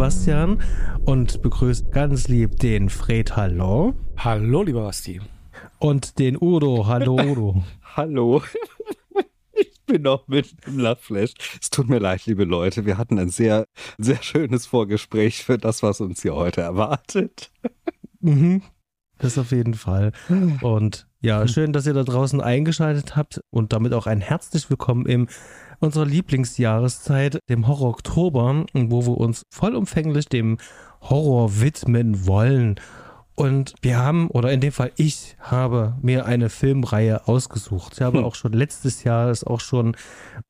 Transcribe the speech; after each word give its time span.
Sebastian 0.00 0.62
und 1.04 1.42
begrüße 1.42 1.90
ganz 1.90 2.26
lieb 2.26 2.56
den 2.56 2.88
Fred. 2.88 3.36
Hallo. 3.36 3.92
Hallo, 4.16 4.62
lieber 4.62 4.84
Basti. 4.84 5.20
Und 5.78 6.18
den 6.18 6.38
Udo. 6.40 6.86
Hallo, 6.86 7.16
Udo. 7.22 7.62
Hallo. 7.96 8.42
Ich 9.52 9.84
bin 9.84 10.00
noch 10.00 10.26
mit 10.26 10.54
im 10.66 10.78
Lachflash. 10.78 11.34
Es 11.60 11.68
tut 11.68 11.90
mir 11.90 11.98
leid, 11.98 12.24
liebe 12.24 12.44
Leute. 12.44 12.86
Wir 12.86 12.96
hatten 12.96 13.18
ein 13.18 13.28
sehr, 13.28 13.66
sehr 13.98 14.22
schönes 14.22 14.64
Vorgespräch 14.64 15.44
für 15.44 15.58
das, 15.58 15.82
was 15.82 16.00
uns 16.00 16.22
hier 16.22 16.34
heute 16.34 16.62
erwartet. 16.62 17.50
Mhm. 18.20 18.62
Das 19.18 19.36
auf 19.36 19.52
jeden 19.52 19.74
Fall. 19.74 20.12
Und 20.62 21.08
ja, 21.20 21.46
schön, 21.48 21.74
dass 21.74 21.86
ihr 21.86 21.92
da 21.92 22.04
draußen 22.04 22.40
eingeschaltet 22.40 23.16
habt 23.16 23.42
und 23.50 23.74
damit 23.74 23.92
auch 23.92 24.06
ein 24.06 24.22
herzlich 24.22 24.70
willkommen 24.70 25.04
im 25.04 25.28
unserer 25.80 26.06
Lieblingsjahreszeit, 26.06 27.40
dem 27.48 27.66
Horror 27.66 27.90
Oktober, 27.90 28.66
wo 28.72 29.06
wir 29.06 29.16
uns 29.16 29.42
vollumfänglich 29.52 30.26
dem 30.26 30.58
Horror 31.00 31.60
widmen 31.60 32.26
wollen. 32.26 32.78
Und 33.34 33.74
wir 33.80 33.98
haben, 33.98 34.28
oder 34.28 34.52
in 34.52 34.60
dem 34.60 34.72
Fall 34.72 34.92
ich, 34.96 35.36
habe 35.40 35.96
mir 36.02 36.26
eine 36.26 36.50
Filmreihe 36.50 37.26
ausgesucht. 37.26 37.94
Ich 37.94 38.02
habe 38.02 38.18
hm. 38.18 38.24
auch 38.24 38.34
schon 38.34 38.52
letztes 38.52 39.02
Jahr, 39.02 39.28
das 39.28 39.44
auch 39.44 39.60
schon 39.60 39.96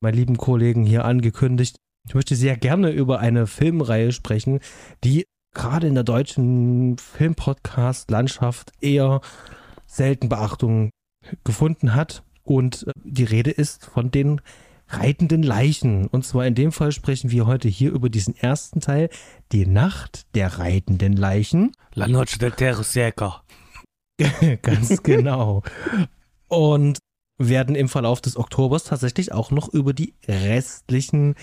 meinen 0.01 0.17
lieben 0.17 0.37
Kollegen 0.37 0.85
hier 0.85 1.05
angekündigt, 1.05 1.77
ich 2.09 2.15
möchte 2.15 2.35
sehr 2.35 2.57
gerne 2.57 2.91
über 2.91 3.21
eine 3.21 3.47
Filmreihe 3.47 4.13
sprechen, 4.13 4.61
die 5.05 5.27
gerade 5.55 5.87
in 5.87 5.95
der 5.95 6.05
deutschen 6.05 6.97
Filmpodcast-Landschaft 6.99 8.73
eher 8.81 9.21
selten 9.87 10.29
Beachtung 10.29 10.91
gefunden 11.45 11.95
hat. 11.95 12.23
Und 12.43 12.87
die 13.05 13.25
Rede 13.25 13.51
ist 13.51 13.85
von 13.85 14.11
den 14.11 14.41
reitenden 14.91 15.43
Leichen. 15.43 16.07
Und 16.07 16.25
zwar 16.25 16.47
in 16.47 16.55
dem 16.55 16.73
Fall 16.73 16.93
sprechen 16.93 17.31
wir 17.31 17.47
heute 17.47 17.69
hier 17.69 17.93
über 17.93 18.09
diesen 18.09 18.37
ersten 18.37 18.81
Teil, 18.81 19.09
die 19.53 19.67
Nacht 19.67 20.27
der 20.35 20.59
reitenden 20.59 21.17
Leichen. 21.17 21.73
La 21.95 22.09
Noche 22.09 22.39
del 22.39 22.53
Terror 22.53 22.85
Ganz 24.63 25.03
genau. 25.03 25.63
Und 26.49 26.99
werden 27.39 27.75
im 27.75 27.89
Verlauf 27.89 28.21
des 28.21 28.37
Oktobers 28.37 28.85
tatsächlich 28.85 29.33
auch 29.33 29.51
noch 29.51 29.73
über 29.73 29.93
die 29.93 30.15
restlichen 30.29 31.37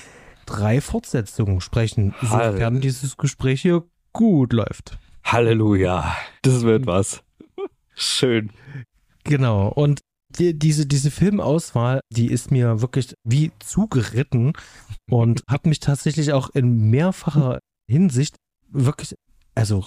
drei 0.45 0.79
Fortsetzungen 0.79 1.59
sprechen, 1.59 2.13
sofern 2.21 2.79
dieses 2.81 3.17
Gespräch 3.17 3.61
hier 3.61 3.83
gut 4.13 4.53
läuft. 4.53 4.97
Halleluja. 5.23 6.15
Das 6.41 6.61
wird 6.61 6.85
was. 6.85 7.23
Schön. 7.95 8.51
Genau. 9.23 9.67
Und 9.69 10.01
die, 10.29 10.57
diese, 10.57 10.85
diese 10.85 11.11
Filmauswahl, 11.11 12.01
die 12.11 12.27
ist 12.27 12.51
mir 12.51 12.81
wirklich 12.81 13.13
wie 13.23 13.51
zugeritten 13.59 14.53
und 15.09 15.43
hat 15.49 15.65
mich 15.65 15.79
tatsächlich 15.79 16.33
auch 16.33 16.49
in 16.49 16.89
mehrfacher 16.89 17.59
Hinsicht 17.89 18.35
wirklich, 18.69 19.15
also 19.55 19.85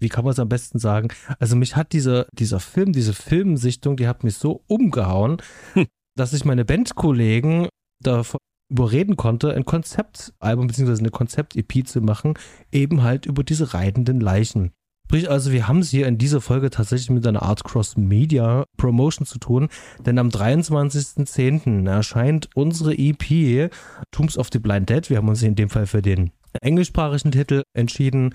wie 0.00 0.08
kann 0.08 0.24
man 0.24 0.32
es 0.32 0.38
am 0.38 0.48
besten 0.48 0.78
sagen? 0.78 1.08
Also 1.38 1.54
mich 1.54 1.76
hat 1.76 1.92
dieser, 1.92 2.26
dieser 2.32 2.60
Film, 2.60 2.92
diese 2.92 3.14
Filmsichtung, 3.14 3.96
die 3.96 4.08
hat 4.08 4.24
mich 4.24 4.34
so 4.36 4.62
umgehauen, 4.66 5.40
dass 6.16 6.32
ich 6.32 6.44
meine 6.44 6.64
Bandkollegen 6.64 7.68
davon 8.02 8.38
überreden 8.70 9.16
konnte, 9.16 9.54
ein 9.54 9.64
Konzeptalbum 9.64 10.66
bzw. 10.66 10.98
eine 10.98 11.10
Konzept-EP 11.10 11.86
zu 11.86 12.00
machen, 12.00 12.34
eben 12.72 13.02
halt 13.02 13.26
über 13.26 13.44
diese 13.44 13.74
reitenden 13.74 14.20
Leichen. 14.20 14.72
Sprich 15.12 15.30
also, 15.30 15.52
wir 15.52 15.68
haben 15.68 15.80
es 15.80 15.90
hier 15.90 16.06
in 16.06 16.16
dieser 16.16 16.40
Folge 16.40 16.70
tatsächlich 16.70 17.10
mit 17.10 17.26
einer 17.26 17.42
Art 17.42 17.64
Cross-Media-Promotion 17.64 19.26
zu 19.26 19.38
tun, 19.38 19.68
denn 20.06 20.18
am 20.18 20.30
23.10. 20.30 21.86
erscheint 21.86 22.48
unsere 22.54 22.94
EP 22.96 23.70
Tombs 24.10 24.38
of 24.38 24.48
the 24.50 24.58
Blind 24.58 24.88
Dead. 24.88 25.10
Wir 25.10 25.18
haben 25.18 25.28
uns 25.28 25.42
in 25.42 25.54
dem 25.54 25.68
Fall 25.68 25.86
für 25.86 26.00
den 26.00 26.30
englischsprachigen 26.62 27.30
Titel 27.30 27.62
entschieden 27.74 28.34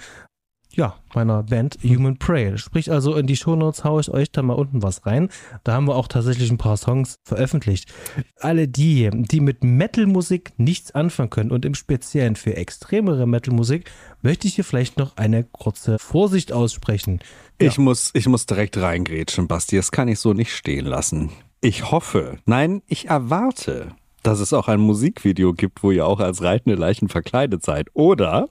ja, 0.78 0.96
meiner 1.16 1.42
Band 1.42 1.80
Human 1.84 2.18
Prey. 2.18 2.58
Sprich 2.58 2.92
also, 2.92 3.16
in 3.16 3.26
die 3.26 3.36
Shownotes 3.36 3.84
haue 3.84 4.00
ich 4.00 4.12
euch 4.12 4.32
da 4.32 4.44
mal 4.44 4.54
unten 4.54 4.84
was 4.84 5.08
rein. 5.08 5.30
Da 5.64 5.74
haben 5.74 5.88
wir 5.88 5.96
auch 5.96 6.08
tatsächlich 6.08 6.52
ein 6.52 6.60
paar 6.60 6.78
Songs 6.78 7.16
veröffentlicht. 7.24 7.92
Alle 8.40 8.68
die, 8.68 9.10
die 9.12 9.40
mit 9.40 9.64
Metal-Musik 9.64 10.54
nichts 10.58 10.92
anfangen 10.92 11.32
können 11.32 11.52
und 11.52 11.66
im 11.66 11.74
Speziellen 11.74 12.36
für 12.36 12.56
extremere 12.56 13.26
Metal-Musik, 13.26 13.90
möchte 14.22 14.48
ich 14.48 14.56
hier 14.56 14.64
vielleicht 14.64 15.00
noch 15.00 15.18
eine 15.18 15.44
kurze 15.44 15.98
Vorsicht 15.98 16.52
aussprechen. 16.52 17.20
Ja. 17.60 17.68
Ich, 17.68 17.80
muss, 17.80 18.12
ich 18.14 18.28
muss 18.28 18.46
direkt 18.46 18.78
reingrätschen, 18.78 19.48
Basti. 19.48 19.78
Das 19.78 19.92
kann 19.92 20.08
ich 20.08 20.20
so 20.20 20.34
nicht 20.34 20.56
stehen 20.56 20.86
lassen. 20.86 21.32
Ich 21.60 21.90
hoffe, 21.90 22.38
nein, 22.46 22.84
ich 22.86 23.08
erwarte, 23.08 23.96
dass 24.22 24.40
es 24.40 24.54
auch 24.54 24.68
ein 24.68 24.80
Musikvideo 24.80 25.54
gibt, 25.54 25.82
wo 25.82 25.90
ihr 25.90 26.06
auch 26.06 26.20
als 26.20 26.44
reitende 26.44 26.76
Leichen 26.76 27.10
verkleidet 27.10 27.64
seid. 27.64 27.88
Oder 27.96 28.50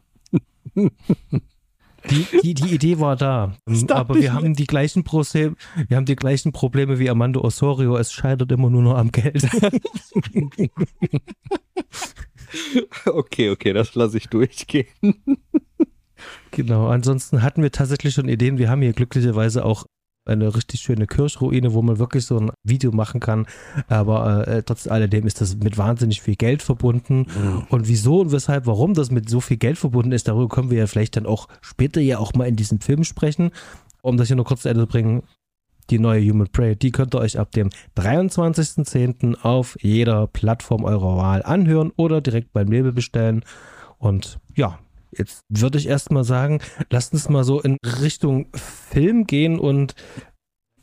Die, 2.10 2.26
die, 2.42 2.54
die 2.54 2.74
Idee 2.74 3.00
war 3.00 3.16
da. 3.16 3.56
Aber 3.88 4.14
wir 4.16 4.32
haben 4.32 4.54
die 4.54 4.66
gleichen 4.66 5.04
Probleme, 5.04 5.56
wir 5.88 5.96
haben 5.96 6.06
die 6.06 6.16
gleichen 6.16 6.52
Probleme 6.52 6.98
wie 6.98 7.10
Armando 7.10 7.42
Osorio. 7.42 7.96
Es 7.96 8.12
scheitert 8.12 8.52
immer 8.52 8.70
nur 8.70 8.82
noch 8.82 8.96
am 8.96 9.10
Geld. 9.12 9.46
okay, 13.06 13.50
okay, 13.50 13.72
das 13.72 13.94
lasse 13.94 14.18
ich 14.18 14.28
durchgehen. 14.28 14.86
Genau, 16.50 16.88
ansonsten 16.88 17.42
hatten 17.42 17.62
wir 17.62 17.70
tatsächlich 17.72 18.14
schon 18.14 18.28
Ideen. 18.28 18.58
Wir 18.58 18.70
haben 18.70 18.82
hier 18.82 18.92
glücklicherweise 18.92 19.64
auch 19.64 19.84
eine 20.26 20.54
richtig 20.54 20.80
schöne 20.80 21.06
Kirchruine, 21.06 21.72
wo 21.72 21.82
man 21.82 21.98
wirklich 21.98 22.26
so 22.26 22.38
ein 22.38 22.50
Video 22.64 22.92
machen 22.92 23.20
kann. 23.20 23.46
Aber 23.88 24.46
äh, 24.46 24.62
trotz 24.62 24.86
alledem 24.86 25.26
ist 25.26 25.40
das 25.40 25.56
mit 25.56 25.78
wahnsinnig 25.78 26.20
viel 26.20 26.36
Geld 26.36 26.62
verbunden. 26.62 27.26
Mhm. 27.26 27.66
Und 27.68 27.88
wieso 27.88 28.20
und 28.20 28.32
weshalb, 28.32 28.66
warum 28.66 28.94
das 28.94 29.10
mit 29.10 29.28
so 29.28 29.40
viel 29.40 29.56
Geld 29.56 29.78
verbunden 29.78 30.12
ist, 30.12 30.28
darüber 30.28 30.48
können 30.48 30.70
wir 30.70 30.78
ja 30.78 30.86
vielleicht 30.86 31.16
dann 31.16 31.26
auch 31.26 31.48
später 31.60 32.00
ja 32.00 32.18
auch 32.18 32.34
mal 32.34 32.48
in 32.48 32.56
diesem 32.56 32.80
Film 32.80 33.04
sprechen. 33.04 33.50
Um 34.02 34.16
das 34.16 34.28
hier 34.28 34.36
nur 34.36 34.44
kurz 34.44 34.62
zu 34.62 34.68
Ende 34.68 34.82
zu 34.82 34.86
bringen, 34.86 35.22
die 35.90 35.98
neue 35.98 36.28
Human 36.28 36.48
Prey, 36.48 36.76
die 36.76 36.90
könnt 36.90 37.14
ihr 37.14 37.20
euch 37.20 37.38
ab 37.38 37.52
dem 37.52 37.70
23.10. 37.96 39.42
auf 39.42 39.76
jeder 39.80 40.26
Plattform 40.26 40.84
eurer 40.84 41.16
Wahl 41.16 41.42
anhören 41.42 41.92
oder 41.96 42.20
direkt 42.20 42.52
beim 42.52 42.70
Label 42.70 42.92
bestellen. 42.92 43.44
Und 43.98 44.38
ja, 44.54 44.78
Jetzt 45.16 45.42
würde 45.48 45.78
ich 45.78 45.88
erstmal 45.88 46.24
sagen, 46.24 46.60
lasst 46.90 47.12
uns 47.12 47.28
mal 47.28 47.44
so 47.44 47.60
in 47.60 47.76
Richtung 47.84 48.48
Film 48.54 49.26
gehen 49.26 49.58
und 49.58 49.94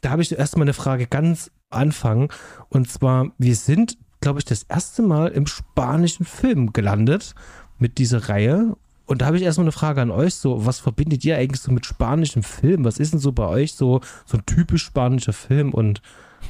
da 0.01 0.09
habe 0.09 0.21
ich 0.21 0.37
erstmal 0.37 0.65
eine 0.65 0.73
Frage 0.73 1.07
ganz 1.07 1.51
anfangen. 1.69 2.27
Und 2.69 2.89
zwar, 2.89 3.31
wir 3.37 3.55
sind, 3.55 3.97
glaube 4.21 4.39
ich, 4.39 4.45
das 4.45 4.63
erste 4.63 5.01
Mal 5.01 5.29
im 5.29 5.47
spanischen 5.47 6.25
Film 6.25 6.73
gelandet 6.73 7.35
mit 7.79 7.97
dieser 7.97 8.29
Reihe. 8.29 8.75
Und 9.05 9.21
da 9.21 9.27
habe 9.27 9.37
ich 9.37 9.43
erstmal 9.43 9.65
eine 9.65 9.71
Frage 9.71 10.01
an 10.01 10.11
euch: 10.11 10.35
So, 10.35 10.65
was 10.65 10.79
verbindet 10.79 11.23
ihr 11.25 11.37
eigentlich 11.37 11.61
so 11.61 11.71
mit 11.71 11.85
spanischem 11.85 12.43
Film? 12.43 12.85
Was 12.85 12.99
ist 12.99 13.13
denn 13.13 13.19
so 13.19 13.31
bei 13.31 13.47
euch 13.47 13.73
so, 13.73 14.01
so 14.25 14.37
ein 14.37 14.45
typisch 14.45 14.83
spanischer 14.83 15.33
Film? 15.33 15.73
Und 15.73 16.01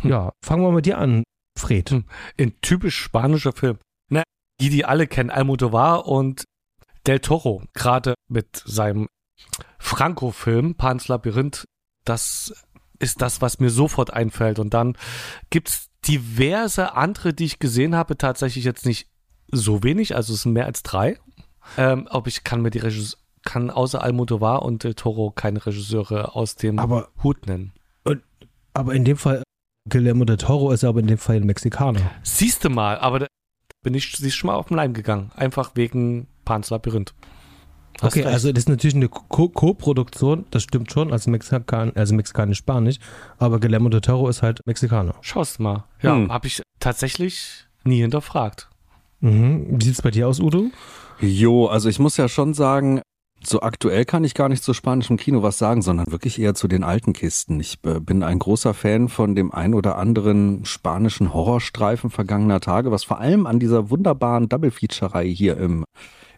ja, 0.03 0.31
fangen 0.43 0.63
wir 0.63 0.71
mal 0.71 0.81
dir 0.81 0.97
an, 0.97 1.23
Fred. 1.59 1.91
Hm, 1.91 2.05
ein 2.39 2.53
typisch 2.61 2.97
spanischer 2.97 3.53
Film. 3.53 3.77
Na, 4.09 4.23
die, 4.59 4.69
die 4.69 4.85
alle 4.85 5.07
kennen, 5.07 5.29
Almodovar 5.29 6.07
und 6.07 6.43
Del 7.05 7.19
Toro, 7.19 7.63
gerade 7.73 8.13
mit 8.27 8.63
seinem 8.65 9.07
Franco-Film 9.77 10.75
Pans 10.75 11.07
Labyrinth, 11.07 11.65
das 12.05 12.53
ist 12.99 13.21
das, 13.21 13.41
was 13.41 13.59
mir 13.59 13.69
sofort 13.69 14.13
einfällt. 14.13 14.59
Und 14.59 14.73
dann 14.73 14.97
gibt's 15.49 15.89
diverse 16.07 16.95
andere, 16.95 17.33
die 17.33 17.45
ich 17.45 17.59
gesehen 17.59 17.95
habe, 17.95 18.17
tatsächlich 18.17 18.63
jetzt 18.65 18.85
nicht 18.85 19.09
so 19.51 19.83
wenig, 19.83 20.15
also 20.15 20.33
es 20.33 20.43
sind 20.43 20.53
mehr 20.53 20.65
als 20.65 20.83
drei. 20.83 21.19
Ähm, 21.77 22.07
ob 22.09 22.27
ich 22.27 22.43
kann 22.43 22.61
mir 22.61 22.71
die 22.71 22.79
Regisseur, 22.79 23.19
kann 23.45 23.69
außer 23.69 24.01
Almodovar 24.01 24.63
und 24.63 24.83
Del 24.83 24.93
Toro 24.93 25.31
keine 25.31 25.65
Regisseure 25.65 26.35
aus 26.35 26.55
dem 26.55 26.79
aber, 26.79 27.09
Hut 27.23 27.45
nennen. 27.47 27.73
aber 28.73 28.93
in 28.93 29.03
dem 29.03 29.17
Fall, 29.17 29.43
Guillermo 29.89 30.23
del 30.23 30.37
Toro 30.37 30.71
ist 30.71 30.83
aber 30.83 31.01
in 31.01 31.07
dem 31.07 31.17
Fall 31.17 31.35
ein 31.35 31.45
Mexikaner. 31.45 31.99
Siehste 32.23 32.69
mal, 32.69 32.97
aber 32.97 33.19
da 33.19 33.27
bin 33.83 33.93
ich, 33.93 34.19
ist 34.19 34.35
schon 34.35 34.47
mal 34.47 34.55
auf 34.55 34.67
den 34.67 34.77
Leim 34.77 34.93
gegangen. 34.93 35.31
Einfach 35.35 35.71
wegen 35.75 36.27
Pans 36.45 36.69
Labyrinth. 36.69 37.13
Hast 38.01 38.13
okay, 38.13 38.21
recht. 38.21 38.33
also 38.33 38.51
das 38.51 38.63
ist 38.63 38.69
natürlich 38.69 38.95
eine 38.95 39.07
Co-Produktion, 39.07 40.45
das 40.49 40.63
stimmt 40.63 40.91
schon, 40.91 41.11
also, 41.11 41.29
Mexikan, 41.29 41.91
also 41.95 42.15
mexikanisch-spanisch, 42.15 42.97
aber 43.37 43.59
Guillermo 43.59 43.89
del 43.89 44.01
Toro 44.01 44.27
ist 44.29 44.41
halt 44.41 44.61
Mexikaner. 44.65 45.13
Schaust 45.21 45.59
mal. 45.59 45.85
Ja, 46.01 46.15
hm. 46.15 46.31
habe 46.31 46.47
ich 46.47 46.61
tatsächlich 46.79 47.67
nie 47.83 48.01
hinterfragt. 48.01 48.69
Mhm. 49.19 49.79
Wie 49.79 49.85
sieht 49.85 49.93
es 49.93 50.01
bei 50.01 50.11
dir 50.11 50.27
aus, 50.27 50.39
Udo? 50.39 50.71
Jo, 51.21 51.67
also 51.67 51.87
ich 51.87 51.99
muss 51.99 52.17
ja 52.17 52.27
schon 52.27 52.53
sagen, 52.53 53.01
so 53.45 53.61
aktuell 53.61 54.05
kann 54.05 54.23
ich 54.23 54.33
gar 54.33 54.49
nicht 54.49 54.63
zu 54.63 54.73
spanischem 54.73 55.17
Kino 55.17 55.43
was 55.43 55.57
sagen, 55.57 55.81
sondern 55.81 56.11
wirklich 56.11 56.39
eher 56.39 56.55
zu 56.55 56.67
den 56.67 56.83
alten 56.83 57.13
Kisten. 57.13 57.59
Ich 57.59 57.77
äh, 57.83 57.99
bin 57.99 58.23
ein 58.23 58.39
großer 58.39 58.73
Fan 58.73 59.09
von 59.09 59.35
dem 59.35 59.51
ein 59.51 59.73
oder 59.73 59.97
anderen 59.97 60.65
spanischen 60.65 61.33
Horrorstreifen 61.33 62.09
vergangener 62.09 62.59
Tage, 62.59 62.91
was 62.91 63.03
vor 63.03 63.19
allem 63.19 63.45
an 63.45 63.59
dieser 63.59 63.89
wunderbaren 63.89 64.49
Double-Featurei 64.49 65.27
hier 65.27 65.57
im 65.57 65.85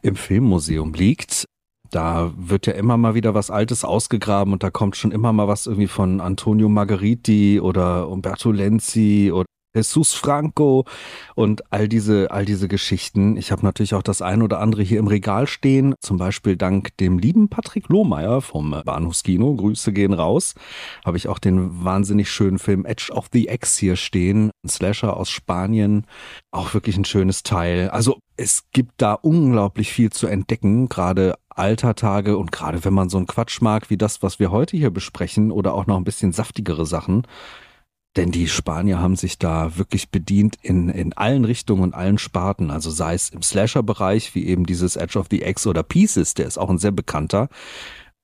im 0.06 0.16
Filmmuseum 0.16 0.94
liegt. 0.94 1.46
Da 1.92 2.34
wird 2.38 2.68
ja 2.68 2.74
immer 2.74 2.98
mal 2.98 3.16
wieder 3.16 3.34
was 3.34 3.50
Altes 3.50 3.84
ausgegraben 3.84 4.54
und 4.54 4.64
da 4.64 4.70
kommt 4.70 4.96
schon 4.96 5.12
immer 5.12 5.34
mal 5.34 5.48
was 5.48 5.66
irgendwie 5.66 5.88
von 5.88 6.22
Antonio 6.22 6.70
Margheriti 6.70 7.60
oder 7.60 8.10
Umberto 8.10 8.52
Lenzi 8.52 9.32
oder 9.34 9.46
Jesus 9.76 10.14
Franco 10.14 10.86
und 11.36 11.72
all 11.72 11.88
diese, 11.88 12.32
all 12.32 12.46
diese 12.46 12.68
Geschichten. 12.68 13.38
Ich 13.38 13.52
habe 13.52 13.66
natürlich 13.66 13.94
auch 13.94 14.02
das 14.04 14.22
ein 14.22 14.42
oder 14.42 14.60
andere 14.60 14.82
hier 14.84 15.00
im 15.00 15.08
Regal 15.08 15.48
stehen, 15.48 15.96
zum 16.00 16.18
Beispiel 16.18 16.56
dank 16.56 16.96
dem 16.98 17.20
lieben 17.20 17.50
Patrick 17.50 17.90
Lohmeier 17.90 18.42
vom 18.42 18.82
Bahnhofskino. 18.86 19.56
Grüße 19.56 19.92
gehen 19.94 20.14
raus. 20.14 20.56
Habe 21.06 21.18
ich 21.18 21.28
auch 21.28 21.40
den 21.40 21.84
wahnsinnig 21.84 22.32
schönen 22.32 22.60
Film 22.60 22.86
Edge 22.86 23.12
of 23.12 23.28
the 23.34 23.48
X 23.50 23.78
hier 23.78 23.96
stehen. 23.96 24.52
Ein 24.64 24.70
Slasher 24.70 25.18
aus 25.18 25.30
Spanien. 25.30 26.06
Auch 26.52 26.74
wirklich 26.74 26.98
ein 26.98 27.06
schönes 27.06 27.44
Teil. 27.44 27.90
Also 27.90 28.18
es 28.38 28.64
gibt 28.72 28.94
da 28.98 29.14
unglaublich 29.14 29.92
viel 29.92 30.12
zu 30.12 30.28
entdecken, 30.28 30.90
gerade 30.90 31.36
alter 31.50 31.96
Tage 31.96 32.38
und 32.38 32.52
gerade 32.52 32.84
wenn 32.84 32.94
man 32.94 33.10
so 33.10 33.18
einen 33.18 33.28
Quatsch 33.28 33.62
mag 33.62 33.90
wie 33.90 33.98
das, 33.98 34.22
was 34.22 34.40
wir 34.40 34.52
heute 34.52 34.76
hier 34.76 34.92
besprechen 34.92 35.52
oder 35.52 35.74
auch 35.74 35.88
noch 35.88 35.98
ein 35.98 36.04
bisschen 36.04 36.34
saftigere 36.34 36.86
Sachen, 36.86 37.26
denn 38.16 38.32
die 38.32 38.48
Spanier 38.48 39.00
haben 39.00 39.16
sich 39.16 39.38
da 39.38 39.78
wirklich 39.78 40.10
bedient 40.10 40.58
in, 40.62 40.90
in 40.90 41.14
allen 41.14 41.46
Richtungen 41.46 41.84
und 41.84 41.94
allen 41.94 42.18
Sparten. 42.18 42.72
Also 42.72 42.90
sei 42.90 43.14
es 43.14 43.30
im 43.30 43.42
Slasher-Bereich, 43.42 44.36
wie 44.36 44.46
eben 44.46 44.66
dieses 44.66 44.96
Edge 44.96 45.20
of 45.20 45.28
the 45.30 45.44
X 45.44 45.68
oder 45.68 45.84
Pieces, 45.84 46.34
der 46.34 46.46
ist 46.46 46.58
auch 46.58 46.70
ein 46.70 46.78
sehr 46.78 46.92
bekannter. 46.92 47.50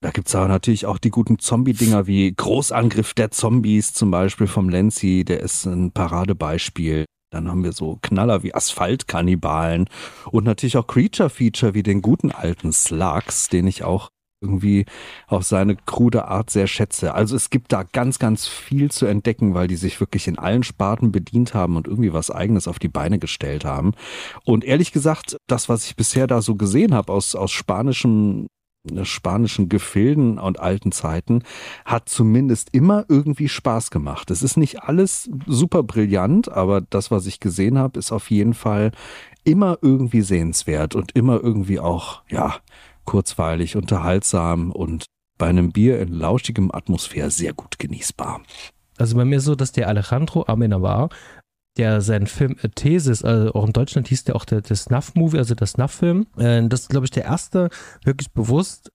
Da 0.00 0.10
gibt's 0.10 0.34
aber 0.34 0.48
natürlich 0.48 0.86
auch 0.86 0.98
die 0.98 1.10
guten 1.10 1.38
Zombie-Dinger 1.38 2.06
wie 2.06 2.32
Großangriff 2.34 3.14
der 3.14 3.30
Zombies 3.30 3.92
zum 3.92 4.10
Beispiel 4.10 4.48
vom 4.48 4.68
Lenzi, 4.68 5.24
der 5.24 5.40
ist 5.40 5.64
ein 5.66 5.92
Paradebeispiel. 5.92 7.04
Dann 7.30 7.48
haben 7.48 7.62
wir 7.62 7.72
so 7.72 7.98
Knaller 8.02 8.42
wie 8.42 8.54
Asphaltkannibalen 8.54 9.88
und 10.30 10.44
natürlich 10.44 10.76
auch 10.76 10.86
Creature-Feature 10.86 11.74
wie 11.74 11.82
den 11.82 12.02
guten 12.02 12.32
alten 12.32 12.72
Slugs, 12.72 13.48
den 13.48 13.66
ich 13.66 13.84
auch 13.84 14.10
irgendwie 14.42 14.84
auf 15.26 15.44
seine 15.44 15.76
krude 15.76 16.28
Art 16.28 16.50
sehr 16.50 16.66
schätze. 16.66 17.14
Also 17.14 17.36
es 17.36 17.50
gibt 17.50 17.72
da 17.72 17.84
ganz, 17.84 18.18
ganz 18.18 18.46
viel 18.46 18.90
zu 18.90 19.06
entdecken, 19.06 19.54
weil 19.54 19.68
die 19.68 19.76
sich 19.76 20.00
wirklich 20.00 20.28
in 20.28 20.38
allen 20.38 20.64
Sparten 20.64 21.12
bedient 21.12 21.54
haben 21.54 21.76
und 21.76 21.86
irgendwie 21.86 22.12
was 22.12 22.30
eigenes 22.30 22.68
auf 22.68 22.78
die 22.78 22.88
Beine 22.88 23.18
gestellt 23.18 23.64
haben. 23.64 23.92
Und 24.44 24.64
ehrlich 24.64 24.92
gesagt, 24.92 25.36
das, 25.46 25.68
was 25.68 25.86
ich 25.86 25.96
bisher 25.96 26.26
da 26.26 26.42
so 26.42 26.56
gesehen 26.56 26.94
habe 26.94 27.12
aus, 27.12 27.34
aus 27.34 27.52
spanischem 27.52 28.48
äh, 28.90 29.04
spanischen 29.04 29.68
Gefilden 29.68 30.38
und 30.38 30.58
alten 30.58 30.90
Zeiten 30.92 31.42
hat 31.84 32.08
zumindest 32.08 32.70
immer 32.72 33.04
irgendwie 33.08 33.48
Spaß 33.48 33.90
gemacht. 33.90 34.30
Es 34.30 34.42
ist 34.42 34.56
nicht 34.56 34.82
alles 34.82 35.30
super 35.46 35.82
brillant, 35.82 36.50
aber 36.50 36.80
das, 36.80 37.10
was 37.10 37.26
ich 37.26 37.38
gesehen 37.38 37.78
habe, 37.78 37.98
ist 37.98 38.10
auf 38.12 38.30
jeden 38.30 38.54
Fall 38.54 38.90
immer 39.44 39.78
irgendwie 39.82 40.22
sehenswert 40.22 40.94
und 40.94 41.12
immer 41.12 41.40
irgendwie 41.40 41.80
auch, 41.80 42.22
ja, 42.28 42.56
kurzweilig, 43.04 43.76
unterhaltsam 43.76 44.70
und 44.70 45.06
bei 45.38 45.48
einem 45.48 45.72
Bier 45.72 46.00
in 46.00 46.12
lauschigem 46.12 46.70
Atmosphäre 46.72 47.30
sehr 47.30 47.52
gut 47.52 47.78
genießbar. 47.78 48.42
Also 48.98 49.16
bei 49.16 49.24
mir 49.24 49.40
so, 49.40 49.54
dass 49.54 49.72
der 49.72 49.88
Alejandro 49.88 50.44
Amenabar, 50.46 51.08
der 51.76 52.00
seinen 52.00 52.26
Film 52.26 52.56
Thesis, 52.74 53.24
also 53.24 53.52
auch 53.54 53.66
in 53.66 53.72
Deutschland 53.72 54.08
hieß 54.08 54.24
der 54.24 54.36
auch 54.36 54.44
der, 54.44 54.60
der 54.60 54.76
Snuff-Movie, 54.76 55.38
also 55.38 55.54
der 55.54 55.66
Snuff-Film, 55.66 56.26
äh, 56.36 56.66
das 56.68 56.82
ist, 56.82 56.90
glaube 56.90 57.06
ich, 57.06 57.10
der 57.10 57.24
erste 57.24 57.70
wirklich 58.04 58.30
bewusst 58.32 58.90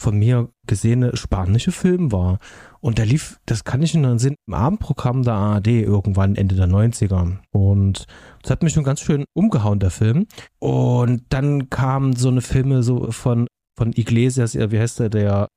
von 0.00 0.16
mir 0.16 0.48
gesehene 0.66 1.16
spanische 1.16 1.72
Film 1.72 2.12
war. 2.12 2.38
Und 2.80 2.98
der 2.98 3.06
lief, 3.06 3.40
das 3.46 3.64
kann 3.64 3.82
ich 3.82 3.94
in 3.94 4.04
den 4.04 4.18
Sinn, 4.18 4.36
im 4.46 4.54
Abendprogramm 4.54 5.24
der 5.24 5.34
ARD 5.34 5.66
irgendwann 5.68 6.36
Ende 6.36 6.54
der 6.54 6.68
90er. 6.68 7.38
Und 7.50 8.06
das 8.42 8.50
hat 8.50 8.62
mich 8.62 8.72
schon 8.72 8.84
ganz 8.84 9.00
schön 9.00 9.24
umgehauen, 9.34 9.80
der 9.80 9.90
Film. 9.90 10.26
Und 10.60 11.22
dann 11.30 11.70
kamen 11.70 12.14
so 12.14 12.28
eine 12.28 12.40
Filme 12.40 12.82
so 12.82 13.10
von, 13.10 13.48
von 13.76 13.92
Iglesias, 13.92 14.54
wie 14.54 14.78
heißt 14.78 15.00
der, 15.00 15.08
der 15.08 15.48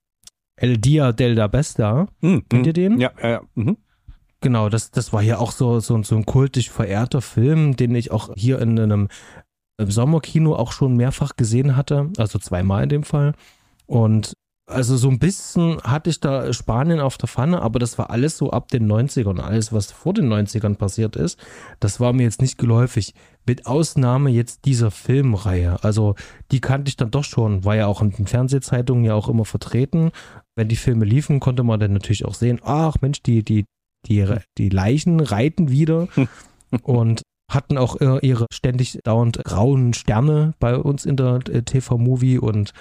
El 0.55 0.77
Dia 0.77 1.11
del 1.11 1.35
da 1.35 1.47
Besta. 1.47 2.07
Hm, 2.21 2.43
Kennt 2.49 2.67
ihr 2.67 2.73
den? 2.73 2.99
Ja, 2.99 3.11
ja, 3.21 3.29
ja. 3.29 3.41
Mhm. 3.55 3.77
Genau, 4.41 4.69
das, 4.69 4.89
das 4.89 5.13
war 5.13 5.21
ja 5.21 5.37
auch 5.37 5.51
so, 5.51 5.79
so, 5.79 6.01
so 6.01 6.15
ein 6.15 6.25
kultisch 6.25 6.71
verehrter 6.71 7.21
Film, 7.21 7.75
den 7.75 7.93
ich 7.93 8.11
auch 8.11 8.31
hier 8.35 8.59
in 8.59 8.79
einem 8.79 9.07
Sommerkino 9.79 10.55
auch 10.55 10.71
schon 10.71 10.95
mehrfach 10.95 11.35
gesehen 11.35 11.75
hatte, 11.75 12.09
also 12.17 12.39
zweimal 12.39 12.83
in 12.83 12.89
dem 12.89 13.03
Fall. 13.03 13.33
Und 13.91 14.31
also 14.67 14.95
so 14.95 15.09
ein 15.09 15.19
bisschen 15.19 15.81
hatte 15.81 16.09
ich 16.09 16.21
da 16.21 16.53
Spanien 16.53 17.01
auf 17.01 17.17
der 17.17 17.27
Pfanne, 17.27 17.61
aber 17.61 17.77
das 17.77 17.97
war 17.97 18.09
alles 18.09 18.37
so 18.37 18.49
ab 18.49 18.69
den 18.69 18.89
90ern. 18.89 19.41
Alles, 19.41 19.73
was 19.73 19.91
vor 19.91 20.13
den 20.13 20.31
90ern 20.31 20.75
passiert 20.75 21.17
ist, 21.17 21.37
das 21.81 21.99
war 21.99 22.13
mir 22.13 22.23
jetzt 22.23 22.41
nicht 22.41 22.57
geläufig. 22.57 23.13
Mit 23.45 23.65
Ausnahme 23.65 24.29
jetzt 24.29 24.63
dieser 24.63 24.91
Filmreihe. 24.91 25.83
Also 25.83 26.15
die 26.51 26.61
kannte 26.61 26.87
ich 26.87 26.95
dann 26.95 27.11
doch 27.11 27.25
schon, 27.25 27.65
war 27.65 27.75
ja 27.75 27.87
auch 27.87 28.01
in 28.01 28.11
den 28.11 28.27
Fernsehzeitungen 28.27 29.03
ja 29.03 29.13
auch 29.13 29.27
immer 29.27 29.43
vertreten. 29.43 30.11
Wenn 30.55 30.69
die 30.69 30.77
Filme 30.77 31.03
liefen, 31.03 31.41
konnte 31.41 31.63
man 31.63 31.81
dann 31.81 31.91
natürlich 31.91 32.23
auch 32.23 32.35
sehen, 32.35 32.61
ach 32.63 32.95
Mensch, 33.01 33.21
die, 33.23 33.43
die, 33.43 33.65
die, 34.07 34.25
die 34.57 34.69
Leichen 34.69 35.19
reiten 35.19 35.69
wieder. 35.69 36.07
Und 36.83 37.23
hatten 37.49 37.77
auch 37.77 37.99
ihre 38.21 38.45
ständig 38.53 38.99
dauernd 39.03 39.43
grauen 39.43 39.93
Sterne 39.93 40.53
bei 40.61 40.77
uns 40.77 41.05
in 41.05 41.17
der 41.17 41.41
äh, 41.49 41.63
TV-Movie 41.63 42.39
und 42.39 42.71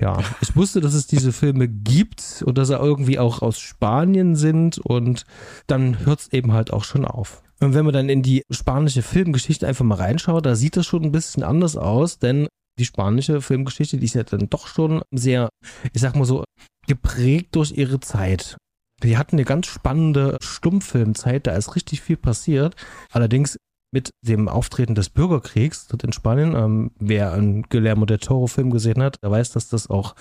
ja, 0.00 0.18
ich 0.40 0.56
wusste, 0.56 0.80
dass 0.80 0.94
es 0.94 1.06
diese 1.06 1.32
Filme 1.32 1.68
gibt 1.68 2.42
und 2.46 2.56
dass 2.56 2.68
sie 2.68 2.76
irgendwie 2.76 3.18
auch 3.18 3.42
aus 3.42 3.58
Spanien 3.58 4.34
sind 4.34 4.78
und 4.78 5.26
dann 5.66 6.04
hört 6.06 6.20
es 6.20 6.32
eben 6.32 6.52
halt 6.52 6.72
auch 6.72 6.84
schon 6.84 7.04
auf. 7.04 7.42
Und 7.60 7.74
wenn 7.74 7.84
man 7.84 7.92
dann 7.92 8.08
in 8.08 8.22
die 8.22 8.42
spanische 8.50 9.02
Filmgeschichte 9.02 9.68
einfach 9.68 9.84
mal 9.84 9.96
reinschaut, 9.96 10.46
da 10.46 10.54
sieht 10.54 10.76
das 10.76 10.86
schon 10.86 11.02
ein 11.02 11.12
bisschen 11.12 11.42
anders 11.42 11.76
aus, 11.76 12.18
denn 12.18 12.48
die 12.78 12.86
spanische 12.86 13.42
Filmgeschichte, 13.42 13.98
die 13.98 14.06
ist 14.06 14.14
ja 14.14 14.22
dann 14.22 14.48
doch 14.48 14.66
schon 14.66 15.02
sehr, 15.10 15.50
ich 15.92 16.00
sag 16.00 16.16
mal 16.16 16.24
so, 16.24 16.44
geprägt 16.86 17.54
durch 17.56 17.72
ihre 17.72 18.00
Zeit. 18.00 18.56
Die 19.02 19.18
hatten 19.18 19.36
eine 19.36 19.44
ganz 19.44 19.66
spannende 19.66 20.38
Stummfilmzeit, 20.40 21.46
da 21.46 21.52
ist 21.52 21.76
richtig 21.76 22.00
viel 22.00 22.16
passiert. 22.16 22.74
Allerdings 23.12 23.58
mit 23.92 24.10
dem 24.22 24.48
Auftreten 24.48 24.94
des 24.94 25.10
Bürgerkriegs 25.10 25.86
dort 25.88 26.04
in 26.04 26.12
Spanien. 26.12 26.54
Ähm, 26.54 26.90
wer 26.98 27.32
einen 27.32 27.62
Guillermo 27.62 28.06
del 28.06 28.18
Toro-Film 28.18 28.70
gesehen 28.70 29.02
hat, 29.02 29.22
der 29.22 29.30
weiß, 29.30 29.50
dass 29.52 29.68
das 29.68 29.90
auch 29.90 30.14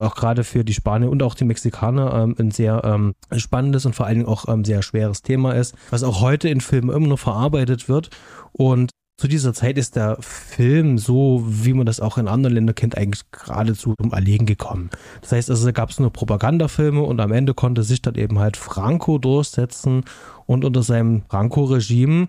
auch 0.00 0.16
gerade 0.16 0.44
für 0.44 0.64
die 0.64 0.74
Spanier 0.74 1.08
und 1.08 1.22
auch 1.22 1.34
die 1.34 1.44
Mexikaner 1.44 2.12
ähm, 2.14 2.34
ein 2.38 2.50
sehr 2.50 2.82
ähm, 2.84 3.14
spannendes 3.36 3.86
und 3.86 3.94
vor 3.94 4.06
allen 4.06 4.18
Dingen 4.18 4.28
auch 4.28 4.48
ähm, 4.48 4.64
sehr 4.64 4.82
schweres 4.82 5.22
Thema 5.22 5.52
ist, 5.52 5.74
was 5.90 6.02
auch 6.02 6.20
heute 6.20 6.48
in 6.48 6.60
Filmen 6.60 6.90
immer 6.90 7.06
noch 7.06 7.18
verarbeitet 7.18 7.88
wird. 7.88 8.10
Und 8.52 8.90
zu 9.16 9.28
dieser 9.28 9.54
Zeit 9.54 9.78
ist 9.78 9.94
der 9.94 10.16
Film 10.20 10.98
so, 10.98 11.44
wie 11.46 11.72
man 11.72 11.86
das 11.86 12.00
auch 12.00 12.18
in 12.18 12.26
anderen 12.26 12.56
Ländern 12.56 12.74
kennt, 12.74 12.98
eigentlich 12.98 13.22
geradezu 13.30 13.94
zum 14.00 14.12
Erlegen 14.12 14.44
gekommen. 14.44 14.90
Das 15.20 15.30
heißt, 15.30 15.50
also 15.50 15.66
da 15.66 15.70
gab 15.70 15.90
es 15.90 16.00
nur 16.00 16.12
Propagandafilme 16.12 17.00
und 17.00 17.20
am 17.20 17.30
Ende 17.30 17.54
konnte 17.54 17.84
sich 17.84 18.02
dann 18.02 18.16
eben 18.16 18.40
halt 18.40 18.56
Franco 18.56 19.18
durchsetzen 19.18 20.02
und 20.46 20.64
unter 20.64 20.82
seinem 20.82 21.22
Franco-Regime 21.28 22.26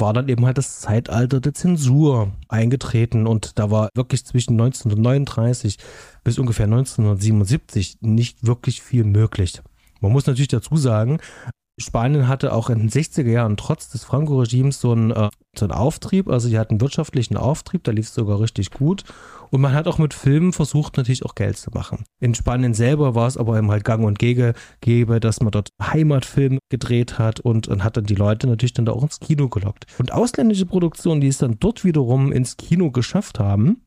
war 0.00 0.12
dann 0.12 0.28
eben 0.28 0.46
halt 0.46 0.58
das 0.58 0.80
Zeitalter 0.80 1.40
der 1.40 1.54
Zensur 1.54 2.32
eingetreten 2.48 3.26
und 3.26 3.58
da 3.58 3.70
war 3.70 3.90
wirklich 3.94 4.24
zwischen 4.24 4.52
1939 4.52 5.78
bis 6.24 6.38
ungefähr 6.38 6.66
1977 6.66 7.98
nicht 8.00 8.46
wirklich 8.46 8.82
viel 8.82 9.04
möglich. 9.04 9.60
Man 10.00 10.12
muss 10.12 10.26
natürlich 10.26 10.48
dazu 10.48 10.76
sagen, 10.76 11.18
Spanien 11.78 12.28
hatte 12.28 12.52
auch 12.52 12.70
in 12.70 12.78
den 12.78 12.90
60er 12.90 13.30
Jahren 13.30 13.56
trotz 13.56 13.88
des 13.88 14.04
Franco-Regimes 14.04 14.80
so 14.80 14.92
einen, 14.92 15.10
äh, 15.10 15.30
so 15.56 15.64
einen 15.64 15.72
Auftrieb, 15.72 16.28
also 16.28 16.48
die 16.48 16.58
hatten 16.58 16.80
wirtschaftlichen 16.80 17.36
Auftrieb, 17.36 17.84
da 17.84 17.92
lief 17.92 18.06
es 18.06 18.14
sogar 18.14 18.40
richtig 18.40 18.70
gut. 18.70 19.04
Und 19.50 19.60
man 19.60 19.72
hat 19.72 19.88
auch 19.88 19.98
mit 19.98 20.14
Filmen 20.14 20.52
versucht, 20.52 20.96
natürlich 20.96 21.24
auch 21.24 21.34
Geld 21.34 21.56
zu 21.56 21.70
machen. 21.70 22.04
In 22.20 22.34
Spanien 22.34 22.74
selber 22.74 23.14
war 23.14 23.26
es 23.26 23.36
aber 23.36 23.58
eben 23.58 23.70
halt 23.70 23.84
gang 23.84 24.04
und 24.04 24.18
gäbe, 24.18 25.20
dass 25.20 25.40
man 25.40 25.50
dort 25.50 25.70
Heimatfilme 25.82 26.58
gedreht 26.70 27.18
hat 27.18 27.40
und, 27.40 27.68
und 27.68 27.84
hat 27.84 27.96
dann 27.96 28.04
die 28.04 28.14
Leute 28.14 28.46
natürlich 28.46 28.72
dann 28.72 28.86
da 28.86 28.92
auch 28.92 29.02
ins 29.02 29.20
Kino 29.20 29.48
gelockt. 29.48 29.86
Und 29.98 30.12
ausländische 30.12 30.66
Produktionen, 30.66 31.20
die 31.20 31.28
es 31.28 31.38
dann 31.38 31.58
dort 31.58 31.84
wiederum 31.84 32.32
ins 32.32 32.56
Kino 32.56 32.90
geschafft 32.90 33.38
haben, 33.38 33.82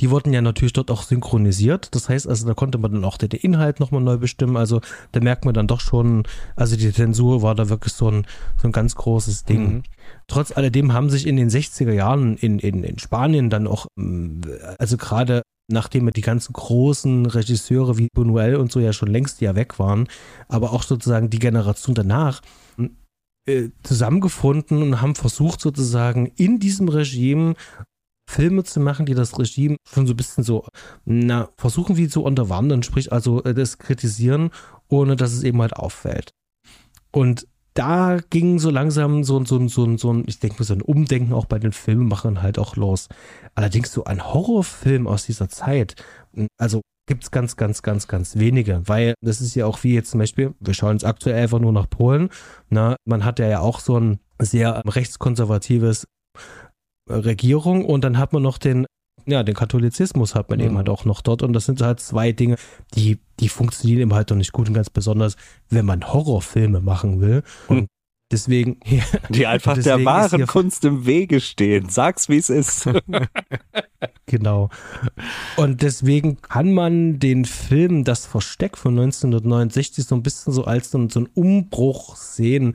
die 0.00 0.10
wurden 0.10 0.32
ja 0.32 0.40
natürlich 0.40 0.72
dort 0.72 0.90
auch 0.90 1.02
synchronisiert. 1.02 1.94
Das 1.94 2.08
heißt, 2.08 2.28
also 2.28 2.46
da 2.46 2.54
konnte 2.54 2.78
man 2.78 2.92
dann 2.92 3.04
auch 3.04 3.16
den 3.16 3.30
Inhalt 3.30 3.80
nochmal 3.80 4.00
neu 4.00 4.16
bestimmen. 4.16 4.56
Also 4.56 4.80
da 5.12 5.20
merkt 5.20 5.44
man 5.44 5.54
dann 5.54 5.66
doch 5.66 5.80
schon, 5.80 6.24
also 6.56 6.76
die 6.76 6.92
Zensur 6.92 7.42
war 7.42 7.54
da 7.54 7.68
wirklich 7.68 7.92
so 7.92 8.08
ein, 8.10 8.26
so 8.60 8.68
ein 8.68 8.72
ganz 8.72 8.94
großes 8.94 9.44
Ding. 9.44 9.62
Mhm. 9.62 9.82
Trotz 10.28 10.56
alledem 10.56 10.92
haben 10.92 11.10
sich 11.10 11.26
in 11.26 11.36
den 11.36 11.50
60er 11.50 11.92
Jahren 11.92 12.36
in, 12.36 12.58
in, 12.58 12.84
in 12.84 12.98
Spanien 12.98 13.50
dann 13.50 13.66
auch, 13.66 13.86
mm, 13.96 14.42
also 14.78 14.96
gerade 14.96 15.42
nachdem 15.68 16.12
die 16.12 16.20
ganzen 16.20 16.52
großen 16.52 17.26
Regisseure 17.26 17.96
wie 17.96 18.08
Buñuel 18.14 18.56
und 18.56 18.70
so 18.70 18.80
ja 18.80 18.92
schon 18.92 19.08
längst 19.08 19.40
ja 19.40 19.54
weg 19.54 19.78
waren, 19.78 20.08
aber 20.46 20.72
auch 20.72 20.82
sozusagen 20.82 21.30
die 21.30 21.38
Generation 21.38 21.94
danach, 21.94 22.42
äh, 23.46 23.70
zusammengefunden 23.82 24.82
und 24.82 25.02
haben 25.02 25.14
versucht 25.14 25.60
sozusagen 25.60 26.32
in 26.36 26.60
diesem 26.60 26.88
Regime 26.88 27.54
Filme 28.28 28.64
zu 28.64 28.80
machen, 28.80 29.06
die 29.06 29.14
das 29.14 29.38
Regime 29.38 29.76
schon 29.86 30.06
so 30.06 30.14
ein 30.14 30.16
bisschen 30.16 30.44
so, 30.44 30.66
na, 31.04 31.50
versuchen 31.56 31.96
wie 31.96 32.08
zu 32.08 32.22
unterwandern, 32.22 32.82
sprich 32.82 33.12
also 33.12 33.42
äh, 33.44 33.54
das 33.54 33.78
kritisieren, 33.78 34.50
ohne 34.88 35.16
dass 35.16 35.32
es 35.32 35.42
eben 35.42 35.60
halt 35.60 35.74
auffällt. 35.74 36.30
Und 37.10 37.46
da 37.74 38.18
ging 38.30 38.58
so 38.58 38.70
langsam 38.70 39.24
so, 39.24 39.44
so, 39.44 39.66
so, 39.68 39.96
so 39.96 40.12
ein, 40.12 40.24
ich 40.26 40.38
denke 40.38 40.56
mal, 40.58 40.64
so 40.64 40.74
ein 40.74 40.82
Umdenken 40.82 41.32
auch 41.32 41.46
bei 41.46 41.58
den 41.58 41.72
Filmemachern 41.72 42.40
halt 42.40 42.58
auch 42.58 42.76
los. 42.76 43.08
Allerdings 43.54 43.92
so 43.92 44.04
ein 44.04 44.24
Horrorfilm 44.24 45.06
aus 45.06 45.26
dieser 45.26 45.48
Zeit, 45.48 45.96
also 46.56 46.82
gibt 47.06 47.24
es 47.24 47.30
ganz, 47.30 47.56
ganz, 47.56 47.82
ganz, 47.82 48.08
ganz 48.08 48.36
wenige, 48.36 48.82
weil 48.86 49.14
das 49.20 49.40
ist 49.40 49.54
ja 49.54 49.66
auch 49.66 49.82
wie 49.82 49.94
jetzt 49.94 50.10
zum 50.10 50.20
Beispiel, 50.20 50.54
wir 50.60 50.74
schauen 50.74 50.92
jetzt 50.92 51.04
aktuell 51.04 51.42
einfach 51.42 51.58
nur 51.58 51.72
nach 51.72 51.90
Polen, 51.90 52.30
na, 52.70 52.96
man 53.04 53.24
hat 53.24 53.38
ja 53.38 53.60
auch 53.60 53.80
so 53.80 53.98
ein 53.98 54.20
sehr 54.40 54.82
rechtskonservatives 54.86 56.06
Regierung 57.08 57.84
und 57.84 58.02
dann 58.02 58.18
hat 58.18 58.32
man 58.32 58.42
noch 58.42 58.58
den 58.58 58.86
ja, 59.26 59.42
den 59.42 59.54
Katholizismus 59.54 60.34
hat 60.34 60.50
man 60.50 60.58
mhm. 60.58 60.66
eben 60.66 60.76
halt 60.76 60.88
auch 60.88 61.04
noch 61.04 61.20
dort 61.22 61.42
und 61.42 61.52
das 61.52 61.64
sind 61.64 61.80
halt 61.80 62.00
zwei 62.00 62.32
Dinge, 62.32 62.56
die, 62.94 63.20
die 63.40 63.48
funktionieren 63.48 64.00
eben 64.00 64.14
halt 64.14 64.30
doch 64.30 64.36
nicht 64.36 64.52
gut 64.52 64.68
und 64.68 64.74
ganz 64.74 64.90
besonders, 64.90 65.36
wenn 65.70 65.86
man 65.86 66.12
Horrorfilme 66.12 66.80
machen 66.80 67.20
will 67.20 67.42
und 67.68 67.76
mhm. 67.76 67.86
deswegen 68.30 68.80
die 69.30 69.46
einfach 69.46 69.74
deswegen 69.74 69.98
der 69.98 70.04
wahren 70.04 70.46
Kunst 70.46 70.84
im 70.84 71.06
Wege 71.06 71.40
stehen. 71.40 71.88
Sag's 71.88 72.28
wie 72.28 72.36
es 72.36 72.50
ist. 72.50 72.88
genau. 74.26 74.68
Und 75.56 75.80
deswegen 75.80 76.42
kann 76.42 76.74
man 76.74 77.18
den 77.18 77.46
Film 77.46 78.04
Das 78.04 78.26
Versteck 78.26 78.76
von 78.76 78.98
1969 78.98 80.04
so 80.04 80.14
ein 80.16 80.22
bisschen 80.22 80.52
so 80.52 80.64
als 80.64 80.90
so, 80.90 81.08
so 81.08 81.20
ein 81.20 81.28
Umbruch 81.34 82.16
sehen 82.16 82.74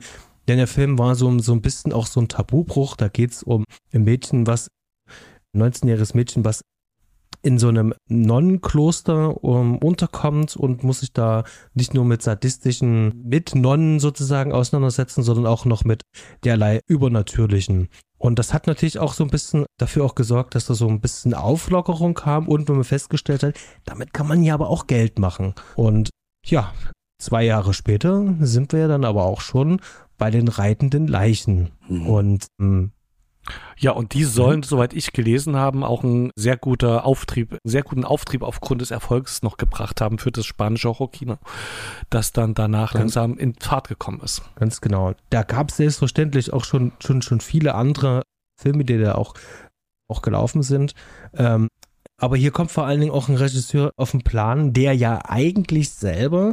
denn 0.50 0.58
der 0.58 0.66
Film 0.66 0.98
war 0.98 1.14
so, 1.14 1.38
so 1.38 1.52
ein 1.52 1.62
bisschen 1.62 1.92
auch 1.92 2.06
so 2.06 2.20
ein 2.20 2.26
Tabubruch. 2.26 2.96
Da 2.96 3.06
geht 3.06 3.30
es 3.30 3.44
um 3.44 3.64
ein 3.92 4.02
Mädchen, 4.02 4.48
was, 4.48 4.66
19-jähriges 5.56 6.16
Mädchen, 6.16 6.44
was 6.44 6.62
in 7.42 7.60
so 7.60 7.68
einem 7.68 7.94
Nonnenkloster 8.08 9.44
um, 9.44 9.78
unterkommt 9.78 10.56
und 10.56 10.82
muss 10.82 11.00
sich 11.00 11.12
da 11.12 11.44
nicht 11.72 11.94
nur 11.94 12.04
mit 12.04 12.22
sadistischen 12.22 13.22
Mitnonnen 13.28 14.00
sozusagen 14.00 14.52
auseinandersetzen, 14.52 15.22
sondern 15.22 15.46
auch 15.46 15.66
noch 15.66 15.84
mit 15.84 16.02
derlei 16.42 16.80
Übernatürlichen. 16.88 17.88
Und 18.18 18.40
das 18.40 18.52
hat 18.52 18.66
natürlich 18.66 18.98
auch 18.98 19.12
so 19.12 19.22
ein 19.22 19.30
bisschen 19.30 19.66
dafür 19.78 20.04
auch 20.04 20.16
gesorgt, 20.16 20.56
dass 20.56 20.66
da 20.66 20.74
so 20.74 20.88
ein 20.88 21.00
bisschen 21.00 21.32
Auflockerung 21.32 22.14
kam 22.14 22.48
und 22.48 22.68
wenn 22.68 22.74
man 22.74 22.84
festgestellt 22.84 23.44
hat, 23.44 23.54
damit 23.84 24.12
kann 24.12 24.26
man 24.26 24.42
ja 24.42 24.54
aber 24.54 24.68
auch 24.68 24.88
Geld 24.88 25.20
machen. 25.20 25.54
Und 25.76 26.10
ja, 26.44 26.74
zwei 27.20 27.44
Jahre 27.44 27.72
später 27.72 28.34
sind 28.40 28.72
wir 28.72 28.80
ja 28.80 28.88
dann 28.88 29.04
aber 29.04 29.24
auch 29.26 29.40
schon 29.40 29.80
bei 30.20 30.30
den 30.30 30.46
reitenden 30.46 31.08
Leichen. 31.08 31.70
Mhm. 31.88 32.06
Und 32.06 32.46
ähm, 32.60 32.92
ja, 33.78 33.92
und 33.92 34.12
die 34.12 34.24
sollen, 34.24 34.62
soweit 34.62 34.92
ich 34.92 35.12
gelesen 35.12 35.56
haben, 35.56 35.82
auch 35.82 36.04
einen 36.04 36.30
sehr 36.36 36.58
guter 36.58 37.06
Auftrieb, 37.06 37.56
sehr 37.64 37.82
guten 37.82 38.04
Auftrieb 38.04 38.42
aufgrund 38.42 38.82
des 38.82 38.90
Erfolgs 38.90 39.42
noch 39.42 39.56
gebracht 39.56 40.02
haben 40.02 40.18
für 40.18 40.30
das 40.30 40.44
spanische 40.44 40.90
Horror-Kino, 40.90 41.38
das 42.10 42.32
dann 42.32 42.52
danach 42.52 42.92
ganz, 42.92 43.14
langsam 43.14 43.38
in 43.38 43.54
Fahrt 43.54 43.88
gekommen 43.88 44.20
ist. 44.20 44.42
Ganz 44.56 44.82
genau. 44.82 45.14
Da 45.30 45.42
gab 45.42 45.70
es 45.70 45.78
selbstverständlich 45.78 46.52
auch 46.52 46.64
schon, 46.64 46.92
schon, 47.00 47.22
schon 47.22 47.40
viele 47.40 47.74
andere 47.74 48.22
Filme, 48.60 48.84
die 48.84 48.98
da 48.98 49.14
auch, 49.14 49.32
auch 50.06 50.20
gelaufen 50.20 50.62
sind. 50.62 50.92
Ähm, 51.32 51.68
aber 52.18 52.36
hier 52.36 52.50
kommt 52.50 52.70
vor 52.70 52.84
allen 52.84 53.00
Dingen 53.00 53.12
auch 53.12 53.28
ein 53.30 53.36
Regisseur 53.36 53.92
auf 53.96 54.10
den 54.10 54.22
Plan, 54.22 54.74
der 54.74 54.92
ja 54.94 55.20
eigentlich 55.24 55.88
selber 55.88 56.52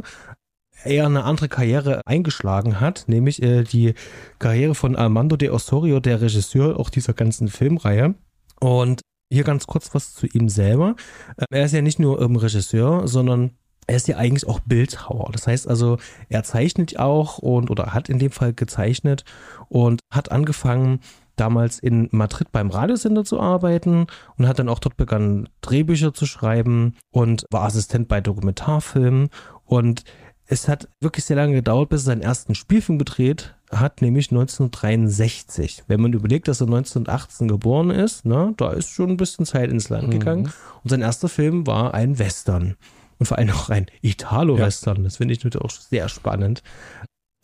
eher 0.84 1.06
eine 1.06 1.24
andere 1.24 1.48
Karriere 1.48 2.02
eingeschlagen 2.06 2.80
hat, 2.80 3.04
nämlich 3.06 3.42
äh, 3.42 3.64
die 3.64 3.94
Karriere 4.38 4.74
von 4.74 4.96
Armando 4.96 5.36
de 5.36 5.50
Osorio, 5.50 6.00
der 6.00 6.20
Regisseur 6.20 6.78
auch 6.78 6.90
dieser 6.90 7.14
ganzen 7.14 7.48
Filmreihe. 7.48 8.14
Und 8.60 9.00
hier 9.30 9.44
ganz 9.44 9.66
kurz 9.66 9.94
was 9.94 10.14
zu 10.14 10.26
ihm 10.26 10.48
selber. 10.48 10.96
Ähm, 11.38 11.46
er 11.50 11.64
ist 11.64 11.72
ja 11.72 11.82
nicht 11.82 11.98
nur 11.98 12.20
ähm, 12.20 12.36
Regisseur, 12.36 13.06
sondern 13.06 13.52
er 13.86 13.96
ist 13.96 14.08
ja 14.08 14.16
eigentlich 14.16 14.46
auch 14.46 14.60
Bildhauer. 14.60 15.30
Das 15.32 15.46
heißt 15.46 15.66
also, 15.66 15.98
er 16.28 16.44
zeichnet 16.44 16.98
auch 16.98 17.38
und 17.38 17.70
oder 17.70 17.94
hat 17.94 18.08
in 18.08 18.18
dem 18.18 18.30
Fall 18.30 18.52
gezeichnet 18.52 19.24
und 19.68 20.00
hat 20.10 20.30
angefangen, 20.30 21.00
damals 21.36 21.78
in 21.78 22.08
Madrid 22.10 22.50
beim 22.52 22.70
Radiosender 22.70 23.24
zu 23.24 23.40
arbeiten 23.40 24.06
und 24.36 24.48
hat 24.48 24.58
dann 24.58 24.68
auch 24.68 24.80
dort 24.80 24.96
begonnen, 24.96 25.48
Drehbücher 25.60 26.12
zu 26.12 26.26
schreiben 26.26 26.96
und 27.10 27.46
war 27.50 27.62
Assistent 27.62 28.08
bei 28.08 28.20
Dokumentarfilmen. 28.20 29.28
Und 29.64 30.04
es 30.50 30.66
hat 30.66 30.88
wirklich 31.00 31.26
sehr 31.26 31.36
lange 31.36 31.54
gedauert, 31.54 31.90
bis 31.90 32.02
er 32.02 32.04
seinen 32.06 32.22
ersten 32.22 32.54
Spielfilm 32.54 32.98
gedreht 32.98 33.54
hat, 33.70 34.00
nämlich 34.00 34.30
1963. 34.30 35.84
Wenn 35.88 36.00
man 36.00 36.14
überlegt, 36.14 36.48
dass 36.48 36.62
er 36.62 36.66
1918 36.68 37.48
geboren 37.48 37.90
ist, 37.90 38.24
ne, 38.24 38.54
da 38.56 38.72
ist 38.72 38.88
schon 38.88 39.10
ein 39.10 39.16
bisschen 39.18 39.44
Zeit 39.44 39.70
ins 39.70 39.90
Land 39.90 40.08
mhm. 40.08 40.12
gegangen. 40.12 40.52
Und 40.82 40.90
sein 40.90 41.02
erster 41.02 41.28
Film 41.28 41.66
war 41.66 41.92
ein 41.92 42.18
Western. 42.18 42.76
Und 43.18 43.26
vor 43.26 43.36
allem 43.36 43.50
auch 43.50 43.68
ein 43.68 43.86
Italo-Western. 44.00 44.96
Ja. 44.98 45.02
Das 45.02 45.18
finde 45.18 45.34
ich 45.34 45.44
natürlich 45.44 45.62
auch 45.62 45.70
sehr 45.70 46.08
spannend. 46.08 46.62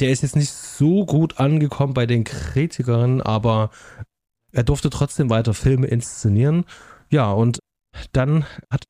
Der 0.00 0.10
ist 0.10 0.22
jetzt 0.22 0.36
nicht 0.36 0.52
so 0.52 1.04
gut 1.04 1.38
angekommen 1.38 1.92
bei 1.92 2.06
den 2.06 2.24
Kritikern, 2.24 3.20
aber 3.20 3.70
er 4.50 4.62
durfte 4.62 4.88
trotzdem 4.88 5.28
weiter 5.28 5.52
Filme 5.52 5.88
inszenieren. 5.88 6.64
Ja, 7.10 7.30
und 7.32 7.58
dann 8.12 8.46
hat 8.70 8.84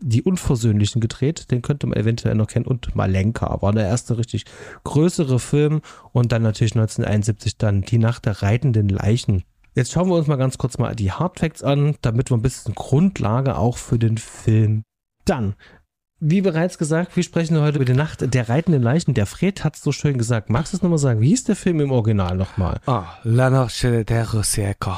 die 0.00 0.22
Unversöhnlichen 0.22 1.00
gedreht, 1.00 1.50
den 1.50 1.62
könnte 1.62 1.86
man 1.86 1.98
eventuell 1.98 2.34
noch 2.34 2.46
kennen, 2.46 2.66
und 2.66 2.94
Malenka 2.94 3.62
war 3.62 3.72
der 3.72 3.86
erste 3.86 4.18
richtig 4.18 4.44
größere 4.84 5.38
Film 5.38 5.80
und 6.12 6.32
dann 6.32 6.42
natürlich 6.42 6.74
1971 6.74 7.58
dann 7.58 7.82
Die 7.82 7.98
Nacht 7.98 8.26
der 8.26 8.42
reitenden 8.42 8.88
Leichen. 8.88 9.44
Jetzt 9.74 9.92
schauen 9.92 10.08
wir 10.08 10.16
uns 10.16 10.28
mal 10.28 10.36
ganz 10.36 10.56
kurz 10.56 10.78
mal 10.78 10.94
die 10.94 11.10
Hardfacts 11.10 11.62
an, 11.64 11.96
damit 12.00 12.30
wir 12.30 12.36
ein 12.36 12.42
bisschen 12.42 12.74
Grundlage 12.74 13.56
auch 13.56 13.76
für 13.76 13.98
den 13.98 14.18
Film. 14.18 14.84
Dann, 15.24 15.54
wie 16.20 16.42
bereits 16.42 16.78
gesagt, 16.78 17.16
wir 17.16 17.24
sprechen 17.24 17.58
heute 17.60 17.76
über 17.76 17.84
die 17.84 17.92
Nacht 17.92 18.32
der 18.34 18.48
reitenden 18.48 18.82
Leichen. 18.82 19.14
Der 19.14 19.26
Fred 19.26 19.64
hat 19.64 19.74
es 19.74 19.82
so 19.82 19.90
schön 19.90 20.16
gesagt. 20.16 20.48
Magst 20.48 20.72
du 20.72 20.76
es 20.76 20.82
nochmal 20.82 20.98
sagen? 20.98 21.20
Wie 21.20 21.28
hieß 21.28 21.44
der 21.44 21.56
Film 21.56 21.80
im 21.80 21.90
Original 21.90 22.36
nochmal? 22.36 22.78
Ah, 22.86 23.18
La 23.24 23.50
Noche 23.50 24.04
de 24.04 24.22
Roseco. 24.22 24.92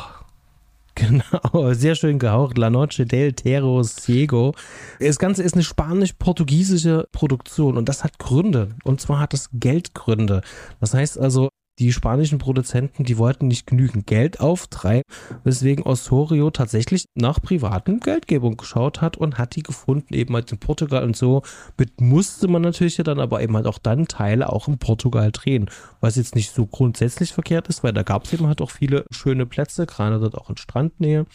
Genau, 0.99 1.75
sehr 1.75 1.95
schön 1.95 2.19
gehaucht. 2.19 2.57
La 2.57 2.71
Noche 2.71 3.05
del 3.05 3.35
Terro 3.35 3.83
Ciego. 3.83 4.55
Das 4.99 5.19
Ganze 5.19 5.43
ist 5.43 5.53
eine 5.53 5.63
spanisch-portugiesische 5.63 7.07
Produktion 7.13 7.77
und 7.77 7.87
das 7.89 8.03
hat 8.03 8.19
Gründe. 8.19 8.71
Und 8.83 9.03
zwar 9.03 9.21
hat 9.21 9.35
es 9.35 9.51
Geldgründe. 9.53 10.41
Das 10.81 10.95
heißt 10.95 11.19
also, 11.19 11.51
die 11.79 11.93
spanischen 11.93 12.39
Produzenten, 12.39 13.05
die 13.05 13.19
wollten 13.19 13.49
nicht 13.49 13.67
genügend 13.67 14.07
Geld 14.07 14.41
auftreiben, 14.41 15.03
weswegen 15.45 15.85
Osorio 15.85 16.51
tatsächlich 16.51 17.07
nach 17.15 17.41
privaten 17.43 18.01
Geldgebung 18.01 18.57
geschaut 18.57 19.03
hat 19.03 19.17
und 19.17 19.39
hat 19.39 19.57
die 19.57 19.63
gefunden, 19.63 20.15
eben 20.15 20.35
halt 20.35 20.51
in 20.53 20.59
Portugal 20.59 21.05
und 21.05 21.17
so. 21.17 21.43
Mit 21.77 22.01
musste 22.01 22.49
man 22.49 22.63
natürlich 22.63 22.97
dann 22.97 23.21
aber 23.21 23.43
eben 23.43 23.57
halt 23.57 23.67
auch 23.67 23.79
dann 23.79 24.09
Teile 24.09 24.51
auch 24.51 24.69
in 24.69 24.79
Portugal 24.79 25.31
drehen, 25.33 25.71
was 26.01 26.17
jetzt 26.17 26.35
nicht 26.35 26.51
so 26.53 26.67
grundsätzlich 26.67 27.33
verkehrt 27.33 27.69
ist, 27.69 27.85
weil 27.85 27.93
da 27.93 28.03
gab 28.03 28.25
es 28.25 28.33
eben 28.33 28.47
halt 28.47 28.63
auch 28.63 28.71
viele 28.71 29.05
schöne 29.11 29.47
Plätze, 29.47 29.87
gerade 29.87 30.19
dort 30.19 30.35
auch 30.35 30.49
in 30.49 30.57
Strandnähe. 30.57 31.27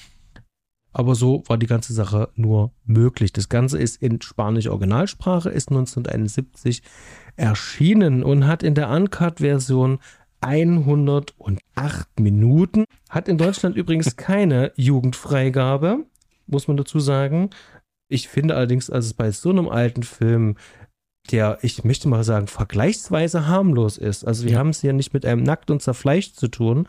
Aber 0.93 1.15
so 1.15 1.43
war 1.47 1.57
die 1.57 1.67
ganze 1.67 1.93
Sache 1.93 2.29
nur 2.35 2.71
möglich. 2.83 3.31
Das 3.31 3.47
Ganze 3.47 3.77
ist 3.77 4.01
in 4.01 4.21
spanischer 4.21 4.71
Originalsprache, 4.71 5.49
ist 5.49 5.69
1971 5.69 6.81
erschienen 7.37 8.23
und 8.23 8.45
hat 8.45 8.61
in 8.61 8.75
der 8.75 8.89
Uncut-Version 8.89 9.99
108 10.41 12.19
Minuten. 12.19 12.85
Hat 13.09 13.27
in 13.27 13.37
Deutschland 13.37 13.75
übrigens 13.75 14.15
keine 14.17 14.71
Jugendfreigabe, 14.75 16.05
muss 16.47 16.67
man 16.67 16.77
dazu 16.77 16.99
sagen. 16.99 17.49
Ich 18.09 18.27
finde 18.27 18.55
allerdings, 18.55 18.89
als 18.89 19.05
es 19.05 19.13
bei 19.13 19.31
so 19.31 19.49
einem 19.49 19.69
alten 19.69 20.03
Film, 20.03 20.57
der, 21.31 21.59
ich 21.61 21.83
möchte 21.83 22.09
mal 22.09 22.23
sagen, 22.23 22.47
vergleichsweise 22.47 23.47
harmlos 23.47 23.97
ist, 23.97 24.25
also 24.25 24.43
wir 24.43 24.53
ja. 24.53 24.59
haben 24.59 24.69
es 24.69 24.81
ja 24.81 24.91
nicht 24.91 25.13
mit 25.13 25.25
einem 25.25 25.43
nackt 25.43 25.71
und 25.71 25.81
zerfleischt 25.81 26.35
zu 26.35 26.47
tun, 26.47 26.87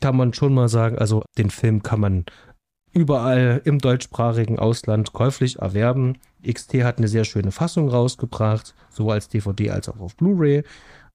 kann 0.00 0.16
man 0.16 0.32
schon 0.34 0.54
mal 0.54 0.68
sagen, 0.68 0.98
also 0.98 1.24
den 1.38 1.50
Film 1.50 1.82
kann 1.82 2.00
man 2.00 2.24
überall 2.92 3.60
im 3.64 3.78
deutschsprachigen 3.78 4.58
Ausland 4.58 5.12
käuflich 5.12 5.58
erwerben. 5.58 6.18
XT 6.46 6.74
hat 6.84 6.98
eine 6.98 7.08
sehr 7.08 7.24
schöne 7.24 7.52
Fassung 7.52 7.88
rausgebracht, 7.88 8.74
sowohl 8.90 9.14
als 9.14 9.28
DVD 9.28 9.70
als 9.70 9.88
auch 9.88 10.00
auf 10.00 10.16
Blu-ray. 10.16 10.62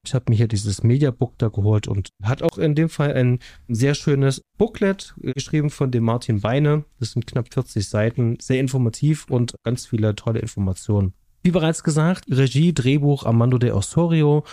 Ich 0.05 0.13
habe 0.13 0.25
mir 0.27 0.35
hier 0.35 0.49
dieses 0.49 0.83
Mediabook 0.83 1.37
da 1.37 1.47
geholt 1.47 1.87
und 1.87 2.09
hat 2.21 2.43
auch 2.43 2.57
in 2.57 2.75
dem 2.75 2.89
Fall 2.89 3.13
ein 3.13 3.39
sehr 3.69 3.95
schönes 3.95 4.41
Booklet 4.57 5.15
geschrieben 5.17 5.69
von 5.69 5.91
dem 5.91 6.03
Martin 6.03 6.41
Beine. 6.41 6.83
Das 6.99 7.11
sind 7.11 7.25
knapp 7.25 7.53
40 7.53 7.87
Seiten, 7.87 8.37
sehr 8.41 8.59
informativ 8.59 9.27
und 9.29 9.55
ganz 9.63 9.85
viele 9.85 10.13
tolle 10.15 10.39
Informationen. 10.39 11.13
Wie 11.41 11.51
bereits 11.51 11.83
gesagt, 11.83 12.25
Regie, 12.29 12.73
Drehbuch 12.73 13.25
Armando 13.25 13.57
de 13.57 13.71
Osorio. 13.71 14.43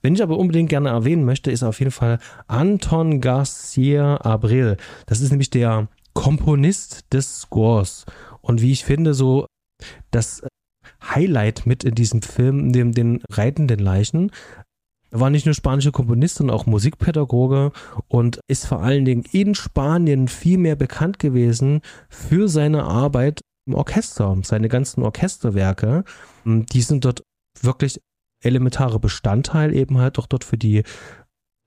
Wenn 0.00 0.14
ich 0.14 0.22
aber 0.22 0.38
unbedingt 0.38 0.70
gerne 0.70 0.90
erwähnen 0.90 1.24
möchte, 1.24 1.50
ist 1.50 1.64
auf 1.64 1.80
jeden 1.80 1.92
Fall 1.92 2.20
Anton 2.46 3.20
Garcia 3.20 4.16
Abril. 4.20 4.76
Das 5.06 5.20
ist 5.20 5.30
nämlich 5.30 5.50
der 5.50 5.88
Komponist 6.14 7.12
des 7.12 7.40
Scores. 7.40 8.06
Und 8.42 8.62
wie 8.62 8.72
ich 8.72 8.84
finde, 8.84 9.14
so 9.14 9.46
das 10.12 10.42
Highlight 11.02 11.66
mit 11.66 11.82
in 11.82 11.94
diesem 11.94 12.22
Film, 12.22 12.72
dem 12.72 12.92
den 12.92 13.22
reitenden 13.28 13.80
Leichen, 13.80 14.30
er 15.10 15.20
war 15.20 15.30
nicht 15.30 15.46
nur 15.46 15.54
spanischer 15.54 15.92
Komponist, 15.92 16.36
sondern 16.36 16.56
auch 16.56 16.66
Musikpädagoge 16.66 17.72
und 18.08 18.40
ist 18.46 18.66
vor 18.66 18.82
allen 18.82 19.04
Dingen 19.04 19.24
in 19.32 19.54
Spanien 19.54 20.28
viel 20.28 20.58
mehr 20.58 20.76
bekannt 20.76 21.18
gewesen 21.18 21.80
für 22.08 22.48
seine 22.48 22.84
Arbeit 22.84 23.40
im 23.66 23.74
Orchester, 23.74 24.36
seine 24.42 24.68
ganzen 24.68 25.02
Orchesterwerke. 25.02 26.04
Die 26.44 26.82
sind 26.82 27.04
dort 27.04 27.22
wirklich 27.60 28.00
elementare 28.42 29.00
Bestandteil 29.00 29.74
eben 29.74 29.98
halt 29.98 30.18
auch 30.18 30.26
dort 30.26 30.44
für 30.44 30.56
die 30.56 30.84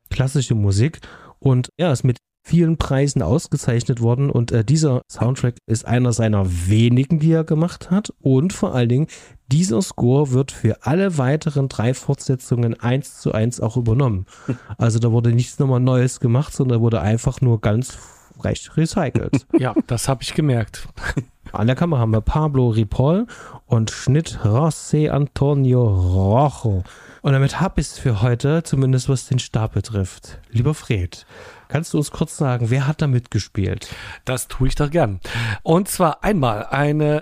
klassische 0.09 0.55
Musik 0.55 1.01
und 1.39 1.69
ja, 1.77 1.91
ist 1.91 2.03
mit 2.03 2.17
vielen 2.43 2.77
Preisen 2.77 3.21
ausgezeichnet 3.21 4.01
worden 4.01 4.29
und 4.29 4.51
äh, 4.51 4.65
dieser 4.65 5.01
Soundtrack 5.09 5.55
ist 5.65 5.85
einer 5.85 6.11
seiner 6.11 6.45
wenigen, 6.67 7.19
die 7.19 7.31
er 7.31 7.45
gemacht 7.45 7.89
hat 7.89 8.13
und 8.21 8.51
vor 8.51 8.75
allen 8.75 8.89
Dingen 8.89 9.07
dieser 9.47 9.81
Score 9.81 10.31
wird 10.31 10.51
für 10.51 10.85
alle 10.85 11.17
weiteren 11.17 11.69
drei 11.69 11.93
Fortsetzungen 11.93 12.79
eins 12.79 13.19
zu 13.19 13.31
eins 13.31 13.59
auch 13.61 13.77
übernommen. 13.77 14.25
Also 14.77 14.99
da 14.99 15.11
wurde 15.11 15.31
nichts 15.31 15.59
nochmal 15.59 15.79
Neues 15.79 16.19
gemacht, 16.19 16.53
sondern 16.53 16.81
wurde 16.81 16.99
einfach 16.99 17.39
nur 17.41 17.61
ganz 17.61 17.97
frech 18.37 18.69
recycelt. 18.75 19.45
Ja, 19.57 19.73
das 19.87 20.09
habe 20.09 20.23
ich 20.23 20.33
gemerkt. 20.33 20.87
An 21.51 21.67
der 21.67 21.75
Kamera 21.75 22.01
haben 22.01 22.11
wir 22.11 22.21
Pablo 22.21 22.69
Ripoll 22.69 23.27
und 23.67 23.91
Schnitt 23.91 24.39
José 24.43 25.09
Antonio 25.09 25.83
Rojo. 25.83 26.83
Und 27.21 27.31
damit 27.31 27.61
hab 27.61 27.77
ich 27.77 27.87
es 27.87 27.99
für 27.99 28.21
heute, 28.21 28.63
zumindest 28.63 29.07
was 29.07 29.27
den 29.27 29.39
Stab 29.39 29.73
betrifft. 29.73 30.39
Lieber 30.49 30.73
Fred, 30.73 31.25
kannst 31.73 31.91
du 31.91 31.97
uns 31.97 32.11
kurz 32.11 32.37
sagen, 32.37 32.69
wer 32.69 32.85
hat 32.85 33.01
da 33.01 33.07
mitgespielt? 33.07 33.89
Das 34.25 34.47
tue 34.47 34.67
ich 34.67 34.75
doch 34.75 34.91
gern. 34.91 35.19
Und 35.63 35.87
zwar 35.89 36.23
einmal 36.23 36.67
eine 36.67 37.21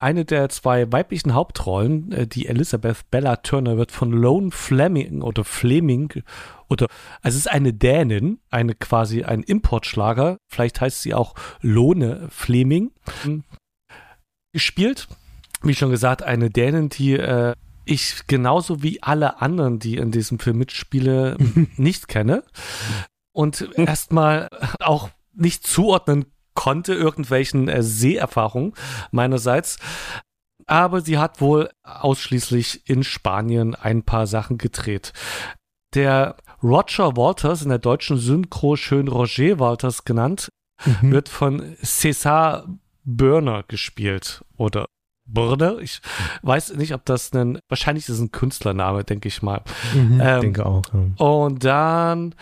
eine 0.00 0.24
der 0.24 0.48
zwei 0.48 0.90
weiblichen 0.90 1.34
Hauptrollen, 1.34 2.12
äh, 2.12 2.26
die 2.26 2.46
Elizabeth 2.46 3.10
Bella 3.10 3.36
Turner, 3.36 3.76
wird 3.76 3.92
von 3.92 4.10
Lone 4.10 4.52
Fleming 4.52 5.20
oder 5.20 5.44
Fleming 5.44 6.22
oder 6.68 6.86
also 7.20 7.36
es 7.36 7.44
ist 7.44 7.50
eine 7.50 7.74
Dänin, 7.74 8.38
eine 8.48 8.74
quasi 8.74 9.24
ein 9.24 9.42
Importschlager, 9.42 10.38
vielleicht 10.46 10.80
heißt 10.80 11.02
sie 11.02 11.12
auch 11.12 11.34
Lone 11.60 12.28
Fleming, 12.30 12.92
gespielt. 14.54 15.08
Wie 15.60 15.74
schon 15.74 15.90
gesagt, 15.90 16.22
eine 16.22 16.48
Dänin, 16.48 16.88
die 16.88 17.14
äh, 17.14 17.54
ich 17.84 18.26
genauso 18.28 18.82
wie 18.82 19.02
alle 19.02 19.42
anderen, 19.42 19.78
die 19.78 19.96
in 19.96 20.10
diesem 20.10 20.38
Film 20.38 20.56
mitspiele, 20.56 21.36
nicht 21.76 22.08
kenne 22.08 22.44
und 23.38 23.70
erstmal 23.78 24.48
auch 24.80 25.10
nicht 25.32 25.64
zuordnen 25.64 26.26
konnte, 26.54 26.92
irgendwelchen 26.92 27.68
äh, 27.68 27.84
Seherfahrungen 27.84 28.74
meinerseits. 29.12 29.78
Aber 30.66 31.02
sie 31.02 31.18
hat 31.18 31.40
wohl 31.40 31.70
ausschließlich 31.84 32.88
in 32.90 33.04
Spanien 33.04 33.76
ein 33.76 34.02
paar 34.02 34.26
Sachen 34.26 34.58
gedreht. 34.58 35.12
Der 35.94 36.34
Roger 36.64 37.16
Walters, 37.16 37.62
in 37.62 37.68
der 37.68 37.78
deutschen 37.78 38.18
Synchro 38.18 38.74
schön 38.74 39.06
Roger 39.06 39.60
Walters 39.60 40.04
genannt, 40.04 40.48
mhm. 40.84 41.12
wird 41.12 41.28
von 41.28 41.76
César 41.76 42.64
Burner 43.04 43.62
gespielt 43.68 44.44
oder 44.56 44.86
Burner. 45.28 45.78
Ich 45.78 46.00
weiß 46.42 46.74
nicht, 46.74 46.92
ob 46.92 47.04
das 47.04 47.32
ein, 47.32 47.60
wahrscheinlich 47.68 48.08
ist 48.08 48.16
es 48.16 48.20
ein 48.20 48.32
Künstlername, 48.32 49.04
denke 49.04 49.28
ich 49.28 49.42
mal. 49.42 49.62
Mhm, 49.94 50.20
ähm, 50.20 50.40
denke 50.40 50.66
auch. 50.66 50.82
Ja. 50.92 51.24
Und 51.24 51.64
dann 51.64 52.34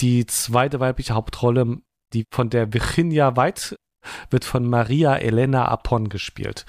die 0.00 0.26
zweite 0.26 0.80
weibliche 0.80 1.14
Hauptrolle 1.14 1.78
die 2.12 2.24
von 2.30 2.50
der 2.50 2.72
Virginia 2.72 3.36
White 3.36 3.76
wird 4.30 4.44
von 4.44 4.68
Maria 4.68 5.16
Elena 5.16 5.66
Apon 5.68 6.08
gespielt. 6.08 6.64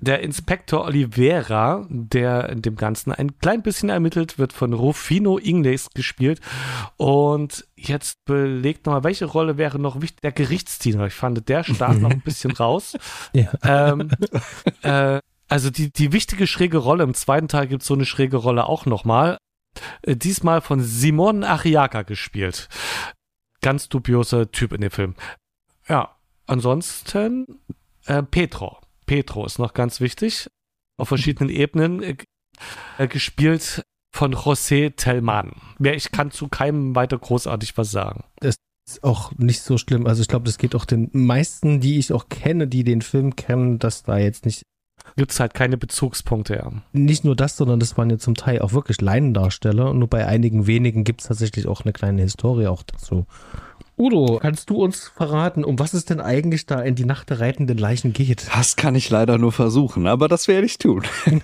Der 0.00 0.20
Inspektor 0.20 0.84
Oliveira, 0.84 1.86
der 1.88 2.50
in 2.50 2.60
dem 2.60 2.76
Ganzen 2.76 3.12
ein 3.12 3.38
klein 3.38 3.62
bisschen 3.62 3.88
ermittelt, 3.88 4.38
wird 4.38 4.52
von 4.52 4.74
Rufino 4.74 5.38
Ingles 5.38 5.88
gespielt. 5.94 6.40
Und 6.98 7.66
jetzt 7.76 8.22
belegt 8.26 8.84
nochmal, 8.84 9.04
welche 9.04 9.24
Rolle 9.24 9.56
wäre 9.56 9.78
noch 9.78 10.02
wichtig? 10.02 10.20
Der 10.20 10.32
Gerichtsdiener. 10.32 11.06
Ich 11.06 11.14
fand, 11.14 11.48
der 11.48 11.64
stach 11.64 11.94
noch 11.94 12.10
ein 12.10 12.20
bisschen 12.24 12.50
raus. 12.50 12.98
Ja. 13.32 13.52
Ähm, 13.62 14.10
äh, 14.82 15.20
also 15.48 15.70
die, 15.70 15.90
die 15.90 16.12
wichtige 16.12 16.46
schräge 16.46 16.78
Rolle, 16.78 17.04
im 17.04 17.14
zweiten 17.14 17.48
Teil 17.48 17.66
gibt 17.66 17.82
es 17.82 17.88
so 17.88 17.94
eine 17.94 18.04
schräge 18.04 18.36
Rolle 18.36 18.66
auch 18.66 18.84
nochmal. 18.84 19.38
Äh, 20.02 20.16
diesmal 20.16 20.60
von 20.60 20.80
Simon 20.80 21.44
Ariaga 21.44 22.02
gespielt 22.02 22.68
ganz 23.64 23.88
dubioser 23.88 24.52
Typ 24.52 24.74
in 24.74 24.82
dem 24.82 24.90
Film. 24.90 25.14
Ja, 25.88 26.16
ansonsten 26.46 27.60
äh, 28.04 28.22
Petro. 28.22 28.78
Petro 29.06 29.46
ist 29.46 29.58
noch 29.58 29.72
ganz 29.72 30.00
wichtig. 30.00 30.50
Auf 30.98 31.08
verschiedenen 31.08 31.48
Ebenen 31.48 32.02
äh, 32.02 32.16
äh, 32.98 33.08
gespielt 33.08 33.82
von 34.14 34.34
José 34.34 34.94
Tellman. 34.94 35.52
Ich 35.80 36.12
kann 36.12 36.30
zu 36.30 36.48
keinem 36.48 36.94
weiter 36.94 37.18
großartig 37.18 37.76
was 37.78 37.90
sagen. 37.90 38.24
Das 38.36 38.56
ist 38.86 39.02
auch 39.02 39.32
nicht 39.38 39.62
so 39.62 39.78
schlimm. 39.78 40.06
Also 40.06 40.20
ich 40.20 40.28
glaube, 40.28 40.44
das 40.44 40.58
geht 40.58 40.74
auch 40.74 40.84
den 40.84 41.08
meisten, 41.12 41.80
die 41.80 41.98
ich 41.98 42.12
auch 42.12 42.28
kenne, 42.28 42.68
die 42.68 42.84
den 42.84 43.00
Film 43.00 43.34
kennen, 43.34 43.78
dass 43.78 44.02
da 44.02 44.18
jetzt 44.18 44.44
nicht 44.44 44.62
gibt 45.16 45.32
es 45.32 45.40
halt 45.40 45.54
keine 45.54 45.76
Bezugspunkte. 45.76 46.56
Ja. 46.56 46.72
Nicht 46.92 47.24
nur 47.24 47.36
das, 47.36 47.56
sondern 47.56 47.80
das 47.80 47.96
waren 47.96 48.10
ja 48.10 48.18
zum 48.18 48.34
Teil 48.34 48.60
auch 48.60 48.72
wirklich 48.72 49.00
Leinendarsteller. 49.00 49.90
Und 49.90 49.98
nur 49.98 50.08
bei 50.08 50.26
einigen 50.26 50.66
wenigen 50.66 51.04
gibt 51.04 51.20
es 51.20 51.28
tatsächlich 51.28 51.66
auch 51.66 51.82
eine 51.82 51.92
kleine 51.92 52.22
Historie 52.22 52.66
auch 52.66 52.82
dazu. 52.82 53.26
Udo, 53.96 54.40
kannst 54.42 54.70
du 54.70 54.82
uns 54.82 55.08
verraten, 55.08 55.64
um 55.64 55.78
was 55.78 55.94
es 55.94 56.04
denn 56.04 56.20
eigentlich 56.20 56.66
da 56.66 56.80
in 56.80 56.96
die 56.96 57.04
Nacht 57.04 57.30
der 57.30 57.38
reitenden 57.38 57.78
Leichen 57.78 58.12
geht? 58.12 58.48
Das 58.52 58.74
kann 58.74 58.96
ich 58.96 59.08
leider 59.08 59.38
nur 59.38 59.52
versuchen, 59.52 60.08
aber 60.08 60.26
das 60.26 60.48
werde 60.48 60.66
ich 60.66 60.78
tun. 60.78 61.04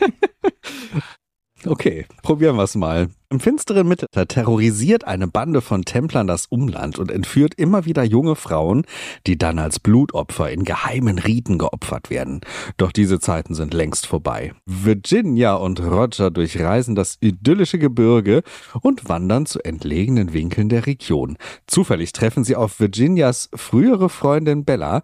okay, 1.67 2.07
probieren 2.23 2.57
wir 2.57 2.65
es 2.65 2.75
mal. 2.75 3.09
Im 3.33 3.39
finsteren 3.39 3.87
Mittelalter 3.87 4.27
terrorisiert 4.27 5.05
eine 5.05 5.29
Bande 5.29 5.61
von 5.61 5.85
Templern 5.85 6.27
das 6.27 6.47
Umland 6.47 6.99
und 6.99 7.13
entführt 7.13 7.55
immer 7.55 7.85
wieder 7.85 8.03
junge 8.03 8.35
Frauen, 8.35 8.85
die 9.29 9.39
dann 9.39 9.61
als 9.61 9.79
Blutopfer 9.79 10.51
in 10.51 10.65
geheimen 10.65 11.21
Riten 11.21 11.57
geopfert 11.57 12.11
werden. 12.11 12.41
Doch 12.77 12.91
diese 12.91 13.21
Zeiten 13.21 13.55
sind 13.55 13.73
längst 13.73 14.09
vorbei. 14.09 14.53
Virginia 14.67 15.55
und 15.55 15.79
Roger 15.79 16.33
durchreisen 16.33 16.97
das 16.97 17.19
idyllische 17.21 17.79
Gebirge 17.79 18.43
und 18.83 19.09
wandern 19.09 19.47
zu 19.47 19.61
entlegenen 19.61 20.33
Winkeln 20.33 20.69
der 20.69 20.87
Region. 20.87 21.37
Zufällig 21.69 22.11
treffen 22.11 22.43
sie 22.43 22.57
auf 22.57 22.81
Virginias 22.81 23.49
frühere 23.55 24.09
Freundin 24.09 24.65
Bella, 24.65 25.03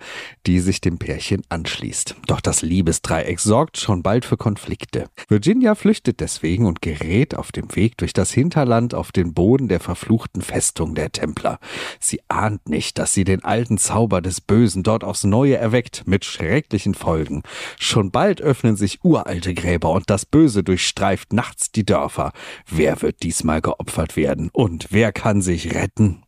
die 0.48 0.58
sich 0.58 0.80
dem 0.80 0.98
Pärchen 0.98 1.42
anschließt. 1.48 2.16
Doch 2.26 2.40
das 2.40 2.62
Liebesdreieck 2.62 3.38
sorgt 3.38 3.78
schon 3.78 4.02
bald 4.02 4.24
für 4.24 4.36
Konflikte. 4.36 5.04
Virginia 5.28 5.76
flüchtet 5.76 6.18
deswegen 6.18 6.66
und 6.66 6.82
gerät 6.82 7.36
auf 7.36 7.52
dem 7.52 7.76
Weg 7.76 7.96
durch 7.98 8.15
das 8.18 8.32
Hinterland 8.32 8.94
auf 8.94 9.12
den 9.12 9.34
Boden 9.34 9.68
der 9.68 9.80
verfluchten 9.80 10.42
Festung 10.42 10.94
der 10.94 11.12
Templer. 11.12 11.58
Sie 12.00 12.20
ahnt 12.28 12.68
nicht, 12.68 12.98
dass 12.98 13.12
sie 13.12 13.24
den 13.24 13.44
alten 13.44 13.78
Zauber 13.78 14.20
des 14.20 14.40
Bösen 14.40 14.82
dort 14.82 15.04
aufs 15.04 15.24
Neue 15.24 15.56
erweckt, 15.56 16.04
mit 16.06 16.24
schrecklichen 16.24 16.94
Folgen. 16.94 17.42
Schon 17.78 18.10
bald 18.10 18.40
öffnen 18.40 18.76
sich 18.76 19.04
uralte 19.04 19.54
Gräber 19.54 19.90
und 19.90 20.10
das 20.10 20.24
Böse 20.26 20.62
durchstreift 20.62 21.32
nachts 21.32 21.72
die 21.72 21.86
Dörfer. 21.86 22.32
Wer 22.68 23.02
wird 23.02 23.22
diesmal 23.22 23.60
geopfert 23.60 24.16
werden 24.16 24.50
und 24.52 24.88
wer 24.90 25.12
kann 25.12 25.42
sich 25.42 25.74
retten? 25.74 26.22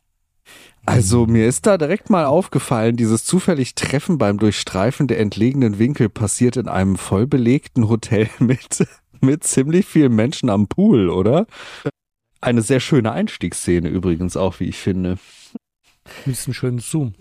Also 0.85 1.27
mir 1.27 1.47
ist 1.47 1.67
da 1.67 1.77
direkt 1.77 2.09
mal 2.09 2.25
aufgefallen, 2.25 2.97
dieses 2.97 3.23
zufällig 3.23 3.75
Treffen 3.75 4.17
beim 4.17 4.39
Durchstreifen 4.39 5.07
der 5.07 5.19
entlegenen 5.19 5.77
Winkel 5.77 6.09
passiert 6.09 6.57
in 6.57 6.67
einem 6.67 6.95
vollbelegten 6.95 7.89
Hotel 7.89 8.27
mit 8.39 8.87
mit 9.21 9.43
ziemlich 9.43 9.85
vielen 9.85 10.15
Menschen 10.15 10.49
am 10.49 10.67
Pool, 10.67 11.09
oder? 11.09 11.45
Eine 12.41 12.61
sehr 12.61 12.79
schöne 12.79 13.11
Einstiegsszene 13.11 13.89
übrigens 13.89 14.37
auch, 14.37 14.59
wie 14.59 14.65
ich 14.65 14.77
finde. 14.77 15.17
Mit 16.25 16.37
diesem 16.37 16.53
schönen 16.53 16.79
Zoom. 16.79 17.13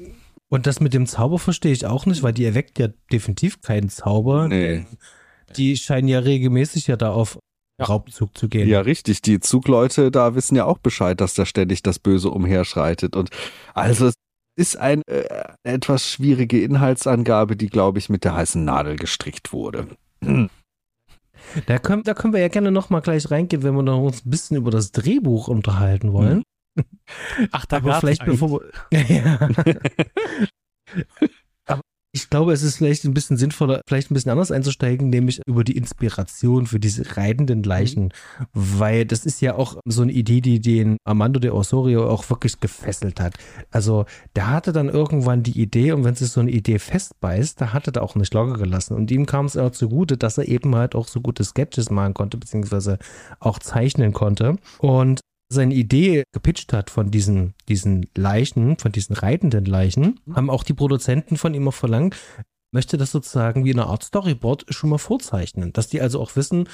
Und 0.48 0.66
das 0.66 0.80
mit 0.80 0.94
dem 0.94 1.06
Zauber 1.06 1.38
verstehe 1.38 1.72
ich 1.72 1.86
auch 1.86 2.06
nicht, 2.06 2.22
weil 2.22 2.32
die 2.32 2.44
erweckt 2.44 2.78
ja 2.78 2.88
definitiv 3.12 3.60
keinen 3.60 3.90
Zauber. 3.90 4.48
Nee. 4.48 4.86
Die 5.56 5.76
scheinen 5.76 6.08
ja 6.08 6.20
regelmäßig 6.20 6.86
ja 6.86 6.96
da 6.96 7.10
auf 7.10 7.38
ja. 7.78 7.86
Raubzug 7.86 8.36
zu 8.36 8.48
gehen. 8.48 8.68
Ja, 8.68 8.80
richtig. 8.80 9.22
Die 9.22 9.40
Zugleute 9.40 10.10
da 10.10 10.34
wissen 10.34 10.56
ja 10.56 10.64
auch 10.64 10.78
Bescheid, 10.78 11.20
dass 11.20 11.34
da 11.34 11.46
ständig 11.46 11.82
das 11.82 11.98
Böse 11.98 12.30
umherschreitet. 12.30 13.14
Und 13.14 13.30
also 13.74 14.06
es 14.06 14.14
ist 14.56 14.76
eine 14.76 15.02
äh, 15.06 15.52
etwas 15.62 16.10
schwierige 16.10 16.62
Inhaltsangabe, 16.62 17.56
die, 17.56 17.68
glaube 17.68 17.98
ich, 17.98 18.08
mit 18.08 18.24
der 18.24 18.34
heißen 18.34 18.64
Nadel 18.64 18.96
gestrickt 18.96 19.52
wurde. 19.52 19.86
Da 21.66 21.78
können, 21.78 22.02
da 22.02 22.14
können 22.14 22.32
wir 22.32 22.40
ja 22.40 22.48
gerne 22.48 22.70
nochmal 22.70 23.00
gleich 23.00 23.30
reingehen, 23.30 23.62
wenn 23.62 23.74
wir 23.74 23.82
noch 23.82 24.00
uns 24.00 24.24
ein 24.24 24.30
bisschen 24.30 24.56
über 24.56 24.70
das 24.70 24.92
Drehbuch 24.92 25.48
unterhalten 25.48 26.12
wollen. 26.12 26.42
Ach, 27.52 27.66
da 27.66 27.78
Aber 27.78 27.94
vielleicht 28.00 28.24
bevor 28.24 28.60
wir, 28.60 28.70
ja. 29.08 29.48
Ich 32.12 32.30
glaube, 32.30 32.54
es 32.54 32.62
ist 32.62 32.76
vielleicht 32.76 33.04
ein 33.04 33.12
bisschen 33.12 33.36
sinnvoller, 33.36 33.82
vielleicht 33.86 34.10
ein 34.10 34.14
bisschen 34.14 34.32
anders 34.32 34.50
einzusteigen, 34.50 35.10
nämlich 35.10 35.42
über 35.46 35.62
die 35.62 35.76
Inspiration 35.76 36.66
für 36.66 36.80
diese 36.80 37.16
reitenden 37.18 37.62
Leichen, 37.62 38.04
mhm. 38.04 38.46
weil 38.54 39.04
das 39.04 39.26
ist 39.26 39.42
ja 39.42 39.54
auch 39.56 39.76
so 39.84 40.02
eine 40.02 40.12
Idee, 40.12 40.40
die 40.40 40.58
den 40.58 40.96
Armando 41.04 41.38
de 41.38 41.50
Osorio 41.50 42.08
auch 42.08 42.30
wirklich 42.30 42.60
gefesselt 42.60 43.20
hat. 43.20 43.34
Also 43.70 44.06
der 44.36 44.48
hatte 44.48 44.72
dann 44.72 44.88
irgendwann 44.88 45.42
die 45.42 45.60
Idee 45.60 45.92
und 45.92 46.04
wenn 46.04 46.14
sich 46.14 46.30
so 46.30 46.40
eine 46.40 46.50
Idee 46.50 46.78
festbeißt, 46.78 47.60
da 47.60 47.74
hat 47.74 47.88
er 47.88 48.02
auch 48.02 48.14
nicht 48.14 48.32
locker 48.32 48.58
gelassen 48.58 48.94
und 48.94 49.10
ihm 49.10 49.26
kam 49.26 49.44
es 49.44 49.58
auch 49.58 49.72
zugute, 49.72 50.16
dass 50.16 50.38
er 50.38 50.48
eben 50.48 50.74
halt 50.74 50.94
auch 50.94 51.08
so 51.08 51.20
gute 51.20 51.44
Sketches 51.44 51.90
machen 51.90 52.14
konnte, 52.14 52.38
beziehungsweise 52.38 52.98
auch 53.38 53.58
zeichnen 53.58 54.14
konnte 54.14 54.56
und 54.78 55.20
seine 55.48 55.74
Idee 55.74 56.24
gepitcht 56.32 56.72
hat 56.72 56.90
von 56.90 57.10
diesen, 57.10 57.54
diesen 57.68 58.06
Leichen, 58.14 58.78
von 58.78 58.92
diesen 58.92 59.16
reitenden 59.16 59.64
Leichen, 59.64 60.20
mhm. 60.24 60.36
haben 60.36 60.50
auch 60.50 60.62
die 60.62 60.74
Produzenten 60.74 61.36
von 61.36 61.54
ihm 61.54 61.68
auch 61.68 61.74
verlangt, 61.74 62.16
möchte 62.72 62.98
das 62.98 63.12
sozusagen 63.12 63.64
wie 63.64 63.72
eine 63.72 63.86
Art 63.86 64.04
Storyboard 64.04 64.66
schon 64.68 64.90
mal 64.90 64.98
vorzeichnen, 64.98 65.72
dass 65.72 65.88
die 65.88 66.00
also 66.00 66.20
auch 66.20 66.36
wissen, 66.36 66.68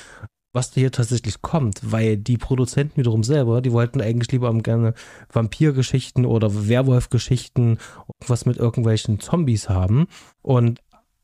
was 0.53 0.71
da 0.71 0.77
hier 0.77 0.93
tatsächlich 0.93 1.43
kommt, 1.43 1.81
weil 1.93 2.17
die 2.17 2.39
Produzenten 2.39 2.97
wiederum 2.97 3.25
selber, 3.25 3.61
die 3.61 3.73
wollten 3.73 4.01
eigentlich 4.01 4.31
lieber 4.33 4.53
gerne 4.59 4.95
Vampirgeschichten 5.33 6.25
oder 6.25 6.69
Werwolfgeschichten, 6.69 7.79
was 8.27 8.47
mit 8.47 8.57
irgendwelchen 8.57 9.21
Zombies 9.21 9.69
haben 9.69 10.07
und 10.43 10.81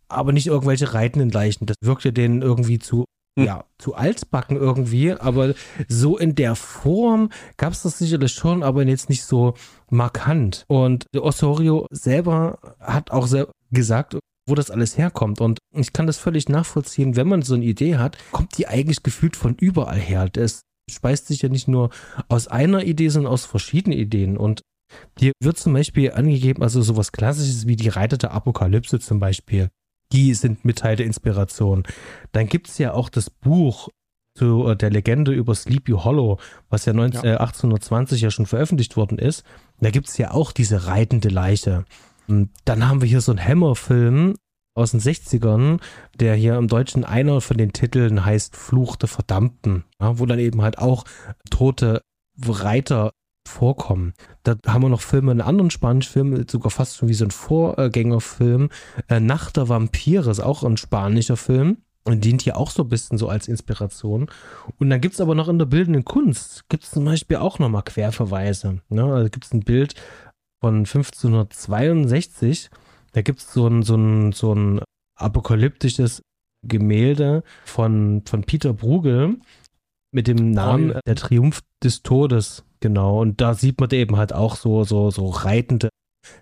aber 0.08 0.32
nicht 0.32 0.48
irgendwelche 0.48 0.92
reitenden 0.92 1.30
Leichen. 1.30 1.66
Das 1.66 1.76
wirkte 1.80 2.12
denen 2.12 2.42
irgendwie 2.42 2.80
zu. 2.80 3.04
Ja, 3.44 3.64
zu 3.78 3.94
altbacken 3.94 4.56
irgendwie, 4.56 5.12
aber 5.12 5.54
so 5.88 6.18
in 6.18 6.34
der 6.34 6.56
Form 6.56 7.30
gab 7.56 7.72
es 7.72 7.82
das 7.82 7.98
sicherlich 7.98 8.32
schon, 8.32 8.62
aber 8.62 8.84
jetzt 8.84 9.08
nicht 9.08 9.24
so 9.24 9.54
markant. 9.90 10.64
Und 10.68 11.06
Osorio 11.16 11.86
selber 11.90 12.58
hat 12.80 13.10
auch 13.10 13.28
gesagt, 13.70 14.16
wo 14.46 14.54
das 14.54 14.70
alles 14.70 14.98
herkommt. 14.98 15.40
Und 15.40 15.58
ich 15.74 15.92
kann 15.92 16.06
das 16.06 16.18
völlig 16.18 16.48
nachvollziehen, 16.48 17.16
wenn 17.16 17.28
man 17.28 17.42
so 17.42 17.54
eine 17.54 17.64
Idee 17.64 17.96
hat, 17.96 18.18
kommt 18.32 18.58
die 18.58 18.66
eigentlich 18.66 19.02
gefühlt 19.02 19.36
von 19.36 19.54
überall 19.54 19.98
her. 19.98 20.28
Das 20.28 20.62
speist 20.90 21.28
sich 21.28 21.42
ja 21.42 21.48
nicht 21.48 21.68
nur 21.68 21.90
aus 22.28 22.48
einer 22.48 22.84
Idee, 22.84 23.08
sondern 23.08 23.32
aus 23.32 23.44
verschiedenen 23.46 23.98
Ideen. 23.98 24.36
Und 24.36 24.62
hier 25.18 25.32
wird 25.40 25.56
zum 25.56 25.72
Beispiel 25.72 26.12
angegeben, 26.12 26.62
also 26.62 26.82
sowas 26.82 27.12
Klassisches 27.12 27.66
wie 27.66 27.76
die 27.76 27.88
Reiter 27.88 28.16
der 28.16 28.32
Apokalypse 28.32 28.98
zum 28.98 29.20
Beispiel. 29.20 29.68
Die 30.12 30.34
sind 30.34 30.64
mit 30.64 30.78
Teil 30.78 30.96
der 30.96 31.06
Inspiration. 31.06 31.84
Dann 32.32 32.48
gibt 32.48 32.68
es 32.68 32.78
ja 32.78 32.92
auch 32.92 33.08
das 33.08 33.30
Buch 33.30 33.88
zu 34.36 34.66
äh, 34.66 34.76
der 34.76 34.90
Legende 34.90 35.32
über 35.32 35.54
Sleepy 35.54 35.92
Hollow, 35.92 36.38
was 36.68 36.84
ja, 36.84 36.92
19, 36.92 37.22
ja. 37.22 37.32
Äh, 37.32 37.36
1820 37.36 38.20
ja 38.20 38.30
schon 38.30 38.46
veröffentlicht 38.46 38.96
worden 38.96 39.18
ist. 39.18 39.44
Da 39.80 39.90
gibt 39.90 40.08
es 40.08 40.18
ja 40.18 40.30
auch 40.32 40.52
diese 40.52 40.86
reitende 40.86 41.28
Leiche. 41.28 41.84
Dann 42.26 42.88
haben 42.88 43.00
wir 43.00 43.08
hier 43.08 43.20
so 43.20 43.32
einen 43.32 43.44
Hammer-Film 43.44 44.36
aus 44.74 44.92
den 44.92 45.00
60ern, 45.00 45.80
der 46.14 46.34
hier 46.34 46.56
im 46.56 46.68
Deutschen 46.68 47.04
einer 47.04 47.40
von 47.40 47.56
den 47.56 47.72
Titeln 47.72 48.24
heißt 48.24 48.56
Fluch 48.56 48.96
der 48.96 49.08
Verdammten, 49.08 49.84
ja, 50.00 50.18
wo 50.18 50.26
dann 50.26 50.38
eben 50.38 50.62
halt 50.62 50.78
auch 50.78 51.04
tote 51.50 52.02
Reiter 52.46 53.10
vorkommen. 53.50 54.14
Da 54.42 54.56
haben 54.66 54.82
wir 54.82 54.88
noch 54.88 55.00
Filme, 55.00 55.30
einen 55.30 55.40
anderen 55.40 55.70
spanischen 55.70 56.12
Film, 56.12 56.48
sogar 56.48 56.70
fast 56.70 56.96
schon 56.96 57.08
wie 57.08 57.14
so 57.14 57.24
ein 57.24 57.30
Vorgängerfilm, 57.30 58.70
äh, 59.08 59.20
Nacht 59.20 59.56
der 59.56 59.68
Vampire, 59.68 60.30
ist 60.30 60.40
auch 60.40 60.64
ein 60.64 60.76
spanischer 60.76 61.36
Film 61.36 61.78
und 62.04 62.24
dient 62.24 62.42
hier 62.42 62.56
auch 62.56 62.70
so 62.70 62.82
ein 62.82 62.88
bisschen 62.88 63.18
so 63.18 63.28
als 63.28 63.48
Inspiration. 63.48 64.30
Und 64.78 64.90
dann 64.90 65.00
gibt 65.00 65.14
es 65.14 65.20
aber 65.20 65.34
noch 65.34 65.48
in 65.48 65.58
der 65.58 65.66
bildenden 65.66 66.04
Kunst, 66.04 66.68
gibt 66.68 66.84
es 66.84 66.90
zum 66.90 67.04
Beispiel 67.04 67.36
auch 67.36 67.58
nochmal 67.58 67.82
Querverweise. 67.82 68.80
Ne? 68.88 69.04
Also 69.04 69.30
gibt 69.30 69.44
es 69.44 69.52
ein 69.52 69.60
Bild 69.60 69.94
von 70.60 70.78
1562. 70.78 72.70
Da 73.12 73.22
gibt 73.22 73.40
es 73.40 73.52
so 73.52 73.66
ein, 73.66 73.82
so, 73.82 73.96
ein, 73.96 74.32
so 74.32 74.54
ein 74.54 74.80
apokalyptisches 75.16 76.22
Gemälde 76.62 77.42
von, 77.64 78.22
von 78.26 78.42
Peter 78.44 78.72
Bruegel 78.72 79.38
mit 80.12 80.26
dem 80.26 80.50
Namen 80.50 80.92
oh, 80.92 80.98
Der 81.06 81.16
Triumph 81.16 81.60
des 81.82 82.02
Todes. 82.02 82.64
Genau. 82.80 83.20
Und 83.20 83.40
da 83.40 83.54
sieht 83.54 83.80
man 83.80 83.90
eben 83.90 84.16
halt 84.16 84.32
auch 84.32 84.56
so, 84.56 84.84
so, 84.84 85.10
so 85.10 85.28
reitende 85.28 85.90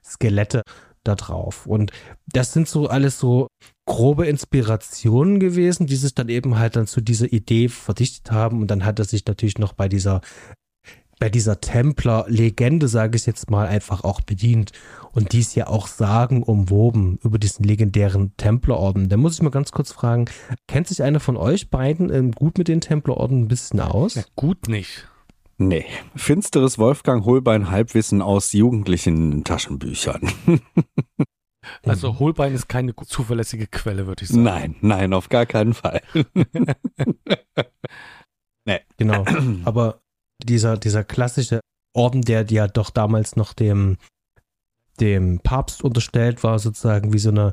Skelette 0.05 0.63
da 1.05 1.15
drauf. 1.15 1.67
Und 1.67 1.93
das 2.27 2.53
sind 2.53 2.69
so 2.69 2.89
alles 2.89 3.19
so 3.19 3.49
grobe 3.87 4.27
Inspirationen 4.27 5.41
gewesen, 5.41 5.87
die 5.87 5.97
sich 5.97 6.15
dann 6.15 6.29
eben 6.29 6.59
halt 6.59 6.77
dann 6.77 6.87
zu 6.87 7.01
dieser 7.01 7.33
Idee 7.33 7.69
verdichtet 7.69 8.31
haben. 8.31 8.61
Und 8.61 8.71
dann 8.71 8.85
hat 8.85 8.99
er 8.99 9.05
sich 9.05 9.25
natürlich 9.27 9.59
noch 9.59 9.73
bei 9.73 9.89
dieser 9.89 10.21
bei 11.21 11.29
dieser 11.29 11.61
Templer-Legende, 11.61 12.87
sage 12.87 13.17
ich 13.17 13.27
jetzt 13.27 13.51
mal, 13.51 13.67
einfach 13.67 14.05
auch 14.05 14.21
bedient. 14.21 14.73
Und 15.13 15.33
dies 15.33 15.55
ja 15.55 15.67
auch 15.67 15.89
sagen 15.89 16.45
umwoben 16.45 17.19
über 17.25 17.39
diesen 17.39 17.65
legendären 17.65 18.37
Templerorden. 18.37 19.09
Da 19.09 19.17
muss 19.17 19.35
ich 19.35 19.43
mal 19.43 19.51
ganz 19.51 19.73
kurz 19.73 19.91
fragen, 19.91 20.27
kennt 20.69 20.87
sich 20.87 21.03
einer 21.03 21.19
von 21.19 21.37
euch 21.37 21.71
beiden 21.71 22.13
ähm, 22.13 22.31
gut 22.31 22.57
mit 22.57 22.69
den 22.69 22.81
Templerorden 22.81 23.43
ein 23.43 23.49
bisschen 23.49 23.81
aus? 23.81 24.15
Ja, 24.15 24.23
gut 24.37 24.69
nicht. 24.69 25.09
Nee, 25.61 25.87
finsteres 26.15 26.79
Wolfgang 26.79 27.25
Holbein 27.25 27.71
Halbwissen 27.71 28.23
aus 28.23 28.53
jugendlichen 28.53 29.45
Taschenbüchern. 29.45 30.21
Also 31.85 32.19
Holbein 32.19 32.55
ist 32.55 32.69
keine 32.69 32.95
zuverlässige 32.97 33.67
Quelle, 33.67 34.07
würde 34.07 34.23
ich 34.23 34.31
sagen. 34.31 34.43
Nein, 34.43 34.77
nein, 34.81 35.13
auf 35.13 35.29
gar 35.29 35.45
keinen 35.45 35.75
Fall. 35.75 36.01
nee. 38.65 38.81
Genau. 38.97 39.25
Aber 39.65 40.01
dieser, 40.43 40.79
dieser 40.79 41.05
klassische 41.05 41.61
Orden, 41.95 42.23
der 42.23 42.47
ja 42.47 42.69
doch 42.69 42.89
damals 42.91 43.37
noch 43.37 43.53
dem, 43.53 43.99
dem 45.01 45.41
Papst 45.41 45.85
unterstellt 45.85 46.43
war, 46.43 46.59
sozusagen 46.59 47.13
wie 47.13 47.19
so 47.19 47.31
eine 47.31 47.53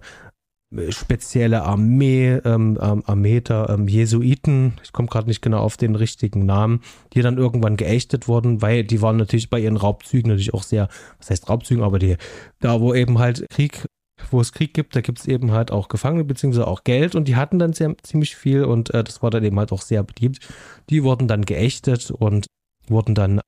spezielle 0.89 1.63
Armee, 1.63 2.39
ähm, 2.43 2.77
ähm, 2.81 3.03
Armee 3.05 3.39
der 3.41 3.69
ähm, 3.69 3.87
Jesuiten, 3.87 4.73
ich 4.83 4.91
komme 4.91 5.07
gerade 5.07 5.27
nicht 5.27 5.41
genau 5.41 5.59
auf 5.59 5.77
den 5.77 5.95
richtigen 5.95 6.45
Namen, 6.45 6.81
die 7.13 7.21
dann 7.21 7.37
irgendwann 7.37 7.77
geächtet 7.77 8.27
wurden, 8.27 8.61
weil 8.61 8.83
die 8.83 9.01
waren 9.01 9.17
natürlich 9.17 9.49
bei 9.49 9.59
ihren 9.59 9.77
Raubzügen 9.77 10.29
natürlich 10.29 10.53
auch 10.53 10.63
sehr, 10.63 10.89
was 11.17 11.29
heißt 11.29 11.49
Raubzügen, 11.49 11.83
aber 11.83 11.99
die, 11.99 12.17
da 12.59 12.81
wo 12.81 12.93
eben 12.93 13.19
halt 13.19 13.45
Krieg, 13.49 13.85
wo 14.31 14.41
es 14.41 14.51
Krieg 14.51 14.73
gibt, 14.73 14.95
da 14.95 15.01
gibt 15.01 15.19
es 15.19 15.27
eben 15.27 15.51
halt 15.51 15.71
auch 15.71 15.87
Gefangene 15.87 16.23
beziehungsweise 16.23 16.67
auch 16.67 16.83
Geld 16.83 17.15
und 17.15 17.27
die 17.27 17.35
hatten 17.35 17.59
dann 17.59 17.73
sehr, 17.73 17.95
ziemlich 18.03 18.35
viel 18.35 18.65
und 18.65 18.93
äh, 18.93 19.03
das 19.03 19.21
war 19.21 19.29
dann 19.29 19.43
eben 19.43 19.59
halt 19.59 19.71
auch 19.71 19.81
sehr 19.81 20.03
beliebt. 20.03 20.47
Die 20.89 21.03
wurden 21.03 21.27
dann 21.27 21.45
geächtet 21.45 22.11
und 22.11 22.47
wurden 22.87 23.15
dann 23.15 23.39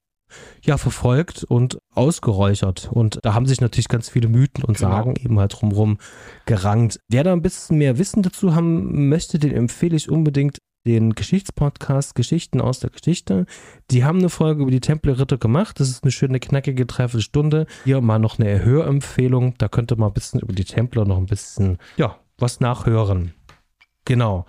ja 0.63 0.77
verfolgt 0.77 1.43
und 1.43 1.79
ausgeräuchert. 1.93 2.89
Und 2.91 3.19
da 3.23 3.33
haben 3.33 3.45
sich 3.45 3.61
natürlich 3.61 3.87
ganz 3.87 4.09
viele 4.09 4.27
Mythen 4.27 4.63
und 4.63 4.77
genau. 4.77 4.89
Sagen 4.89 5.15
eben 5.15 5.39
halt 5.39 5.59
drumherum 5.59 5.97
gerankt. 6.45 6.99
Wer 7.07 7.23
da 7.23 7.33
ein 7.33 7.41
bisschen 7.41 7.77
mehr 7.77 7.97
Wissen 7.97 8.23
dazu 8.23 8.55
haben 8.55 9.09
möchte, 9.09 9.39
den 9.39 9.53
empfehle 9.53 9.95
ich 9.95 10.09
unbedingt 10.09 10.59
den 10.87 11.13
Geschichtspodcast 11.13 12.15
Geschichten 12.15 12.61
aus 12.61 12.79
der 12.79 12.89
Geschichte. 12.89 13.45
Die 13.91 14.05
haben 14.05 14.19
eine 14.19 14.29
Folge 14.29 14.61
über 14.61 14.71
die 14.71 14.79
Tempelritter 14.79 15.37
gemacht. 15.37 15.79
Das 15.79 15.89
ist 15.89 16.03
eine 16.03 16.11
schöne, 16.11 16.39
knackige 16.39 16.85
Dreiviertelstunde. 16.85 17.67
Hier 17.83 17.99
mal 17.99 18.19
noch 18.19 18.39
eine 18.39 18.63
Hörempfehlung. 18.63 19.55
Da 19.57 19.67
könnt 19.67 19.91
ihr 19.91 19.97
mal 19.97 20.07
ein 20.07 20.13
bisschen 20.13 20.39
über 20.39 20.53
die 20.53 20.63
Templer 20.63 21.05
noch 21.05 21.17
ein 21.17 21.25
bisschen, 21.25 21.77
ja, 21.97 22.17
was 22.37 22.61
nachhören. 22.61 23.33
Genau. 24.05 24.45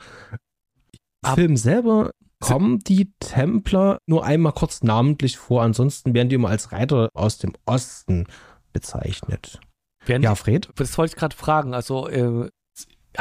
Ab 1.22 1.34
Film 1.34 1.56
selber 1.56 2.12
kommen 2.40 2.79
die 2.81 3.12
Templer 3.20 3.98
nur 4.07 4.24
einmal 4.24 4.53
kurz 4.53 4.83
namentlich 4.83 5.37
vor. 5.37 5.62
Ansonsten 5.62 6.14
werden 6.14 6.29
die 6.29 6.37
immer 6.37 6.48
als 6.48 6.72
Reiter 6.72 7.09
aus 7.14 7.38
dem 7.38 7.53
Osten 7.66 8.27
bezeichnet. 8.72 9.61
Werden 10.07 10.22
ja, 10.22 10.35
Fred? 10.35 10.68
Das 10.77 10.96
wollte 10.96 11.12
ich 11.12 11.16
gerade 11.16 11.37
fragen. 11.37 11.74
Also, 11.74 12.09
äh, 12.09 12.48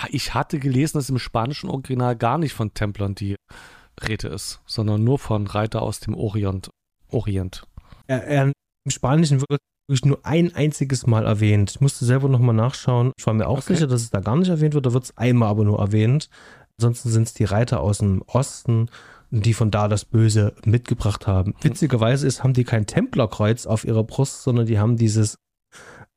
ich 0.09 0.33
hatte 0.33 0.59
gelesen, 0.59 0.97
dass 0.97 1.09
im 1.09 1.19
spanischen 1.19 1.69
Original 1.69 2.15
gar 2.15 2.37
nicht 2.37 2.53
von 2.53 2.73
Templern 2.73 3.15
die 3.15 3.35
Rede 4.07 4.27
ist, 4.27 4.61
sondern 4.65 5.03
nur 5.03 5.17
von 5.17 5.47
Reiter 5.47 5.81
aus 5.81 5.99
dem 5.99 6.13
Orient. 6.13 6.69
Orient. 7.09 7.67
Ja, 8.07 8.17
Im 8.17 8.53
Spanischen 8.87 9.41
wird 9.41 9.59
wirklich 9.87 10.05
nur 10.05 10.19
ein 10.25 10.53
einziges 10.53 11.07
Mal 11.07 11.25
erwähnt. 11.25 11.71
Ich 11.71 11.81
musste 11.81 12.05
selber 12.05 12.29
nochmal 12.29 12.55
nachschauen. 12.55 13.11
Ich 13.17 13.25
war 13.25 13.33
mir 13.33 13.47
auch 13.47 13.59
okay. 13.59 13.73
sicher, 13.73 13.87
dass 13.87 14.01
es 14.01 14.09
da 14.09 14.19
gar 14.19 14.35
nicht 14.35 14.49
erwähnt 14.49 14.73
wird. 14.73 14.85
Da 14.85 14.93
wird 14.93 15.05
es 15.05 15.17
einmal 15.17 15.49
aber 15.49 15.63
nur 15.63 15.79
erwähnt. 15.79 16.29
Ansonsten 16.79 17.09
sind 17.09 17.23
es 17.23 17.33
die 17.33 17.43
Reiter 17.43 17.79
aus 17.81 17.99
dem 17.99 18.21
Osten, 18.27 18.89
die 19.31 19.53
von 19.53 19.71
da 19.71 19.87
das 19.87 20.05
Böse 20.05 20.55
mitgebracht 20.63 21.25
haben. 21.25 21.53
Hm. 21.53 21.63
Witzigerweise 21.63 22.27
ist, 22.27 22.43
haben 22.43 22.53
die 22.53 22.63
kein 22.63 22.85
Templerkreuz 22.85 23.65
auf 23.65 23.83
ihrer 23.83 24.03
Brust, 24.03 24.43
sondern 24.43 24.67
die 24.67 24.77
haben 24.77 24.95
dieses 24.95 25.39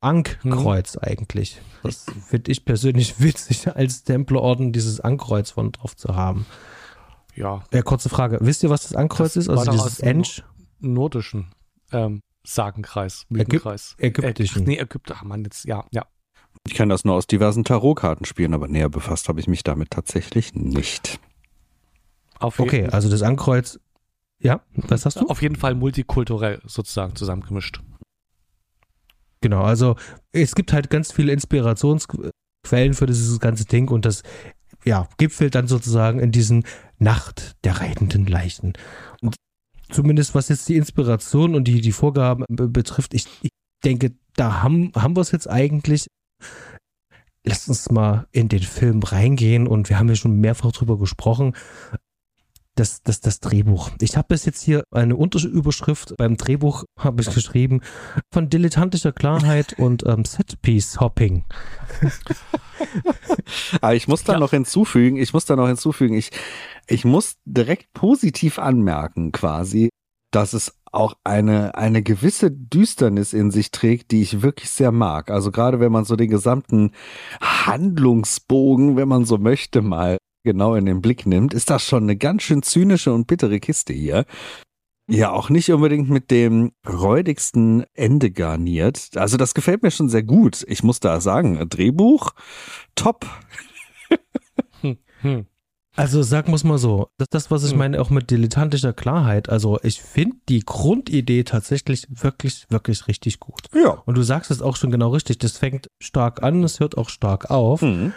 Ankkreuz 0.01 0.94
hm. 0.94 1.01
eigentlich. 1.03 1.61
Das 1.83 2.07
finde 2.27 2.53
ich 2.53 2.64
persönlich 2.66 3.20
witzig, 3.20 3.75
als 3.75 4.05
Templerorden 4.05 4.73
dieses 4.73 5.01
Ankkreuz 5.01 5.51
von 5.51 5.73
drauf 5.73 5.96
zu 5.96 6.14
haben. 6.14 6.44
Ja. 7.35 7.64
ja. 7.73 7.83
Kurze 7.83 8.11
Frage. 8.11 8.38
Wisst 8.42 8.62
ihr, 8.62 8.70
was 8.70 8.83
das 8.83 8.94
Ankkreuz 8.94 9.35
das 9.35 9.44
ist? 9.44 9.49
Also 9.49 9.70
dieses 9.70 10.01
Ensch? 10.01 10.44
Nordischen 10.79 11.55
ähm, 11.92 12.23
Sagenkreis, 12.44 13.27
Mythenkreis. 13.29 13.94
Ägyp 13.99 14.25
Ägyptischen. 14.25 14.62
Äh, 14.62 14.66
nee, 14.66 14.79
Ägypter 14.79 15.20
haben 15.20 15.29
wir 15.29 15.38
jetzt, 15.38 15.64
ja, 15.64 15.85
ja. 15.90 16.07
Ich 16.66 16.75
kann 16.75 16.88
das 16.88 17.05
nur 17.05 17.14
aus 17.14 17.27
diversen 17.27 17.64
Tarotkarten 17.64 18.27
spielen, 18.27 18.55
aber 18.55 18.68
näher 18.68 18.88
befasst 18.88 19.29
habe 19.29 19.40
ich 19.40 19.49
mich 19.49 19.62
damit 19.62 19.90
tatsächlich 19.90 20.55
nicht. 20.55 21.20
okay, 22.40 22.87
also 22.87 23.09
das 23.09 23.23
Ankreuz. 23.23 23.81
Ja, 24.42 24.62
was 24.75 25.05
hast 25.05 25.20
du? 25.20 25.27
Auf 25.27 25.42
jeden 25.42 25.57
Fall 25.57 25.75
multikulturell 25.75 26.61
sozusagen 26.64 27.14
zusammengemischt. 27.14 27.81
Genau, 29.42 29.62
also 29.62 29.96
es 30.33 30.55
gibt 30.55 30.73
halt 30.73 30.90
ganz 30.90 31.12
viele 31.12 31.33
Inspirationsquellen 31.33 32.94
für 32.94 33.07
dieses 33.07 33.38
ganze 33.40 33.64
Ding 33.64 33.88
und 33.88 34.05
das 34.05 34.23
ja, 34.85 35.09
gipfelt 35.18 35.55
dann 35.55 35.66
sozusagen 35.66 36.20
in 36.20 36.33
diesen 36.33 36.64
Nacht 36.99 37.57
der 37.64 37.81
reitenden 37.81 38.27
Leichen. 38.27 38.75
Und 39.20 39.37
zumindest 39.90 40.35
was 40.35 40.49
jetzt 40.49 40.68
die 40.68 40.77
Inspiration 40.77 41.55
und 41.55 41.64
die, 41.64 41.81
die 41.81 41.92
Vorgaben 41.92 42.44
betrifft, 42.49 43.14
ich, 43.14 43.27
ich 43.42 43.51
denke, 43.85 44.12
da 44.37 44.62
haben, 44.62 44.92
haben 44.94 45.16
wir 45.16 45.20
es 45.20 45.33
jetzt 45.33 45.49
eigentlich 45.49 46.07
Lass 47.44 47.68
uns 47.68 47.90
mal 47.90 48.26
in 48.33 48.48
den 48.48 48.62
Film 48.62 49.03
reingehen 49.03 49.66
und 49.66 49.88
wir 49.88 49.98
haben 49.98 50.09
ja 50.09 50.14
schon 50.14 50.40
mehrfach 50.40 50.72
drüber 50.72 50.98
gesprochen. 50.98 51.55
das, 52.76 53.03
das, 53.03 53.20
das 53.20 53.40
Drehbuch. 53.40 53.90
Ich 54.00 54.16
habe 54.16 54.29
bis 54.29 54.44
jetzt 54.46 54.62
hier 54.62 54.85
eine 54.90 55.16
Unterüberschrift 55.16 56.16
beim 56.16 56.37
Drehbuch 56.37 56.85
habe 56.98 57.20
ich 57.22 57.33
geschrieben 57.33 57.81
von 58.33 58.48
dilettantischer 58.48 59.12
Klarheit 59.12 59.72
und 59.79 60.07
ähm, 60.07 60.24
Setpiece-Hopping. 60.24 61.44
Aber 63.81 63.94
ich 63.94 64.09
muss 64.09 64.24
da 64.24 64.38
noch 64.38 64.50
hinzufügen, 64.50 65.16
ich 65.16 65.33
muss 65.33 65.44
da 65.44 65.57
noch 65.57 65.66
hinzufügen, 65.66 66.14
ich, 66.14 66.31
ich 66.87 67.05
muss 67.05 67.37
direkt 67.44 67.92
positiv 67.92 68.59
anmerken 68.59 69.33
quasi, 69.33 69.90
dass 70.31 70.55
es 70.55 70.80
auch 70.92 71.14
eine, 71.24 71.76
eine 71.76 72.03
gewisse 72.03 72.50
Düsternis 72.50 73.33
in 73.33 73.50
sich 73.50 73.70
trägt, 73.70 74.11
die 74.11 74.22
ich 74.22 74.42
wirklich 74.42 74.70
sehr 74.70 74.92
mag. 74.92 75.31
Also 75.31 75.50
gerade 75.50 75.81
wenn 75.81 75.92
man 75.92 76.05
so 76.05 76.16
den 76.16 76.31
gesamten 76.31 76.92
Handlungsbogen, 77.40 78.96
wenn 78.96 79.09
man 79.09 79.24
so 79.24 79.38
möchte, 79.38 79.83
mal 79.83 80.18
genau 80.44 80.74
in 80.74 80.87
den 80.87 81.00
Blick 81.00 81.26
nimmt, 81.26 81.55
ist 81.55 81.70
das 81.70 81.85
schon 81.85 82.05
eine 82.05 82.16
ganz 82.16 82.42
schön 82.42 82.62
zynische 82.62 83.12
und 83.12 83.26
bittere 83.26 83.61
Kiste 83.61 83.92
hier. 83.92 84.24
Ja, 85.09 85.33
auch 85.33 85.50
nicht 85.50 85.70
unbedingt 85.72 86.09
mit 86.09 86.31
dem 86.31 86.70
räudigsten 86.88 87.85
Ende 87.94 88.31
garniert. 88.31 89.11
Also 89.16 89.37
das 89.37 89.55
gefällt 89.55 89.83
mir 89.83 89.90
schon 89.90 90.09
sehr 90.09 90.22
gut. 90.22 90.64
Ich 90.68 90.85
muss 90.85 91.00
da 91.00 91.20
sagen, 91.20 91.68
Drehbuch, 91.68 92.31
top. 92.94 93.26
hm, 94.83 94.98
hm. 95.20 95.46
Also 95.96 96.22
sag 96.22 96.48
muss 96.48 96.64
mal 96.64 96.79
so, 96.79 97.09
das 97.18 97.26
ist 97.26 97.35
das, 97.35 97.50
was 97.50 97.64
ich 97.64 97.72
hm. 97.72 97.79
meine, 97.79 98.00
auch 98.00 98.11
mit 98.11 98.31
dilettantischer 98.31 98.92
Klarheit. 98.92 99.48
Also 99.48 99.79
ich 99.83 100.00
finde 100.00 100.37
die 100.48 100.61
Grundidee 100.61 101.44
tatsächlich 101.44 102.07
wirklich, 102.09 102.66
wirklich 102.70 103.09
richtig 103.09 103.40
gut. 103.40 103.62
Ja. 103.74 104.03
Und 104.07 104.16
du 104.16 104.22
sagst 104.22 104.50
es 104.50 104.62
auch 104.62 104.76
schon 104.76 104.90
genau 104.90 105.11
richtig. 105.11 105.38
Das 105.38 105.59
fängt 105.59 105.88
stark 106.00 106.42
an, 106.42 106.62
es 106.62 106.81
hört 106.81 106.96
auch 106.96 107.09
stark 107.09 107.50
auf. 107.50 107.83
Mhm 107.83 108.12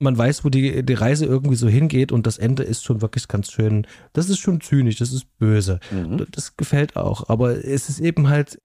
man 0.00 0.16
weiß, 0.16 0.44
wo 0.44 0.48
die, 0.48 0.84
die 0.84 0.94
Reise 0.94 1.26
irgendwie 1.26 1.56
so 1.56 1.68
hingeht 1.68 2.10
und 2.10 2.26
das 2.26 2.38
Ende 2.38 2.62
ist 2.62 2.82
schon 2.82 3.02
wirklich 3.02 3.28
ganz 3.28 3.52
schön. 3.52 3.86
Das 4.12 4.28
ist 4.28 4.38
schon 4.38 4.60
zynisch, 4.60 4.96
das 4.96 5.12
ist 5.12 5.26
böse. 5.38 5.78
Mhm. 5.90 6.26
Das 6.30 6.56
gefällt 6.56 6.96
auch. 6.96 7.28
Aber 7.28 7.64
es 7.64 7.88
ist 7.88 8.00
eben 8.00 8.28
halt, 8.28 8.58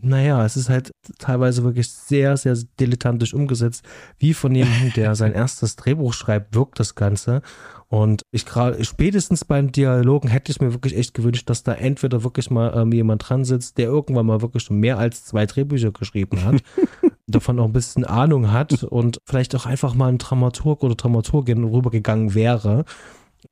naja, 0.00 0.44
es 0.44 0.56
ist 0.56 0.68
halt 0.68 0.90
teilweise 1.18 1.64
wirklich 1.64 1.90
sehr, 1.90 2.36
sehr 2.36 2.56
dilettantisch 2.78 3.34
umgesetzt. 3.34 3.84
Wie 4.18 4.34
von 4.34 4.54
jemandem, 4.54 4.92
der 4.92 5.14
sein 5.14 5.32
erstes 5.34 5.76
Drehbuch 5.76 6.12
schreibt, 6.12 6.54
wirkt 6.54 6.78
das 6.78 6.94
Ganze. 6.94 7.42
Und 7.88 8.22
ich 8.30 8.44
gerade, 8.44 8.84
spätestens 8.84 9.44
beim 9.44 9.72
Dialogen 9.72 10.28
hätte 10.28 10.50
ich 10.50 10.60
mir 10.60 10.72
wirklich 10.72 10.96
echt 10.96 11.14
gewünscht, 11.14 11.48
dass 11.48 11.62
da 11.62 11.72
entweder 11.72 12.24
wirklich 12.24 12.50
mal 12.50 12.76
ähm, 12.76 12.92
jemand 12.92 13.28
dran 13.28 13.44
sitzt, 13.44 13.78
der 13.78 13.86
irgendwann 13.86 14.26
mal 14.26 14.42
wirklich 14.42 14.64
schon 14.64 14.78
mehr 14.78 14.98
als 14.98 15.24
zwei 15.24 15.46
Drehbücher 15.46 15.92
geschrieben 15.92 16.44
hat 16.44 16.62
davon 17.26 17.58
auch 17.58 17.64
ein 17.64 17.72
bisschen 17.72 18.04
Ahnung 18.04 18.52
hat 18.52 18.84
und 18.84 19.18
vielleicht 19.24 19.54
auch 19.56 19.66
einfach 19.66 19.94
mal 19.94 20.08
ein 20.08 20.18
Dramaturg 20.18 20.82
oder 20.84 20.94
Dramaturgin 20.94 21.64
rübergegangen 21.64 22.34
wäre. 22.34 22.84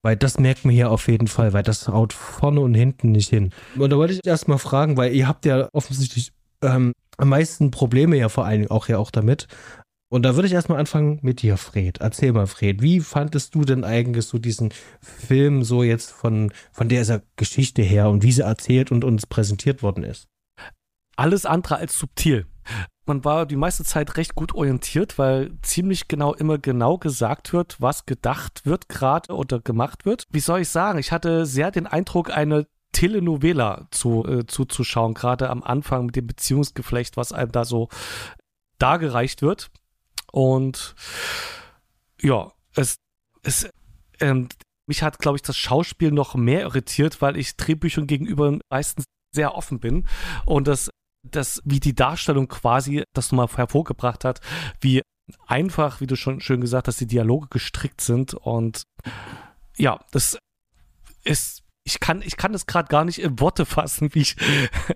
Weil 0.02 0.16
das 0.16 0.38
merkt 0.38 0.64
man 0.64 0.74
hier 0.74 0.90
auf 0.90 1.08
jeden 1.08 1.28
Fall, 1.28 1.52
weil 1.52 1.62
das 1.62 1.88
haut 1.88 2.12
vorne 2.12 2.60
und 2.60 2.74
hinten 2.74 3.12
nicht 3.12 3.30
hin. 3.30 3.50
Und 3.76 3.90
da 3.90 3.96
wollte 3.96 4.14
ich 4.14 4.20
erstmal 4.24 4.58
fragen, 4.58 4.96
weil 4.96 5.14
ihr 5.14 5.28
habt 5.28 5.44
ja 5.46 5.68
offensichtlich 5.72 6.32
ähm, 6.62 6.92
am 7.16 7.28
meisten 7.28 7.70
Probleme 7.70 8.16
ja 8.16 8.28
vor 8.28 8.44
allen 8.44 8.60
Dingen 8.60 8.70
auch 8.70 8.88
ja 8.88 8.98
auch 8.98 9.10
damit. 9.10 9.48
Und 10.10 10.22
da 10.22 10.36
würde 10.36 10.46
ich 10.46 10.54
erstmal 10.54 10.78
anfangen 10.78 11.18
mit 11.22 11.42
dir, 11.42 11.56
Fred. 11.56 11.98
Erzähl 11.98 12.32
mal, 12.32 12.46
Fred, 12.46 12.82
wie 12.82 13.00
fandest 13.00 13.54
du 13.54 13.64
denn 13.64 13.82
eigentlich 13.82 14.26
so 14.26 14.38
diesen 14.38 14.72
Film 15.00 15.64
so 15.64 15.82
jetzt 15.82 16.12
von, 16.12 16.52
von 16.72 16.88
dieser 16.88 17.22
Geschichte 17.36 17.82
her 17.82 18.08
und 18.10 18.22
wie 18.22 18.30
sie 18.30 18.42
erzählt 18.42 18.92
und 18.92 19.02
uns 19.02 19.26
präsentiert 19.26 19.82
worden 19.82 20.04
ist? 20.04 20.28
Alles 21.16 21.46
andere 21.46 21.76
als 21.76 21.98
subtil 21.98 22.46
man 23.06 23.24
war 23.24 23.46
die 23.46 23.56
meiste 23.56 23.84
Zeit 23.84 24.16
recht 24.16 24.34
gut 24.34 24.54
orientiert, 24.54 25.18
weil 25.18 25.52
ziemlich 25.62 26.08
genau 26.08 26.34
immer 26.34 26.58
genau 26.58 26.98
gesagt 26.98 27.52
wird, 27.52 27.80
was 27.80 28.06
gedacht 28.06 28.64
wird 28.64 28.88
gerade 28.88 29.34
oder 29.34 29.60
gemacht 29.60 30.06
wird. 30.06 30.26
Wie 30.30 30.40
soll 30.40 30.60
ich 30.60 30.68
sagen? 30.68 30.98
Ich 30.98 31.12
hatte 31.12 31.46
sehr 31.46 31.70
den 31.70 31.86
Eindruck, 31.86 32.30
eine 32.30 32.66
Telenovela 32.92 33.86
zu, 33.90 34.24
äh, 34.24 34.46
zuzuschauen, 34.46 35.14
gerade 35.14 35.50
am 35.50 35.62
Anfang 35.62 36.06
mit 36.06 36.16
dem 36.16 36.26
Beziehungsgeflecht, 36.26 37.16
was 37.16 37.32
einem 37.32 37.52
da 37.52 37.64
so 37.64 37.88
dargereicht 38.78 39.42
wird. 39.42 39.70
Und 40.32 40.94
ja, 42.20 42.52
es, 42.74 42.96
es, 43.42 43.68
ähm, 44.20 44.48
mich 44.86 45.02
hat, 45.02 45.18
glaube 45.18 45.36
ich, 45.36 45.42
das 45.42 45.56
Schauspiel 45.56 46.10
noch 46.10 46.34
mehr 46.34 46.62
irritiert, 46.62 47.20
weil 47.20 47.36
ich 47.36 47.56
Drehbüchern 47.56 48.06
gegenüber 48.06 48.58
meistens 48.70 49.04
sehr 49.32 49.54
offen 49.56 49.80
bin 49.80 50.06
und 50.46 50.68
das 50.68 50.90
das, 51.24 51.62
wie 51.64 51.80
die 51.80 51.94
Darstellung 51.94 52.48
quasi 52.48 53.04
das 53.14 53.32
nochmal 53.32 53.48
hervorgebracht 53.56 54.24
hat, 54.24 54.40
wie 54.80 55.02
einfach, 55.46 56.00
wie 56.00 56.06
du 56.06 56.16
schon 56.16 56.40
schön 56.40 56.60
gesagt 56.60 56.88
hast, 56.88 57.00
die 57.00 57.06
Dialoge 57.06 57.48
gestrickt 57.48 58.00
sind 58.00 58.34
und 58.34 58.84
ja, 59.76 59.98
das 60.12 60.38
ist 61.24 61.64
ich 61.86 62.00
kann, 62.00 62.22
ich 62.22 62.36
kann 62.36 62.52
das 62.52 62.66
gerade 62.66 62.88
gar 62.88 63.04
nicht 63.04 63.18
in 63.18 63.38
Worte 63.40 63.66
fassen, 63.66 64.14
wie 64.14 64.22
ich 64.22 64.36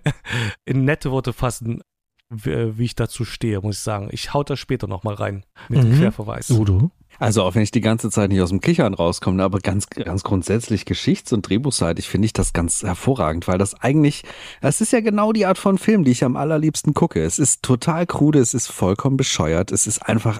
in 0.65 0.85
nette 0.85 1.11
Worte 1.11 1.33
fassen, 1.33 1.81
wie, 2.29 2.83
ich 2.83 2.95
dazu 2.95 3.25
stehe, 3.25 3.61
muss 3.61 3.77
ich 3.77 3.81
sagen. 3.81 4.09
Ich 4.11 4.33
hau 4.33 4.43
da 4.43 4.55
später 4.55 4.87
nochmal 4.87 5.15
rein 5.15 5.45
mit 5.67 5.83
mhm. 5.83 5.91
dem 5.91 5.99
Querverweis. 5.99 6.49
Udo? 6.49 6.91
Also 7.19 7.43
auch 7.43 7.55
wenn 7.55 7.61
ich 7.61 7.71
die 7.71 7.81
ganze 7.81 8.09
Zeit 8.09 8.29
nicht 8.29 8.41
aus 8.41 8.49
dem 8.49 8.61
Kichern 8.61 8.93
rauskomme, 8.93 9.43
aber 9.43 9.59
ganz, 9.59 9.89
ganz 9.89 10.23
grundsätzlich 10.23 10.85
geschichts- 10.85 11.33
und 11.33 11.47
drehbuchseitig 11.47 12.07
finde 12.07 12.25
ich 12.25 12.33
das 12.33 12.53
ganz 12.53 12.81
hervorragend, 12.81 13.47
weil 13.47 13.57
das 13.57 13.75
eigentlich, 13.75 14.23
es 14.61 14.81
ist 14.81 14.93
ja 14.93 15.01
genau 15.01 15.33
die 15.33 15.45
Art 15.45 15.57
von 15.57 15.77
Film, 15.77 16.05
die 16.05 16.11
ich 16.11 16.23
am 16.23 16.37
allerliebsten 16.37 16.93
gucke. 16.93 17.21
Es 17.21 17.37
ist 17.37 17.61
total 17.61 18.05
krude, 18.05 18.39
es 18.39 18.53
ist 18.53 18.67
vollkommen 18.67 19.17
bescheuert, 19.17 19.71
es 19.71 19.85
ist 19.85 19.99
einfach 19.99 20.39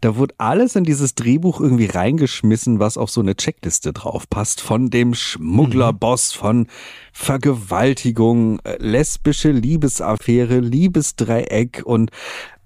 da 0.00 0.16
wurde 0.16 0.34
alles 0.38 0.76
in 0.76 0.84
dieses 0.84 1.14
Drehbuch 1.14 1.60
irgendwie 1.60 1.86
reingeschmissen, 1.86 2.78
was 2.78 2.98
auf 2.98 3.10
so 3.10 3.20
eine 3.20 3.36
Checkliste 3.36 3.92
drauf 3.92 4.28
passt. 4.28 4.60
Von 4.60 4.90
dem 4.90 5.14
Schmugglerboss, 5.14 6.32
von 6.32 6.68
Vergewaltigung, 7.12 8.60
äh, 8.60 8.76
lesbische 8.78 9.50
Liebesaffäre, 9.50 10.60
Liebesdreieck 10.60 11.82
und 11.84 12.10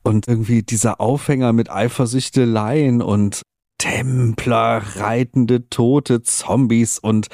und 0.02 0.28
irgendwie 0.28 0.62
dieser 0.62 1.00
Aufhänger 1.00 1.52
mit 1.52 1.70
Eifersüchteleien 1.70 3.02
und 3.02 3.42
Templer, 3.80 4.82
reitende 4.96 5.70
Tote, 5.70 6.20
Zombies 6.22 6.98
und 6.98 7.28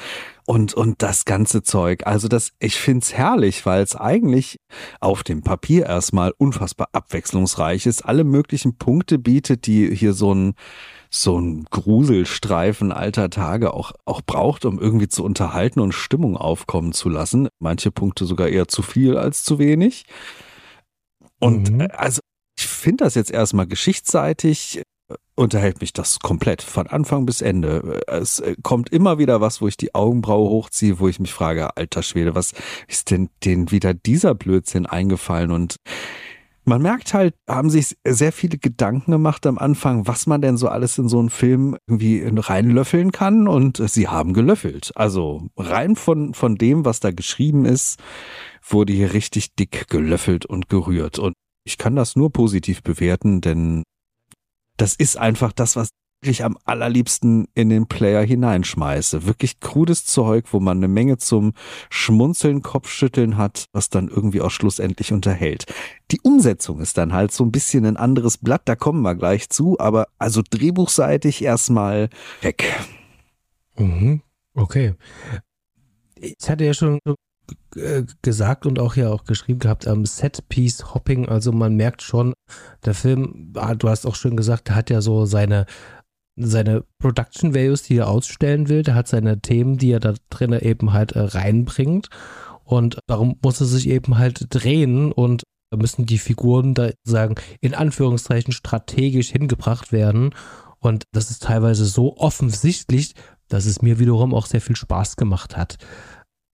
und 0.45 0.73
und 0.73 1.01
das 1.01 1.25
ganze 1.25 1.61
Zeug. 1.61 2.07
Also 2.07 2.29
das, 2.29 2.53
ich 2.59 2.77
find's 2.77 3.13
herrlich, 3.13 3.65
weil 3.65 3.83
es 3.83 3.97
eigentlich 3.97 4.55
auf 5.01 5.23
dem 5.23 5.41
Papier 5.41 5.87
erstmal 5.87 6.31
unfassbar 6.37 6.87
abwechslungsreich 6.93 7.85
ist, 7.85 8.03
alle 8.05 8.23
möglichen 8.23 8.77
Punkte 8.77 9.19
bietet, 9.19 9.67
die 9.67 9.93
hier 9.93 10.13
so 10.13 10.33
ein 10.33 10.53
so 11.09 11.37
ein 11.37 11.65
Gruselstreifen 11.65 12.93
alter 12.93 13.29
Tage 13.29 13.73
auch 13.73 13.91
auch 14.05 14.21
braucht, 14.21 14.63
um 14.63 14.79
irgendwie 14.79 15.09
zu 15.09 15.25
unterhalten 15.25 15.81
und 15.81 15.91
Stimmung 15.91 16.37
aufkommen 16.37 16.93
zu 16.93 17.09
lassen. 17.09 17.49
Manche 17.59 17.91
Punkte 17.91 18.23
sogar 18.25 18.47
eher 18.47 18.69
zu 18.69 18.83
viel 18.83 19.17
als 19.17 19.43
zu 19.43 19.59
wenig. 19.59 20.05
Und 21.41 21.71
mhm. 21.71 21.81
Äh, 21.81 21.89
also 21.91 22.21
finde 22.87 23.03
das 23.03 23.15
jetzt 23.15 23.31
erstmal 23.31 23.67
geschichtsseitig 23.67 24.81
unterhält 25.35 25.81
mich 25.81 25.91
das 25.91 26.19
komplett 26.19 26.61
von 26.61 26.87
Anfang 26.87 27.25
bis 27.25 27.41
Ende. 27.41 27.99
Es 28.07 28.39
äh, 28.39 28.55
kommt 28.63 28.93
immer 28.93 29.17
wieder 29.17 29.41
was, 29.41 29.61
wo 29.61 29.67
ich 29.67 29.75
die 29.75 29.93
Augenbraue 29.93 30.49
hochziehe, 30.49 30.97
wo 30.97 31.09
ich 31.09 31.19
mich 31.19 31.33
frage, 31.33 31.75
alter 31.75 32.01
Schwede, 32.01 32.33
was 32.33 32.53
ist 32.87 33.11
denn 33.11 33.27
denen 33.43 33.71
wieder 33.71 33.93
dieser 33.93 34.35
Blödsinn 34.35 34.85
eingefallen? 34.85 35.51
Und 35.51 35.75
man 36.63 36.81
merkt 36.81 37.13
halt, 37.13 37.35
haben 37.45 37.69
sich 37.69 37.97
sehr 38.07 38.31
viele 38.31 38.57
Gedanken 38.57 39.11
gemacht 39.11 39.45
am 39.45 39.57
Anfang, 39.57 40.07
was 40.07 40.25
man 40.25 40.41
denn 40.41 40.55
so 40.55 40.69
alles 40.69 40.97
in 40.97 41.09
so 41.09 41.19
einen 41.19 41.29
Film 41.29 41.75
irgendwie 41.87 42.23
reinlöffeln 42.25 43.11
kann 43.11 43.49
und 43.49 43.83
sie 43.89 44.07
haben 44.07 44.31
gelöffelt. 44.31 44.93
Also 44.95 45.49
rein 45.57 45.97
von, 45.97 46.33
von 46.33 46.55
dem, 46.55 46.85
was 46.85 47.01
da 47.01 47.11
geschrieben 47.11 47.65
ist, 47.65 47.99
wurde 48.65 48.93
hier 48.93 49.11
richtig 49.11 49.55
dick 49.55 49.89
gelöffelt 49.89 50.45
und 50.45 50.69
gerührt. 50.69 51.19
Und 51.19 51.33
ich 51.67 51.77
kann 51.77 51.97
das 51.97 52.15
nur 52.15 52.31
positiv 52.31 52.81
bewerten, 52.81 53.41
denn 53.41 53.83
das 54.77 54.95
ist 54.95 55.17
einfach 55.17 55.51
das, 55.51 55.75
was 55.75 55.89
ich 56.21 56.45
am 56.45 56.57
allerliebsten 56.63 57.49
in 57.55 57.69
den 57.69 57.87
Player 57.87 58.23
hineinschmeiße. 58.23 59.25
Wirklich 59.25 59.59
krudes 59.59 60.05
Zeug, 60.05 60.45
wo 60.51 60.61
man 60.61 60.77
eine 60.77 60.87
Menge 60.87 61.17
zum 61.17 61.53
Schmunzeln, 61.89 62.61
Kopfschütteln 62.61 63.35
hat, 63.35 63.65
was 63.73 63.89
dann 63.89 64.07
irgendwie 64.07 64.39
auch 64.39 64.49
schlussendlich 64.49 65.11
unterhält. 65.11 65.65
Die 66.09 66.21
Umsetzung 66.21 66.79
ist 66.79 66.97
dann 66.97 67.11
halt 67.11 67.33
so 67.33 67.43
ein 67.43 67.51
bisschen 67.51 67.85
ein 67.85 67.97
anderes 67.97 68.37
Blatt, 68.37 68.61
da 68.65 68.77
kommen 68.77 69.01
wir 69.01 69.15
gleich 69.15 69.49
zu, 69.49 69.77
aber 69.77 70.07
also 70.17 70.41
drehbuchseitig 70.49 71.43
erstmal 71.43 72.09
weg. 72.41 72.63
Mhm. 73.77 74.21
Okay. 74.53 74.95
Ich 76.15 76.49
hatte 76.49 76.63
ja 76.63 76.73
schon 76.73 76.99
gesagt 78.21 78.65
und 78.65 78.79
auch 78.79 78.95
ja 78.95 79.09
auch 79.09 79.25
geschrieben 79.25 79.59
gehabt, 79.59 79.87
ähm, 79.87 80.05
Set-Piece 80.05 80.93
Hopping. 80.93 81.27
Also 81.29 81.51
man 81.51 81.75
merkt 81.75 82.01
schon, 82.01 82.33
der 82.85 82.93
Film, 82.93 83.53
ah, 83.55 83.75
du 83.75 83.89
hast 83.89 84.05
auch 84.05 84.15
schön 84.15 84.37
gesagt, 84.37 84.69
der 84.69 84.75
hat 84.75 84.89
ja 84.89 85.01
so 85.01 85.25
seine, 85.25 85.65
seine 86.35 86.83
Production 86.99 87.53
Values, 87.53 87.83
die 87.83 87.97
er 87.97 88.09
ausstellen 88.09 88.69
will. 88.69 88.83
Der 88.83 88.95
hat 88.95 89.07
seine 89.07 89.39
Themen, 89.39 89.77
die 89.77 89.91
er 89.91 89.99
da 89.99 90.13
drin 90.29 90.53
eben 90.53 90.93
halt 90.93 91.13
äh, 91.13 91.19
reinbringt. 91.19 92.09
Und 92.63 92.99
darum 93.07 93.37
muss 93.43 93.61
er 93.61 93.67
sich 93.67 93.87
eben 93.87 94.17
halt 94.17 94.47
drehen 94.49 95.11
und 95.11 95.43
da 95.69 95.77
müssen 95.77 96.05
die 96.05 96.17
Figuren 96.17 96.73
da 96.73 96.91
sagen, 97.03 97.35
in 97.59 97.73
Anführungszeichen 97.73 98.53
strategisch 98.53 99.29
hingebracht 99.29 99.91
werden. 99.91 100.33
Und 100.79 101.03
das 101.11 101.29
ist 101.29 101.43
teilweise 101.43 101.85
so 101.85 102.17
offensichtlich, 102.17 103.13
dass 103.49 103.65
es 103.65 103.81
mir 103.81 103.99
wiederum 103.99 104.33
auch 104.33 104.45
sehr 104.45 104.61
viel 104.61 104.75
Spaß 104.75 105.15
gemacht 105.15 105.57
hat. 105.57 105.77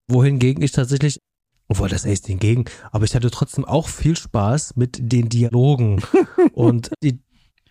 Wohingegen 0.07 0.63
ich 0.63 0.71
tatsächlich, 0.71 1.19
obwohl 1.67 1.89
das 1.89 2.05
heißt 2.05 2.27
hingegen, 2.27 2.65
aber 2.91 3.05
ich 3.05 3.15
hatte 3.15 3.31
trotzdem 3.31 3.65
auch 3.65 3.87
viel 3.87 4.15
Spaß 4.15 4.75
mit 4.75 4.99
den 4.99 5.29
Dialogen. 5.29 6.01
und 6.53 6.91
die 7.03 7.19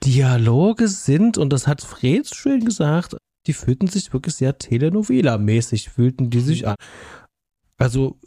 Dialoge 0.04 0.88
sind, 0.88 1.38
und 1.38 1.52
das 1.52 1.66
hat 1.66 1.82
Fred 1.82 2.34
schön 2.34 2.64
gesagt, 2.64 3.16
die 3.46 3.52
fühlten 3.52 3.88
sich 3.88 4.12
wirklich 4.12 4.34
sehr 4.34 4.58
Telenovela-mäßig, 4.58 5.90
fühlten 5.90 6.30
die 6.30 6.40
sich 6.40 6.66
an. 6.66 6.76
Also, 7.76 8.18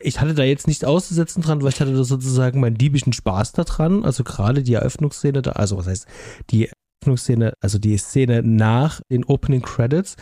ich 0.00 0.20
hatte 0.20 0.34
da 0.34 0.42
jetzt 0.42 0.66
nicht 0.66 0.84
auszusetzen 0.84 1.42
dran, 1.42 1.62
weil 1.62 1.70
ich 1.70 1.80
hatte 1.80 1.94
da 1.94 2.04
sozusagen 2.04 2.60
meinen 2.60 2.76
liebischen 2.76 3.12
Spaß 3.12 3.52
daran. 3.52 4.04
Also 4.04 4.24
gerade 4.24 4.62
die 4.62 4.74
Eröffnungsszene 4.74 5.42
da, 5.42 5.52
also 5.52 5.76
was 5.76 5.86
heißt, 5.86 6.06
die 6.50 6.68
Eröffnungsszene, 7.02 7.54
also 7.60 7.78
die 7.78 7.96
Szene 7.96 8.42
nach 8.42 9.00
den 9.10 9.24
Opening 9.24 9.62
Credits 9.62 10.16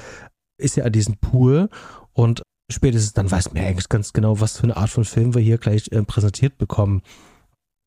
ist 0.59 0.76
ja 0.76 0.85
an 0.85 0.92
diesem 0.92 1.16
Pool 1.18 1.68
und 2.12 2.42
spätestens 2.72 3.12
dann 3.12 3.30
weiß 3.30 3.52
man 3.52 3.62
eigentlich 3.62 3.88
ganz 3.88 4.12
genau, 4.12 4.40
was 4.40 4.56
für 4.56 4.64
eine 4.64 4.76
Art 4.76 4.90
von 4.90 5.04
Film 5.04 5.35
wir 5.35 5.42
hier 5.42 5.58
gleich 5.58 5.90
äh, 5.92 6.02
präsentiert 6.02 6.58
bekommen 6.58 7.02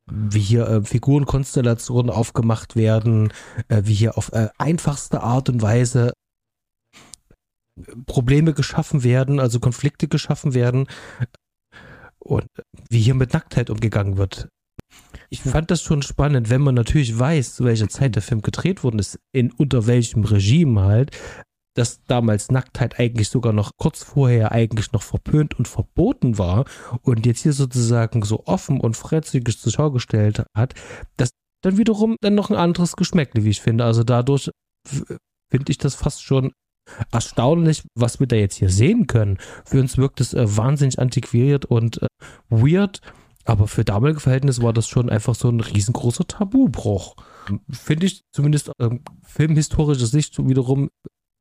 wie 0.08 0.40
hier 0.40 0.68
äh, 0.68 0.84
Figurenkonstellationen 0.84 2.12
aufgemacht 2.12 2.76
werden, 2.76 3.34
äh, 3.70 3.82
wie 3.86 3.94
hier 3.94 4.18
auf 4.18 4.32
äh, 4.34 4.50
einfachste 4.58 5.22
Art 5.22 5.50
und 5.50 5.62
Weise 5.62 6.14
Probleme 8.06 8.54
geschaffen 8.54 9.04
werden, 9.04 9.40
also 9.40 9.60
Konflikte 9.60 10.08
geschaffen 10.08 10.54
werden 10.54 10.88
und 12.20 12.48
wie 12.90 13.02
hier 13.02 13.16
mit 13.16 13.34
Nacktheit 13.34 13.70
umgegangen 13.70 14.18
wird. 14.18 14.48
Ich 15.30 15.42
fand 15.42 15.72
das 15.72 15.82
schon 15.82 16.02
spannend, 16.02 16.50
wenn 16.50 16.62
man 16.62 16.76
natürlich 16.76 17.18
weiß, 17.18 17.56
zu 17.56 17.66
welcher 17.66 17.90
Zeit 17.90 18.16
der 18.16 18.22
Film 18.22 18.42
gedreht 18.42 18.84
worden 18.84 19.00
ist, 19.00 19.20
in 19.34 19.52
unter 19.52 19.88
welchem 19.88 20.24
Regime 20.24 20.82
halt, 20.82 21.18
dass 21.76 22.04
damals 22.06 22.50
Nacktheit 22.50 23.00
eigentlich 23.00 23.30
sogar 23.30 23.54
noch 23.54 23.72
kurz 23.78 24.04
vorher 24.04 24.52
eigentlich 24.52 24.92
noch 24.92 25.04
verpönt 25.04 25.58
und 25.60 25.68
verboten 25.68 26.38
war 26.38 26.66
und 27.02 27.26
jetzt 27.26 27.44
hier 27.44 27.54
sozusagen 27.54 28.24
so 28.24 28.44
offen 28.46 28.80
und 28.80 28.98
freizügig 28.98 29.60
zur 29.60 29.72
Schau 29.72 29.92
gestellt 29.92 30.44
hat, 30.56 30.74
das 31.18 31.30
dann 31.62 31.78
wiederum 31.78 32.16
dann 32.22 32.36
noch 32.36 32.50
ein 32.50 32.56
anderes 32.56 32.96
Geschmäckle, 32.96 33.44
wie 33.44 33.50
ich 33.50 33.62
finde. 33.62 33.86
Also 33.86 34.04
dadurch 34.04 34.50
finde 34.88 35.72
ich 35.72 35.78
das 35.78 35.96
fast 35.96 36.24
schon 36.24 36.52
erstaunlich, 37.12 37.84
was 37.96 38.20
wir 38.20 38.28
da 38.28 38.36
jetzt 38.36 38.56
hier 38.56 38.70
sehen 38.70 39.08
können. 39.08 39.38
Für 39.66 39.80
uns 39.80 39.98
wirkt 39.98 40.22
es 40.22 40.34
äh, 40.34 40.58
wahnsinnig 40.58 41.00
antiquiert 41.00 41.66
und 41.66 42.02
äh, 42.02 42.08
weird, 42.50 43.02
aber 43.44 43.68
für 43.68 43.84
damalige 43.84 44.20
Verhältnisse 44.20 44.64
war 44.64 44.74
das 44.74 44.88
schon 44.88 45.10
einfach 45.10 45.36
so 45.36 45.50
ein 45.50 45.60
riesengroßer 45.60 46.28
Tabubruch. 46.28 47.16
Finde 47.70 48.08
ich 48.08 48.22
zumindest 48.32 48.72
äh, 48.80 48.90
filmhistorischer 49.24 50.08
Sicht 50.08 50.38
wiederum 50.48 50.90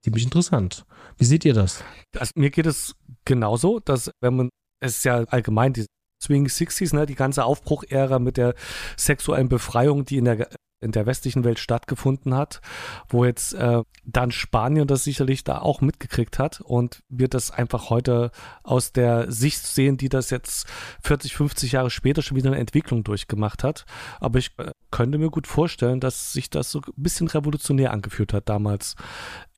ziemlich 0.05 0.25
interessant. 0.25 0.85
Wie 1.17 1.25
seht 1.25 1.45
ihr 1.45 1.55
das? 1.55 1.83
Also, 2.17 2.33
mir 2.37 2.51
geht 2.51 2.67
es 2.67 2.95
genauso, 3.25 3.81
dass 3.81 4.11
wenn 4.21 4.37
man, 4.37 4.51
es 4.81 4.99
ist 4.99 5.05
ja 5.05 5.25
allgemein 5.25 5.73
die 5.73 5.87
Swing 6.23 6.47
60s, 6.47 6.95
ne, 6.95 7.07
die 7.07 7.14
ganze 7.14 7.45
Aufbruchära 7.45 8.19
mit 8.19 8.37
der 8.37 8.55
sexuellen 8.97 9.49
Befreiung, 9.49 10.05
die 10.05 10.19
in 10.19 10.25
der 10.27 10.49
in 10.81 10.93
der 10.93 11.07
westlichen 11.07 11.45
Welt 11.45 11.59
stattgefunden 11.59 12.35
hat, 12.35 12.61
wo 13.09 13.25
jetzt 13.25 13.55
äh, 13.55 13.81
dann 14.05 14.31
Spanien 14.31 14.87
das 14.87 15.03
sicherlich 15.03 15.43
da 15.43 15.59
auch 15.59 15.81
mitgekriegt 15.81 16.38
hat 16.38 16.61
und 16.61 17.01
wir 17.09 17.29
das 17.29 17.51
einfach 17.51 17.88
heute 17.88 18.31
aus 18.62 18.93
der 18.93 19.33
Sicht 19.33 19.67
sehen, 19.67 19.97
die 19.97 20.11
das 20.11 20.29
jetzt 20.29 20.67
40, 21.03 21.35
50 21.37 21.73
Jahre 21.73 21.88
später 21.88 22.21
schon 22.21 22.37
wieder 22.37 22.51
eine 22.51 22.61
Entwicklung 22.61 23.03
durchgemacht 23.03 23.64
hat. 23.64 23.87
Aber 24.21 24.38
ich 24.38 24.51
äh, 24.59 24.73
könnte 24.90 25.17
mir 25.17 25.31
gut 25.31 25.47
vorstellen, 25.47 26.01
dass 26.01 26.35
sich 26.35 26.51
das 26.51 26.71
so 26.71 26.81
ein 26.81 26.93
bisschen 26.97 27.29
revolutionär 27.29 27.90
angefühlt 27.90 28.35
hat 28.35 28.51
damals 28.51 28.95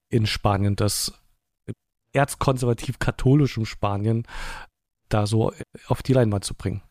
in 0.08 0.26
Spanien, 0.26 0.76
das 0.76 1.12
erzkonservativ-katholischem 2.12 3.66
Spanien 3.66 4.26
da 5.08 5.26
so 5.26 5.52
auf 5.88 6.02
die 6.02 6.12
Leinwand 6.12 6.44
zu 6.44 6.54
bringen. 6.54 6.82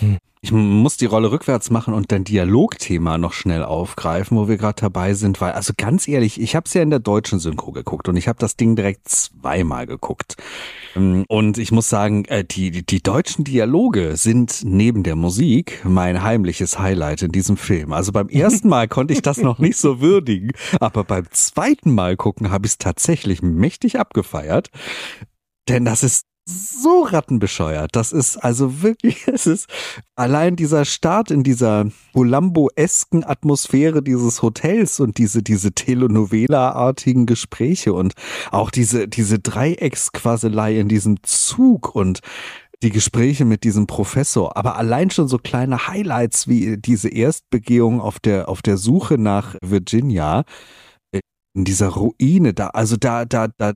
Hm. 0.00 0.18
Ich 0.44 0.50
muss 0.50 0.96
die 0.96 1.06
Rolle 1.06 1.30
rückwärts 1.30 1.70
machen 1.70 1.94
und 1.94 2.10
dein 2.10 2.24
Dialogthema 2.24 3.16
noch 3.16 3.32
schnell 3.32 3.62
aufgreifen, 3.62 4.36
wo 4.36 4.48
wir 4.48 4.56
gerade 4.56 4.80
dabei 4.80 5.14
sind, 5.14 5.40
weil, 5.40 5.52
also 5.52 5.72
ganz 5.76 6.08
ehrlich, 6.08 6.40
ich 6.40 6.56
habe 6.56 6.66
es 6.66 6.74
ja 6.74 6.82
in 6.82 6.90
der 6.90 6.98
deutschen 6.98 7.38
Synchro 7.38 7.70
geguckt 7.70 8.08
und 8.08 8.16
ich 8.16 8.26
habe 8.26 8.40
das 8.40 8.56
Ding 8.56 8.74
direkt 8.74 9.08
zweimal 9.08 9.86
geguckt. 9.86 10.36
Ähm, 10.96 11.24
und 11.28 11.58
ich 11.58 11.70
muss 11.70 11.88
sagen, 11.88 12.24
äh, 12.24 12.44
die, 12.44 12.72
die, 12.72 12.84
die 12.84 13.00
deutschen 13.00 13.44
Dialoge 13.44 14.16
sind 14.16 14.62
neben 14.64 15.04
der 15.04 15.14
Musik 15.14 15.80
mein 15.84 16.24
heimliches 16.24 16.76
Highlight 16.76 17.22
in 17.22 17.30
diesem 17.30 17.56
Film. 17.56 17.92
Also 17.92 18.10
beim 18.10 18.28
ersten 18.28 18.68
Mal 18.68 18.88
konnte 18.88 19.14
ich 19.14 19.22
das 19.22 19.38
noch 19.38 19.60
nicht 19.60 19.76
so 19.76 20.00
würdigen, 20.00 20.50
aber 20.80 21.04
beim 21.04 21.26
zweiten 21.30 21.94
Mal 21.94 22.16
gucken 22.16 22.50
habe 22.50 22.66
ich 22.66 22.72
es 22.72 22.78
tatsächlich 22.78 23.42
mächtig 23.42 24.00
abgefeiert. 24.00 24.70
Denn 25.68 25.84
das 25.84 26.02
ist 26.02 26.26
so 26.44 27.02
rattenbescheuert. 27.02 27.94
Das 27.94 28.12
ist 28.12 28.36
also 28.36 28.82
wirklich, 28.82 29.26
es 29.32 29.46
ist 29.46 29.68
allein 30.16 30.56
dieser 30.56 30.84
Start 30.84 31.30
in 31.30 31.42
dieser 31.42 31.86
Columbo-esken 32.12 33.24
Atmosphäre 33.24 34.02
dieses 34.02 34.42
Hotels 34.42 35.00
und 35.00 35.18
diese, 35.18 35.42
diese 35.42 35.72
Telenovela-artigen 35.72 37.26
Gespräche 37.26 37.92
und 37.92 38.14
auch 38.50 38.70
diese, 38.70 39.08
diese 39.08 39.38
Dreiecksquaselei 39.38 40.78
in 40.78 40.88
diesem 40.88 41.22
Zug 41.22 41.94
und 41.94 42.20
die 42.82 42.90
Gespräche 42.90 43.44
mit 43.44 43.62
diesem 43.62 43.86
Professor, 43.86 44.56
aber 44.56 44.76
allein 44.76 45.10
schon 45.10 45.28
so 45.28 45.38
kleine 45.38 45.86
Highlights 45.86 46.48
wie 46.48 46.76
diese 46.78 47.08
Erstbegehung 47.08 48.00
auf 48.00 48.18
der, 48.18 48.48
auf 48.48 48.60
der 48.60 48.76
Suche 48.76 49.18
nach 49.18 49.54
Virginia, 49.62 50.42
äh, 51.12 51.20
in 51.54 51.64
dieser 51.64 51.88
Ruine, 51.88 52.54
da, 52.54 52.68
also 52.68 52.96
da, 52.96 53.24
da, 53.24 53.48
da 53.56 53.74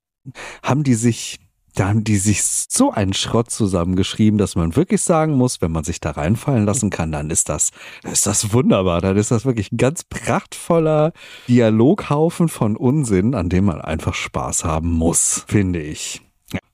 haben 0.65 0.83
die 0.83 0.95
sich 0.95 1.39
da 1.77 1.89
haben 1.89 2.05
die 2.05 2.17
sich 2.17 2.43
so 2.43 2.91
einen 2.91 3.13
Schrott 3.13 3.51
zusammengeschrieben, 3.51 4.39
dass 4.39 4.57
man 4.57 4.77
wirklich 4.77 5.03
sagen 5.03 5.35
muss, 5.35 5.61
wenn 5.61 5.71
man 5.71 5.85
sich 5.85 6.01
da 6.01 6.13
reinfallen 6.13 6.65
lassen 6.65 6.89
kann, 6.89 7.13
dann 7.13 7.29
ist 7.31 7.51
das, 7.51 7.71
ist 8.03 8.27
das 8.27 8.53
wunderbar. 8.55 9.03
Dann 9.03 9.17
ist 9.19 9.31
das 9.31 9.45
wirklich 9.45 9.73
ein 9.73 9.77
ganz 9.77 10.03
prachtvoller 10.05 11.13
Dialoghaufen 11.49 12.49
von 12.49 12.77
Unsinn, 12.77 13.35
an 13.35 13.51
dem 13.51 13.67
man 13.67 13.83
einfach 13.83 14.15
Spaß 14.15 14.65
haben 14.65 14.91
muss, 14.91 15.45
finde 15.49 15.83
ich. 15.83 16.23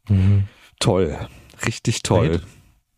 Mhm. 0.09 0.45
Toll. 0.79 1.19
Richtig 1.67 2.03
toll. 2.03 2.41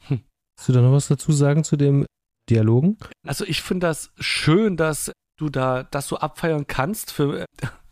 Hm. 0.07 0.21
Hast 0.59 0.69
du 0.69 0.73
da 0.73 0.83
noch 0.83 0.93
was 0.93 1.09
dazu 1.09 1.33
sagen 1.33 1.65
zu 1.65 1.77
dem 1.77 2.05
Dialogen? 2.51 2.99
Also 3.27 3.47
ich 3.47 3.63
finde 3.63 3.87
das 3.87 4.11
schön, 4.19 4.77
dass 4.77 5.11
du 5.39 5.49
da 5.49 5.83
das 5.83 6.09
so 6.09 6.19
abfeiern 6.19 6.67
kannst. 6.67 7.13
Für, 7.13 7.47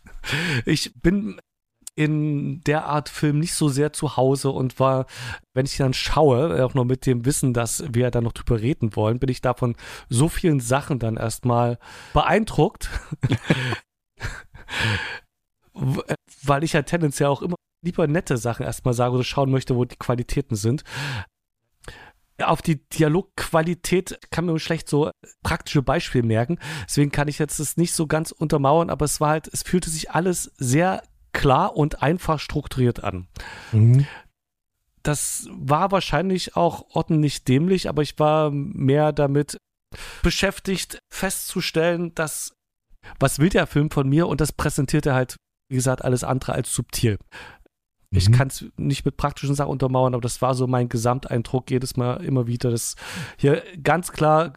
ich 0.65 0.93
bin 1.01 1.39
in 1.95 2.61
der 2.61 2.85
Art 2.85 3.09
Film 3.09 3.39
nicht 3.39 3.53
so 3.53 3.69
sehr 3.69 3.93
zu 3.93 4.17
Hause 4.17 4.49
und 4.49 4.79
war, 4.79 5.05
wenn 5.53 5.65
ich 5.65 5.77
dann 5.77 5.93
schaue, 5.93 6.65
auch 6.65 6.73
nur 6.73 6.85
mit 6.85 7.05
dem 7.05 7.25
Wissen, 7.25 7.53
dass 7.53 7.83
wir 7.93 8.09
da 8.09 8.21
noch 8.21 8.31
drüber 8.31 8.59
reden 8.59 8.95
wollen, 8.95 9.19
bin 9.19 9.29
ich 9.29 9.41
davon 9.41 9.75
so 10.09 10.27
vielen 10.27 10.59
Sachen 10.59 10.97
dann 10.99 11.17
erstmal 11.17 11.77
beeindruckt. 12.13 12.89
Weil 16.43 16.63
ich 16.63 16.73
ja 16.73 16.81
tendenziell 16.81 17.29
auch 17.29 17.41
immer 17.41 17.55
lieber 17.83 18.07
nette 18.07 18.37
Sachen 18.37 18.65
erstmal 18.65 18.93
sage 18.93 19.15
oder 19.15 19.23
schauen 19.23 19.51
möchte, 19.51 19.75
wo 19.75 19.85
die 19.85 19.97
Qualitäten 19.97 20.55
sind. 20.55 20.83
Auf 22.41 22.63
die 22.63 22.87
Dialogqualität 22.89 24.19
kann 24.31 24.45
man 24.45 24.57
schlecht 24.57 24.89
so 24.89 25.11
praktische 25.43 25.83
Beispiele 25.83 26.25
merken. 26.25 26.57
Deswegen 26.85 27.11
kann 27.11 27.27
ich 27.27 27.37
jetzt 27.37 27.59
das 27.59 27.77
nicht 27.77 27.93
so 27.93 28.07
ganz 28.07 28.31
untermauern, 28.31 28.89
aber 28.89 29.05
es 29.05 29.21
war 29.21 29.29
halt, 29.29 29.47
es 29.53 29.61
fühlte 29.61 29.91
sich 29.91 30.11
alles 30.11 30.51
sehr 30.57 31.03
klar 31.33 31.75
und 31.75 32.01
einfach 32.01 32.39
strukturiert 32.39 33.03
an. 33.03 33.27
Mhm. 33.71 34.05
Das 35.03 35.47
war 35.51 35.91
wahrscheinlich 35.91 36.55
auch 36.55 36.85
ordentlich 36.95 37.43
dämlich, 37.43 37.89
aber 37.89 38.01
ich 38.01 38.17
war 38.19 38.51
mehr 38.51 39.11
damit 39.11 39.57
beschäftigt, 40.21 40.99
festzustellen, 41.11 42.15
dass 42.15 42.53
was 43.19 43.39
will 43.39 43.49
der 43.49 43.67
Film 43.67 43.91
von 43.91 44.07
mir 44.07 44.27
und 44.27 44.39
das 44.39 44.53
präsentiert 44.53 45.05
er 45.05 45.15
halt, 45.15 45.35
wie 45.69 45.75
gesagt, 45.75 46.03
alles 46.03 46.23
andere 46.23 46.53
als 46.53 46.73
subtil. 46.73 47.17
Mhm. 48.11 48.17
Ich 48.17 48.31
kann 48.31 48.47
es 48.47 48.65
nicht 48.77 49.05
mit 49.05 49.17
praktischen 49.17 49.55
Sachen 49.55 49.71
untermauern, 49.71 50.13
aber 50.13 50.21
das 50.21 50.41
war 50.41 50.55
so 50.55 50.67
mein 50.67 50.89
Gesamteindruck 50.89 51.69
jedes 51.69 51.97
Mal 51.97 52.23
immer 52.23 52.47
wieder, 52.47 52.71
dass 52.71 52.95
hier 53.37 53.61
ganz 53.81 54.11
klar, 54.11 54.53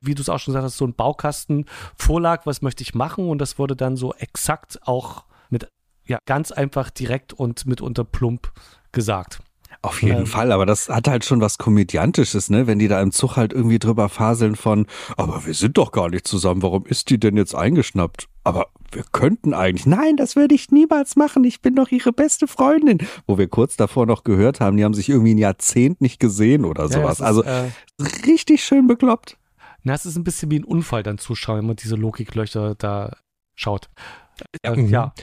wie 0.00 0.14
du 0.14 0.22
es 0.22 0.28
auch 0.28 0.38
schon 0.38 0.52
gesagt 0.52 0.64
hast, 0.64 0.76
so 0.76 0.86
ein 0.86 0.94
Baukasten 0.94 1.66
vorlag, 1.96 2.46
was 2.46 2.62
möchte 2.62 2.82
ich 2.82 2.94
machen 2.94 3.28
und 3.28 3.38
das 3.38 3.58
wurde 3.58 3.74
dann 3.74 3.96
so 3.96 4.14
exakt 4.14 4.78
auch 4.86 5.24
mit 5.50 5.68
ja, 6.08 6.18
ganz 6.26 6.50
einfach 6.50 6.90
direkt 6.90 7.32
und 7.32 7.66
mitunter 7.66 8.04
plump 8.04 8.52
gesagt. 8.92 9.40
Auf 9.80 10.02
jeden 10.02 10.20
ähm, 10.20 10.26
Fall, 10.26 10.50
aber 10.50 10.66
das 10.66 10.88
hat 10.88 11.06
halt 11.06 11.24
schon 11.24 11.40
was 11.40 11.56
Komödiantisches, 11.56 12.50
ne? 12.50 12.66
Wenn 12.66 12.80
die 12.80 12.88
da 12.88 13.00
im 13.00 13.12
Zug 13.12 13.36
halt 13.36 13.52
irgendwie 13.52 13.78
drüber 13.78 14.08
faseln 14.08 14.56
von, 14.56 14.86
aber 15.16 15.46
wir 15.46 15.54
sind 15.54 15.78
doch 15.78 15.92
gar 15.92 16.08
nicht 16.08 16.26
zusammen, 16.26 16.62
warum 16.62 16.84
ist 16.86 17.10
die 17.10 17.20
denn 17.20 17.36
jetzt 17.36 17.54
eingeschnappt? 17.54 18.26
Aber 18.42 18.68
wir 18.90 19.04
könnten 19.12 19.54
eigentlich, 19.54 19.86
nein, 19.86 20.16
das 20.16 20.34
würde 20.34 20.56
ich 20.56 20.72
niemals 20.72 21.14
machen, 21.14 21.44
ich 21.44 21.60
bin 21.60 21.76
doch 21.76 21.90
ihre 21.90 22.12
beste 22.12 22.48
Freundin. 22.48 22.98
Wo 23.26 23.38
wir 23.38 23.46
kurz 23.46 23.76
davor 23.76 24.06
noch 24.06 24.24
gehört 24.24 24.60
haben, 24.60 24.76
die 24.76 24.84
haben 24.84 24.94
sich 24.94 25.08
irgendwie 25.08 25.34
ein 25.34 25.38
Jahrzehnt 25.38 26.00
nicht 26.00 26.18
gesehen 26.18 26.64
oder 26.64 26.88
sowas. 26.88 27.18
Ja, 27.18 27.30
ist, 27.30 27.38
also 27.38 27.42
äh, 27.44 27.70
richtig 28.26 28.64
schön 28.64 28.88
bekloppt. 28.88 29.38
Na, 29.84 29.94
es 29.94 30.06
ist 30.06 30.16
ein 30.16 30.24
bisschen 30.24 30.50
wie 30.50 30.58
ein 30.58 30.64
Unfall 30.64 31.04
dann 31.04 31.18
zuschauen, 31.18 31.58
wenn 31.58 31.66
man 31.66 31.76
diese 31.76 31.94
Logiklöcher 31.94 32.74
da 32.74 33.16
schaut. 33.54 33.90
Äh, 34.62 34.74
ja, 34.74 34.74
ja. 34.74 35.14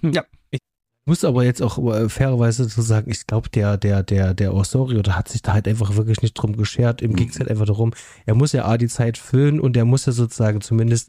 Ja, 0.00 0.24
ich, 0.50 0.60
muss 1.04 1.24
aber 1.24 1.44
jetzt 1.44 1.62
auch 1.62 1.78
äh, 1.92 2.08
fairerweise 2.08 2.68
zu 2.68 2.80
sagen, 2.80 3.10
ich 3.10 3.26
glaube, 3.26 3.48
der, 3.50 3.76
der, 3.76 4.02
der, 4.02 4.34
der 4.34 4.54
Osorio, 4.54 5.02
der 5.02 5.16
hat 5.16 5.28
sich 5.28 5.42
da 5.42 5.52
halt 5.52 5.66
einfach 5.66 5.96
wirklich 5.96 6.22
nicht 6.22 6.34
drum 6.34 6.56
geschert. 6.56 7.02
Ihm 7.02 7.16
ging 7.16 7.28
es 7.28 7.38
halt 7.38 7.50
einfach 7.50 7.66
darum, 7.66 7.92
er 8.24 8.34
muss 8.34 8.52
ja 8.52 8.64
A, 8.64 8.78
die 8.78 8.88
Zeit 8.88 9.18
füllen 9.18 9.58
und 9.58 9.76
er 9.76 9.84
muss 9.84 10.06
ja 10.06 10.12
sozusagen 10.12 10.60
zumindest 10.60 11.08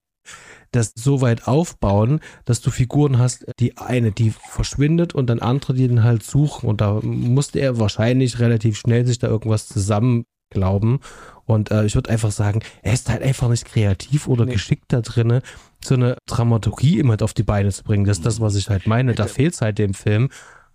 das 0.71 0.93
so 0.95 1.21
weit 1.21 1.47
aufbauen, 1.47 2.21
dass 2.45 2.61
du 2.61 2.71
Figuren 2.71 3.19
hast, 3.19 3.45
die 3.59 3.77
eine, 3.77 4.11
die 4.11 4.31
verschwindet 4.31 5.13
und 5.13 5.27
dann 5.27 5.39
andere, 5.39 5.73
die 5.73 5.87
den 5.87 6.03
halt 6.03 6.23
suchen. 6.23 6.67
Und 6.67 6.81
da 6.81 6.99
musste 7.03 7.59
er 7.59 7.77
wahrscheinlich 7.79 8.39
relativ 8.39 8.77
schnell 8.77 9.05
sich 9.05 9.19
da 9.19 9.27
irgendwas 9.27 9.67
zusammen 9.67 10.25
glauben. 10.49 10.99
Und 11.45 11.71
äh, 11.71 11.85
ich 11.85 11.95
würde 11.95 12.09
einfach 12.09 12.31
sagen, 12.31 12.61
er 12.81 12.93
ist 12.93 13.09
halt 13.09 13.21
einfach 13.21 13.49
nicht 13.49 13.65
kreativ 13.65 14.27
oder 14.27 14.45
nee. 14.45 14.53
geschickt 14.53 14.85
da 14.87 15.01
drinne, 15.01 15.41
so 15.83 15.95
eine 15.95 16.17
Dramaturgie 16.25 16.99
immer 16.99 17.21
auf 17.21 17.33
die 17.33 17.43
Beine 17.43 17.71
zu 17.71 17.83
bringen. 17.83 18.05
Das 18.05 18.17
ist 18.17 18.25
das, 18.25 18.39
was 18.39 18.55
ich 18.55 18.69
halt 18.69 18.87
meine. 18.87 19.13
Da 19.13 19.27
fehlt 19.27 19.53
es 19.53 19.61
halt 19.61 19.77
dem 19.77 19.93
Film. 19.93 20.29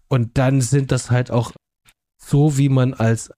Und 0.08 0.36
dann 0.38 0.60
sind 0.60 0.92
das 0.92 1.10
halt 1.10 1.30
auch 1.30 1.52
so, 2.20 2.58
wie 2.58 2.68
man 2.68 2.94
als 2.94 3.30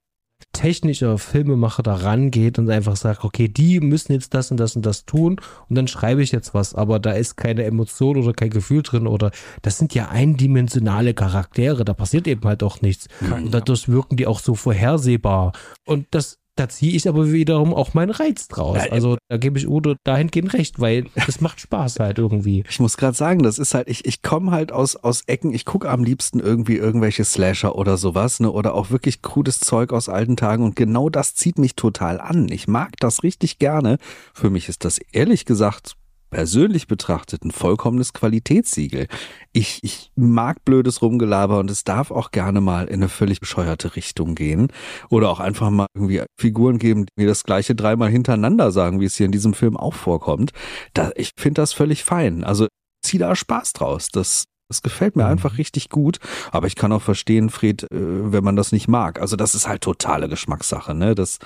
technischer 0.53 1.19
Filmemacher 1.19 1.83
da 1.83 1.95
rangeht 1.95 2.59
und 2.59 2.71
einfach 2.71 2.97
sagt, 2.97 3.25
okay, 3.25 3.49
die 3.49 3.81
müssen 3.81 4.13
jetzt 4.13 4.35
das 4.35 4.51
und 4.51 4.57
das 4.57 4.75
und 4.75 4.85
das 4.85 5.05
tun 5.05 5.41
und 5.69 5.77
dann 5.77 5.87
schreibe 5.87 6.23
ich 6.23 6.33
jetzt 6.33 6.55
was, 6.55 6.75
aber 6.75 6.99
da 6.99 7.13
ist 7.13 7.37
keine 7.37 7.65
Emotion 7.65 8.17
oder 8.17 8.33
kein 8.33 8.51
Gefühl 8.51 8.83
drin 8.83 9.07
oder 9.07 9.31
das 9.63 9.79
sind 9.79 9.95
ja 9.95 10.09
eindimensionale 10.09 11.15
Charaktere, 11.15 11.85
da 11.85 11.95
passiert 11.95 12.27
eben 12.27 12.43
halt 12.45 12.63
auch 12.63 12.81
nichts. 12.81 13.07
und 13.21 13.53
dadurch 13.53 13.89
wirken 13.89 14.17
die 14.17 14.27
auch 14.27 14.41
so 14.41 14.55
vorhersehbar. 14.55 15.53
Und 15.85 16.07
das 16.11 16.39
da 16.61 16.69
ziehe 16.69 16.93
ich 16.93 17.09
aber 17.09 17.33
wiederum 17.33 17.73
auch 17.73 17.95
meinen 17.95 18.11
Reiz 18.11 18.47
draus. 18.47 18.77
Also 18.91 19.17
da 19.29 19.39
gebe 19.39 19.59
ich 19.59 19.67
Udo 19.67 19.95
dahingehend 20.05 20.53
recht, 20.53 20.79
weil 20.79 21.07
es 21.27 21.41
macht 21.41 21.59
Spaß 21.59 22.01
halt 22.01 22.19
irgendwie. 22.19 22.65
Ich 22.69 22.81
muss 22.81 22.99
gerade 22.99 23.17
sagen, 23.17 23.43
das 23.43 23.59
ist 23.59 23.73
halt, 23.73 23.89
ich, 23.89 24.05
ich 24.05 24.21
komme 24.21 24.51
halt 24.51 24.71
aus, 24.71 24.95
aus 24.95 25.23
Ecken, 25.27 25.55
ich 25.55 25.65
gucke 25.65 25.89
am 25.89 26.05
liebsten 26.05 26.39
irgendwie 26.39 26.77
irgendwelche 26.77 27.25
Slasher 27.25 27.77
oder 27.77 27.97
sowas, 27.97 28.41
ne? 28.41 28.51
Oder 28.51 28.75
auch 28.75 28.91
wirklich 28.91 29.23
krudes 29.23 29.61
Zeug 29.61 29.95
aus 29.95 30.11
alten 30.11 30.37
Tagen 30.37 30.63
und 30.63 30.77
genau 30.77 31.09
das 31.09 31.35
zieht 31.35 31.59
mich 31.59 31.77
total 31.77 32.21
an. 32.21 32.51
Ich 32.51 32.69
mag 32.69 32.93
das 33.01 33.23
richtig 33.23 33.59
gerne. 33.59 33.97
Für 34.35 34.51
mich 34.51 34.69
ist 34.69 34.85
das 34.85 34.99
ehrlich 35.13 35.47
gesagt 35.47 35.97
persönlich 36.31 36.87
betrachtet 36.87 37.45
ein 37.45 37.51
vollkommenes 37.51 38.13
Qualitätssiegel. 38.13 39.09
Ich, 39.53 39.81
ich 39.83 40.13
mag 40.15 40.65
blödes 40.65 41.03
Rumgelaber 41.03 41.59
und 41.59 41.71
es 41.71 41.85
darf 41.85 42.11
auch 42.11 42.31
gerne 42.31 42.61
mal 42.61 42.87
in 42.87 42.95
eine 42.95 43.09
völlig 43.09 43.41
bescheuerte 43.41 43.97
Richtung 43.97 44.35
gehen. 44.35 44.69
Oder 45.11 45.29
auch 45.29 45.41
einfach 45.41 45.71
mal 45.71 45.87
irgendwie 45.95 46.23
Figuren 46.39 46.79
geben, 46.79 47.07
die 47.07 47.23
mir 47.23 47.27
das 47.27 47.45
gleiche 47.45 47.75
dreimal 47.75 48.09
hintereinander 48.09 48.71
sagen, 48.71 49.01
wie 49.01 49.07
es 49.07 49.17
hier 49.17 49.27
in 49.27 49.33
diesem 49.33 49.55
Film 49.55 49.77
auch 49.77 49.95
vorkommt. 49.95 50.53
Da, 50.95 51.11
ich 51.17 51.33
finde 51.37 51.61
das 51.61 51.73
völlig 51.73 52.05
fein. 52.05 52.45
Also 52.45 52.69
zieh 53.03 53.19
da 53.19 53.35
Spaß 53.35 53.73
draus. 53.73 54.09
Das, 54.09 54.45
das 54.69 54.83
gefällt 54.83 55.17
mir 55.17 55.25
mhm. 55.25 55.31
einfach 55.31 55.59
richtig 55.59 55.89
gut. 55.89 56.19
Aber 56.53 56.69
ich 56.69 56.77
kann 56.77 56.93
auch 56.93 57.03
verstehen, 57.03 57.51
Fred, 57.51 57.83
äh, 57.85 57.87
wenn 57.91 58.45
man 58.45 58.57
das 58.57 58.73
nicht 58.73 58.89
mag. 58.89 59.21
Also 59.21 59.37
das 59.37 59.55
ist 59.55 59.67
halt 59.67 59.83
totale 59.83 60.29
Geschmackssache, 60.29 60.95
ne? 60.95 61.15
Das, 61.15 61.39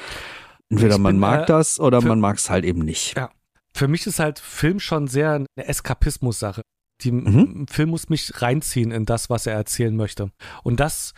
entweder 0.69 0.97
bin, 0.97 1.03
man 1.03 1.19
mag 1.19 1.43
äh, 1.43 1.47
das 1.47 1.81
oder 1.81 2.03
man 2.03 2.21
mag 2.21 2.37
es 2.37 2.51
halt 2.51 2.65
eben 2.65 2.81
nicht. 2.81 3.17
Ja 3.17 3.31
für 3.75 3.89
mich 3.89 4.07
ist 4.07 4.21
halt 4.21 4.39
Film 4.39 4.81
schon 4.81 5.09
sehr 5.09 5.35
eine 5.35 5.49
Eskapismus-Sache. 5.57 6.63
Die 7.03 7.13
mhm. 7.13 7.67
Film 7.69 7.91
muss 7.91 8.09
mich 8.09 8.41
reinziehen 8.41 8.93
in 8.93 9.05
das, 9.05 9.29
was 9.31 9.47
er 9.47 9.55
erzählen 9.55 9.95
möchte. 9.95 10.31
Und 10.63 10.81
das 10.81 11.13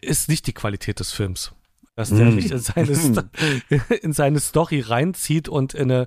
ist 0.00 0.28
nicht 0.28 0.46
die 0.46 0.52
Qualität 0.52 1.00
des 1.00 1.12
Films. 1.12 1.52
Dass 1.96 2.10
der 2.10 2.26
mhm. 2.26 2.36
mich 2.36 2.52
in 2.52 2.58
seine, 2.58 2.92
in 4.02 4.12
seine 4.12 4.38
Story 4.38 4.80
reinzieht 4.80 5.48
und 5.48 5.74
in 5.74 5.90
eine, 5.90 6.06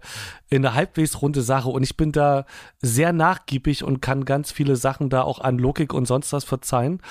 in 0.49 0.65
eine 0.65 0.75
halbwegs 0.75 1.21
runde 1.21 1.41
Sache. 1.41 1.67
Und 1.67 1.84
ich 1.84 1.97
bin 1.97 2.11
da 2.11 2.45
sehr 2.82 3.11
nachgiebig 3.11 3.84
und 3.84 4.01
kann 4.01 4.23
ganz 4.23 4.51
viele 4.51 4.77
Sachen 4.77 5.09
da 5.09 5.23
auch 5.23 5.39
an 5.39 5.57
Logik 5.57 5.93
und 5.93 6.05
sonst 6.05 6.32
was 6.32 6.45
verzeihen. 6.45 7.01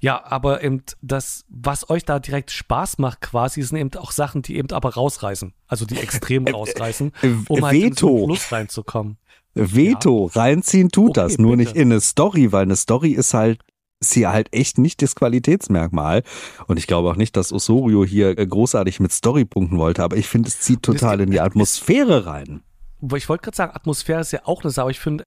Ja, 0.00 0.24
aber 0.24 0.62
eben 0.62 0.82
das, 1.02 1.44
was 1.48 1.90
euch 1.90 2.04
da 2.04 2.20
direkt 2.20 2.52
Spaß 2.52 2.98
macht 2.98 3.20
quasi, 3.20 3.62
sind 3.62 3.78
eben 3.78 3.94
auch 3.96 4.12
Sachen, 4.12 4.42
die 4.42 4.56
eben 4.56 4.70
aber 4.70 4.94
rausreißen. 4.94 5.52
Also 5.66 5.86
die 5.86 5.96
extrem 5.96 6.46
äh, 6.46 6.50
äh, 6.50 6.52
rausreißen, 6.52 7.12
äh, 7.22 7.28
um 7.48 7.64
halt 7.64 7.82
in 7.82 7.94
so 7.94 8.26
Fluss 8.26 8.52
reinzukommen. 8.52 9.18
Veto, 9.54 10.30
ja. 10.32 10.40
reinziehen 10.40 10.90
tut 10.90 11.10
okay, 11.10 11.20
das, 11.20 11.38
nur 11.38 11.56
bitte. 11.56 11.70
nicht 11.70 11.76
in 11.76 11.90
eine 11.90 12.00
Story, 12.00 12.52
weil 12.52 12.62
eine 12.62 12.76
Story 12.76 13.10
ist 13.10 13.34
halt 13.34 13.60
ist 14.00 14.12
hier 14.12 14.30
halt 14.30 14.54
echt 14.54 14.78
nicht 14.78 15.02
das 15.02 15.16
Qualitätsmerkmal. 15.16 16.22
Und 16.68 16.78
ich 16.78 16.86
glaube 16.86 17.10
auch 17.10 17.16
nicht, 17.16 17.36
dass 17.36 17.52
Osorio 17.52 18.04
hier 18.04 18.32
großartig 18.34 19.00
mit 19.00 19.10
Story 19.10 19.44
punkten 19.44 19.76
wollte, 19.78 20.04
aber 20.04 20.16
ich 20.16 20.28
finde, 20.28 20.48
es 20.48 20.60
zieht 20.60 20.84
total 20.84 21.20
in 21.20 21.32
die 21.32 21.40
Atmosphäre 21.40 22.24
rein. 22.24 22.62
Ich 23.16 23.28
wollte 23.28 23.42
gerade 23.42 23.56
sagen, 23.56 23.72
Atmosphäre 23.74 24.20
ist 24.20 24.32
ja 24.32 24.40
auch 24.44 24.62
eine 24.62 24.70
Sache, 24.70 24.82
aber 24.82 24.90
ich 24.92 25.00
finde, 25.00 25.24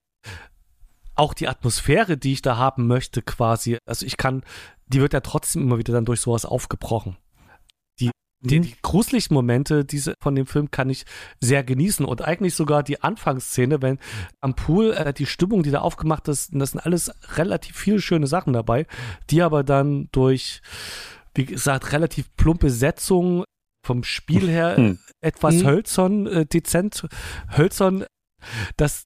auch 1.21 1.35
die 1.35 1.47
Atmosphäre, 1.47 2.17
die 2.17 2.33
ich 2.33 2.41
da 2.41 2.57
haben 2.57 2.87
möchte, 2.87 3.21
quasi, 3.21 3.77
also 3.85 4.07
ich 4.07 4.17
kann, 4.17 4.43
die 4.87 4.99
wird 5.01 5.13
ja 5.13 5.19
trotzdem 5.19 5.61
immer 5.61 5.77
wieder 5.77 5.93
dann 5.93 6.03
durch 6.03 6.19
sowas 6.19 6.45
aufgebrochen. 6.45 7.15
Die, 7.99 8.09
die, 8.39 8.57
mhm. 8.57 8.63
die 8.63 8.75
gruseligen 8.81 9.35
Momente 9.35 9.85
diese, 9.85 10.15
von 10.19 10.33
dem 10.33 10.47
Film 10.47 10.71
kann 10.71 10.89
ich 10.89 11.05
sehr 11.39 11.63
genießen 11.63 12.07
und 12.07 12.23
eigentlich 12.23 12.55
sogar 12.55 12.81
die 12.81 13.03
Anfangsszene, 13.03 13.83
wenn 13.83 13.99
am 14.39 14.55
Pool 14.55 14.93
äh, 14.93 15.13
die 15.13 15.27
Stimmung, 15.27 15.61
die 15.61 15.69
da 15.69 15.81
aufgemacht 15.81 16.27
ist, 16.27 16.49
das 16.53 16.71
sind 16.71 16.79
alles 16.79 17.11
relativ 17.37 17.77
viele 17.77 18.01
schöne 18.01 18.25
Sachen 18.25 18.53
dabei, 18.53 18.87
die 19.29 19.43
aber 19.43 19.63
dann 19.63 20.09
durch, 20.11 20.63
wie 21.35 21.45
gesagt, 21.45 21.91
relativ 21.91 22.35
plumpe 22.35 22.71
Setzungen 22.71 23.43
vom 23.85 24.03
Spiel 24.03 24.49
her 24.49 24.75
hm. 24.75 24.99
etwas 25.21 25.57
mhm. 25.57 25.67
hölzern, 25.67 26.25
äh, 26.25 26.45
dezent 26.47 27.07
hölzern, 27.55 28.05
das, 28.75 29.03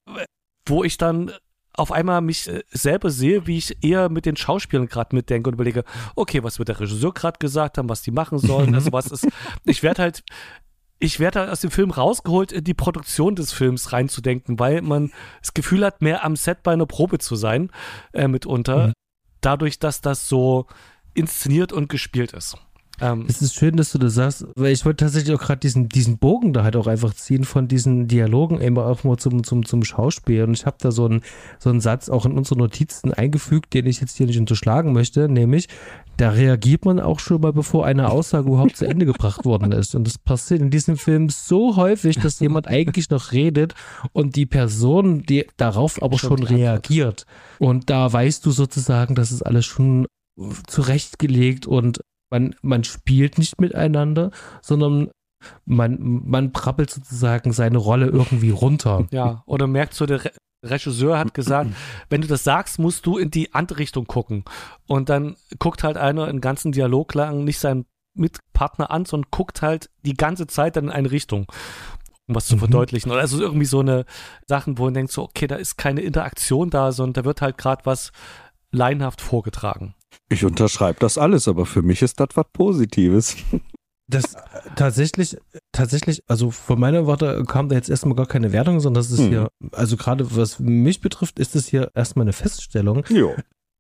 wo 0.66 0.86
ich 0.86 0.96
dann 0.96 1.34
auf 1.78 1.92
einmal 1.92 2.22
mich 2.22 2.48
äh, 2.48 2.64
selber 2.70 3.10
sehe, 3.10 3.48
wie 3.48 3.58
ich 3.58 3.84
eher 3.84 4.10
mit 4.10 4.26
den 4.26 4.36
Schauspielern 4.36 4.88
gerade 4.88 5.16
mitdenke 5.16 5.50
und 5.50 5.56
überlege, 5.56 5.84
okay, 6.16 6.44
was 6.44 6.60
wird 6.60 6.70
der 6.70 6.80
Regisseur 6.80 7.14
gerade 7.14 7.40
gesagt 7.40 7.78
haben, 7.78 7.90
was 7.90 8.02
die 8.02 8.12
machen 8.12 8.40
sollen, 8.40 8.74
also 8.76 8.92
was 8.92 9.08
ist, 9.08 9.28
ich 9.66 9.84
werde 9.84 10.02
halt, 10.02 10.24
ich 11.00 11.20
werde 11.20 11.42
halt 11.42 11.50
aus 11.50 11.62
dem 11.62 11.72
Film 11.72 11.92
rausgeholt, 11.92 12.52
in 12.52 12.64
die 12.64 12.74
Produktion 12.74 13.36
des 13.36 13.52
Films 13.52 13.92
reinzudenken, 13.92 14.60
weil 14.60 14.82
man 14.82 15.12
das 15.42 15.54
Gefühl 15.54 15.86
hat, 15.86 16.02
mehr 16.02 16.24
am 16.24 16.36
Set 16.36 16.64
bei 16.64 16.74
einer 16.74 16.86
Probe 16.86 17.20
zu 17.20 17.36
sein, 17.36 17.70
äh, 18.14 18.28
mitunter, 18.28 18.88
mhm. 18.88 18.94
dadurch, 19.42 19.80
dass 19.80 20.02
das 20.02 20.30
so 20.30 20.68
inszeniert 21.14 21.74
und 21.74 21.90
gespielt 21.90 22.34
ist. 22.34 22.58
Ähm, 23.02 23.26
es 23.28 23.42
ist 23.42 23.56
schön, 23.56 23.76
dass 23.76 23.92
du 23.92 23.98
das 23.98 24.14
sagst, 24.14 24.46
weil 24.56 24.72
ich 24.72 24.86
wollte 24.86 25.06
tatsächlich 25.06 25.36
auch 25.36 25.42
gerade 25.42 25.60
diesen, 25.60 25.90
diesen 25.90 26.18
Bogen 26.18 26.54
da 26.54 26.64
halt 26.64 26.76
auch 26.76 26.88
einfach 26.88 27.14
ziehen 27.14 27.44
von 27.44 27.68
diesen 27.68 28.08
Dialogen 28.08 28.60
immer 28.62 28.86
auch 28.86 29.04
mal 29.04 29.18
zum, 29.18 29.44
zum, 29.44 29.66
zum 29.66 29.84
Schauspiel. 29.84 30.44
Und 30.44 30.54
ich 30.54 30.66
habe 30.66 30.78
da 30.80 30.92
so 30.92 31.06
einen, 31.06 31.22
so 31.60 31.70
einen 31.70 31.82
Satz 31.82 32.10
auch 32.10 32.26
in 32.26 32.38
unsere 32.38 32.60
Notizen 32.60 33.14
eingefügt, 33.14 33.74
den 33.74 33.86
ich 33.86 34.00
jetzt 34.00 34.16
hier 34.18 34.28
nicht 34.28 34.40
unterschlagen 34.40 34.94
möchte, 34.94 35.28
nämlich, 35.28 35.68
da 36.18 36.30
reagiert 36.30 36.86
man 36.86 37.02
auch 37.02 37.20
schon 37.20 37.42
mal, 37.42 37.52
bevor 37.52 37.86
eine 37.86 38.10
Aussage 38.10 38.48
überhaupt 38.48 38.78
zu 38.78 38.86
Ende 38.86 39.06
gebracht 39.06 39.44
worden 39.44 39.74
ist. 39.74 39.96
Und 39.96 40.08
das 40.08 40.18
passiert 40.18 40.62
in 40.62 40.70
diesem 40.70 40.98
Film 40.98 41.30
so 41.30 41.76
häufig, 41.76 42.18
dass 42.18 42.40
jemand 42.40 42.68
eigentlich 42.68 43.10
noch 43.10 43.34
redet 43.34 43.76
und 44.14 44.38
die 44.38 44.46
Person, 44.46 45.24
die 45.24 45.46
darauf 45.58 46.02
aber 46.02 46.18
schon, 46.18 46.38
schon 46.38 46.44
reagiert. 46.48 47.26
Und 47.60 47.90
da 47.90 48.12
weißt 48.12 48.46
du 48.46 48.52
sozusagen, 48.52 49.16
dass 49.16 49.32
es 49.32 49.42
alles 49.42 49.66
schon 49.66 50.08
zurechtgelegt 50.68 51.66
und 51.68 52.00
man, 52.36 52.56
man 52.62 52.84
spielt 52.84 53.38
nicht 53.38 53.62
miteinander, 53.62 54.32
sondern 54.62 55.10
man, 55.66 55.98
man 56.00 56.52
prappelt 56.52 56.90
sozusagen 56.90 57.54
seine 57.54 57.78
Rolle 57.78 58.08
irgendwie 58.08 58.50
runter. 58.50 59.08
Ja, 59.12 59.44
oder 59.46 59.68
merkt 59.68 59.94
so, 59.94 60.06
der 60.06 60.26
Re 60.26 60.32
Regisseur 60.64 61.20
hat 61.20 61.36
gesagt, 61.36 61.70
wenn 62.10 62.22
du 62.22 62.28
das 62.28 62.44
sagst, 62.44 62.80
musst 62.80 63.06
du 63.06 63.18
in 63.18 63.30
die 63.30 63.54
andere 63.54 63.80
Richtung 63.80 64.08
gucken. 64.08 64.44
Und 64.88 65.10
dann 65.10 65.36
guckt 65.60 65.84
halt 65.84 65.96
einer 65.96 66.26
einen 66.26 66.42
ganzen 66.42 66.72
Dialog 66.72 67.14
lang 67.14 67.44
nicht 67.44 67.60
seinen 67.60 67.86
Mitpartner 68.16 68.90
an, 68.90 69.06
sondern 69.06 69.30
guckt 69.30 69.62
halt 69.62 69.90
die 70.04 70.16
ganze 70.16 70.48
Zeit 70.48 70.76
dann 70.76 70.86
in 70.86 70.92
eine 70.92 71.12
Richtung 71.12 71.46
um 72.28 72.34
was 72.34 72.48
zu 72.48 72.56
mhm. 72.56 72.62
verdeutlichen. 72.62 73.12
Oder 73.12 73.22
also 73.22 73.40
irgendwie 73.40 73.66
so 73.66 73.82
eine 73.82 74.06
Sachen, 74.48 74.80
wo 74.80 74.86
man 74.86 74.96
denkt 74.96 75.12
so, 75.12 75.22
okay, 75.22 75.46
da 75.46 75.58
ist 75.58 75.78
keine 75.78 76.02
Interaktion 76.02 76.72
da, 76.72 76.92
sondern 76.92 77.14
da 77.14 77.26
wird 77.26 77.44
halt 77.44 77.60
gerade 77.60 77.86
was 77.86 78.12
laienhaft 78.72 79.22
vorgetragen. 79.22 79.94
Ich 80.30 80.44
unterschreibe 80.44 81.00
das 81.00 81.18
alles, 81.18 81.48
aber 81.48 81.66
für 81.66 81.82
mich 81.82 82.02
ist 82.02 82.20
das 82.20 82.30
was 82.36 82.46
Positives. 82.54 83.36
Das 84.08 84.36
tatsächlich, 84.76 85.36
tatsächlich, 85.72 86.22
also 86.28 86.52
von 86.52 86.80
meiner 86.80 87.08
Warte 87.08 87.44
kam 87.48 87.70
da 87.70 87.76
jetzt 87.76 87.90
erstmal 87.90 88.16
gar 88.16 88.28
keine 88.28 88.52
Wertung, 88.52 88.80
sondern 88.80 89.02
das 89.02 89.10
ist 89.10 89.22
hm. 89.22 89.30
hier, 89.30 89.50
also 89.72 89.98
gerade 89.98 90.36
was 90.36 90.60
mich 90.60 91.02
betrifft, 91.02 91.40
ist 91.40 91.56
es 91.56 91.66
hier 91.66 91.90
erstmal 91.96 92.26
eine 92.26 92.34
Feststellung. 92.34 93.04
Jo. 93.10 93.36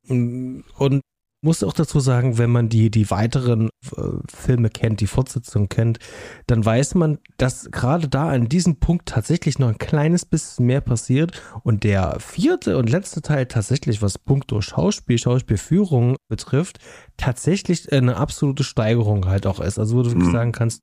Und 0.07 1.01
muss 1.45 1.63
auch 1.63 1.73
dazu 1.73 1.99
sagen, 1.99 2.37
wenn 2.39 2.49
man 2.49 2.69
die, 2.69 2.89
die 2.89 3.11
weiteren 3.11 3.69
äh, 3.95 4.01
Filme 4.27 4.69
kennt, 4.69 4.99
die 4.99 5.07
Fortsetzung 5.07 5.69
kennt, 5.69 5.99
dann 6.47 6.65
weiß 6.65 6.95
man, 6.95 7.19
dass 7.37 7.69
gerade 7.71 8.07
da 8.09 8.29
an 8.29 8.49
diesem 8.49 8.77
Punkt 8.77 9.07
tatsächlich 9.07 9.59
noch 9.59 9.69
ein 9.69 9.77
kleines 9.77 10.25
bisschen 10.25 10.65
mehr 10.65 10.81
passiert 10.81 11.41
und 11.63 11.83
der 11.83 12.19
vierte 12.19 12.77
und 12.77 12.89
letzte 12.89 13.21
Teil 13.21 13.45
tatsächlich, 13.45 14.01
was 14.01 14.17
Punkt 14.17 14.51
durch 14.51 14.65
Schauspiel, 14.65 15.19
Schauspielführung 15.19 16.17
betrifft, 16.27 16.79
tatsächlich 17.17 17.91
eine 17.91 18.17
absolute 18.17 18.63
Steigerung 18.63 19.27
halt 19.27 19.47
auch 19.47 19.59
ist. 19.59 19.79
Also 19.79 19.97
wo 19.97 20.03
du 20.03 20.09
wirklich 20.11 20.27
Mhm. 20.27 20.33
sagen 20.33 20.51
kannst, 20.51 20.81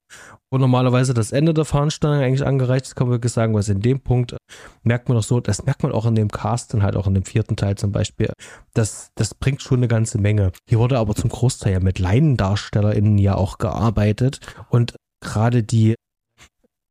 wo 0.51 0.59
normalerweise 0.59 1.15
das 1.15 1.33
Ende 1.33 1.55
der 1.55 1.65
Fahnenstange 1.65 2.25
eigentlich 2.25 2.47
angereicht 2.47 2.87
ist, 2.87 2.95
kann 2.95 3.07
man 3.09 3.15
wirklich 3.17 3.33
sagen, 3.33 3.55
was 3.55 3.69
in 3.69 3.81
dem 3.81 4.01
Punkt 4.01 4.37
merkt 4.83 5.09
man 5.09 5.17
doch 5.17 5.25
so, 5.25 5.41
das 5.41 5.65
merkt 5.65 5.83
man 5.83 5.93
auch 5.93 6.07
in 6.07 6.15
dem 6.15 6.31
Cast 6.31 6.75
und 6.75 6.83
halt 6.83 6.97
auch 6.97 7.07
in 7.07 7.15
dem 7.15 7.25
vierten 7.25 7.57
Teil 7.57 7.77
zum 7.77 7.93
Beispiel, 7.93 8.31
das, 8.75 9.11
das 9.15 9.35
bringt 9.35 9.63
schon 9.63 9.79
eine 9.81 9.89
ganze 9.89 10.19
Menge. 10.19 10.53
Hier 10.69 10.79
wurde 10.79 10.99
aber 10.99 11.15
zum 11.15 11.31
Großteil 11.31 11.73
ja 11.75 11.81
mit 11.81 11.99
LaiendarstellerInnen 11.99 13.19
ja 13.19 13.35
auch 13.35 13.59
gearbeitet 13.59 14.41
und 14.71 14.97
gerade 15.23 15.63
die 15.63 15.95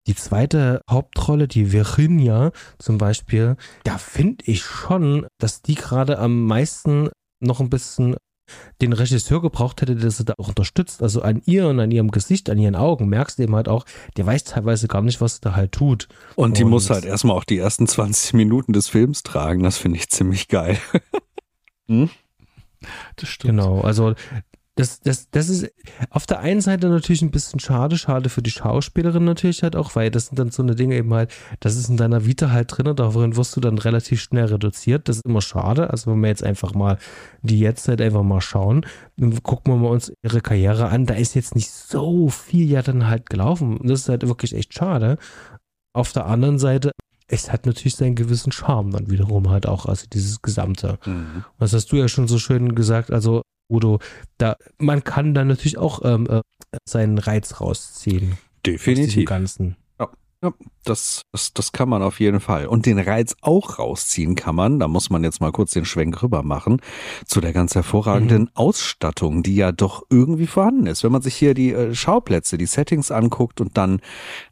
die 0.08 0.16
zweite 0.16 0.82
Hauptrolle, 0.90 1.48
die 1.48 1.72
Virginia 1.72 2.52
zum 2.80 2.98
Beispiel, 2.98 3.56
da 3.84 4.00
finde 4.00 4.44
ich 4.48 4.64
schon, 4.64 5.28
dass 5.40 5.62
die 5.62 5.76
gerade 5.76 6.18
am 6.18 6.46
meisten 6.48 7.10
noch 7.40 7.60
ein 7.60 7.70
bisschen 7.70 8.16
den 8.82 8.94
Regisseur 8.94 9.42
gebraucht 9.42 9.82
hätte, 9.82 9.96
der 9.96 10.12
sie 10.12 10.26
da 10.26 10.34
auch 10.38 10.48
unterstützt. 10.50 11.02
Also 11.04 11.22
an 11.22 11.42
ihr 11.46 11.68
und 11.68 11.80
an 11.80 11.92
ihrem 11.92 12.12
Gesicht, 12.12 12.50
an 12.50 12.58
ihren 12.58 12.76
Augen 12.76 13.08
merkst 13.10 13.38
du 13.40 13.44
eben 13.44 13.56
halt 13.56 13.68
auch, 13.68 13.86
der 14.18 14.26
weiß 14.26 14.44
teilweise 14.46 14.88
gar 14.88 15.02
nicht, 15.02 15.22
was 15.22 15.36
sie 15.36 15.42
da 15.42 15.56
halt 15.56 15.72
tut. 15.72 16.08
Und 16.36 16.58
die 16.58 16.64
Und- 16.64 16.70
muss 16.72 16.90
halt 16.90 17.06
erstmal 17.06 17.36
auch 17.38 17.44
die 17.44 17.58
ersten 17.58 17.88
20 17.88 18.34
Minuten 18.34 18.74
des 18.74 18.88
Films 18.88 19.24
tragen. 19.24 19.64
Das 19.64 19.78
finde 19.78 19.98
ich 19.98 20.10
ziemlich 20.10 20.48
geil. 20.48 20.78
Das 23.16 23.30
stimmt. 23.30 23.52
Genau, 23.60 23.82
also 23.82 24.16
das, 24.82 25.00
das, 25.02 25.30
das 25.30 25.48
ist 25.48 25.72
auf 26.10 26.26
der 26.26 26.40
einen 26.40 26.60
Seite 26.60 26.90
natürlich 26.90 27.22
ein 27.22 27.30
bisschen 27.30 27.60
schade, 27.60 28.00
schade 28.00 28.30
für 28.30 28.42
die 28.42 28.50
Schauspielerin 28.50 29.24
natürlich 29.24 29.62
halt 29.62 29.76
auch, 29.76 29.96
weil 29.96 30.10
das 30.10 30.26
sind 30.26 30.40
dann 30.40 30.50
so 30.50 30.64
eine 30.64 30.74
Dinge 30.74 30.96
eben 30.96 31.14
halt, 31.14 31.32
das 31.60 31.76
ist 31.76 31.88
in 31.90 31.98
deiner 31.98 32.26
Vita 32.26 32.50
halt 32.50 32.76
drin, 32.76 32.96
darin 32.96 33.36
wirst 33.36 33.56
du 33.56 33.62
dann 33.62 33.78
relativ 33.78 34.22
schnell 34.22 34.46
reduziert. 34.46 35.08
Das 35.08 35.18
ist 35.18 35.26
immer 35.26 35.42
schade. 35.42 35.92
Also 35.92 36.12
wenn 36.12 36.20
wir 36.20 36.30
jetzt 36.30 36.44
einfach 36.44 36.74
mal 36.74 36.98
die 37.44 37.60
Jetztzeit 37.60 38.02
einfach 38.02 38.24
mal 38.24 38.42
schauen, 38.42 38.84
gucken 39.44 39.74
wir 39.74 39.78
mal 39.78 39.90
uns 39.90 40.12
ihre 40.24 40.42
Karriere 40.42 40.90
an, 40.90 41.06
da 41.06 41.14
ist 41.14 41.36
jetzt 41.36 41.54
nicht 41.54 41.70
so 41.70 42.30
viel 42.30 42.68
ja 42.68 42.82
dann 42.82 43.08
halt 43.08 43.30
gelaufen. 43.30 43.80
Das 43.84 44.02
ist 44.02 44.10
halt 44.10 44.28
wirklich 44.28 44.56
echt 44.56 44.74
schade. 44.74 45.20
Auf 45.94 46.12
der 46.12 46.26
anderen 46.26 46.58
Seite, 46.58 46.92
es 47.28 47.52
hat 47.52 47.68
natürlich 47.68 47.96
seinen 47.96 48.16
gewissen 48.16 48.52
Charme 48.52 48.90
dann 48.90 49.12
wiederum 49.12 49.52
halt 49.52 49.68
auch, 49.68 49.86
also 49.86 50.08
dieses 50.12 50.42
Gesamte. 50.42 50.98
Mhm. 51.06 51.46
Das 51.60 51.72
hast 51.72 51.92
du 51.92 51.98
ja 51.98 52.08
schon 52.08 52.28
so 52.28 52.40
schön 52.40 52.74
gesagt, 52.74 53.12
also 53.12 53.44
Udo, 53.72 54.00
da 54.38 54.58
man 54.78 55.04
kann 55.04 55.34
da 55.34 55.44
natürlich 55.46 55.78
auch 55.78 56.02
ähm, 56.04 56.28
äh, 56.28 56.42
seinen 56.86 57.18
Reiz 57.18 57.62
rausziehen. 57.62 58.34
Aus 58.34 58.38
diesem 58.38 58.38
Definitiv. 58.66 59.26
Ganzen. 59.26 59.78
Ja, 60.44 60.54
das, 60.86 61.22
das, 61.32 61.54
das 61.54 61.72
kann 61.72 61.88
man 61.88 62.02
auf 62.02 62.20
jeden 62.20 62.40
Fall. 62.40 62.66
Und 62.66 62.88
den 62.88 62.98
Reiz 62.98 63.36
auch 63.42 63.78
rausziehen 63.78 64.34
kann 64.34 64.56
man, 64.56 64.80
da 64.80 64.88
muss 64.88 65.12
man 65.12 65.24
jetzt 65.24 65.40
mal 65.40 65.52
kurz 65.52 65.72
den 65.72 65.86
Schwenk 65.86 66.24
rüber 66.24 66.42
machen, 66.42 66.82
zu 67.28 67.42
der 67.42 67.54
ganz 67.54 67.76
hervorragenden 67.76 68.50
Ausstattung, 68.56 69.44
die 69.44 69.56
ja 69.56 69.72
doch 69.72 70.04
irgendwie 70.10 70.48
vorhanden 70.48 70.88
ist. 70.88 71.04
Wenn 71.04 71.12
man 71.12 71.22
sich 71.22 71.36
hier 71.36 71.54
die 71.54 71.74
äh, 71.74 71.94
Schauplätze, 71.94 72.58
die 72.58 72.66
Settings 72.66 73.12
anguckt 73.12 73.62
und 73.62 73.78
dann, 73.78 74.02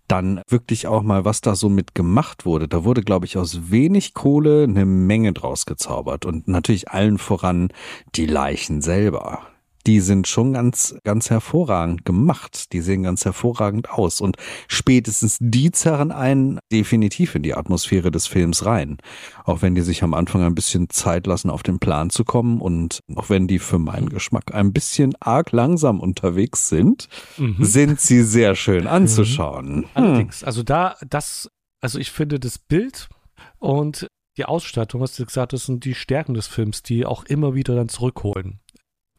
dann 0.07 0.41
wirklich 0.47 0.85
auch 0.85 1.01
mal, 1.01 1.25
was 1.25 1.41
da 1.41 1.55
so 1.55 1.69
mit 1.69 1.95
gemacht 1.95 2.45
wurde, 2.45 2.67
da 2.67 2.83
wurde, 2.83 3.01
glaube 3.01 3.25
ich, 3.25 3.35
aus 3.37 3.71
wenig 3.71 4.13
Kohle 4.13 4.65
eine 4.65 4.85
Menge 4.85 5.33
draus 5.33 5.65
gezaubert. 5.65 6.23
Und 6.23 6.47
natürlich 6.47 6.91
allen 6.91 7.17
voran 7.17 7.69
die 8.13 8.27
Leichen 8.27 8.83
selber. 8.83 9.48
Die 9.87 10.01
sind 10.01 10.27
schon 10.27 10.53
ganz, 10.53 10.95
ganz 11.03 11.29
hervorragend 11.29 12.05
gemacht. 12.05 12.73
Die 12.73 12.81
sehen 12.81 13.03
ganz 13.03 13.25
hervorragend 13.25 13.89
aus. 13.89 14.21
Und 14.21 14.37
spätestens 14.67 15.37
die 15.39 15.71
zerren 15.71 16.11
einen 16.11 16.59
definitiv 16.71 17.35
in 17.35 17.43
die 17.43 17.55
Atmosphäre 17.55 18.11
des 18.11 18.27
Films 18.27 18.65
rein. 18.65 18.97
Auch 19.45 19.61
wenn 19.61 19.75
die 19.75 19.81
sich 19.81 20.03
am 20.03 20.13
Anfang 20.13 20.43
ein 20.43 20.55
bisschen 20.55 20.89
Zeit 20.89 21.27
lassen, 21.27 21.49
auf 21.49 21.63
den 21.63 21.79
Plan 21.79 22.09
zu 22.09 22.23
kommen 22.23 22.61
und 22.61 22.99
auch 23.15 23.29
wenn 23.29 23.47
die 23.47 23.59
für 23.59 23.79
meinen 23.79 24.09
Geschmack 24.09 24.53
ein 24.53 24.73
bisschen 24.73 25.13
arg 25.19 25.51
langsam 25.51 25.99
unterwegs 25.99 26.69
sind, 26.69 27.07
Mhm. 27.37 27.55
sind 27.63 27.99
sie 27.99 28.23
sehr 28.23 28.55
schön 28.55 28.85
anzuschauen. 28.87 29.75
Hm. 29.77 29.85
Allerdings, 29.93 30.43
also 30.43 30.63
da, 30.63 30.95
das, 31.07 31.49
also 31.81 31.99
ich 31.99 32.11
finde 32.11 32.39
das 32.39 32.57
Bild 32.57 33.09
und 33.59 34.07
die 34.37 34.45
Ausstattung, 34.45 35.01
was 35.01 35.15
du 35.15 35.25
gesagt 35.25 35.53
hast, 35.53 35.65
sind 35.65 35.83
die 35.85 35.95
Stärken 35.95 36.33
des 36.33 36.47
Films, 36.47 36.83
die 36.83 37.05
auch 37.05 37.23
immer 37.25 37.55
wieder 37.55 37.75
dann 37.75 37.89
zurückholen 37.89 38.59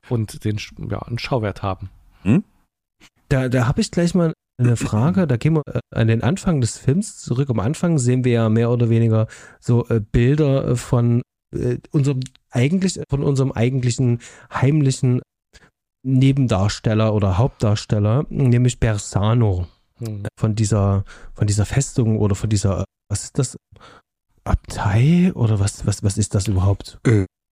und 0.08 0.44
den, 0.44 0.58
ja, 0.90 1.00
einen 1.02 1.18
Schauwert 1.18 1.62
haben. 1.62 1.90
Da, 3.28 3.48
da 3.48 3.66
habe 3.66 3.80
ich 3.80 3.90
gleich 3.90 4.14
mal 4.14 4.32
eine 4.58 4.76
Frage. 4.76 5.26
Da 5.26 5.36
gehen 5.36 5.54
wir 5.54 5.62
äh, 5.66 5.80
an 5.94 6.08
den 6.08 6.22
Anfang 6.22 6.60
des 6.60 6.78
Films 6.78 7.18
zurück. 7.18 7.50
Am 7.50 7.60
Anfang 7.60 7.98
sehen 7.98 8.24
wir 8.24 8.32
ja 8.32 8.48
mehr 8.48 8.70
oder 8.70 8.90
weniger 8.90 9.26
so 9.60 9.86
äh, 9.88 10.00
Bilder 10.00 10.68
äh, 10.68 10.76
von 10.76 11.22
äh, 11.54 11.78
unserem 11.92 12.20
eigentlich 12.50 13.00
von 13.08 13.22
unserem 13.22 13.52
eigentlichen 13.52 14.20
heimlichen 14.52 15.22
Nebendarsteller 16.02 17.14
oder 17.14 17.38
Hauptdarsteller, 17.38 18.24
nämlich 18.28 18.80
Bersano. 18.80 19.66
Hm. 20.00 20.22
von 20.38 20.54
dieser, 20.54 21.04
von 21.34 21.46
dieser 21.46 21.66
Festung 21.66 22.18
oder 22.18 22.34
von 22.34 22.48
dieser, 22.48 22.84
was 23.10 23.24
ist 23.24 23.38
das? 23.38 23.56
Abtei 24.44 25.32
oder 25.34 25.60
was, 25.60 25.86
was, 25.86 26.02
was 26.02 26.16
ist 26.16 26.34
das 26.34 26.48
überhaupt? 26.48 26.98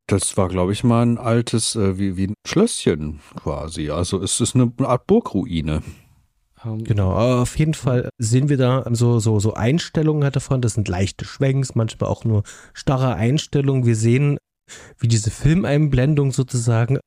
Das 0.08 0.38
war, 0.38 0.48
glaube 0.48 0.72
ich, 0.72 0.86
mal 0.86 1.06
ein 1.06 1.18
altes, 1.18 1.76
äh, 1.76 2.00
wie, 2.00 2.16
wie 2.16 2.28
ein 2.28 2.34
Schlösschen 2.48 3.20
quasi. 3.36 3.90
Also 3.90 4.22
es 4.22 4.40
ist 4.40 4.56
eine 4.56 4.72
Art 4.80 5.06
Burgruine. 5.06 5.84
Ähm, 6.64 6.84
Genau, 6.84 7.12
aber 7.12 7.42
auf 7.42 7.58
jeden 7.60 7.74
Fall 7.74 8.10
sehen 8.18 8.50
wir 8.50 8.58
da 8.58 8.86
so, 8.92 9.20
so, 9.20 9.40
so 9.40 9.54
Einstellungen 9.54 10.24
halt 10.24 10.36
davon. 10.36 10.62
Das 10.62 10.74
sind 10.74 10.88
leichte 10.88 11.26
Schwenks, 11.26 11.76
manchmal 11.76 12.10
auch 12.10 12.24
nur 12.24 12.44
starre 12.74 13.16
Einstellungen. 13.16 13.86
Wir 13.86 13.96
sehen, 13.96 14.38
wie 14.98 15.08
diese 15.08 15.30
Filmeinblendungen 15.30 16.32
sozusagen 16.32 17.00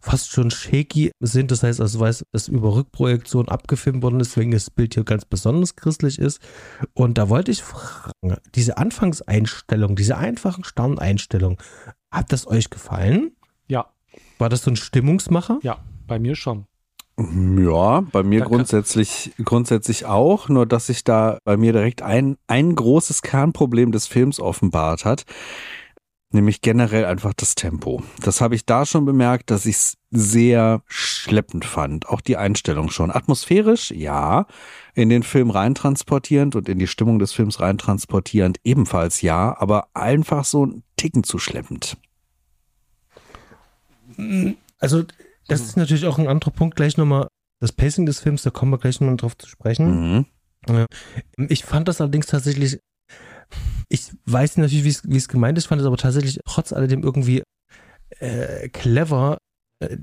fast 0.00 0.30
schon 0.30 0.50
shaky 0.50 1.12
sind. 1.20 1.50
Das 1.50 1.62
heißt 1.62 1.80
also, 1.80 2.00
weiß, 2.00 2.24
dass 2.32 2.48
über 2.48 2.74
Rückprojektion 2.74 3.48
abgefilmt 3.48 4.02
worden 4.02 4.20
ist, 4.20 4.30
weswegen 4.36 4.52
das 4.52 4.70
Bild 4.70 4.94
hier 4.94 5.04
ganz 5.04 5.24
besonders 5.24 5.76
christlich 5.76 6.18
ist. 6.18 6.40
Und 6.94 7.18
da 7.18 7.28
wollte 7.28 7.50
ich 7.50 7.62
fragen, 7.62 8.36
diese 8.54 8.78
Anfangseinstellung, 8.78 9.96
diese 9.96 10.16
einfachen 10.16 10.64
Starneinstellungen, 10.64 11.58
hat 12.10 12.32
das 12.32 12.46
euch 12.46 12.70
gefallen? 12.70 13.32
Ja, 13.68 13.86
War 14.38 14.48
das 14.48 14.62
so 14.62 14.70
ein 14.70 14.76
Stimmungsmacher? 14.76 15.58
ja, 15.62 15.78
bei 16.06 16.18
mir 16.18 16.36
schon. 16.36 16.66
Ja, 17.18 18.02
bei 18.12 18.22
mir 18.22 18.40
Da 18.40 18.46
grundsätzlich, 18.46 19.32
grundsätzlich 19.42 20.04
auch, 20.04 20.50
nur 20.50 20.66
dass 20.66 20.88
sich 20.88 21.02
da 21.02 21.38
bei 21.44 21.56
mir 21.56 21.72
direkt 21.72 22.02
ein, 22.02 22.36
ein 22.46 22.74
großes 22.74 23.22
Kernproblem 23.22 23.90
des 23.90 24.06
Films 24.06 24.38
offenbart 24.38 25.06
hat, 25.06 25.24
nämlich 26.30 26.60
generell 26.60 27.04
einfach 27.04 27.32
das 27.34 27.54
Tempo. 27.54 28.02
Das 28.20 28.40
habe 28.40 28.54
ich 28.54 28.66
da 28.66 28.84
schon 28.84 29.04
bemerkt, 29.04 29.50
dass 29.50 29.66
ich 29.66 29.76
es 29.76 29.98
sehr 30.10 30.82
schleppend 30.86 31.64
fand. 31.64 32.08
Auch 32.08 32.20
die 32.20 32.36
Einstellung 32.36 32.90
schon. 32.90 33.10
Atmosphärisch, 33.10 33.90
ja. 33.90 34.46
In 34.94 35.08
den 35.08 35.22
Film 35.22 35.50
reintransportierend 35.50 36.56
und 36.56 36.68
in 36.68 36.78
die 36.78 36.86
Stimmung 36.86 37.18
des 37.18 37.32
Films 37.32 37.60
reintransportierend 37.60 38.58
ebenfalls 38.64 39.22
ja, 39.22 39.56
aber 39.58 39.88
einfach 39.94 40.44
so 40.44 40.66
ein 40.66 40.82
Ticken 40.96 41.22
zu 41.22 41.38
schleppend. 41.38 41.96
Also, 44.78 45.04
das 45.48 45.60
ist 45.60 45.76
natürlich 45.76 46.06
auch 46.06 46.18
ein 46.18 46.28
anderer 46.28 46.50
Punkt. 46.50 46.76
Gleich 46.76 46.96
nochmal 46.96 47.28
das 47.60 47.72
Pacing 47.72 48.06
des 48.06 48.20
Films, 48.20 48.42
da 48.42 48.50
kommen 48.50 48.72
wir 48.72 48.78
gleich 48.78 49.00
nochmal 49.00 49.16
drauf 49.16 49.36
zu 49.36 49.48
sprechen. 49.48 50.26
Mhm. 50.68 50.86
Ich 51.48 51.64
fand 51.64 51.88
das 51.88 52.00
allerdings 52.00 52.26
tatsächlich, 52.26 52.80
ich 53.88 54.12
weiß 54.26 54.56
natürlich, 54.58 55.02
wie 55.04 55.16
es- 55.16 55.28
gemeint 55.28 55.56
ist, 55.58 55.66
fand 55.66 55.80
es 55.80 55.86
aber 55.86 55.96
tatsächlich 55.96 56.40
trotz 56.46 56.72
alledem 56.72 57.02
irgendwie 57.02 57.42
äh, 58.20 58.68
clever, 58.68 59.38
äh, 59.80 59.96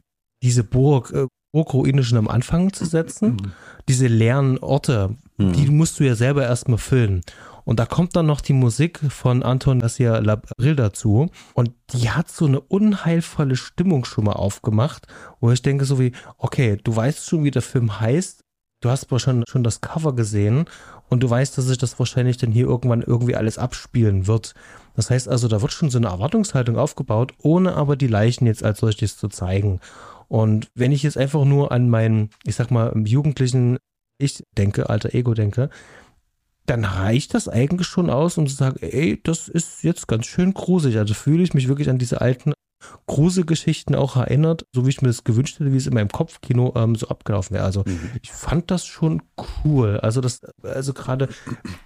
diese 0.44 0.64
Burg, 0.64 1.12
äh, 1.14 1.28
Burgruine 1.54 2.04
schon 2.04 2.18
am 2.18 2.28
Anfang 2.28 2.74
zu 2.74 2.86
setzen. 2.86 3.54
Diese 3.88 4.08
leeren 4.08 4.58
Orte, 4.58 5.16
Mhm. 5.38 5.54
die 5.54 5.70
musst 5.70 6.00
du 6.00 6.04
ja 6.04 6.16
selber 6.16 6.44
erstmal 6.44 6.80
füllen. 6.80 7.22
Und 7.64 7.80
da 7.80 7.86
kommt 7.86 8.16
dann 8.16 8.26
noch 8.26 8.42
die 8.42 8.54
Musik 8.54 9.00
von 9.10 9.42
Anton 9.42 9.80
Garcia 9.80 10.18
Labril 10.20 10.76
dazu. 10.76 11.30
Und 11.54 11.72
die 11.94 12.10
hat 12.10 12.30
so 12.30 12.46
eine 12.46 12.60
unheilvolle 12.60 13.56
Stimmung 13.56 14.04
schon 14.04 14.26
mal 14.26 14.34
aufgemacht, 14.34 15.08
wo 15.40 15.50
ich 15.52 15.62
denke 15.62 15.86
so 15.86 15.98
wie, 16.00 16.12
okay, 16.38 16.78
du 16.84 16.94
weißt 16.96 17.26
schon, 17.30 17.44
wie 17.46 17.52
der 17.52 17.62
Film 17.62 18.00
heißt. 18.02 18.42
Du 18.82 18.90
hast 18.90 19.06
aber 19.06 19.20
schon, 19.20 19.46
schon 19.48 19.64
das 19.64 19.80
Cover 19.80 20.14
gesehen 20.14 20.66
und 21.14 21.22
du 21.22 21.30
weißt, 21.30 21.57
dass 21.57 21.66
sich 21.66 21.78
das 21.78 21.97
wahrscheinlich 21.99 22.38
dann 22.38 22.51
hier 22.51 22.66
irgendwann 22.66 23.01
irgendwie 23.01 23.36
alles 23.36 23.57
abspielen 23.57 24.28
wird. 24.28 24.53
Das 24.95 25.09
heißt 25.09 25.30
also, 25.30 25.47
da 25.47 25.61
wird 25.61 25.72
schon 25.72 25.89
so 25.89 25.97
eine 25.97 26.07
Erwartungshaltung 26.07 26.78
aufgebaut, 26.78 27.34
ohne 27.41 27.76
aber 27.76 27.95
die 27.95 28.07
Leichen 28.07 28.45
jetzt 28.45 28.64
als 28.64 28.80
solches 28.80 29.18
zu 29.18 29.30
zeigen. 29.30 29.80
Und 30.28 30.70
wenn 30.76 30.91
ich 30.91 31.03
jetzt 31.03 31.18
einfach 31.18 31.45
nur 31.45 31.72
an 31.72 31.89
meinen, 31.89 32.32
ich 32.43 32.55
sag 32.55 32.72
mal, 32.72 32.91
jugendlichen 33.05 33.78
Ich 34.18 34.43
denke, 34.57 34.89
alter 34.89 35.14
Ego 35.14 35.34
denke, 35.34 35.70
dann 36.66 36.86
reicht 36.86 37.34
das 37.34 37.47
eigentlich 37.47 37.88
schon 37.88 38.09
aus, 38.09 38.38
um 38.38 38.47
zu 38.47 38.55
sagen, 38.55 38.78
ey, 38.82 39.20
das 39.22 39.47
ist 39.47 39.84
jetzt 39.84 40.07
ganz 40.07 40.26
schön 40.26 40.53
gruselig. 40.53 40.97
Also 40.97 41.14
fühle 41.14 41.43
ich 41.43 41.53
mich 41.53 41.68
wirklich 41.68 41.89
an 41.89 41.97
diese 41.97 42.22
alten 42.22 42.53
Gruselgeschichten 43.08 43.96
auch 43.96 44.16
erinnert, 44.16 44.66
so 44.74 44.86
wie 44.86 44.90
ich 44.90 45.02
mir 45.02 45.10
das 45.10 45.24
gewünscht 45.24 45.60
hätte, 45.60 45.72
wie 45.72 45.78
es 45.78 45.88
in 45.88 45.94
meinem 45.94 46.10
Kopfkino 46.10 46.74
ähm, 46.76 46.96
so 46.96 47.08
abgelaufen 47.08 47.56
wäre. 47.56 47.66
Also 47.66 47.84
Mhm. 47.86 48.12
ich 48.22 48.32
fand 48.32 48.72
das 48.72 48.86
schon 48.86 49.22
cool. 49.64 50.00
Also 50.00 50.22
das, 50.22 50.42
also 50.64 50.94
gerade 50.94 51.30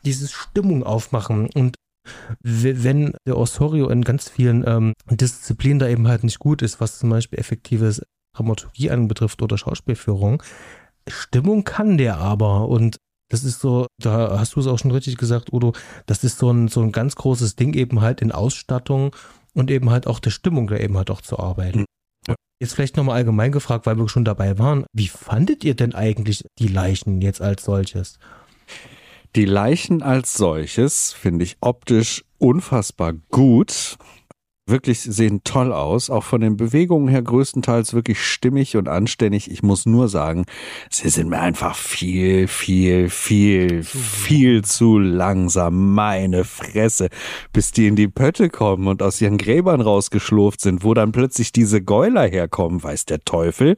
dieses 0.06 0.32
Stimmung 0.32 0.84
aufmachen 0.84 1.50
und 1.54 1.76
wenn 2.42 3.14
der 3.28 3.38
Osorio 3.38 3.90
in 3.90 4.02
ganz 4.04 4.30
vielen 4.30 4.64
ähm, 4.66 4.94
Disziplinen 5.10 5.80
da 5.80 5.88
eben 5.90 6.08
halt 6.08 6.24
nicht 6.24 6.40
gut 6.40 6.62
ist, 6.62 6.80
was 6.80 7.00
zum 7.00 7.10
Beispiel 7.10 7.38
effektives 7.40 8.02
Dramaturgie 8.36 8.92
anbetrifft 8.92 9.42
oder 9.42 9.58
Schauspielführung. 9.58 10.42
Stimmung 11.08 11.64
kann 11.64 11.98
der 11.98 12.18
aber 12.18 12.68
und 12.70 12.98
das 13.30 13.44
ist 13.44 13.60
so, 13.60 13.88
da 14.02 14.40
hast 14.40 14.56
du 14.56 14.62
es 14.62 14.68
auch 14.68 14.80
schon 14.80 14.92
richtig 14.92 15.18
gesagt, 15.18 15.52
Udo, 15.52 15.74
das 16.06 16.24
ist 16.24 16.38
so 16.38 16.50
ein, 16.50 16.70
so 16.70 16.82
ein 16.82 16.94
ganz 16.94 17.16
großes 17.16 17.58
Ding 17.58 17.74
eben 17.74 18.00
halt 18.00 18.22
in 18.22 18.32
Ausstattung 18.32 19.14
und 19.58 19.72
eben 19.72 19.90
halt 19.90 20.06
auch 20.06 20.20
der 20.20 20.30
Stimmung 20.30 20.68
da 20.68 20.78
eben 20.78 20.98
halt 20.98 21.10
auch 21.10 21.22
zu 21.22 21.40
arbeiten. 21.40 21.86
Ja. 22.28 22.36
Jetzt 22.62 22.76
vielleicht 22.76 22.96
nochmal 22.96 23.16
allgemein 23.16 23.52
gefragt, 23.52 23.88
weil 23.88 23.98
wir 23.98 24.08
schon 24.08 24.24
dabei 24.24 24.60
waren. 24.60 24.86
Wie 24.94 25.08
fandet 25.08 25.64
ihr 25.64 25.74
denn 25.74 25.96
eigentlich 25.96 26.44
die 26.60 26.68
Leichen 26.68 27.22
jetzt 27.22 27.42
als 27.42 27.64
solches? 27.64 28.20
Die 29.36 29.46
Leichen 29.46 30.04
als 30.04 30.36
solches 30.36 31.12
finde 31.12 31.44
ich 31.44 31.58
optisch 31.60 32.24
unfassbar 32.38 33.14
gut 33.32 33.98
wirklich 34.68 35.02
sehen 35.02 35.42
toll 35.44 35.72
aus, 35.72 36.10
auch 36.10 36.24
von 36.24 36.42
den 36.42 36.58
Bewegungen 36.58 37.08
her 37.08 37.22
größtenteils 37.22 37.94
wirklich 37.94 38.22
stimmig 38.22 38.78
und 38.78 38.88
anständig. 38.88 39.50
Ich 39.50 39.64
muss 39.64 39.86
nur 39.86 40.10
sagen, 40.10 40.46
sie 40.90 41.10
sind 41.10 41.30
mir 41.30 41.40
einfach 41.40 41.76
viel, 41.76 42.48
viel, 42.48 43.10
viel, 43.10 43.84
viel 43.84 44.64
zu 44.64 45.00
langsam. 45.00 45.94
Meine 45.94 46.44
Fresse, 46.44 47.10
bis 47.54 47.72
die 47.72 47.88
in 47.88 47.96
die 47.96 48.08
Pötte 48.08 48.50
kommen 48.50 48.88
und 48.88 49.02
aus 49.02 49.22
ihren 49.22 49.38
Gräbern 49.38 49.82
rausgeschlurft 49.82 50.62
sind, 50.62 50.84
wo 50.84 50.94
dann 50.94 51.12
plötzlich 51.12 51.52
diese 51.52 51.82
Geuler 51.82 52.28
herkommen, 52.28 52.84
weiß 52.84 53.06
der 53.06 53.24
Teufel 53.24 53.78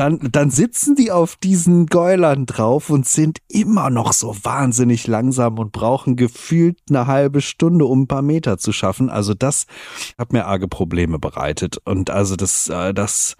dann, 0.00 0.18
dann 0.32 0.50
sitzen 0.50 0.94
die 0.94 1.12
auf 1.12 1.36
diesen 1.36 1.84
Gäulern 1.84 2.46
drauf 2.46 2.88
und 2.88 3.06
sind 3.06 3.38
immer 3.48 3.90
noch 3.90 4.14
so 4.14 4.34
wahnsinnig 4.42 5.06
langsam 5.06 5.58
und 5.58 5.72
brauchen 5.72 6.16
gefühlt 6.16 6.78
eine 6.88 7.06
halbe 7.06 7.42
Stunde, 7.42 7.84
um 7.84 8.02
ein 8.02 8.06
paar 8.06 8.22
Meter 8.22 8.56
zu 8.56 8.72
schaffen. 8.72 9.10
Also 9.10 9.34
das 9.34 9.66
hat 10.16 10.32
mir 10.32 10.46
arge 10.46 10.68
Probleme 10.68 11.18
bereitet. 11.18 11.76
Und 11.84 12.08
also 12.08 12.36
das, 12.36 12.70
äh, 12.70 12.94
das, 12.94 13.36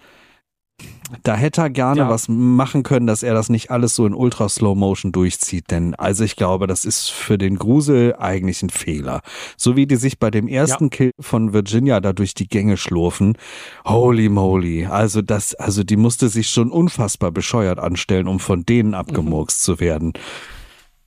da 1.23 1.35
hätte 1.35 1.61
er 1.61 1.69
gerne 1.69 2.01
ja. 2.01 2.09
was 2.09 2.27
machen 2.29 2.83
können, 2.83 3.07
dass 3.07 3.23
er 3.23 3.33
das 3.33 3.49
nicht 3.49 3.69
alles 3.69 3.95
so 3.95 4.05
in 4.05 4.13
ultra 4.13 4.47
slow 4.49 4.75
motion 4.75 5.11
durchzieht, 5.11 5.71
denn 5.71 5.95
also 5.95 6.23
ich 6.23 6.35
glaube, 6.35 6.67
das 6.67 6.85
ist 6.85 7.09
für 7.09 7.37
den 7.37 7.57
Grusel 7.57 8.15
eigentlich 8.17 8.63
ein 8.63 8.69
Fehler. 8.69 9.21
So 9.57 9.75
wie 9.75 9.87
die 9.87 9.97
sich 9.97 10.19
bei 10.19 10.31
dem 10.31 10.47
ersten 10.47 10.85
ja. 10.85 10.89
Kill 10.89 11.11
von 11.19 11.53
Virginia 11.53 11.99
da 11.99 12.13
durch 12.13 12.33
die 12.33 12.47
Gänge 12.47 12.77
schlurfen. 12.77 13.37
Holy 13.85 14.29
moly. 14.29 14.85
Also 14.85 15.21
das, 15.21 15.53
also 15.55 15.83
die 15.83 15.97
musste 15.97 16.29
sich 16.29 16.49
schon 16.49 16.71
unfassbar 16.71 17.31
bescheuert 17.31 17.79
anstellen, 17.79 18.27
um 18.27 18.39
von 18.39 18.65
denen 18.65 18.93
abgemurkst 18.93 19.61
mhm. 19.61 19.65
zu 19.65 19.79
werden. 19.79 20.13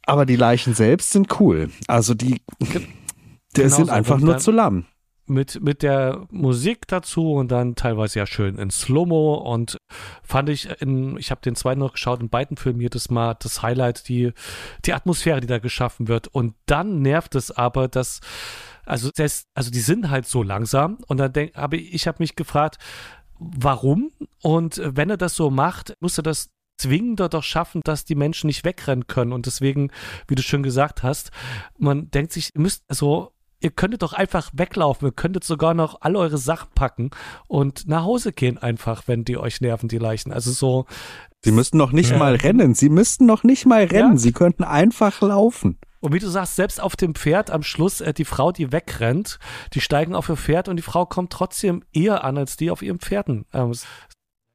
Aber 0.07 0.27
die 0.27 0.37
Leichen 0.37 0.75
selbst 0.75 1.13
sind 1.13 1.41
cool. 1.41 1.71
Also 1.89 2.13
die, 2.13 2.43
die 2.61 2.87
genau 3.55 3.77
sind 3.77 3.91
einfach 3.91 4.19
nur 4.19 4.39
zu 4.39 4.51
lamm 4.51 4.85
mit, 5.27 5.63
mit 5.63 5.83
der 5.83 6.27
Musik 6.31 6.87
dazu 6.89 7.33
und 7.33 7.51
dann 7.51 7.77
teilweise 7.77 8.19
ja 8.19 8.27
schön 8.27 8.59
in 8.59 8.71
Slow-Mo 8.71 9.35
und 9.35 9.79
fand 10.23 10.49
ich 10.49 10.69
in, 10.81 11.17
ich 11.17 11.31
habe 11.31 11.41
den 11.41 11.57
zweiten 11.57 11.81
noch 11.81 11.93
geschaut, 11.93 12.21
in 12.21 12.29
beiden 12.29 12.57
Filmen 12.57 12.81
jedes 12.81 13.11
Mal 13.11 13.35
das 13.41 13.63
Highlight, 13.63 14.09
die, 14.09 14.33
die 14.85 14.93
Atmosphäre, 14.93 15.41
die 15.41 15.47
da 15.47 15.59
geschaffen 15.59 16.09
wird. 16.09 16.29
Und 16.29 16.55
dann 16.67 17.01
nervt 17.01 17.35
es 17.35 17.51
aber, 17.51 17.89
dass, 17.89 18.21
also, 18.85 19.11
das, 19.15 19.47
also 19.55 19.71
die 19.71 19.81
sind 19.81 20.11
halt 20.11 20.27
so 20.27 20.43
langsam 20.43 20.99
und 21.07 21.19
dann 21.19 21.33
denk, 21.33 21.57
habe 21.57 21.77
ich, 21.77 22.07
habe 22.07 22.23
mich 22.23 22.37
gefragt, 22.37 22.79
warum? 23.39 24.11
Und 24.43 24.81
wenn 24.85 25.11
er 25.11 25.17
das 25.17 25.35
so 25.35 25.51
macht, 25.51 25.95
muss 26.01 26.19
er 26.19 26.23
das 26.23 26.51
zwingender 26.77 27.29
doch 27.29 27.43
schaffen, 27.43 27.81
dass 27.85 28.05
die 28.05 28.15
Menschen 28.15 28.49
nicht 28.49 28.65
wegrennen 28.65 29.07
können. 29.07 29.33
Und 29.33 29.47
deswegen, 29.47 29.91
wie 30.27 30.35
du 30.35 30.43
schon 30.43 30.63
gesagt 30.63 31.03
hast, 31.03 31.31
man 31.79 32.11
denkt 32.11 32.33
sich, 32.33 32.51
ihr 32.55 32.61
müsst, 32.61 32.85
also 32.89 33.34
ihr 33.61 33.71
könntet 33.71 34.03
doch 34.03 34.13
einfach 34.13 34.51
weglaufen, 34.53 35.09
ihr 35.09 35.13
könntet 35.13 35.45
sogar 35.45 35.75
noch 35.75 36.01
all 36.03 36.17
eure 36.17 36.39
Sachen 36.39 36.69
packen 36.75 37.11
und 37.47 37.89
nach 37.89 38.05
Hause 38.05 38.33
gehen 38.33 38.59
einfach, 38.59 39.05
wenn 39.07 39.25
die 39.25 39.39
euch 39.39 39.61
nerven, 39.61 39.89
die 39.89 39.99
Leichen. 39.99 40.33
Also 40.33 40.51
so. 40.53 40.87
Sie 41.43 41.53
müssten 41.53 41.77
noch 41.77 41.93
nicht 41.93 42.11
ja. 42.11 42.19
mal 42.19 42.35
rennen. 42.37 42.75
Sie 42.75 42.89
müssten 42.89 43.27
noch 43.27 43.43
nicht 43.43 43.67
mal 43.67 43.85
rennen. 43.85 44.13
Ja. 44.13 44.19
Sie 44.19 44.33
könnten 44.33 44.65
einfach 44.65 45.21
laufen. 45.21 45.79
Und 46.05 46.13
wie 46.13 46.19
du 46.19 46.29
sagst, 46.29 46.57
selbst 46.57 46.83
auf 46.83 46.97
dem 46.97 47.15
Pferd 47.15 47.51
am 47.51 47.63
Schluss, 47.63 48.03
äh, 48.03 48.13
die 48.13 48.27
Frau, 48.27 48.53
die 48.53 48.73
wegrennt, 48.73 49.39
die 49.73 49.81
steigen 49.81 50.15
auf 50.15 50.29
ihr 50.29 50.37
Pferd 50.37 50.69
und 50.69 50.77
die 50.77 50.83
Frau 50.83 51.07
kommt 51.07 51.33
trotzdem 51.33 51.83
eher 51.95 52.25
an 52.25 52.37
als 52.37 52.59
die 52.59 52.71
auf 52.71 52.83
ihren 52.83 52.99
Pferden. 52.99 53.47
Ähm, 53.55 53.71
das 53.71 53.87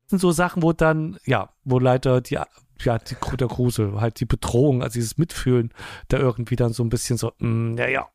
sind 0.06 0.20
so 0.20 0.32
Sachen, 0.32 0.62
wo 0.62 0.74
dann, 0.74 1.18
ja, 1.26 1.50
wo 1.64 1.80
leider 1.80 2.22
die, 2.22 2.36
ja, 2.36 3.00
die, 3.00 3.16
der 3.38 3.48
Grusel, 3.48 4.00
halt 4.00 4.20
die 4.20 4.26
Bedrohung, 4.26 4.84
also 4.84 4.94
dieses 4.94 5.18
Mitfühlen, 5.18 5.74
da 6.08 6.18
irgendwie 6.18 6.56
dann 6.56 6.72
so 6.72 6.84
ein 6.84 6.90
bisschen 6.90 7.18
so, 7.18 7.32
mh, 7.40 7.48
mm, 7.48 7.78
ja, 7.80 7.88
ja, 7.88 8.10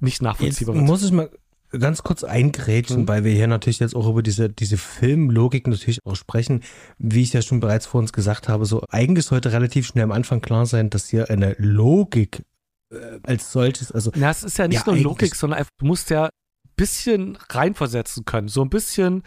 nicht 0.00 0.22
nachvollziehbar 0.22 0.74
jetzt 0.74 0.84
Muss 0.84 1.02
ich 1.02 1.12
mal 1.12 1.30
ganz 1.78 2.02
kurz 2.02 2.24
eingrätschen, 2.24 3.02
mhm. 3.02 3.08
weil 3.08 3.24
wir 3.24 3.32
hier 3.32 3.46
natürlich 3.46 3.78
jetzt 3.78 3.96
auch 3.96 4.08
über 4.08 4.22
diese, 4.22 4.48
diese 4.48 4.76
Filmlogik 4.76 5.66
natürlich 5.66 6.04
auch 6.04 6.16
sprechen. 6.16 6.62
Wie 6.98 7.22
ich 7.22 7.32
ja 7.32 7.42
schon 7.42 7.60
bereits 7.60 7.86
vor 7.86 8.00
uns 8.00 8.12
gesagt 8.12 8.48
habe, 8.48 8.66
so 8.66 8.84
eigentlich 8.90 9.26
sollte 9.26 9.52
relativ 9.52 9.86
schnell 9.86 10.04
am 10.04 10.12
Anfang 10.12 10.40
klar 10.40 10.66
sein, 10.66 10.90
dass 10.90 11.08
hier 11.08 11.30
eine 11.30 11.54
Logik 11.58 12.44
äh, 12.90 13.18
als 13.22 13.52
solches, 13.52 13.90
also. 13.92 14.10
Na, 14.14 14.30
es 14.30 14.42
ist 14.42 14.58
ja 14.58 14.68
nicht 14.68 14.86
ja, 14.86 14.92
nur 14.92 15.02
Logik, 15.02 15.34
sondern 15.34 15.60
einfach, 15.60 15.72
du 15.78 15.86
musst 15.86 16.10
ja 16.10 16.26
ein 16.26 16.30
bisschen 16.76 17.38
reinversetzen 17.48 18.24
können. 18.24 18.48
So 18.48 18.62
ein 18.62 18.70
bisschen, 18.70 19.22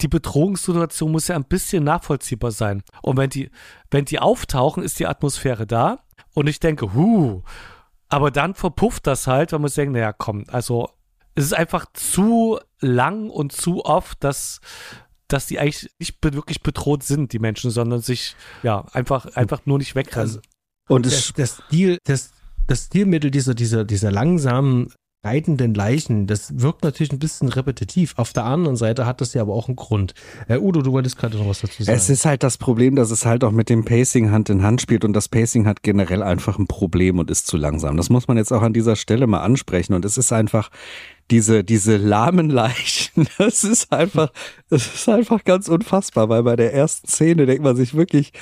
die 0.00 0.08
Bedrohungssituation 0.08 1.10
muss 1.10 1.28
ja 1.28 1.36
ein 1.36 1.44
bisschen 1.44 1.84
nachvollziehbar 1.84 2.52
sein. 2.52 2.82
Und 3.02 3.16
wenn 3.16 3.30
die, 3.30 3.50
wenn 3.90 4.04
die 4.04 4.18
auftauchen, 4.18 4.82
ist 4.82 4.98
die 4.98 5.06
Atmosphäre 5.06 5.66
da. 5.66 5.98
Und 6.34 6.48
ich 6.48 6.60
denke, 6.60 6.94
huh, 6.94 7.42
aber 8.08 8.30
dann 8.30 8.54
verpufft 8.54 9.06
das 9.06 9.26
halt, 9.26 9.52
wenn 9.52 9.60
man 9.60 9.70
denkt, 9.70 9.92
naja, 9.92 10.12
komm, 10.12 10.44
also 10.48 10.90
es 11.34 11.44
ist 11.44 11.52
einfach 11.52 11.86
zu 11.92 12.58
lang 12.80 13.30
und 13.30 13.52
zu 13.52 13.84
oft, 13.84 14.22
dass, 14.24 14.60
dass 15.28 15.46
die 15.46 15.58
eigentlich 15.58 15.90
nicht 15.98 16.16
wirklich 16.22 16.62
bedroht 16.62 17.02
sind, 17.02 17.32
die 17.32 17.38
Menschen, 17.38 17.70
sondern 17.70 18.00
sich 18.00 18.34
ja 18.62 18.84
einfach, 18.92 19.26
einfach 19.36 19.66
nur 19.66 19.78
nicht 19.78 19.94
wegrennen. 19.94 20.28
Also, 20.28 20.40
und 20.88 21.06
das, 21.06 21.32
das, 21.34 21.62
Stil, 21.66 21.98
das, 22.04 22.30
das 22.66 22.86
Stilmittel 22.86 23.30
dieser, 23.30 23.54
dieser, 23.54 23.84
dieser 23.84 24.10
langsamen 24.10 24.92
reitenden 25.24 25.74
Leichen, 25.74 26.28
das 26.28 26.60
wirkt 26.60 26.84
natürlich 26.84 27.12
ein 27.12 27.18
bisschen 27.18 27.48
repetitiv. 27.48 28.14
Auf 28.16 28.32
der 28.32 28.44
anderen 28.44 28.76
Seite 28.76 29.04
hat 29.04 29.20
das 29.20 29.34
ja 29.34 29.42
aber 29.42 29.52
auch 29.52 29.66
einen 29.66 29.76
Grund. 29.76 30.14
Äh, 30.46 30.58
Udo, 30.58 30.80
du 30.80 30.92
wolltest 30.92 31.18
gerade 31.18 31.36
noch 31.36 31.48
was 31.48 31.60
dazu 31.60 31.82
sagen. 31.82 31.96
Es 31.96 32.08
ist 32.08 32.24
halt 32.24 32.44
das 32.44 32.56
Problem, 32.56 32.94
dass 32.94 33.10
es 33.10 33.26
halt 33.26 33.42
auch 33.42 33.50
mit 33.50 33.68
dem 33.68 33.84
Pacing 33.84 34.30
Hand 34.30 34.48
in 34.48 34.62
Hand 34.62 34.80
spielt 34.80 35.04
und 35.04 35.12
das 35.14 35.28
Pacing 35.28 35.66
hat 35.66 35.82
generell 35.82 36.22
einfach 36.22 36.58
ein 36.58 36.68
Problem 36.68 37.18
und 37.18 37.30
ist 37.30 37.48
zu 37.48 37.56
langsam. 37.56 37.96
Das 37.96 38.10
muss 38.10 38.28
man 38.28 38.36
jetzt 38.36 38.52
auch 38.52 38.62
an 38.62 38.72
dieser 38.72 38.94
Stelle 38.94 39.26
mal 39.26 39.40
ansprechen 39.40 39.94
und 39.94 40.04
es 40.04 40.18
ist 40.18 40.32
einfach 40.32 40.70
diese, 41.32 41.64
diese 41.64 41.96
lahmen 41.96 42.48
Leichen, 42.48 43.26
das 43.38 43.64
ist 43.64 43.92
einfach, 43.92 44.30
das 44.70 44.86
ist 44.86 45.08
einfach 45.08 45.42
ganz 45.42 45.68
unfassbar, 45.68 46.28
weil 46.28 46.44
bei 46.44 46.54
der 46.54 46.72
ersten 46.72 47.08
Szene 47.08 47.46
denkt 47.46 47.64
man 47.64 47.74
sich 47.74 47.94
wirklich, 47.94 48.32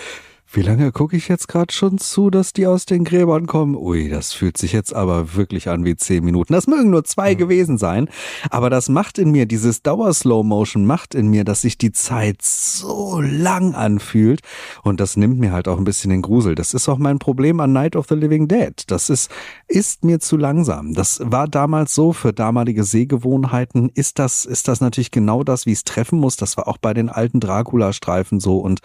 wie 0.57 0.63
lange 0.63 0.91
gucke 0.91 1.15
ich 1.19 1.29
jetzt 1.29 1.49
gerade 1.49 1.71
schon 1.71 1.99
zu, 1.99 2.31
dass 2.31 2.55
die 2.55 2.67
aus 2.67 2.87
den 2.87 3.05
Gräbern 3.05 3.47
kommen? 3.47 3.77
Ui, 3.77 4.09
das 4.09 4.33
fühlt 4.33 4.57
sich 4.57 4.73
jetzt 4.73 4.95
aber 4.95 5.35
wirklich 5.35 5.69
an 5.69 5.85
wie 5.85 5.97
zehn 5.97 6.25
Minuten. 6.25 6.55
Das 6.55 6.67
mögen 6.67 6.89
nur 6.89 7.05
zwei 7.05 7.35
mhm. 7.35 7.39
gewesen 7.39 7.77
sein, 7.77 8.09
aber 8.49 8.71
das 8.71 8.89
macht 8.89 9.19
in 9.19 9.31
mir, 9.31 9.45
dieses 9.45 9.83
Dauer-Slow-Motion 9.83 10.87
macht 10.87 11.15
in 11.15 11.29
mir, 11.29 11.45
dass 11.45 11.61
sich 11.61 11.77
die 11.77 11.93
Zeit 11.93 12.41
so 12.41 13.21
lang 13.21 13.75
anfühlt 13.75 14.41
und 14.83 14.99
das 14.99 15.19
nimmt 15.19 15.39
mir 15.39 15.53
halt 15.53 15.69
auch 15.69 15.77
ein 15.77 15.85
bisschen 15.85 16.09
den 16.09 16.23
Grusel. 16.23 16.55
Das 16.55 16.73
ist 16.73 16.89
auch 16.89 16.97
mein 16.97 17.19
Problem 17.19 17.61
an 17.61 17.75
Night 17.75 17.95
of 17.95 18.07
the 18.09 18.15
Living 18.15 18.49
Dead. 18.49 18.83
Das 18.87 19.11
ist, 19.11 19.31
ist 19.69 20.07
mir 20.07 20.21
zu 20.21 20.39
langsam. 20.39 20.95
Das 20.95 21.21
war 21.23 21.49
damals 21.49 21.95
so 21.95 22.15
für 22.15 22.33
damalige 22.33 22.85
Sehgewohnheiten. 22.85 23.91
Ist 23.91 24.19
das, 24.19 24.47
ist 24.47 24.69
das 24.69 24.81
natürlich 24.81 25.11
genau 25.11 25.45
das, 25.45 25.67
wie 25.67 25.73
es 25.73 25.85
treffen 25.85 26.19
muss. 26.19 26.37
Das 26.37 26.57
war 26.57 26.67
auch 26.67 26.79
bei 26.79 26.95
den 26.95 27.11
alten 27.11 27.41
Dracula-Streifen 27.41 28.41
so 28.41 28.57
und 28.57 28.81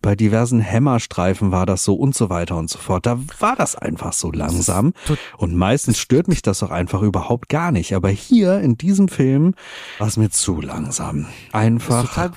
bei 0.00 0.14
diversen 0.14 0.64
Hammer 0.64 1.00
Streifen 1.16 1.50
war 1.50 1.64
das 1.64 1.82
so 1.82 1.94
und 1.94 2.14
so 2.14 2.28
weiter 2.28 2.58
und 2.58 2.68
so 2.68 2.76
fort. 2.76 3.06
Da 3.06 3.18
war 3.40 3.56
das 3.56 3.74
einfach 3.74 4.12
so 4.12 4.30
langsam. 4.30 4.92
Und 5.38 5.54
meistens 5.54 5.98
stört 5.98 6.28
mich 6.28 6.42
das 6.42 6.62
auch 6.62 6.68
einfach 6.68 7.00
überhaupt 7.00 7.48
gar 7.48 7.72
nicht. 7.72 7.94
Aber 7.94 8.10
hier 8.10 8.60
in 8.60 8.76
diesem 8.76 9.08
Film 9.08 9.54
war 9.96 10.08
es 10.08 10.18
mir 10.18 10.28
zu 10.28 10.60
langsam. 10.60 11.24
Einfach 11.52 12.06
total, 12.06 12.32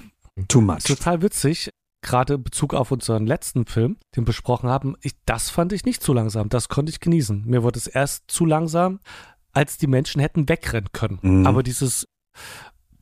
too 0.47 0.61
much. 0.61 0.83
Total 0.85 1.21
witzig. 1.21 1.71
Gerade 2.01 2.35
in 2.35 2.43
Bezug 2.43 2.73
auf 2.73 2.91
unseren 2.91 3.27
letzten 3.27 3.65
Film, 3.65 3.97
den 4.15 4.21
wir 4.21 4.27
besprochen 4.27 4.69
haben, 4.69 4.95
ich, 5.01 5.11
das 5.25 5.49
fand 5.49 5.73
ich 5.73 5.83
nicht 5.83 6.01
zu 6.01 6.13
langsam. 6.13 6.47
Das 6.47 6.69
konnte 6.69 6.89
ich 6.89 7.01
genießen. 7.01 7.43
Mir 7.45 7.63
wurde 7.63 7.79
es 7.79 7.87
erst 7.87 8.31
zu 8.31 8.45
langsam, 8.45 9.01
als 9.51 9.77
die 9.77 9.87
Menschen 9.87 10.21
hätten 10.21 10.47
wegrennen 10.47 10.87
können. 10.93 11.19
Mhm. 11.21 11.45
Aber 11.45 11.63
dieses 11.63 12.07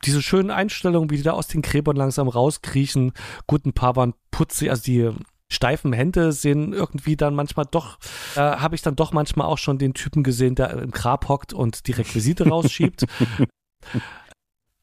diese 0.06 0.24
schönen 0.24 0.50
Einstellungen, 0.50 1.12
wie 1.12 1.18
die 1.18 1.24
da 1.24 1.34
aus 1.34 1.48
den 1.48 1.62
Gräbern 1.62 1.96
langsam 1.96 2.28
rauskriechen. 2.28 3.14
Gut, 3.46 3.66
ein 3.66 3.74
paar 3.74 3.96
waren 3.96 4.14
putzig, 4.32 4.70
also 4.70 4.84
die 4.84 5.12
steifen 5.52 5.94
Hände 5.94 6.32
sehen 6.32 6.74
irgendwie 6.74 7.16
dann 7.16 7.36
manchmal 7.36 7.66
doch, 7.70 8.00
äh, 8.36 8.40
habe 8.40 8.76
ich 8.76 8.82
dann 8.82 8.96
doch 8.96 9.14
manchmal 9.14 9.48
auch 9.48 9.58
schon 9.58 9.78
den 9.78 9.94
Typen 9.94 10.24
gesehen, 10.24 10.56
der 10.56 10.72
im 10.72 10.92
Grab 10.92 11.30
hockt 11.30 11.54
und 11.54 11.88
die 11.88 11.94
Requisite 11.94 12.48
rausschiebt. 12.48 13.06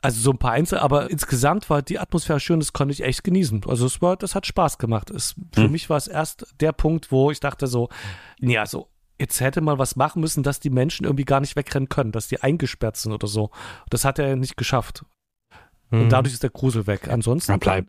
Also 0.01 0.21
so 0.21 0.33
ein 0.33 0.39
paar 0.39 0.53
Einzel, 0.53 0.81
aber 0.81 1.11
insgesamt 1.11 1.71
war 1.71 1.81
die 1.81 1.99
Atmosphäre 1.99 2.39
schön, 2.39 2.61
das 2.61 2.75
konnte 2.75 2.93
ich 2.93 3.03
echt 3.03 3.25
genießen. 3.25 3.63
Also 3.67 3.87
es 3.87 4.03
war, 4.03 4.19
das 4.19 4.35
hat 4.35 4.47
Spaß 4.47 4.77
gemacht. 4.77 5.11
Es, 5.11 5.35
für 5.55 5.63
hm. 5.63 5.73
mich 5.73 5.89
war 5.89 5.97
es 5.97 6.09
erst 6.09 6.47
der 6.61 6.73
Punkt, 6.73 7.11
wo 7.11 7.31
ich 7.31 7.41
dachte 7.41 7.67
so, 7.67 7.89
nee, 8.39 8.59
also 8.59 8.91
jetzt 9.19 9.41
hätte 9.41 9.63
man 9.63 9.79
was 9.79 9.97
machen 9.97 10.21
müssen, 10.21 10.43
dass 10.43 10.61
die 10.61 10.69
Menschen 10.69 11.05
irgendwie 11.05 11.25
gar 11.25 11.41
nicht 11.41 11.57
wegrennen 11.57 11.89
können, 11.89 12.13
dass 12.13 12.29
die 12.29 12.43
eingesperrt 12.43 12.99
sind 12.99 13.13
oder 13.13 13.29
so. 13.29 13.51
Das 13.89 14.05
hat 14.05 14.19
er 14.19 14.37
nicht 14.37 14.59
geschafft. 14.59 15.07
Und 15.91 16.01
hm. 16.01 16.09
dadurch 16.11 16.35
ist 16.35 16.43
der 16.43 16.51
Grusel 16.51 16.87
weg. 16.87 17.09
Ansonsten. 17.09 17.53
Ja, 17.53 17.57
bleib, 17.57 17.87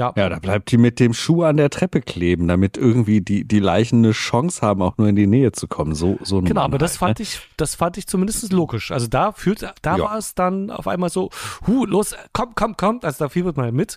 ja. 0.00 0.12
Ja, 0.16 0.28
da 0.28 0.38
bleibt 0.38 0.72
die 0.72 0.78
mit 0.78 0.98
dem 0.98 1.14
Schuh 1.14 1.44
an 1.44 1.56
der 1.56 1.70
Treppe 1.70 2.00
kleben, 2.00 2.48
damit 2.48 2.76
irgendwie 2.76 3.20
die, 3.20 3.44
die 3.44 3.60
Leichen 3.60 3.98
eine 4.04 4.12
Chance 4.12 4.60
haben, 4.62 4.82
auch 4.82 4.96
nur 4.98 5.06
in 5.08 5.14
die 5.16 5.26
Nähe 5.28 5.52
zu 5.52 5.68
kommen. 5.68 5.94
So, 5.94 6.18
so 6.22 6.38
ein 6.38 6.44
Genau, 6.44 6.62
Mann 6.62 6.70
aber 6.72 6.78
das 6.78 6.92
halt, 6.92 6.98
fand 6.98 7.18
ne? 7.20 7.22
ich, 7.24 7.40
das 7.56 7.74
fand 7.76 7.96
ich 7.98 8.06
zumindest 8.06 8.52
logisch. 8.52 8.90
Also 8.90 9.06
da 9.06 9.32
fühlt, 9.32 9.62
da 9.82 9.96
Ja. 9.96 10.02
war 10.04 10.18
es 10.18 10.34
dann 10.34 10.70
auf 10.70 10.88
einmal 10.88 11.10
so, 11.10 11.30
hu, 11.66 11.84
los, 11.86 12.16
komm, 12.32 12.54
komm, 12.54 12.76
komm, 12.76 13.00
also 13.02 13.24
da 13.24 13.28
fiebert 13.28 13.56
man 13.56 13.74
mit. 13.74 13.96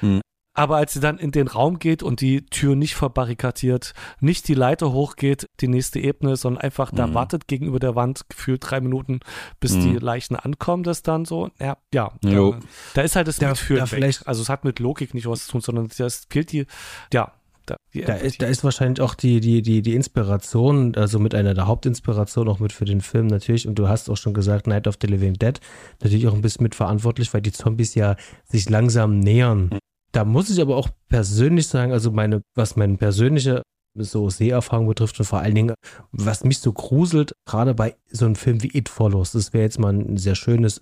Hm. 0.00 0.20
Aber 0.58 0.76
als 0.76 0.94
sie 0.94 1.00
dann 1.00 1.18
in 1.18 1.32
den 1.32 1.48
Raum 1.48 1.78
geht 1.78 2.02
und 2.02 2.22
die 2.22 2.46
Tür 2.46 2.76
nicht 2.76 2.94
verbarrikadiert, 2.94 3.92
nicht 4.20 4.48
die 4.48 4.54
Leiter 4.54 4.90
hochgeht, 4.92 5.46
die 5.60 5.68
nächste 5.68 6.00
Ebene, 6.00 6.36
sondern 6.36 6.62
einfach 6.62 6.90
da 6.90 7.06
Mhm. 7.06 7.14
wartet 7.14 7.46
gegenüber 7.46 7.78
der 7.78 7.94
Wand, 7.94 8.22
gefühlt 8.30 8.62
drei 8.68 8.80
Minuten, 8.80 9.20
bis 9.60 9.74
Mhm. 9.76 9.80
die 9.82 9.96
Leichen 9.98 10.34
ankommen, 10.34 10.82
das 10.82 11.02
dann 11.02 11.26
so, 11.26 11.50
ja, 11.60 11.76
ja. 11.92 12.10
Jo. 12.24 12.52
Da, 12.52 12.58
da 12.94 13.02
ist 13.02 13.16
halt 13.16 13.28
das 13.28 13.36
Da- 13.36 13.50
Mitfühlen 13.50 13.80
da 13.84 13.90
weg. 13.92 13.98
vielleicht- 13.98 14.26
Also 14.26 14.40
es 14.40 14.48
hat 14.48 14.64
mit 14.64 14.78
Logik 14.78 15.12
nicht 15.12 15.26
was 15.26 15.44
zu 15.44 15.52
tun, 15.52 15.60
sondern 15.60 15.88
das 15.98 16.26
fehlt 16.30 16.52
die, 16.52 16.64
ja, 17.12 17.32
da, 17.66 17.76
ist, 18.14 18.40
da 18.40 18.46
ist 18.46 18.62
wahrscheinlich 18.64 19.00
auch 19.00 19.14
die, 19.14 19.40
die, 19.40 19.60
die, 19.60 19.82
die 19.82 19.94
Inspiration, 19.94 20.94
also 20.94 21.18
mit 21.18 21.34
einer 21.34 21.52
der 21.52 21.66
Hauptinspirationen 21.66 22.50
auch 22.52 22.60
mit 22.60 22.72
für 22.72 22.84
den 22.84 23.00
Film 23.00 23.26
natürlich. 23.26 23.66
Und 23.68 23.74
du 23.78 23.88
hast 23.88 24.08
auch 24.08 24.16
schon 24.16 24.34
gesagt, 24.34 24.66
Night 24.68 24.86
of 24.86 24.94
the 25.02 25.06
Living 25.06 25.34
Dead, 25.34 25.60
natürlich 26.00 26.26
auch 26.28 26.34
ein 26.34 26.42
bisschen 26.42 26.62
mitverantwortlich, 26.62 27.34
weil 27.34 27.42
die 27.42 27.52
Zombies 27.52 27.94
ja 27.94 28.16
sich 28.44 28.70
langsam 28.70 29.18
nähern. 29.18 29.70
Da 30.16 30.24
muss 30.24 30.48
ich 30.48 30.62
aber 30.62 30.76
auch 30.76 30.88
persönlich 31.10 31.66
sagen, 31.66 31.92
also 31.92 32.10
meine, 32.10 32.40
was 32.54 32.74
meine 32.74 32.96
persönliche 32.96 33.60
so 33.98 34.30
Seherfahrung 34.30 34.88
betrifft 34.88 35.18
und 35.20 35.26
vor 35.26 35.40
allen 35.40 35.54
Dingen, 35.54 35.74
was 36.10 36.42
mich 36.42 36.60
so 36.60 36.72
gruselt, 36.72 37.34
gerade 37.44 37.74
bei 37.74 37.96
so 38.10 38.24
einem 38.24 38.34
Film 38.34 38.62
wie 38.62 38.74
It 38.74 38.88
Follows, 38.88 39.32
das 39.32 39.52
wäre 39.52 39.64
jetzt 39.64 39.78
mal 39.78 39.92
ein 39.92 40.16
sehr 40.16 40.34
schönes, 40.34 40.80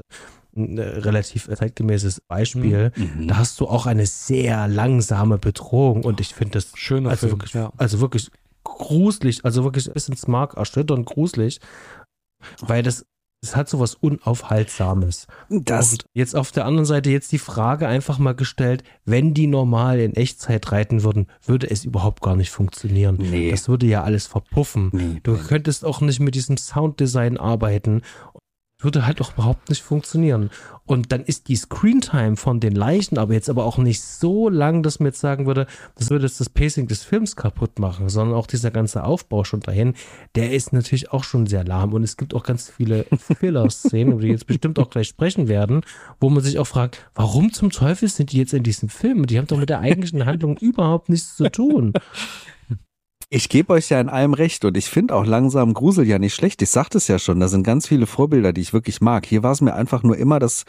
ein, 0.57 0.79
äh, 0.79 0.83
relativ 0.83 1.49
zeitgemäßes 1.53 2.21
Beispiel. 2.29 2.93
Mhm. 2.95 3.27
Da 3.27 3.39
hast 3.39 3.59
du 3.59 3.67
auch 3.67 3.87
eine 3.87 4.07
sehr 4.07 4.69
langsame 4.69 5.37
Bedrohung 5.39 6.05
und 6.05 6.21
ich 6.21 6.33
finde 6.33 6.53
das 6.53 6.71
Schöner 6.77 7.11
also 7.11 7.27
Film, 7.27 7.33
wirklich, 7.33 7.55
ja. 7.55 7.73
also 7.77 8.01
wirklich 8.01 8.31
gruselig, 8.63 9.45
also 9.45 9.65
wirklich 9.65 9.93
bis 9.93 10.09
ins 10.09 10.29
Mark 10.29 10.57
erschütternd 10.57 11.07
gruselig, 11.07 11.59
weil 12.61 12.85
das, 12.85 13.05
es 13.45 13.55
hat 13.57 13.69
so 13.69 13.79
was 13.79 13.95
Unaufhaltsames. 13.95 15.27
Das, 15.49 15.93
Und 15.93 16.05
jetzt 16.15 16.35
auf 16.35 16.51
der 16.53 16.65
anderen 16.65 16.87
Seite 16.87 17.11
jetzt 17.11 17.33
die 17.33 17.39
Frage 17.39 17.87
einfach 17.87 18.19
mal 18.19 18.35
gestellt, 18.35 18.83
wenn 19.05 19.35
die 19.35 19.47
normal 19.47 20.01
in 20.01 20.15
Echtzeit 20.15 20.73
reiten 20.73 21.03
würden, 21.03 21.27
würde 21.45 21.71
es 21.71 21.85
überhaupt 21.85 22.23
gar 22.23 22.37
nicht 22.37 22.51
funktionieren. 22.51 23.17
Nee. 23.21 23.51
Das 23.51 23.69
würde 23.69 23.87
ja 23.87 24.03
alles 24.03 24.27
verpuffen. 24.27 24.91
nee, 24.93 25.21
Du 25.23 25.37
könntest 25.37 25.85
auch 25.85 26.01
nicht 26.01 26.21
mit 26.21 26.35
diesem 26.35 26.57
Sounddesign 26.57 27.37
arbeiten. 27.37 28.03
Würde 28.81 29.07
halt 29.07 29.21
auch 29.21 29.33
überhaupt 29.35 29.69
nicht 29.71 29.83
funktionieren. 29.83 30.51
Und 30.85 31.13
dann 31.13 31.25
ist 31.25 31.49
die 31.49 31.57
Screentime 31.57 32.37
von 32.37 32.61
den 32.61 32.75
Leichen 32.75 33.19
aber 33.19 33.33
jetzt 33.33 33.49
aber 33.49 33.65
auch 33.65 33.79
nicht 33.79 34.03
so 34.03 34.49
lang, 34.49 34.83
dass 34.83 35.01
man 35.01 35.07
jetzt 35.07 35.21
sagen 35.21 35.47
würde, 35.47 35.67
das 35.95 36.11
würde 36.11 36.27
jetzt 36.27 36.41
das 36.41 36.51
Pacing 36.51 36.89
des 36.89 37.05
Films 37.05 37.37
kaputt 37.37 37.79
machen, 37.79 38.09
sondern 38.09 38.37
auch 38.37 38.47
dieser 38.47 38.71
ganze 38.71 39.05
Aufbau 39.05 39.45
schon 39.45 39.61
dahin, 39.61 39.95
der 40.35 40.53
ist 40.53 40.73
natürlich 40.73 41.13
auch 41.13 41.25
schon 41.25 41.47
sehr 41.47 41.65
lahm. 41.65 41.95
Und 41.95 42.03
es 42.03 42.17
gibt 42.17 42.35
auch 42.35 42.43
ganz 42.43 42.69
viele 42.69 43.07
Filler-Szenen, 43.39 44.13
über 44.13 44.23
die 44.23 44.29
jetzt 44.29 44.47
bestimmt 44.47 44.79
auch 44.79 44.91
gleich 44.91 45.09
sprechen 45.09 45.49
werden, 45.49 45.83
wo 46.21 46.29
man 46.29 46.43
sich 46.43 46.59
auch 46.59 46.67
fragt, 46.67 47.09
warum 47.15 47.53
zum 47.53 47.71
Teufel 47.71 48.09
sind 48.09 48.33
die 48.33 48.39
jetzt 48.39 48.53
in 48.53 48.65
diesem 48.65 48.89
Film? 48.89 49.27
Die 49.27 49.39
haben 49.39 49.47
doch 49.47 49.59
mit 49.59 49.71
der 49.71 49.81
eigentlichen 49.81 50.27
Handlung 50.27 50.57
überhaupt 50.61 51.09
nichts 51.09 51.37
zu 51.37 51.51
tun. 51.51 51.95
Ich 53.37 53.49
gebe 53.49 53.73
euch 53.73 53.89
ja 53.89 54.01
in 54.01 54.09
allem 54.09 54.33
recht 54.33 54.65
und 54.65 54.77
ich 54.77 54.89
finde 54.89 55.13
auch 55.13 55.27
langsam 55.27 55.75
Grusel 55.75 56.07
ja 56.07 56.21
nicht 56.21 56.37
schlecht. 56.37 56.63
Ich 56.63 56.71
sagte 56.71 56.99
es 56.99 57.09
ja 57.09 57.19
schon, 57.19 57.41
da 57.41 57.49
sind 57.49 57.65
ganz 57.65 57.89
viele 57.89 58.07
Vorbilder, 58.07 58.53
die 58.53 58.61
ich 58.61 58.73
wirklich 58.73 59.01
mag. 59.01 59.27
Hier 59.27 59.43
war 59.43 59.51
es 59.51 59.61
mir 59.61 59.75
einfach 59.75 60.05
nur 60.05 60.17
immer 60.17 60.39
das, 60.39 60.63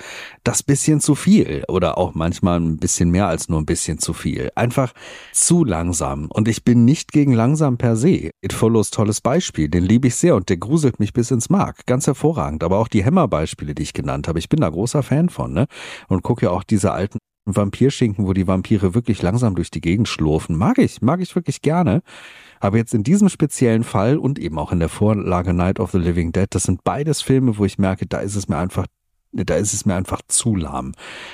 das 0.44 0.64
bisschen 0.64 1.00
zu 1.00 1.14
viel 1.14 1.64
oder 1.68 2.00
auch 2.00 2.16
manchmal 2.16 2.60
ein 2.60 2.78
bisschen 2.78 3.12
mehr 3.12 3.28
als 3.28 3.50
nur 3.50 3.60
ein 3.60 3.68
bisschen 3.68 4.00
zu 4.00 4.14
viel. 4.14 4.50
Einfach 4.56 4.94
zu 5.32 5.64
langsam 5.64 6.26
und 6.32 6.48
ich 6.48 6.64
bin 6.64 6.86
nicht 6.86 7.12
gegen 7.12 7.34
langsam 7.34 7.78
per 7.78 7.96
se. 7.96 8.32
It 8.42 8.52
Follows 8.52 8.90
tolles 8.90 9.22
Beispiel, 9.22 9.70
den 9.70 9.84
liebe 9.84 10.08
ich 10.08 10.16
sehr 10.16 10.36
und 10.36 10.50
der 10.50 10.58
gruselt 10.58 11.00
mich 11.00 11.14
bis 11.14 11.30
ins 11.30 11.52
Mark. 11.52 11.86
Ganz 11.86 12.08
hervorragend, 12.08 12.64
aber 12.64 12.80
auch 12.80 12.88
die 12.88 13.06
Hämmerbeispiele, 13.06 13.76
die 13.76 13.84
ich 13.84 13.94
genannt 13.94 14.28
habe, 14.28 14.40
ich 14.40 14.50
bin 14.50 14.62
da 14.62 14.70
großer 14.70 15.04
Fan 15.04 15.30
von 15.30 15.54
ne? 15.54 15.68
und 16.08 16.24
gucke 16.24 16.48
ja 16.48 16.50
auch 16.50 16.64
diese 16.64 16.94
alten 16.94 17.20
Vampirschinken, 17.46 18.26
wo 18.26 18.34
die 18.34 18.48
Vampire 18.48 18.96
wirklich 18.96 19.22
langsam 19.22 19.54
durch 19.54 19.70
die 19.70 19.82
Gegend 19.82 20.08
schlurfen. 20.08 20.58
Mag 20.58 20.80
ich, 20.80 21.04
mag 21.04 21.22
ich 21.22 21.36
wirklich 21.36 21.62
gerne. 21.62 22.02
Aber 22.60 22.78
jetzt 22.78 22.94
in 22.94 23.04
diesem 23.04 23.30
speziellen 23.30 23.84
Fall 23.84 24.18
und 24.18 24.40
eben 24.40 24.58
auch 24.60 24.72
in 24.72 24.80
der 24.80 24.90
Vorlage 24.90 25.54
Night 25.54 25.80
of 25.80 25.92
the 25.92 25.98
Living 25.98 26.32
Dead, 26.32 26.48
das 26.50 26.64
sind 26.64 26.84
beides 26.84 27.22
Filme, 27.22 27.58
wo 27.58 27.66
ich 27.66 27.78
merke, 27.78 28.06
da 28.06 28.20
ist 28.20 28.36
es 28.36 28.48
mir 28.48 28.58
einfach, 28.58 28.86
da 29.32 29.56
ist 29.56 29.74
es 29.74 29.86
mir 29.86 29.96
einfach 29.96 30.22
zu 30.28 30.56
lahm 30.56 30.94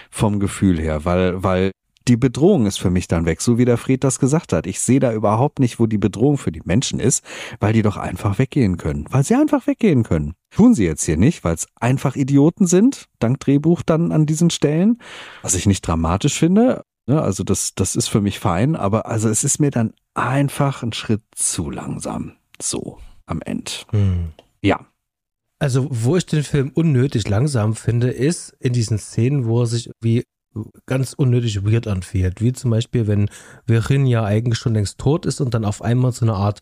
vom 0.09 0.39
Gefühl 0.39 0.80
her, 0.80 1.05
weil, 1.05 1.43
weil 1.43 1.72
die 2.07 2.17
Bedrohung 2.17 2.65
ist 2.65 2.80
für 2.80 2.89
mich 2.89 3.07
dann 3.07 3.26
weg, 3.26 3.41
so 3.41 3.57
wie 3.57 3.65
der 3.65 3.78
Fred 3.78 4.03
das 4.03 4.19
gesagt 4.19 4.53
hat. 4.53 4.65
Ich 4.65 4.80
sehe 4.80 4.99
da 4.99 5.13
überhaupt 5.13 5.59
nicht, 5.59 5.80
wo 5.80 5.86
die 5.86 5.97
Bedrohung 5.97 6.38
für 6.38 6.51
die 6.51 6.61
Menschen 6.65 6.99
ist, 6.99 7.24
weil 7.59 7.74
die 7.74 7.84
doch 7.84 7.97
einfach 7.97 8.39
weggehen 8.39 8.78
können. 8.78 9.05
Weil 9.09 9.24
sie 9.24 9.36
einfach 9.36 9.67
weggehen 9.67 10.03
können. 10.03 10.34
Tun 10.49 10.74
sie 10.74 10.86
jetzt 10.86 11.03
hier 11.03 11.17
nicht, 11.17 11.43
weil 11.43 11.55
es 11.55 11.67
einfach 11.80 12.15
Idioten 12.15 12.65
sind, 12.65 13.05
dank 13.19 13.39
Drehbuch 13.39 13.84
dann 13.84 14.11
an 14.11 14.26
diesen 14.26 14.49
Stellen, 14.49 14.97
was 15.41 15.53
ich 15.53 15.67
nicht 15.67 15.82
dramatisch 15.88 16.38
finde. 16.38 16.84
Also 17.07 17.43
das, 17.43 17.76
das 17.76 17.95
ist 17.95 18.07
für 18.07 18.22
mich 18.22 18.39
fein, 18.39 18.76
aber 18.76 19.05
also 19.05 19.30
es 19.30 19.43
ist 19.43 19.59
mir 19.59 19.72
dann 19.72 19.93
einfach 20.14 20.84
ein 20.84 20.93
Schritt 20.93 21.22
zu 21.36 21.70
langsam. 21.70 22.34
So, 22.62 22.99
am 23.26 23.41
Ende. 23.41 23.72
Hm. 23.91 24.34
Ja. 24.62 24.86
Also, 25.59 25.88
wo 25.91 26.18
ich 26.18 26.26
den 26.26 26.43
Film 26.43 26.72
unnötig 26.74 27.28
langsam 27.28 27.76
finde, 27.76 28.09
ist 28.09 28.55
in 28.59 28.74
diesen 28.74 28.97
Szenen, 28.97 29.45
wo 29.45 29.62
er 29.62 29.68
sich 29.68 29.89
wie 30.01 30.24
ganz 30.86 31.14
unnötig 31.14 31.64
weird 31.64 31.88
anfühlt. 31.88 32.41
Wie 32.41 32.51
zum 32.51 32.72
Beispiel, 32.72 33.07
wenn 33.07 33.30
Virin 33.66 34.05
ja 34.05 34.24
eigentlich 34.26 34.59
schon 34.59 34.74
längst 34.74 34.97
tot 34.97 35.26
ist 35.26 35.39
und 35.39 35.53
dann 35.53 35.64
auf 35.66 35.82
einmal 35.82 36.12
so 36.12 36.26
eine 36.26 36.34
Art 36.34 36.62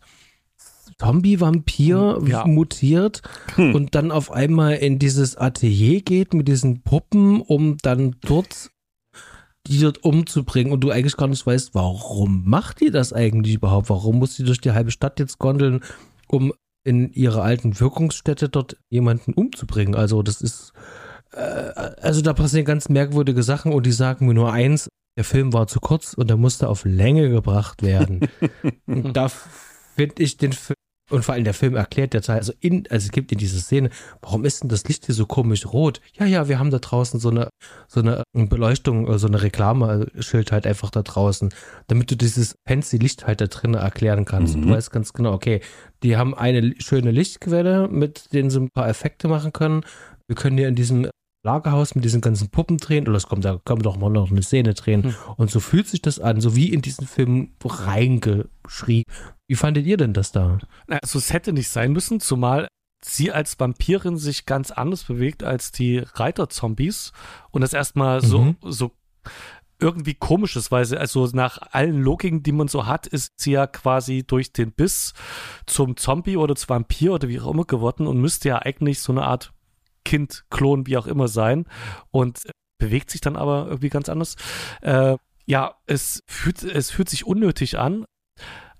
Zombie-Vampir 0.98 2.20
Ja. 2.26 2.46
mutiert 2.46 3.22
Hm. 3.56 3.74
und 3.74 3.94
dann 3.94 4.10
auf 4.10 4.30
einmal 4.30 4.74
in 4.74 4.98
dieses 4.98 5.36
Atelier 5.36 6.02
geht 6.02 6.34
mit 6.34 6.46
diesen 6.48 6.82
Puppen, 6.82 7.40
um 7.40 7.78
dann 7.78 8.16
dort 8.20 8.70
die 9.66 9.80
dort 9.80 10.04
umzubringen 10.04 10.72
und 10.72 10.80
du 10.80 10.90
eigentlich 10.90 11.16
gar 11.16 11.28
nicht 11.28 11.46
weißt, 11.46 11.74
warum 11.74 12.48
macht 12.48 12.80
die 12.80 12.90
das 12.90 13.12
eigentlich 13.12 13.54
überhaupt? 13.54 13.90
Warum 13.90 14.18
muss 14.18 14.36
die 14.36 14.44
durch 14.44 14.60
die 14.60 14.72
halbe 14.72 14.90
Stadt 14.90 15.20
jetzt 15.20 15.38
gondeln, 15.38 15.80
um 16.28 16.52
in 16.84 17.12
ihrer 17.12 17.42
alten 17.42 17.78
Wirkungsstätte 17.78 18.48
dort 18.48 18.76
jemanden 18.88 19.34
umzubringen? 19.34 19.94
Also 19.94 20.22
das 20.22 20.40
ist, 20.40 20.72
äh, 21.32 21.40
also 21.40 22.22
da 22.22 22.32
passieren 22.32 22.64
ganz 22.64 22.88
merkwürdige 22.88 23.42
Sachen 23.42 23.72
und 23.72 23.84
die 23.84 23.92
sagen 23.92 24.26
mir 24.26 24.34
nur 24.34 24.52
eins, 24.52 24.88
der 25.16 25.24
Film 25.24 25.52
war 25.52 25.66
zu 25.66 25.80
kurz 25.80 26.14
und 26.14 26.30
er 26.30 26.36
musste 26.36 26.68
auf 26.68 26.84
Länge 26.84 27.28
gebracht 27.28 27.82
werden. 27.82 28.28
da 28.86 29.28
finde 29.28 30.22
ich 30.22 30.38
den 30.38 30.52
Film, 30.52 30.76
und 31.10 31.24
vor 31.24 31.34
allem 31.34 31.44
der 31.44 31.54
Film 31.54 31.76
erklärt 31.76 32.14
der 32.14 32.22
Teil, 32.22 32.38
also, 32.38 32.52
in, 32.60 32.84
also 32.90 33.06
es 33.06 33.12
gibt 33.12 33.32
in 33.32 33.38
dieser 33.38 33.58
Szene, 33.58 33.90
warum 34.22 34.44
ist 34.44 34.62
denn 34.62 34.68
das 34.68 34.86
Licht 34.88 35.06
hier 35.06 35.14
so 35.14 35.26
komisch 35.26 35.66
rot? 35.66 36.00
Ja, 36.14 36.26
ja, 36.26 36.48
wir 36.48 36.58
haben 36.58 36.70
da 36.70 36.78
draußen 36.78 37.20
so 37.20 37.30
eine, 37.30 37.48
so 37.88 38.00
eine 38.00 38.22
Beleuchtung, 38.32 39.08
äh, 39.08 39.18
so 39.18 39.26
eine 39.26 39.42
Reklameschild 39.42 40.52
halt 40.52 40.66
einfach 40.66 40.90
da 40.90 41.02
draußen, 41.02 41.50
damit 41.88 42.10
du 42.10 42.16
dieses 42.16 42.54
fancy 42.66 42.96
Licht 42.98 43.26
halt 43.26 43.40
da 43.40 43.46
drinnen 43.46 43.74
erklären 43.74 44.24
kannst. 44.24 44.56
Mhm. 44.56 44.62
du 44.62 44.70
weißt 44.70 44.90
ganz 44.90 45.12
genau, 45.12 45.32
okay, 45.32 45.60
die 46.02 46.16
haben 46.16 46.34
eine 46.34 46.74
schöne 46.78 47.10
Lichtquelle, 47.10 47.88
mit 47.88 48.32
denen 48.32 48.50
sie 48.50 48.60
ein 48.60 48.70
paar 48.70 48.88
Effekte 48.88 49.28
machen 49.28 49.52
können. 49.52 49.82
Wir 50.26 50.36
können 50.36 50.56
hier 50.56 50.68
in 50.68 50.76
diesem 50.76 51.08
Lagerhaus 51.42 51.94
mit 51.94 52.04
diesen 52.04 52.20
ganzen 52.20 52.50
Puppen 52.50 52.76
drehen, 52.76 53.08
oder 53.08 53.16
es 53.16 53.26
kommt, 53.26 53.44
da 53.44 53.58
können 53.64 53.80
wir 53.80 53.84
doch 53.84 53.96
mal 53.96 54.10
noch 54.10 54.30
eine 54.30 54.42
Szene 54.42 54.74
drehen. 54.74 55.04
Hm. 55.04 55.14
Und 55.36 55.50
so 55.50 55.60
fühlt 55.60 55.88
sich 55.88 56.02
das 56.02 56.18
an, 56.18 56.40
so 56.40 56.54
wie 56.54 56.72
in 56.72 56.82
diesen 56.82 57.06
Film 57.06 57.52
reingeschrieben. 57.64 59.12
Wie 59.48 59.54
fandet 59.54 59.86
ihr 59.86 59.96
denn 59.96 60.12
das 60.12 60.32
da? 60.32 60.58
Also 60.88 61.18
es 61.18 61.32
hätte 61.32 61.52
nicht 61.52 61.68
sein 61.68 61.92
müssen, 61.92 62.20
zumal 62.20 62.68
sie 63.02 63.32
als 63.32 63.58
Vampirin 63.58 64.18
sich 64.18 64.44
ganz 64.44 64.70
anders 64.70 65.04
bewegt 65.04 65.42
als 65.42 65.72
die 65.72 65.98
Reiterzombies 65.98 67.12
und 67.50 67.62
das 67.62 67.72
erstmal 67.72 68.22
so, 68.22 68.40
Mhm. 68.42 68.56
so 68.62 68.92
irgendwie 69.80 70.12
komisch 70.12 70.56
ist, 70.56 70.70
weil 70.70 70.84
sie, 70.84 70.98
also 71.00 71.26
nach 71.32 71.58
allen 71.72 72.02
Logiken, 72.02 72.42
die 72.42 72.52
man 72.52 72.68
so 72.68 72.86
hat, 72.86 73.06
ist 73.06 73.32
sie 73.40 73.52
ja 73.52 73.66
quasi 73.66 74.24
durch 74.26 74.52
den 74.52 74.72
Biss 74.72 75.14
zum 75.64 75.96
Zombie 75.96 76.36
oder 76.36 76.54
zum 76.54 76.68
Vampir 76.68 77.14
oder 77.14 77.28
wie 77.28 77.40
auch 77.40 77.50
immer 77.50 77.64
geworden 77.64 78.06
und 78.06 78.20
müsste 78.20 78.50
ja 78.50 78.58
eigentlich 78.58 79.00
so 79.00 79.12
eine 79.12 79.22
Art 79.22 79.54
Kind, 80.04 80.44
Klon, 80.50 80.86
wie 80.86 80.96
auch 80.96 81.06
immer 81.06 81.28
sein 81.28 81.66
und 82.10 82.40
bewegt 82.78 83.10
sich 83.10 83.20
dann 83.20 83.36
aber 83.36 83.66
irgendwie 83.66 83.90
ganz 83.90 84.08
anders. 84.08 84.36
Äh, 84.80 85.16
ja, 85.46 85.74
es 85.86 86.22
fühlt, 86.26 86.62
es 86.62 86.90
fühlt 86.90 87.08
sich 87.08 87.26
unnötig 87.26 87.78
an. 87.78 88.04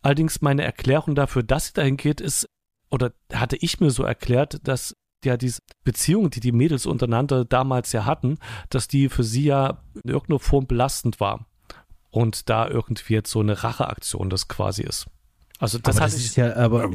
Allerdings 0.03 0.41
meine 0.41 0.65
Erklärung 0.65 1.15
dafür, 1.15 1.43
dass 1.43 1.67
sie 1.67 1.73
dahin 1.75 1.97
geht, 1.97 2.21
ist, 2.21 2.49
oder 2.91 3.13
hatte 3.33 3.57
ich 3.57 3.81
mir 3.81 3.91
so 3.91 4.03
erklärt, 4.03 4.67
dass 4.67 4.97
ja 5.25 5.37
diese 5.37 5.61
Beziehung, 5.85 6.31
die 6.31 6.41
die 6.41 6.53
Mädels 6.53 6.87
untereinander 6.87 7.45
damals 7.45 7.93
ja 7.93 8.05
hatten, 8.07 8.39
dass 8.71 8.89
die 8.89 9.09
für 9.09 9.25
sie 9.25 9.45
ja 9.45 9.83
in 10.03 10.11
irgendeiner 10.11 10.41
Form 10.41 10.67
belastend 10.67 11.21
war. 11.21 11.47
Und 12.11 12.49
da 12.49 12.69
irgendwie 12.69 13.15
jetzt 13.15 13.31
so 13.31 13.41
eine 13.41 13.63
Racheaktion 13.63 14.31
das 14.31 14.49
quasi 14.49 14.83
ist. 14.83 15.07
Also 15.59 15.79
das 15.79 15.97
aber 15.97 16.07
das 16.07 16.17
ich. 16.17 16.27
ist 16.27 16.37
ja, 16.37 16.57
aber, 16.57 16.91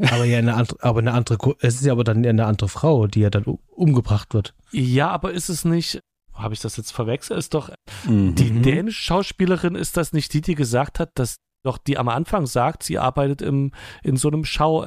aber 0.00 0.24
ja 0.24 0.38
eine 0.38 0.54
andere, 0.54 0.76
aber 0.82 1.00
eine 1.00 1.12
andere, 1.12 1.56
es 1.60 1.76
ist 1.76 1.84
ja 1.84 1.92
aber 1.92 2.04
dann 2.04 2.24
eine 2.24 2.46
andere 2.46 2.68
Frau, 2.68 3.06
die 3.06 3.20
ja 3.20 3.30
dann 3.30 3.44
umgebracht 3.44 4.34
wird. 4.34 4.54
Ja, 4.72 5.08
aber 5.10 5.32
ist 5.32 5.48
es 5.48 5.64
nicht. 5.64 6.00
Habe 6.32 6.54
ich 6.54 6.60
das 6.60 6.76
jetzt 6.76 6.92
verwechselt? 6.92 7.38
Ist 7.38 7.54
doch 7.54 7.70
Mhm. 8.06 8.34
die 8.34 8.62
dänische 8.62 9.02
Schauspielerin, 9.02 9.74
ist 9.74 9.96
das 9.96 10.12
nicht 10.12 10.32
die, 10.32 10.40
die 10.40 10.54
gesagt 10.54 10.98
hat, 10.98 11.10
dass 11.14 11.36
doch 11.62 11.76
die 11.76 11.98
am 11.98 12.08
Anfang 12.08 12.46
sagt, 12.46 12.82
sie 12.82 12.98
arbeitet 12.98 13.42
im, 13.42 13.72
in 14.02 14.16
so 14.16 14.28
einem 14.28 14.44
Schau. 14.46 14.84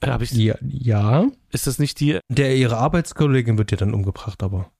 Äh, 0.00 0.06
hab 0.06 0.22
ich, 0.22 0.30
Ja, 0.32 0.54
ja. 0.62 1.26
ist 1.50 1.66
das 1.66 1.78
nicht 1.80 1.98
die? 2.00 2.20
Der, 2.28 2.56
ihre 2.56 2.76
Arbeitskollegin 2.76 3.58
wird 3.58 3.72
ja 3.72 3.76
dann 3.76 3.92
umgebracht, 3.94 4.42
aber. 4.42 4.70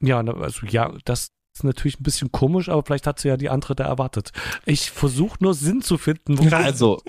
Ja, 0.00 0.18
also 0.20 0.66
ja, 0.66 0.92
das 1.04 1.28
ist 1.56 1.62
natürlich 1.62 2.00
ein 2.00 2.02
bisschen 2.02 2.32
komisch, 2.32 2.68
aber 2.68 2.82
vielleicht 2.82 3.06
hat 3.06 3.20
sie 3.20 3.28
ja 3.28 3.36
die 3.36 3.46
da 3.46 3.84
erwartet. 3.84 4.32
Ich 4.66 4.90
versuche 4.90 5.36
nur 5.40 5.54
Sinn 5.54 5.82
zu 5.82 5.98
finden. 5.98 6.52
Also, 6.52 7.00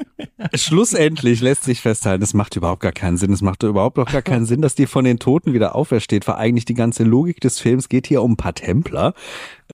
schlussendlich 0.53 1.41
lässt 1.41 1.63
sich 1.63 1.81
festhalten, 1.81 2.23
es 2.23 2.35
macht 2.35 2.55
überhaupt 2.55 2.81
gar 2.81 2.91
keinen 2.91 3.17
Sinn. 3.17 3.33
Es 3.33 3.41
macht 3.41 3.63
überhaupt 3.63 3.97
auch 3.97 4.11
gar 4.11 4.21
keinen 4.21 4.45
Sinn, 4.45 4.61
dass 4.61 4.75
die 4.75 4.85
von 4.85 5.03
den 5.03 5.17
Toten 5.17 5.53
wieder 5.53 5.75
aufersteht, 5.75 6.27
weil 6.27 6.35
eigentlich 6.35 6.65
die 6.65 6.75
ganze 6.75 7.03
Logik 7.03 7.41
des 7.41 7.59
Films 7.59 7.89
geht 7.89 8.05
hier 8.05 8.21
um 8.21 8.33
ein 8.33 8.37
paar 8.37 8.53
Templer 8.53 9.13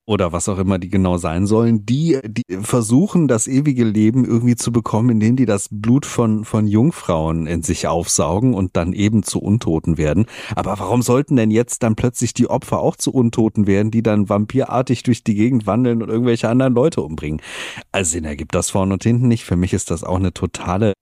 oder 0.06 0.32
was 0.32 0.50
auch 0.50 0.58
immer 0.58 0.80
die 0.80 0.90
genau 0.90 1.18
sein 1.18 1.46
sollen, 1.46 1.86
die, 1.86 2.20
die 2.26 2.44
versuchen, 2.62 3.28
das 3.28 3.48
ewige 3.48 3.84
Leben 3.84 4.26
irgendwie 4.26 4.56
zu 4.56 4.72
bekommen, 4.72 5.10
indem 5.12 5.36
die 5.36 5.46
das 5.46 5.68
Blut 5.70 6.06
von, 6.06 6.44
von 6.44 6.68
Jungfrauen 6.68 7.48
in 7.48 7.62
sich 7.62 7.88
aufsaugen 7.88 8.54
und 8.54 8.76
dann 8.76 8.94
eben 8.94 9.24
zu 9.24 9.40
Untoten 9.40 9.98
werden. 9.98 10.26
Aber 10.56 10.80
warum 10.80 11.02
sollten 11.02 11.36
denn 11.36 11.52
jetzt 11.52 11.84
dann 11.84 11.96
plötzlich 11.96 12.34
die 12.34 12.50
Opfer 12.50 12.80
auch 12.80 12.96
zu 12.96 13.14
Untoten 13.14 13.68
werden, 13.68 13.92
die 13.92 14.04
dann 14.04 14.30
vampirartig 14.62 15.04
durch 15.04 15.24
die 15.24 15.36
Gegend 15.36 15.66
wandeln 15.68 16.02
und 16.02 16.10
irgendwelche 16.10 16.50
anderen 16.50 16.74
Leute 16.74 17.02
umbringen? 17.02 17.42
Also 17.92 18.12
Sinn 18.12 18.26
ergibt 18.26 18.56
das 18.56 18.70
vorne 18.70 18.94
und 18.94 19.04
hinten 19.04 19.28
nicht. 19.28 19.44
Für 19.44 19.56
mich 19.56 19.74
ist 19.74 19.92
das 19.92 20.04
auch 20.04 20.18
eine 20.18 20.34
totale 20.34 20.94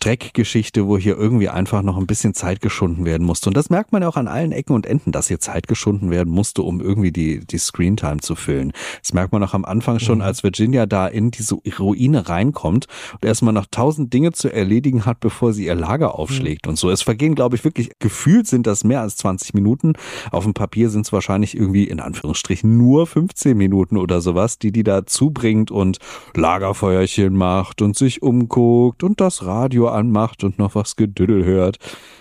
Dreckgeschichte, 0.00 0.86
wo 0.86 0.96
hier 0.96 1.16
irgendwie 1.16 1.48
einfach 1.48 1.82
noch 1.82 1.96
ein 1.96 2.06
bisschen 2.06 2.34
Zeit 2.34 2.60
geschunden 2.60 3.04
werden 3.04 3.26
musste. 3.26 3.50
Und 3.50 3.56
das 3.56 3.68
merkt 3.68 3.92
man 3.92 4.02
ja 4.02 4.08
auch 4.08 4.16
an 4.16 4.28
allen 4.28 4.52
Ecken 4.52 4.74
und 4.74 4.86
Enden, 4.86 5.12
dass 5.12 5.28
hier 5.28 5.40
Zeit 5.40 5.66
geschunden 5.68 6.10
werden 6.10 6.32
musste, 6.32 6.62
um 6.62 6.80
irgendwie 6.80 7.10
die, 7.12 7.40
die 7.40 7.58
Screentime 7.58 8.18
zu 8.20 8.36
füllen. 8.36 8.72
Das 9.02 9.12
merkt 9.12 9.32
man 9.32 9.42
auch 9.42 9.54
am 9.54 9.64
Anfang 9.64 9.98
schon, 9.98 10.18
Mhm. 10.18 10.22
als 10.24 10.42
Virginia 10.42 10.86
da 10.86 11.06
in 11.08 11.30
diese 11.30 11.56
Ruine 11.78 12.28
reinkommt 12.28 12.86
und 13.14 13.24
erstmal 13.24 13.52
noch 13.52 13.66
tausend 13.70 14.12
Dinge 14.12 14.32
zu 14.32 14.52
erledigen 14.52 15.04
hat, 15.04 15.20
bevor 15.20 15.52
sie 15.52 15.66
ihr 15.66 15.74
Lager 15.74 16.18
aufschlägt 16.18 16.66
und 16.68 16.76
so. 16.78 16.90
Es 16.90 17.02
vergehen, 17.02 17.34
glaube 17.34 17.56
ich, 17.56 17.64
wirklich, 17.64 17.90
gefühlt 17.98 18.46
sind 18.46 18.66
das 18.66 18.84
mehr 18.84 19.00
als 19.00 19.16
20 19.16 19.54
Minuten. 19.54 19.94
Auf 20.30 20.44
dem 20.44 20.54
Papier 20.54 20.90
sind 20.90 21.06
es 21.06 21.12
wahrscheinlich 21.12 21.56
irgendwie 21.56 21.84
in 21.84 22.00
Anführungsstrichen 22.00 22.76
nur 22.76 23.06
15 23.06 23.56
Minuten 23.56 23.96
oder 23.96 24.20
sowas, 24.20 24.58
die 24.58 24.72
die 24.72 24.84
da 24.84 25.06
zubringt 25.06 25.70
und 25.70 25.98
Lagerfeuerchen 26.34 27.34
macht 27.36 27.82
und 27.82 27.96
sich 27.96 28.22
umguckt 28.22 29.02
und 29.02 29.20
das 29.20 29.44
Radio 29.44 29.87
anmacht 29.92 30.44
und 30.44 30.58
noch 30.58 30.74
was 30.74 30.96
Gedüdel 30.96 31.44
hört, 31.44 31.78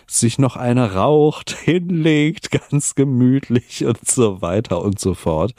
sich 0.07 0.39
noch 0.39 0.55
eine 0.55 0.93
raucht, 0.93 1.51
hinlegt, 1.57 2.51
ganz 2.51 2.95
gemütlich 2.95 3.85
und 3.85 4.07
so 4.07 4.41
weiter 4.41 4.81
und 4.81 4.99
so 4.99 5.13
fort. 5.13 5.53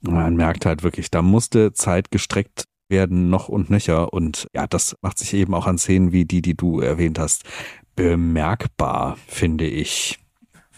Man 0.00 0.36
merkt 0.36 0.64
halt 0.66 0.82
wirklich, 0.82 1.10
da 1.10 1.22
musste 1.22 1.72
Zeit 1.72 2.10
gestreckt 2.10 2.64
werden, 2.88 3.30
noch 3.30 3.48
und 3.48 3.70
nöcher. 3.70 4.12
Und 4.12 4.46
ja, 4.54 4.66
das 4.66 4.96
macht 5.02 5.18
sich 5.18 5.34
eben 5.34 5.54
auch 5.54 5.66
an 5.66 5.78
Szenen 5.78 6.12
wie 6.12 6.24
die, 6.24 6.42
die 6.42 6.56
du 6.56 6.80
erwähnt 6.80 7.18
hast, 7.18 7.44
bemerkbar, 7.96 9.16
finde 9.26 9.66
ich. 9.66 10.18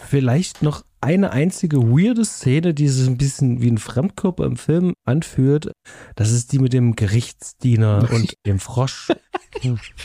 Vielleicht 0.08 0.62
noch 0.62 0.82
eine 1.00 1.32
einzige 1.32 1.78
weirde 1.78 2.24
Szene, 2.24 2.74
die 2.74 2.88
sich 2.88 3.08
ein 3.08 3.16
bisschen 3.16 3.62
wie 3.62 3.70
ein 3.70 3.78
Fremdkörper 3.78 4.44
im 4.44 4.56
Film 4.56 4.94
anfühlt. 5.04 5.72
Das 6.16 6.30
ist 6.30 6.52
die 6.52 6.58
mit 6.58 6.72
dem 6.72 6.94
Gerichtsdiener 6.94 8.08
und 8.12 8.34
dem 8.46 8.58
Frosch. 8.58 9.08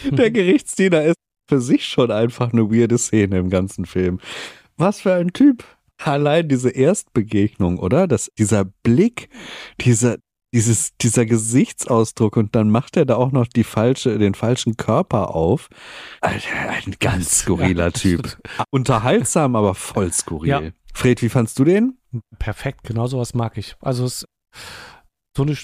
Der 0.09 0.31
Gerichtsdiener 0.31 1.03
ist 1.03 1.17
für 1.49 1.61
sich 1.61 1.85
schon 1.85 2.11
einfach 2.11 2.53
eine 2.53 2.71
weirde 2.71 2.97
Szene 2.97 3.37
im 3.37 3.49
ganzen 3.49 3.85
Film. 3.85 4.19
Was 4.77 5.01
für 5.01 5.13
ein 5.13 5.33
Typ. 5.33 5.63
Allein 5.97 6.49
diese 6.49 6.69
Erstbegegnung, 6.71 7.79
oder? 7.79 8.07
Das, 8.07 8.29
dieser 8.37 8.65
Blick, 8.65 9.29
dieser, 9.79 10.17
dieses, 10.55 10.95
dieser 10.97 11.25
Gesichtsausdruck 11.25 12.37
und 12.37 12.55
dann 12.55 12.69
macht 12.69 12.95
er 12.95 13.05
da 13.05 13.17
auch 13.17 13.33
noch 13.33 13.45
die 13.45 13.65
falsche, 13.65 14.17
den 14.17 14.33
falschen 14.33 14.77
Körper 14.77 15.35
auf. 15.35 15.67
Alter, 16.21 16.47
ein 16.69 16.95
ganz 17.01 17.39
skurriler 17.39 17.91
Typ. 17.91 18.37
Unterhaltsam, 18.71 19.57
aber 19.57 19.75
voll 19.75 20.13
skurril. 20.13 20.49
Ja. 20.49 20.61
Fred, 20.93 21.21
wie 21.21 21.27
fandst 21.27 21.59
du 21.59 21.65
den? 21.65 21.97
Perfekt, 22.39 22.85
genau 22.85 23.05
sowas 23.07 23.33
mag 23.33 23.57
ich. 23.57 23.75
Also 23.81 24.05
es 24.05 24.25
so 25.35 25.43
eine 25.43 25.57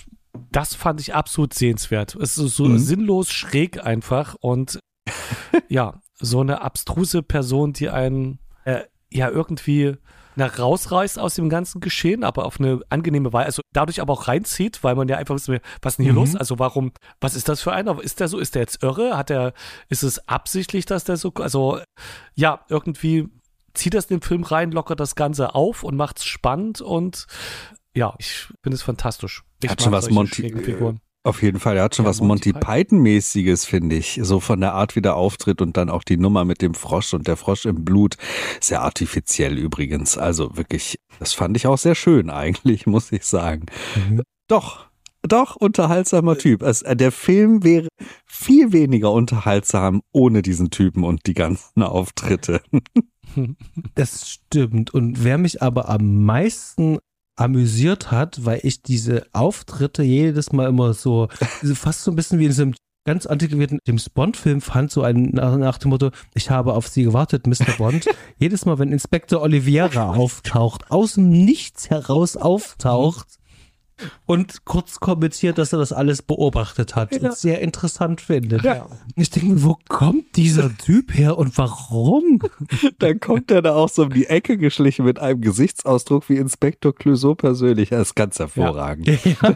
das 0.52 0.76
fand 0.76 1.00
ich 1.00 1.14
absolut 1.16 1.54
sehenswert. 1.54 2.16
Es 2.16 2.38
ist 2.38 2.56
so 2.56 2.66
Mhm. 2.66 2.78
sinnlos 2.78 3.32
schräg 3.32 3.84
einfach 3.86 4.36
und 4.42 4.80
ja, 5.70 6.02
so 6.20 6.42
eine 6.42 6.62
abstruse 6.62 7.24
Person, 7.24 7.72
die 7.74 7.90
einen 7.90 8.40
äh, 8.66 8.82
ja 9.10 9.30
irgendwie 9.30 9.96
na, 10.36 10.46
rausreißt 10.48 11.20
aus 11.20 11.36
dem 11.36 11.50
ganzen 11.50 11.82
Geschehen, 11.82 12.24
aber 12.24 12.46
auf 12.46 12.60
eine 12.60 12.82
angenehme 12.90 13.34
Weise, 13.34 13.46
also 13.48 13.62
dadurch 13.74 14.02
aber 14.02 14.14
auch 14.14 14.28
reinzieht, 14.28 14.84
weil 14.84 14.96
man 14.96 15.08
ja 15.08 15.18
einfach 15.18 15.36
wissen 15.36 15.54
will, 15.54 15.62
was 15.82 15.94
ist 15.94 15.98
denn 15.98 16.04
hier 16.06 16.14
Mhm. 16.14 16.20
los? 16.20 16.36
Also 16.36 16.60
warum, 16.60 16.92
was 17.20 17.36
ist 17.36 17.50
das 17.50 17.62
für 17.62 17.74
einer? 17.74 18.02
Ist 18.02 18.20
der 18.20 18.28
so, 18.28 18.40
ist 18.40 18.56
der 18.56 18.62
jetzt 18.62 18.82
irre? 18.84 19.18
Hat 19.18 19.30
er, 19.30 19.54
ist 19.90 20.04
es 20.04 20.28
absichtlich, 20.28 20.86
dass 20.86 21.04
der 21.04 21.18
so, 21.18 21.34
also 21.36 21.80
ja, 22.36 22.66
irgendwie 22.70 23.28
zieht 23.74 23.94
das 23.94 24.08
den 24.08 24.22
Film 24.22 24.44
rein, 24.44 24.72
lockert 24.72 25.00
das 25.00 25.16
Ganze 25.16 25.56
auf 25.56 25.84
und 25.84 25.96
macht 25.96 26.20
es 26.20 26.26
spannend 26.26 26.82
und 26.82 27.26
ja, 27.96 28.14
ich 28.20 28.48
finde 28.64 28.76
es 28.76 28.82
fantastisch. 28.82 29.44
Ich 29.62 29.70
Hat 29.70 29.82
schon 29.82 29.92
was 29.92 30.10
Monty-. 30.10 30.54
Auf 31.24 31.44
jeden 31.44 31.60
Fall, 31.60 31.78
er 31.78 31.84
hat 31.84 31.96
schon 31.96 32.06
Ja, 32.06 32.10
was 32.10 32.20
Monty 32.20 32.52
Monty 32.52 32.66
Python-mäßiges, 32.66 33.66
finde 33.66 33.96
ich. 33.96 34.20
So 34.24 34.40
von 34.40 34.60
der 34.60 34.74
Art, 34.74 34.96
wie 34.96 35.04
der 35.04 35.16
auftritt 35.16 35.62
und 35.62 35.78
dann 35.78 35.92
auch 35.92 36.04
die 36.04 36.18
Nummer 36.18 36.46
mit 36.46 36.64
dem 36.64 36.74
Frosch 36.74 37.14
und 37.14 37.28
der 37.28 37.38
Frosch 37.38 37.66
im 37.66 37.86
Blut. 37.86 38.18
Sehr 38.60 38.82
artifiziell 38.82 39.58
übrigens. 39.60 40.18
Also 40.18 40.58
wirklich, 40.58 41.00
das 41.20 41.34
fand 41.34 41.56
ich 41.58 41.68
auch 41.68 41.78
sehr 41.78 41.96
schön 41.96 42.32
eigentlich, 42.32 42.86
muss 42.88 43.12
ich 43.12 43.24
sagen. 43.26 43.68
Mhm. 43.96 44.24
Doch, 44.48 44.88
doch, 45.22 45.56
unterhaltsamer 45.56 46.38
Typ. 46.38 46.64
Es, 46.64 46.82
äh, 46.82 46.96
der 46.96 47.12
Film 47.12 47.64
wäre 47.64 47.88
viel 48.26 48.72
weniger 48.72 49.12
unterhaltsam 49.12 50.02
ohne 50.12 50.42
diesen 50.42 50.72
Typen 50.72 51.04
und 51.04 51.28
die 51.28 51.36
ganzen 51.36 51.84
Auftritte. 51.84 52.62
Das 53.96 54.30
stimmt. 54.30 54.94
Und 54.94 55.24
wer 55.24 55.38
mich 55.38 55.62
aber 55.62 55.88
am 55.88 56.26
meisten 56.26 56.98
amüsiert 57.42 58.12
hat, 58.12 58.46
weil 58.46 58.60
ich 58.64 58.82
diese 58.82 59.26
Auftritte 59.34 60.04
jedes 60.04 60.52
Mal 60.52 60.70
immer 60.70 60.94
so, 60.94 61.28
fast 61.74 62.04
so 62.04 62.12
ein 62.12 62.16
bisschen 62.16 62.40
wie 62.40 62.46
in 62.46 62.52
so 62.52 62.62
einem 62.62 62.76
ganz 63.04 63.26
antiquierten 63.26 63.80
James 63.88 64.10
Bond-Film 64.10 64.62
fand, 64.62 64.92
so 64.92 65.02
ein 65.02 65.32
nach, 65.34 65.58
nach 65.58 65.78
dem 65.80 65.90
Motto, 65.90 66.12
ich 66.36 66.50
habe 66.52 66.74
auf 66.74 66.88
Sie 66.88 67.04
gewartet, 67.04 67.48
Mr. 67.48 67.74
Bond. 67.78 68.06
jedes 68.38 68.66
Mal, 68.66 68.78
wenn 68.78 68.92
Inspektor 68.92 69.42
Oliveira 69.42 70.12
auftaucht, 70.12 70.92
aus 70.92 71.16
dem 71.16 71.30
Nichts 71.30 71.90
heraus 71.90 72.38
auftaucht 72.38 73.41
und 74.26 74.66
kurz 74.66 75.00
kommentiert, 75.00 75.58
dass 75.58 75.74
er 75.74 75.80
das 75.80 75.92
alles 75.94 76.22
beobachtet 76.22 76.96
hat 76.96 77.12
Ja. 77.14 77.30
und 77.30 77.38
sehr 77.38 77.60
interessant 77.62 78.22
findet. 78.22 78.64
Ja. 78.64 78.88
Ich 79.16 79.30
denke 79.30 79.50
mir, 79.54 79.64
wo 79.64 79.78
kommt 79.90 80.36
dieser 80.36 80.76
Typ 80.78 81.14
her 81.14 81.38
und 81.38 81.58
warum? 81.58 82.40
Dann 83.00 83.20
kommt 83.20 83.52
er 83.52 83.62
da 83.62 83.76
auch 83.76 83.90
so 83.90 84.04
um 84.04 84.10
die 84.14 84.28
Ecke 84.28 84.58
geschlichen 84.58 85.06
mit 85.06 85.20
einem 85.20 85.42
Gesichtsausdruck 85.42 86.30
wie 86.30 86.38
Inspektor 86.38 86.94
Clouseau 86.96 87.36
persönlich. 87.36 87.90
Das 87.90 88.10
ist 88.10 88.16
ganz 88.16 88.40
hervorragend. 88.40 89.08
Ja. 89.08 89.56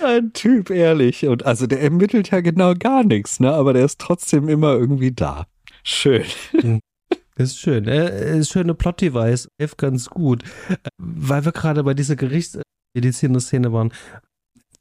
Ein 0.00 0.32
Typ, 0.32 0.70
ehrlich. 0.70 1.26
Und 1.26 1.44
also 1.44 1.66
der 1.66 1.82
ermittelt 1.82 2.30
ja 2.30 2.40
genau 2.40 2.74
gar 2.74 3.02
nichts, 3.04 3.40
ne? 3.40 3.52
Aber 3.52 3.72
der 3.72 3.84
ist 3.84 3.98
trotzdem 4.00 4.48
immer 4.48 4.74
irgendwie 4.74 5.12
da. 5.12 5.46
Schön. 5.82 6.24
Das 7.34 7.50
ist 7.50 7.58
schön. 7.58 7.88
Äh, 7.88 8.38
ist 8.38 8.50
schöne 8.50 8.74
Plot-Device. 8.74 9.48
Hilft 9.58 9.78
ganz 9.78 10.10
gut. 10.10 10.42
Äh, 10.68 10.76
Weil 10.98 11.44
wir 11.44 11.52
gerade 11.52 11.82
bei 11.84 11.94
dieser 11.94 12.16
Gerichtsmediziner-Szene 12.16 13.72
waren, 13.72 13.92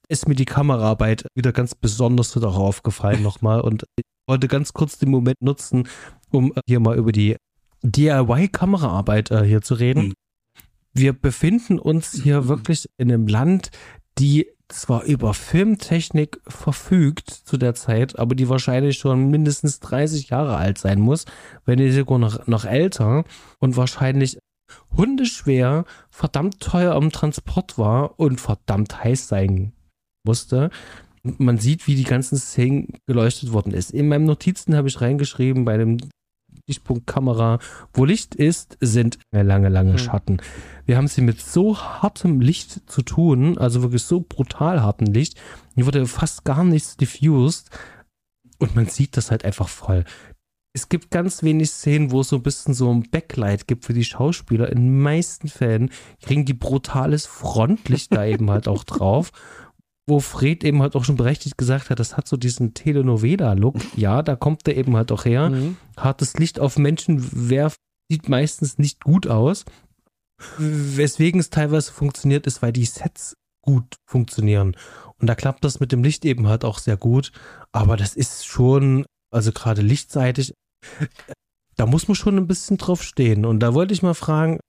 ist 0.09 0.27
mir 0.27 0.35
die 0.35 0.45
Kameraarbeit 0.45 1.25
wieder 1.35 1.53
ganz 1.53 1.73
besonders 1.73 2.33
darauf 2.33 2.57
aufgefallen 2.57 3.23
nochmal. 3.23 3.61
Und 3.61 3.85
ich 3.95 4.05
wollte 4.27 4.47
ganz 4.47 4.73
kurz 4.73 4.97
den 4.97 5.09
Moment 5.09 5.41
nutzen, 5.41 5.87
um 6.29 6.53
hier 6.67 6.81
mal 6.81 6.97
über 6.97 7.11
die 7.11 7.37
DIY-Kameraarbeit 7.83 9.31
äh, 9.31 9.43
hier 9.43 9.61
zu 9.61 9.75
reden. 9.75 10.09
Mhm. 10.09 10.13
Wir 10.93 11.13
befinden 11.13 11.79
uns 11.79 12.11
hier 12.11 12.49
wirklich 12.49 12.89
in 12.97 13.11
einem 13.11 13.27
Land, 13.27 13.71
die 14.17 14.47
zwar 14.73 15.03
über 15.03 15.33
Filmtechnik 15.33 16.41
verfügt 16.47 17.29
zu 17.29 17.57
der 17.57 17.75
Zeit, 17.75 18.17
aber 18.19 18.35
die 18.35 18.49
wahrscheinlich 18.49 18.97
schon 18.97 19.29
mindestens 19.29 19.79
30 19.79 20.29
Jahre 20.29 20.57
alt 20.57 20.77
sein 20.77 20.99
muss, 20.99 21.25
wenn 21.65 21.79
nicht 21.79 21.95
sogar 21.95 22.19
noch, 22.19 22.47
noch 22.47 22.65
älter 22.65 23.23
und 23.59 23.77
wahrscheinlich 23.77 24.37
hundeschwer, 24.95 25.85
verdammt 26.09 26.59
teuer 26.59 26.95
am 26.95 27.11
Transport 27.11 27.77
war 27.77 28.19
und 28.19 28.39
verdammt 28.39 29.03
heiß 29.03 29.27
sein 29.27 29.73
musste. 30.25 30.69
Man 31.23 31.57
sieht, 31.57 31.87
wie 31.87 31.95
die 31.95 32.03
ganzen 32.03 32.37
Szenen 32.37 32.93
geleuchtet 33.07 33.53
worden 33.53 33.73
ist. 33.73 33.91
In 33.91 34.07
meinem 34.07 34.25
Notizen 34.25 34.75
habe 34.75 34.87
ich 34.87 35.01
reingeschrieben, 35.01 35.65
bei 35.65 35.77
dem 35.77 35.97
Lichtpunktkamera, 36.67 37.59
wo 37.93 38.05
Licht 38.05 38.35
ist, 38.35 38.77
sind 38.81 39.19
lange, 39.31 39.69
lange 39.69 39.93
Hm. 39.93 39.97
Schatten. 39.97 40.41
Wir 40.85 40.97
haben 40.97 41.07
sie 41.07 41.21
mit 41.21 41.39
so 41.41 41.77
hartem 41.77 42.41
Licht 42.41 42.89
zu 42.89 43.01
tun, 43.01 43.57
also 43.57 43.81
wirklich 43.81 44.03
so 44.03 44.21
brutal 44.21 44.81
hartem 44.81 45.07
Licht. 45.13 45.39
Hier 45.75 45.85
wurde 45.85 46.05
fast 46.07 46.43
gar 46.43 46.63
nichts 46.63 46.97
diffused 46.97 47.69
und 48.59 48.75
man 48.75 48.85
sieht 48.87 49.17
das 49.17 49.31
halt 49.31 49.45
einfach 49.45 49.67
voll. 49.69 50.05
es 50.73 50.87
gibt 50.87 51.11
ganz 51.11 51.43
wenig 51.43 51.69
Szenen, 51.71 52.11
wo 52.11 52.21
es 52.21 52.29
so 52.29 52.37
ein 52.37 52.43
bisschen 52.43 52.73
so 52.73 52.89
ein 52.93 53.09
Backlight 53.09 53.67
gibt 53.67 53.83
für 53.83 53.93
die 53.93 54.05
Schauspieler. 54.05 54.69
In 54.69 54.77
den 54.77 55.01
meisten 55.01 55.49
Fällen 55.49 55.91
kriegen 56.21 56.45
die 56.45 56.53
brutales 56.53 57.25
Frontlicht 57.25 58.15
da 58.15 58.23
eben 58.23 58.49
halt 58.49 58.69
auch 58.69 58.83
drauf. 58.85 59.31
Wo 60.07 60.19
Fred 60.19 60.63
eben 60.63 60.81
halt 60.81 60.95
auch 60.95 61.05
schon 61.05 61.15
berechtigt 61.15 61.57
gesagt 61.57 61.89
hat, 61.89 61.99
das 61.99 62.17
hat 62.17 62.27
so 62.27 62.35
diesen 62.37 62.73
Telenovela-Look. 62.73 63.75
Ja, 63.95 64.23
da 64.23 64.35
kommt 64.35 64.65
der 64.67 64.77
eben 64.77 64.95
halt 64.97 65.11
auch 65.11 65.25
her. 65.25 65.49
Mhm. 65.49 65.77
Hartes 65.95 66.33
Licht 66.37 66.59
auf 66.59 66.77
Menschen 66.77 67.49
werft, 67.49 67.79
sieht 68.11 68.27
meistens 68.27 68.77
nicht 68.77 69.03
gut 69.03 69.27
aus. 69.27 69.65
Weswegen 70.57 71.39
es 71.39 71.49
teilweise 71.49 71.91
funktioniert, 71.91 72.47
ist, 72.47 72.61
weil 72.61 72.73
die 72.73 72.85
Sets 72.85 73.35
gut 73.63 73.95
funktionieren. 74.09 74.75
Und 75.19 75.27
da 75.27 75.35
klappt 75.35 75.63
das 75.63 75.79
mit 75.79 75.91
dem 75.91 76.03
Licht 76.03 76.25
eben 76.25 76.47
halt 76.47 76.65
auch 76.65 76.79
sehr 76.79 76.97
gut. 76.97 77.31
Aber 77.71 77.95
das 77.95 78.15
ist 78.15 78.45
schon, 78.45 79.05
also 79.31 79.51
gerade 79.51 79.83
lichtseitig, 79.83 80.53
da 81.81 81.87
muss 81.87 82.07
man 82.07 82.13
schon 82.13 82.37
ein 82.37 82.45
bisschen 82.45 82.77
drauf 82.77 83.01
stehen. 83.01 83.43
Und 83.43 83.59
da 83.61 83.73
wollte 83.73 83.91
ich 83.91 84.03
mal 84.03 84.13
fragen, 84.13 84.59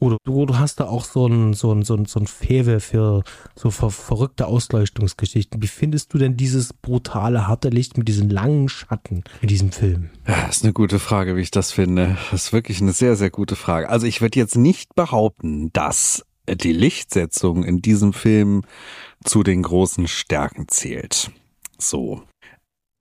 oder 0.00 0.16
du, 0.24 0.46
du 0.46 0.58
hast 0.58 0.80
da 0.80 0.86
auch 0.86 1.04
so 1.04 1.26
ein, 1.26 1.52
so 1.52 1.70
ein, 1.70 1.82
so 1.82 1.94
ein, 1.94 2.06
so 2.06 2.18
ein 2.18 2.26
Fewe 2.26 2.80
für 2.80 3.24
so 3.54 3.70
ver 3.70 3.90
verrückte 3.90 4.46
Ausleuchtungsgeschichten. 4.46 5.60
Wie 5.60 5.66
findest 5.66 6.14
du 6.14 6.18
denn 6.18 6.38
dieses 6.38 6.72
brutale, 6.72 7.46
harte 7.46 7.68
Licht 7.68 7.98
mit 7.98 8.08
diesen 8.08 8.30
langen 8.30 8.70
Schatten 8.70 9.22
in 9.42 9.48
diesem 9.48 9.70
Film? 9.70 10.08
Ja, 10.26 10.46
das 10.46 10.56
ist 10.56 10.64
eine 10.64 10.72
gute 10.72 10.98
Frage, 10.98 11.36
wie 11.36 11.42
ich 11.42 11.50
das 11.50 11.72
finde. 11.72 12.16
Das 12.30 12.44
ist 12.44 12.52
wirklich 12.54 12.80
eine 12.80 12.92
sehr, 12.92 13.16
sehr 13.16 13.30
gute 13.30 13.54
Frage. 13.54 13.90
Also 13.90 14.06
ich 14.06 14.22
würde 14.22 14.38
jetzt 14.38 14.56
nicht 14.56 14.94
behaupten, 14.94 15.74
dass 15.74 16.24
die 16.48 16.72
Lichtsetzung 16.72 17.64
in 17.64 17.82
diesem 17.82 18.14
Film 18.14 18.62
zu 19.22 19.42
den 19.42 19.62
großen 19.62 20.08
Stärken 20.08 20.68
zählt. 20.68 21.32
So. 21.76 22.22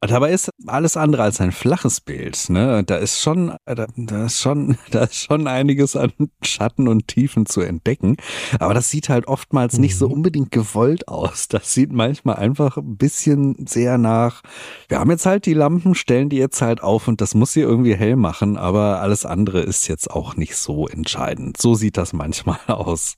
Dabei 0.07 0.31
ist 0.31 0.49
alles 0.65 0.97
andere 0.97 1.21
als 1.21 1.39
ein 1.41 1.51
flaches 1.51 2.01
Bild. 2.01 2.49
Ne? 2.49 2.83
Da 2.83 2.95
ist 2.95 3.21
schon, 3.21 3.55
da, 3.65 3.85
da, 3.95 4.25
ist 4.25 4.41
schon, 4.41 4.77
da 4.91 5.03
ist 5.03 5.15
schon 5.15 5.45
einiges 5.45 5.95
an 5.95 6.11
Schatten 6.41 6.87
und 6.87 7.07
Tiefen 7.07 7.45
zu 7.45 7.61
entdecken. 7.61 8.17
Aber 8.59 8.73
das 8.73 8.89
sieht 8.89 9.09
halt 9.09 9.27
oftmals 9.27 9.77
nicht 9.77 9.95
so 9.95 10.07
mhm. 10.07 10.13
unbedingt 10.13 10.51
gewollt 10.51 11.07
aus. 11.07 11.47
Das 11.49 11.73
sieht 11.73 11.91
manchmal 11.91 12.37
einfach 12.37 12.77
ein 12.77 12.97
bisschen 12.97 13.67
sehr 13.67 13.99
nach. 13.99 14.41
Wir 14.87 14.99
haben 14.99 15.11
jetzt 15.11 15.27
halt 15.27 15.45
die 15.45 15.53
Lampen, 15.53 15.93
stellen 15.93 16.29
die 16.29 16.37
jetzt 16.37 16.63
halt 16.63 16.81
auf 16.81 17.07
und 17.07 17.21
das 17.21 17.35
muss 17.35 17.53
sie 17.53 17.61
irgendwie 17.61 17.95
hell 17.95 18.15
machen. 18.15 18.57
Aber 18.57 19.01
alles 19.01 19.27
andere 19.27 19.61
ist 19.61 19.87
jetzt 19.87 20.09
auch 20.09 20.35
nicht 20.35 20.55
so 20.55 20.87
entscheidend. 20.87 21.61
So 21.61 21.75
sieht 21.75 21.97
das 21.97 22.11
manchmal 22.11 22.57
aus. 22.67 23.17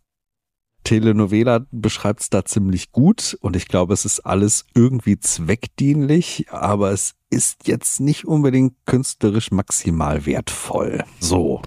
Telenovela 0.83 1.65
beschreibt 1.71 2.21
es 2.21 2.29
da 2.29 2.45
ziemlich 2.45 2.91
gut 2.91 3.37
und 3.41 3.55
ich 3.55 3.67
glaube, 3.67 3.93
es 3.93 4.05
ist 4.05 4.21
alles 4.21 4.65
irgendwie 4.73 5.19
zweckdienlich, 5.19 6.47
aber 6.49 6.91
es 6.91 7.15
ist 7.29 7.67
jetzt 7.67 7.99
nicht 7.99 8.25
unbedingt 8.25 8.73
künstlerisch 8.85 9.51
maximal 9.51 10.25
wertvoll. 10.25 11.03
So. 11.19 11.61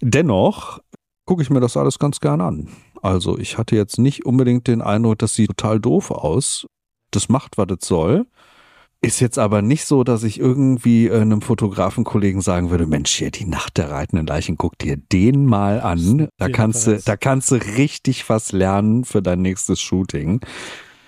Dennoch 0.00 0.80
gucke 1.24 1.42
ich 1.42 1.50
mir 1.50 1.60
das 1.60 1.76
alles 1.76 1.98
ganz 1.98 2.20
gern 2.20 2.40
an. 2.40 2.68
Also 3.00 3.38
ich 3.38 3.58
hatte 3.58 3.76
jetzt 3.76 3.98
nicht 3.98 4.26
unbedingt 4.26 4.66
den 4.68 4.82
Eindruck, 4.82 5.18
das 5.18 5.34
sieht 5.34 5.48
total 5.48 5.80
doof 5.80 6.10
aus. 6.10 6.66
Das 7.10 7.28
macht, 7.28 7.58
was 7.58 7.66
es 7.70 7.86
soll. 7.86 8.26
Ist 9.04 9.18
jetzt 9.18 9.38
aber 9.38 9.62
nicht 9.62 9.84
so, 9.84 10.04
dass 10.04 10.22
ich 10.22 10.38
irgendwie 10.38 11.08
äh, 11.08 11.20
einem 11.20 11.42
Fotografenkollegen 11.42 12.40
sagen 12.40 12.70
würde, 12.70 12.86
Mensch, 12.86 13.10
hier 13.10 13.32
die 13.32 13.46
Nacht 13.46 13.76
der 13.76 13.90
reitenden 13.90 14.28
Leichen, 14.28 14.56
guck 14.56 14.78
dir 14.78 14.96
den 14.96 15.44
mal 15.44 15.80
an. 15.80 16.28
Da 16.38 16.48
kannst 16.48 16.86
du, 16.86 17.00
da 17.00 17.16
kannst 17.16 17.50
du 17.50 17.56
richtig 17.56 18.28
was 18.28 18.52
lernen 18.52 19.04
für 19.04 19.20
dein 19.20 19.42
nächstes 19.42 19.80
Shooting. 19.80 20.40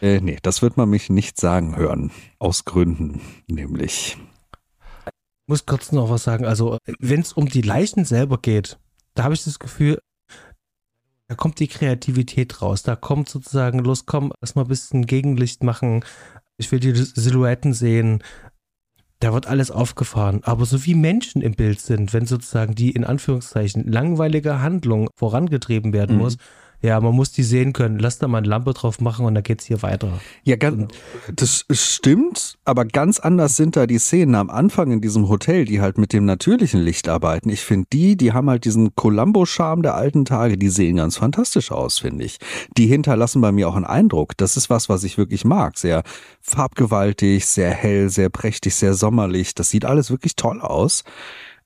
Äh, 0.03 0.21
nee, 0.21 0.39
das 0.43 0.61
wird 0.61 0.77
man 0.77 0.91
mich 0.91 1.09
nicht 1.09 1.41
sagen 1.41 1.77
hören. 1.77 2.11
Aus 2.41 2.65
Gründen, 2.65 3.21
nämlich. 3.47 4.19
Ich 5.07 5.49
muss 5.49 5.65
kurz 5.65 5.93
noch 5.93 6.11
was 6.11 6.25
sagen. 6.25 6.47
Also, 6.47 6.79
wenn 6.99 7.21
es 7.21 7.33
um 7.33 7.49
die 7.49 7.63
Leichen 7.63 8.05
selber 8.05 8.39
geht, 8.39 8.77
da 9.15 9.23
habe 9.23 9.35
ich 9.35 9.45
das 9.45 9.61
Gefühl, 9.61 10.01
da 11.29 11.37
kommt 11.37 11.61
die 11.61 11.69
Kreativität 11.69 12.61
raus. 12.61 12.83
Da 12.83 12.97
kommt 12.97 13.29
sozusagen, 13.29 13.79
los, 13.79 14.05
komm, 14.05 14.33
erstmal 14.41 14.65
ein 14.65 14.69
bisschen 14.69 15.07
Gegenlicht 15.07 15.63
machen, 15.63 16.05
ich 16.57 16.71
will 16.73 16.81
die 16.81 16.95
Silhouetten 16.95 17.73
sehen. 17.73 18.23
Da 19.21 19.33
wird 19.33 19.47
alles 19.47 19.71
aufgefahren. 19.71 20.43
Aber 20.45 20.67
so 20.67 20.85
wie 20.85 20.95
Menschen 20.95 21.41
im 21.41 21.55
Bild 21.55 21.81
sind, 21.81 22.13
wenn 22.13 22.27
sozusagen 22.27 22.75
die 22.75 22.91
in 22.91 23.05
Anführungszeichen 23.05 23.91
langweilige 23.91 24.61
Handlung 24.61 25.09
vorangetrieben 25.17 25.93
werden 25.93 26.17
mhm. 26.17 26.23
muss, 26.23 26.37
ja, 26.85 27.01
man 27.01 27.15
muss 27.15 27.33
die 27.33 27.43
sehen 27.43 27.73
können. 27.73 27.99
Lass 27.99 28.19
da 28.19 28.29
mal 28.29 28.39
eine 28.39 28.47
Lampe 28.47 28.75
drauf 28.75 29.01
machen 29.01 29.25
und 29.25 29.35
dann 29.35 29.43
geht's 29.43 29.65
hier 29.65 29.81
weiter. 29.81 30.21
Ja, 30.43 30.57
ganz, 30.57 30.93
das 31.35 31.65
stimmt, 31.71 32.59
aber 32.67 32.85
ganz 32.85 33.19
anders 33.19 33.57
sind 33.57 33.75
da 33.75 33.87
die 33.87 33.99
Szenen 33.99 34.35
am 34.35 34.51
Anfang 34.51 34.91
in 34.91 35.01
diesem 35.01 35.31
Hotel, 35.31 35.65
die 35.65 35.81
halt 35.81 35.97
mit 35.97 36.13
dem 36.13 36.27
natürlichen 36.27 36.83
Licht 36.83 37.09
arbeiten. 37.09 37.49
Ich 37.49 37.63
finde 37.63 37.87
die, 37.91 38.19
die 38.19 38.35
haben 38.35 38.51
halt 38.51 38.67
diesen 38.67 38.95
Columbo-Charme 38.95 39.81
der 39.81 39.95
alten 39.95 40.27
Tage, 40.27 40.59
die 40.59 40.69
sehen 40.69 40.97
ganz 40.97 41.17
fantastisch 41.17 41.73
aus, 41.73 42.01
finde 42.01 42.27
ich. 42.27 42.37
Die 42.77 42.87
hinterlassen 42.87 43.41
bei 43.41 43.51
mir 43.51 43.67
auch 43.67 43.77
einen 43.77 43.87
Eindruck. 43.87 44.37
Das 44.37 44.59
ist 44.59 44.69
was, 44.69 44.91
was 44.91 45.05
ich 45.05 45.17
wirklich 45.17 45.47
mag. 45.47 45.79
Sehr 45.79 46.03
farbgewaltig, 46.43 47.47
sehr 47.47 47.71
hell, 47.71 48.11
sehr 48.11 48.29
prächtig, 48.29 48.75
sehr 48.75 48.93
sommerlich. 48.93 49.55
Das 49.55 49.71
sieht 49.71 49.87
alles 49.87 50.11
wirklich 50.11 50.37
toll 50.37 50.61
aus. 50.61 51.03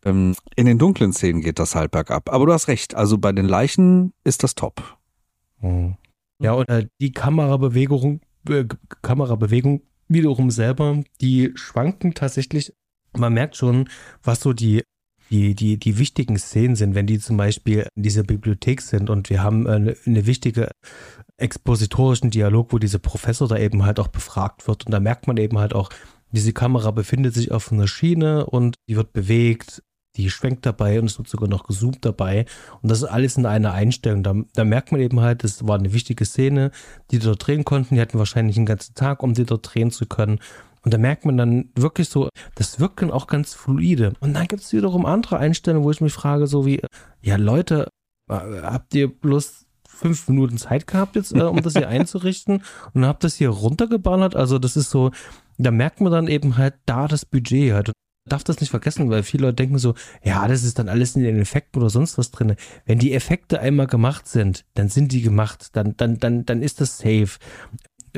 Ähm, 0.05 0.37
in 0.55 0.67
den 0.67 0.79
dunklen 0.79 1.13
Szenen 1.13 1.41
geht 1.41 1.59
das 1.59 1.75
halt 1.75 1.91
bergab. 1.91 2.33
Aber 2.33 2.47
du 2.47 2.53
hast 2.53 2.69
recht. 2.69 2.95
Also 2.95 3.19
bei 3.19 3.33
den 3.33 3.47
Leichen 3.47 4.13
ist 4.23 4.45
das 4.45 4.55
top. 4.55 4.98
Mhm. 5.61 5.97
Ja, 6.41 6.53
und 6.53 6.69
äh, 6.69 6.87
die 7.01 7.13
Kamerabewegung, 7.13 8.21
äh, 8.49 8.65
Kamerabewegung 9.03 9.83
wiederum 10.09 10.51
selber, 10.51 11.03
die 11.21 11.53
schwanken 11.55 12.15
tatsächlich. 12.15 12.73
Man 13.17 13.35
merkt 13.35 13.57
schon, 13.57 13.89
was 14.23 14.41
so 14.41 14.53
die, 14.53 14.83
die, 15.31 15.55
die, 15.55 15.79
die 15.79 15.99
wichtigen 15.99 16.39
Szenen 16.39 16.77
sind, 16.77 16.95
wenn 16.95 17.07
die 17.07 17.19
zum 17.19 17.37
Beispiel 17.37 17.87
in 17.95 18.03
dieser 18.03 18.23
Bibliothek 18.23 18.81
sind 18.81 19.11
und 19.11 19.31
wir 19.31 19.43
haben 19.43 19.67
eine, 19.67 19.97
eine 20.07 20.27
wichtige 20.27 20.71
expositorischen 21.37 22.31
Dialog, 22.31 22.73
wo 22.73 22.79
dieser 22.79 22.99
Professor 22.99 23.49
da 23.49 23.57
eben 23.57 23.85
halt 23.85 24.01
auch 24.01 24.09
befragt 24.09 24.67
wird. 24.67 24.87
Und 24.87 24.93
da 24.93 25.01
merkt 25.01 25.27
man 25.27 25.37
eben 25.37 25.59
halt 25.59 25.75
auch, 25.75 25.91
diese 26.31 26.53
Kamera 26.53 26.91
befindet 26.91 27.35
sich 27.35 27.53
auf 27.53 27.73
einer 27.73 27.89
Schiene 27.89 28.47
und 28.47 28.75
die 28.89 28.97
wird 28.97 29.13
bewegt 29.13 29.83
die 30.19 30.31
schwenkt 30.31 30.67
dabei 30.67 31.01
und 31.01 31.07
es 31.07 31.19
wird 31.19 31.29
sogar 31.29 31.49
noch 31.49 31.65
gezoomt 31.65 32.05
dabei. 32.05 32.45
Und 32.83 32.91
das 32.91 32.99
ist 32.99 33.09
alles 33.09 33.37
in 33.37 33.47
einer 33.47 33.73
Einstellung. 33.73 34.23
Da, 34.23 34.35
da 34.55 34.65
merkt 34.65 34.93
man 34.93 35.01
eben 35.01 35.21
halt, 35.21 35.45
es 35.45 35.67
war 35.67 35.79
eine 35.79 35.93
wichtige 35.93 36.25
Szene, 36.25 36.73
die 37.11 37.19
die 37.19 37.25
dort 37.25 37.47
drehen 37.47 37.65
konnten. 37.65 37.95
Die 37.95 38.01
hatten 38.01 38.19
wahrscheinlich 38.19 38.57
einen 38.57 38.67
ganzen 38.67 38.95
Tag, 38.95 39.23
um 39.23 39.35
die 39.35 39.45
dort 39.45 39.75
drehen 39.75 39.91
zu 39.91 40.07
können. 40.07 40.41
Und 40.83 40.95
da 40.95 40.99
merkt 40.99 41.25
man 41.25 41.37
dann 41.37 41.71
wirklich 41.75 42.09
so, 42.09 42.29
das 42.55 42.81
wirkt 42.81 43.03
dann 43.03 43.11
auch 43.11 43.27
ganz 43.27 43.55
fluide. 43.55 44.13
Und 44.21 44.35
dann 44.35 44.47
gibt 44.47 44.63
es 44.63 44.73
wiederum 44.73 45.07
andere 45.07 45.39
Einstellungen, 45.39 45.85
wo 45.85 45.91
ich 45.91 46.01
mich 46.01 46.13
frage, 46.13 46.47
so 46.47 46.67
wie, 46.67 46.81
ja 47.21 47.37
Leute, 47.37 47.89
äh, 48.31 48.35
habt 48.63 48.95
ihr 48.95 49.09
bloß 49.09 49.67
fünf 49.89 50.29
Minuten 50.29 50.59
Zeit 50.59 50.87
gehabt 50.87 51.17
jetzt, 51.17 51.35
äh, 51.35 51.43
um 51.43 51.63
das 51.63 51.73
hier 51.75 51.89
einzurichten 51.89 52.63
und 52.95 53.05
habt 53.05 53.25
das 53.25 53.35
hier 53.35 53.51
runtergeballert? 53.51 54.37
Also 54.37 54.59
das 54.59 54.77
ist 54.77 54.91
so, 54.91 55.11
da 55.59 55.71
merkt 55.71 56.01
man 56.01 56.13
dann 56.13 56.29
eben 56.29 56.57
halt 56.57 56.75
da 56.87 57.09
das 57.09 57.25
Budget 57.25 57.73
halt 57.73 57.93
darf 58.29 58.45
das 58.45 58.61
nicht 58.61 58.71
vergessen, 58.71 59.11
weil 59.11 59.23
viele 59.23 59.47
Leute 59.47 59.57
denken 59.57 59.79
so, 59.79 59.95
ja, 60.23 60.47
das 60.47 60.63
ist 60.63 60.79
dann 60.79 60.89
alles 60.89 61.17
in 61.17 61.23
den 61.23 61.41
Effekten 61.41 61.81
oder 61.81 61.91
sonst 61.91 62.19
was 62.19 62.31
drin. 62.31 62.57
Wenn 62.87 62.99
die 62.99 63.13
Effekte 63.13 63.61
einmal 63.61 63.87
gemacht 63.87 64.29
sind, 64.29 64.65
dann 64.75 64.89
sind 64.89 65.13
die 65.13 65.23
gemacht, 65.23 65.71
dann, 65.73 65.97
dann, 65.97 66.19
dann, 66.19 66.45
dann 66.45 66.63
ist 66.63 66.81
das 66.81 66.99
safe. 66.99 67.39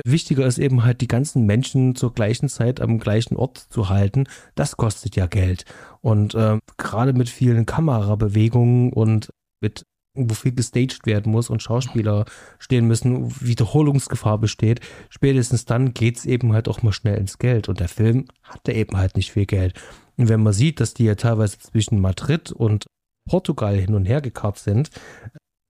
Wichtiger 0.04 0.46
ist 0.46 0.58
eben 0.58 0.84
halt, 0.84 1.00
die 1.00 1.08
ganzen 1.08 1.46
Menschen 1.46 1.94
zur 1.94 2.14
gleichen 2.14 2.48
Zeit 2.48 2.80
am 2.80 2.98
gleichen 2.98 3.36
Ort 3.36 3.58
zu 3.58 3.88
halten. 3.88 4.24
Das 4.54 4.76
kostet 4.76 5.16
ja 5.16 5.26
Geld. 5.26 5.64
Und 6.00 6.34
äh, 6.34 6.58
gerade 6.76 7.12
mit 7.12 7.28
vielen 7.28 7.66
Kamerabewegungen 7.66 8.92
und 8.92 9.30
mit 9.60 9.84
wo 10.14 10.34
viel 10.34 10.52
gestaged 10.52 11.06
werden 11.06 11.30
muss 11.30 11.50
und 11.50 11.62
Schauspieler 11.62 12.24
stehen 12.58 12.86
müssen, 12.86 13.32
Wiederholungsgefahr 13.40 14.38
besteht, 14.38 14.80
spätestens 15.08 15.64
dann 15.64 15.94
geht 15.94 16.18
es 16.18 16.26
eben 16.26 16.52
halt 16.52 16.68
auch 16.68 16.82
mal 16.82 16.92
schnell 16.92 17.16
ins 17.16 17.38
Geld. 17.38 17.68
Und 17.68 17.80
der 17.80 17.88
Film 17.88 18.26
hatte 18.42 18.72
eben 18.72 18.96
halt 18.96 19.16
nicht 19.16 19.32
viel 19.32 19.46
Geld. 19.46 19.74
Und 20.20 20.28
wenn 20.28 20.42
man 20.42 20.52
sieht, 20.52 20.80
dass 20.80 20.92
die 20.92 21.04
ja 21.04 21.14
teilweise 21.14 21.58
zwischen 21.58 21.98
Madrid 21.98 22.52
und 22.52 22.84
Portugal 23.26 23.74
hin 23.74 23.94
und 23.94 24.04
her 24.04 24.20
gekarrt 24.20 24.58
sind, 24.58 24.90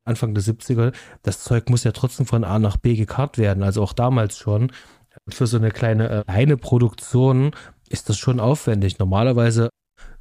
Anfang 0.04 0.34
der 0.34 0.42
70er, 0.42 0.92
das 1.22 1.44
Zeug 1.44 1.70
muss 1.70 1.84
ja 1.84 1.92
trotzdem 1.92 2.26
von 2.26 2.42
A 2.42 2.58
nach 2.58 2.76
B 2.76 2.96
gekarrt 2.96 3.38
werden. 3.38 3.62
Also 3.62 3.80
auch 3.80 3.92
damals 3.92 4.38
schon. 4.38 4.72
Für 5.28 5.46
so 5.46 5.56
eine 5.56 5.70
kleine 5.70 6.24
äh, 6.26 6.56
Produktion 6.56 7.52
ist 7.88 8.08
das 8.08 8.18
schon 8.18 8.40
aufwendig. 8.40 8.98
Normalerweise 8.98 9.68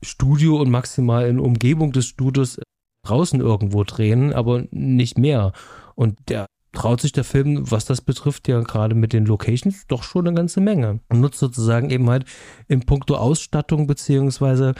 Studio 0.04 0.62
und 0.62 0.70
maximal 0.70 1.28
in 1.28 1.40
Umgebung 1.40 1.92
des 1.92 2.06
Studios 2.06 2.60
draußen 3.08 3.40
irgendwo 3.40 3.84
drehen, 3.84 4.32
aber 4.32 4.66
nicht 4.70 5.18
mehr. 5.18 5.54
Und 5.96 6.20
der 6.30 6.46
traut 6.72 7.02
sich 7.02 7.12
der 7.12 7.24
Film, 7.24 7.70
was 7.72 7.86
das 7.86 8.02
betrifft, 8.02 8.48
ja 8.48 8.60
gerade 8.62 8.96
mit 8.96 9.14
den 9.14 9.26
Locations 9.26 9.88
doch 9.88 10.04
schon 10.04 10.28
eine 10.28 10.36
ganze 10.36 10.62
Menge. 10.62 11.00
Und 11.10 11.22
nutzt 11.22 11.40
sozusagen 11.40 11.90
eben 11.90 12.10
halt 12.10 12.26
in 12.68 12.86
puncto 12.86 13.16
Ausstattung 13.16 13.88
beziehungsweise 13.88 14.76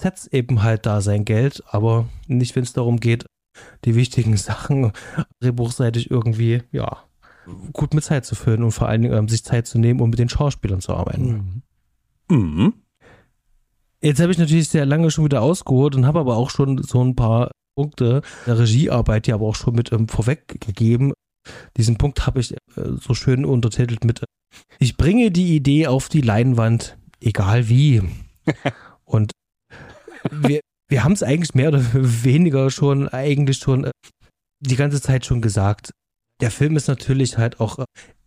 Sets 0.00 0.26
eben 0.26 0.62
halt 0.62 0.86
da 0.86 1.00
sein 1.00 1.24
Geld, 1.24 1.62
aber 1.66 2.08
nicht, 2.26 2.56
wenn 2.56 2.64
es 2.64 2.72
darum 2.72 2.98
geht, 2.98 3.26
die 3.84 3.94
wichtigen 3.94 4.36
Sachen 4.38 4.92
drehbuchseitig 5.40 6.10
irgendwie, 6.10 6.62
ja, 6.72 7.04
gut 7.72 7.92
mit 7.94 8.04
Zeit 8.04 8.24
zu 8.24 8.34
füllen 8.34 8.62
und 8.62 8.72
vor 8.72 8.88
allen 8.88 9.02
Dingen 9.02 9.16
ähm, 9.16 9.28
sich 9.28 9.44
Zeit 9.44 9.66
zu 9.66 9.78
nehmen, 9.78 10.00
um 10.00 10.10
mit 10.10 10.18
den 10.18 10.30
Schauspielern 10.30 10.80
zu 10.80 10.94
arbeiten. 10.94 11.62
Mhm. 12.30 12.36
Mhm. 12.36 12.74
Jetzt 14.02 14.20
habe 14.20 14.32
ich 14.32 14.38
natürlich 14.38 14.68
sehr 14.68 14.86
lange 14.86 15.10
schon 15.10 15.24
wieder 15.24 15.42
ausgeholt 15.42 15.94
und 15.94 16.06
habe 16.06 16.20
aber 16.20 16.36
auch 16.36 16.50
schon 16.50 16.82
so 16.82 17.02
ein 17.02 17.16
paar 17.16 17.50
Punkte 17.74 18.22
der 18.46 18.58
Regiearbeit, 18.58 19.26
ja 19.26 19.34
aber 19.34 19.46
auch 19.46 19.54
schon 19.54 19.74
mit 19.74 19.92
ähm, 19.92 20.08
vorweggegeben. 20.08 21.12
Diesen 21.76 21.96
Punkt 21.96 22.26
habe 22.26 22.40
ich 22.40 22.52
äh, 22.52 22.56
so 23.00 23.14
schön 23.14 23.44
untertitelt 23.44 24.04
mit 24.04 24.24
Ich 24.78 24.96
bringe 24.96 25.30
die 25.30 25.56
Idee 25.56 25.86
auf 25.86 26.08
die 26.08 26.20
Leinwand, 26.20 26.96
egal 27.20 27.68
wie. 27.68 28.02
und 29.04 29.32
wir, 30.30 30.60
wir 30.88 31.04
haben 31.04 31.12
es 31.12 31.22
eigentlich 31.22 31.54
mehr 31.54 31.68
oder 31.68 31.82
weniger 31.92 32.70
schon, 32.70 33.08
eigentlich 33.08 33.58
schon 33.58 33.84
äh, 33.84 33.90
die 34.60 34.76
ganze 34.76 35.00
Zeit 35.00 35.26
schon 35.26 35.40
gesagt. 35.40 35.90
Der 36.40 36.50
Film 36.50 36.76
ist 36.76 36.88
natürlich 36.88 37.38
halt 37.38 37.60
auch 37.60 37.78
äh, 37.78 37.84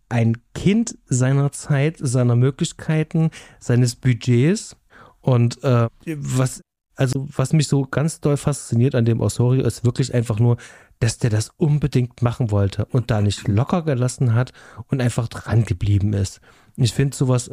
ein 0.08 0.38
Kind 0.54 0.96
seiner 1.06 1.52
Zeit, 1.52 1.96
seiner 1.98 2.36
Möglichkeiten, 2.36 3.30
seines 3.60 3.96
Budgets. 3.96 4.76
Und 5.20 5.62
äh, 5.62 5.88
was, 6.06 6.62
also 6.96 7.28
was 7.34 7.52
mich 7.52 7.68
so 7.68 7.82
ganz 7.82 8.20
doll 8.20 8.36
fasziniert 8.36 8.94
an 8.94 9.04
dem 9.04 9.20
Osorio 9.20 9.64
ist 9.66 9.84
wirklich 9.84 10.14
einfach 10.14 10.38
nur, 10.38 10.56
dass 11.00 11.18
der 11.18 11.30
das 11.30 11.50
unbedingt 11.56 12.22
machen 12.22 12.50
wollte 12.50 12.84
und 12.86 13.10
da 13.10 13.20
nicht 13.20 13.46
locker 13.48 13.82
gelassen 13.82 14.34
hat 14.34 14.52
und 14.88 15.00
einfach 15.00 15.28
dran 15.28 15.64
geblieben 15.64 16.12
ist. 16.12 16.40
Ich 16.76 16.92
finde 16.92 17.16
sowas, 17.16 17.50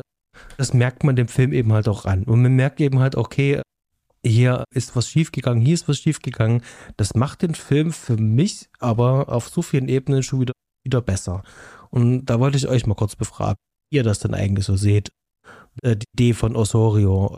das 0.57 0.73
merkt 0.73 1.03
man 1.03 1.15
dem 1.15 1.27
Film 1.27 1.53
eben 1.53 1.73
halt 1.73 1.87
auch 1.87 2.05
an. 2.05 2.23
Und 2.23 2.41
man 2.41 2.55
merkt 2.55 2.81
eben 2.81 2.99
halt, 2.99 3.15
okay, 3.15 3.61
hier 4.25 4.63
ist 4.71 4.95
was 4.95 5.07
schiefgegangen, 5.07 5.63
hier 5.63 5.75
ist 5.75 5.87
was 5.87 5.97
schiefgegangen. 5.97 6.61
Das 6.97 7.13
macht 7.13 7.43
den 7.43 7.55
Film 7.55 7.91
für 7.91 8.17
mich 8.17 8.69
aber 8.79 9.29
auf 9.29 9.49
so 9.49 9.61
vielen 9.61 9.87
Ebenen 9.87 10.23
schon 10.23 10.41
wieder, 10.41 10.53
wieder 10.83 11.01
besser. 11.01 11.43
Und 11.89 12.25
da 12.25 12.39
wollte 12.39 12.57
ich 12.57 12.67
euch 12.67 12.87
mal 12.87 12.95
kurz 12.95 13.15
befragen, 13.15 13.57
wie 13.89 13.97
ihr 13.97 14.03
das 14.03 14.19
denn 14.19 14.33
eigentlich 14.33 14.65
so 14.65 14.75
seht. 14.75 15.11
Äh, 15.83 15.95
die 15.95 16.05
Idee 16.13 16.33
von 16.33 16.55
Osorio. 16.55 17.37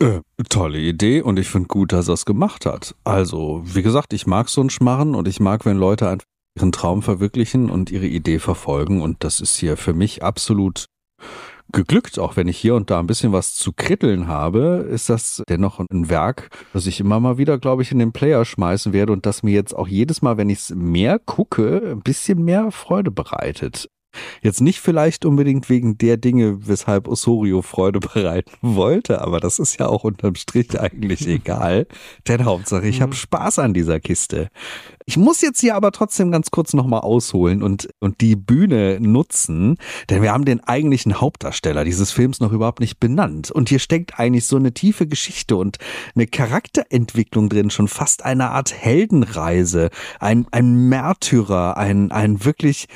Äh, 0.00 0.20
tolle 0.48 0.78
Idee 0.78 1.22
und 1.22 1.38
ich 1.38 1.48
finde 1.48 1.68
gut, 1.68 1.92
dass 1.92 2.08
er 2.08 2.14
es 2.14 2.24
gemacht 2.24 2.66
hat. 2.66 2.94
Also, 3.04 3.62
wie 3.64 3.82
gesagt, 3.82 4.12
ich 4.12 4.26
mag 4.26 4.48
so 4.48 4.60
einen 4.60 4.70
Schmarren 4.70 5.14
und 5.14 5.26
ich 5.26 5.40
mag, 5.40 5.64
wenn 5.64 5.76
Leute 5.76 6.08
einfach 6.08 6.26
ihren 6.56 6.72
Traum 6.72 7.02
verwirklichen 7.02 7.68
und 7.70 7.90
ihre 7.90 8.06
Idee 8.06 8.38
verfolgen 8.38 9.02
und 9.02 9.24
das 9.24 9.40
ist 9.40 9.56
hier 9.56 9.76
für 9.76 9.94
mich 9.94 10.22
absolut 10.22 10.86
geglückt, 11.72 12.18
auch 12.18 12.36
wenn 12.36 12.48
ich 12.48 12.56
hier 12.56 12.74
und 12.74 12.90
da 12.90 12.98
ein 12.98 13.06
bisschen 13.06 13.32
was 13.32 13.54
zu 13.54 13.72
kritteln 13.72 14.26
habe, 14.26 14.86
ist 14.90 15.10
das 15.10 15.42
dennoch 15.48 15.80
ein 15.80 16.08
Werk, 16.08 16.48
das 16.72 16.86
ich 16.86 17.00
immer 17.00 17.20
mal 17.20 17.36
wieder, 17.36 17.58
glaube 17.58 17.82
ich, 17.82 17.92
in 17.92 17.98
den 17.98 18.12
Player 18.12 18.44
schmeißen 18.44 18.92
werde 18.92 19.12
und 19.12 19.26
das 19.26 19.42
mir 19.42 19.52
jetzt 19.52 19.74
auch 19.74 19.88
jedes 19.88 20.22
Mal, 20.22 20.36
wenn 20.36 20.48
ich 20.48 20.60
es 20.60 20.70
mehr 20.70 21.18
gucke, 21.18 21.82
ein 21.92 22.00
bisschen 22.00 22.44
mehr 22.44 22.70
Freude 22.70 23.10
bereitet. 23.10 23.88
Jetzt 24.42 24.60
nicht 24.60 24.80
vielleicht 24.80 25.24
unbedingt 25.24 25.68
wegen 25.68 25.98
der 25.98 26.16
Dinge, 26.16 26.66
weshalb 26.66 27.08
Osorio 27.08 27.62
Freude 27.62 28.00
bereiten 28.00 28.56
wollte, 28.62 29.20
aber 29.20 29.40
das 29.40 29.58
ist 29.58 29.78
ja 29.78 29.86
auch 29.86 30.04
unterm 30.04 30.34
Strich 30.34 30.78
eigentlich 30.78 31.26
egal. 31.28 31.86
Denn 32.26 32.44
Hauptsache, 32.44 32.86
ich 32.86 33.00
habe 33.00 33.12
mhm. 33.12 33.16
Spaß 33.16 33.58
an 33.58 33.74
dieser 33.74 34.00
Kiste. 34.00 34.50
Ich 35.08 35.16
muss 35.16 35.40
jetzt 35.40 35.60
hier 35.60 35.74
aber 35.74 35.90
trotzdem 35.90 36.30
ganz 36.30 36.50
kurz 36.50 36.74
nochmal 36.74 37.00
ausholen 37.00 37.62
und, 37.62 37.88
und 37.98 38.20
die 38.20 38.36
Bühne 38.36 38.98
nutzen, 39.00 39.78
denn 40.10 40.20
wir 40.20 40.32
haben 40.32 40.44
den 40.44 40.62
eigentlichen 40.62 41.18
Hauptdarsteller 41.18 41.84
dieses 41.84 42.12
Films 42.12 42.40
noch 42.40 42.52
überhaupt 42.52 42.80
nicht 42.80 43.00
benannt. 43.00 43.50
Und 43.50 43.70
hier 43.70 43.78
steckt 43.78 44.18
eigentlich 44.18 44.44
so 44.44 44.56
eine 44.56 44.74
tiefe 44.74 45.06
Geschichte 45.06 45.56
und 45.56 45.78
eine 46.14 46.26
Charakterentwicklung 46.26 47.48
drin, 47.48 47.70
schon 47.70 47.88
fast 47.88 48.24
eine 48.26 48.50
Art 48.50 48.74
Heldenreise, 48.74 49.88
ein, 50.20 50.46
ein 50.50 50.74
Märtyrer, 50.90 51.78
ein, 51.78 52.12
ein 52.12 52.44
wirklich 52.44 52.86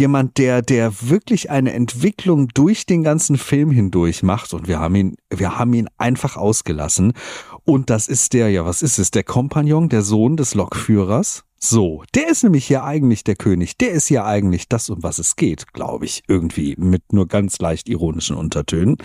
jemand, 0.00 0.38
der, 0.38 0.62
der 0.62 0.92
wirklich 1.02 1.50
eine 1.50 1.72
Entwicklung 1.72 2.48
durch 2.48 2.86
den 2.86 3.04
ganzen 3.04 3.38
Film 3.38 3.70
hindurch 3.70 4.24
macht 4.24 4.52
und 4.52 4.66
wir 4.66 4.80
haben 4.80 4.96
ihn, 4.96 5.16
wir 5.32 5.58
haben 5.58 5.72
ihn 5.74 5.88
einfach 5.98 6.36
ausgelassen. 6.36 7.12
Und 7.64 7.90
das 7.90 8.08
ist 8.08 8.32
der, 8.32 8.50
ja, 8.50 8.64
was 8.64 8.82
ist 8.82 8.98
es? 8.98 9.12
Der 9.12 9.22
Kompagnon, 9.22 9.88
der 9.88 10.02
Sohn 10.02 10.36
des 10.36 10.54
Lokführers. 10.54 11.44
So, 11.58 12.02
der 12.14 12.30
ist 12.30 12.42
nämlich 12.42 12.66
hier 12.66 12.84
eigentlich 12.84 13.22
der 13.22 13.36
König. 13.36 13.76
Der 13.76 13.90
ist 13.90 14.06
hier 14.06 14.24
eigentlich 14.24 14.68
das, 14.68 14.88
um 14.88 15.02
was 15.02 15.18
es 15.18 15.36
geht, 15.36 15.74
glaube 15.74 16.06
ich, 16.06 16.22
irgendwie 16.26 16.74
mit 16.78 17.12
nur 17.12 17.28
ganz 17.28 17.58
leicht 17.58 17.88
ironischen 17.88 18.34
Untertönen. 18.34 18.96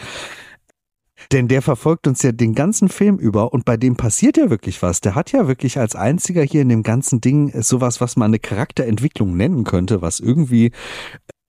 Denn 1.32 1.47
der 1.47 1.61
verfolgt 1.61 2.07
uns 2.07 2.21
ja 2.21 2.32
den 2.32 2.53
ganzen 2.53 2.89
Film 2.89 3.17
über 3.17 3.53
und 3.53 3.65
bei 3.65 3.78
dem 3.78 3.95
passiert 3.95 4.38
ja 4.38 4.49
wirklich 4.49 4.82
was. 4.82 5.01
Der 5.01 5.15
hat 5.15 5.32
ja 5.32 5.47
wirklich 5.47 5.80
als 5.80 5.95
einziger 5.95 6.43
hier 6.43 6.61
in 6.61 6.69
dem 6.69 6.84
ganzen 6.84 7.21
Ding 7.21 7.51
sowas, 7.61 8.01
was 8.01 8.15
man 8.15 8.32
eine 8.32 8.39
Charakterentwicklung 8.39 9.36
nennen 9.36 9.63
könnte, 9.63 10.01
was 10.01 10.19
irgendwie 10.19 10.71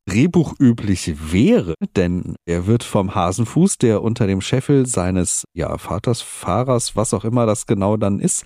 drehbuchüblich 0.09 1.33
wäre, 1.33 1.74
denn 1.97 2.37
er 2.47 2.66
wird 2.66 2.85
vom 2.85 3.14
Hasenfuß, 3.14 3.79
der 3.79 4.03
unter 4.03 4.27
dem 4.27 4.41
Scheffel 4.41 4.87
seines 4.87 5.45
ja, 5.53 5.77
Vaters, 5.79 6.22
Fahrers, 6.22 6.95
was 6.95 7.12
auch 7.12 7.24
immer 7.24 7.45
das 7.45 7.66
genau 7.66 7.97
dann 7.97 8.20
ist, 8.20 8.45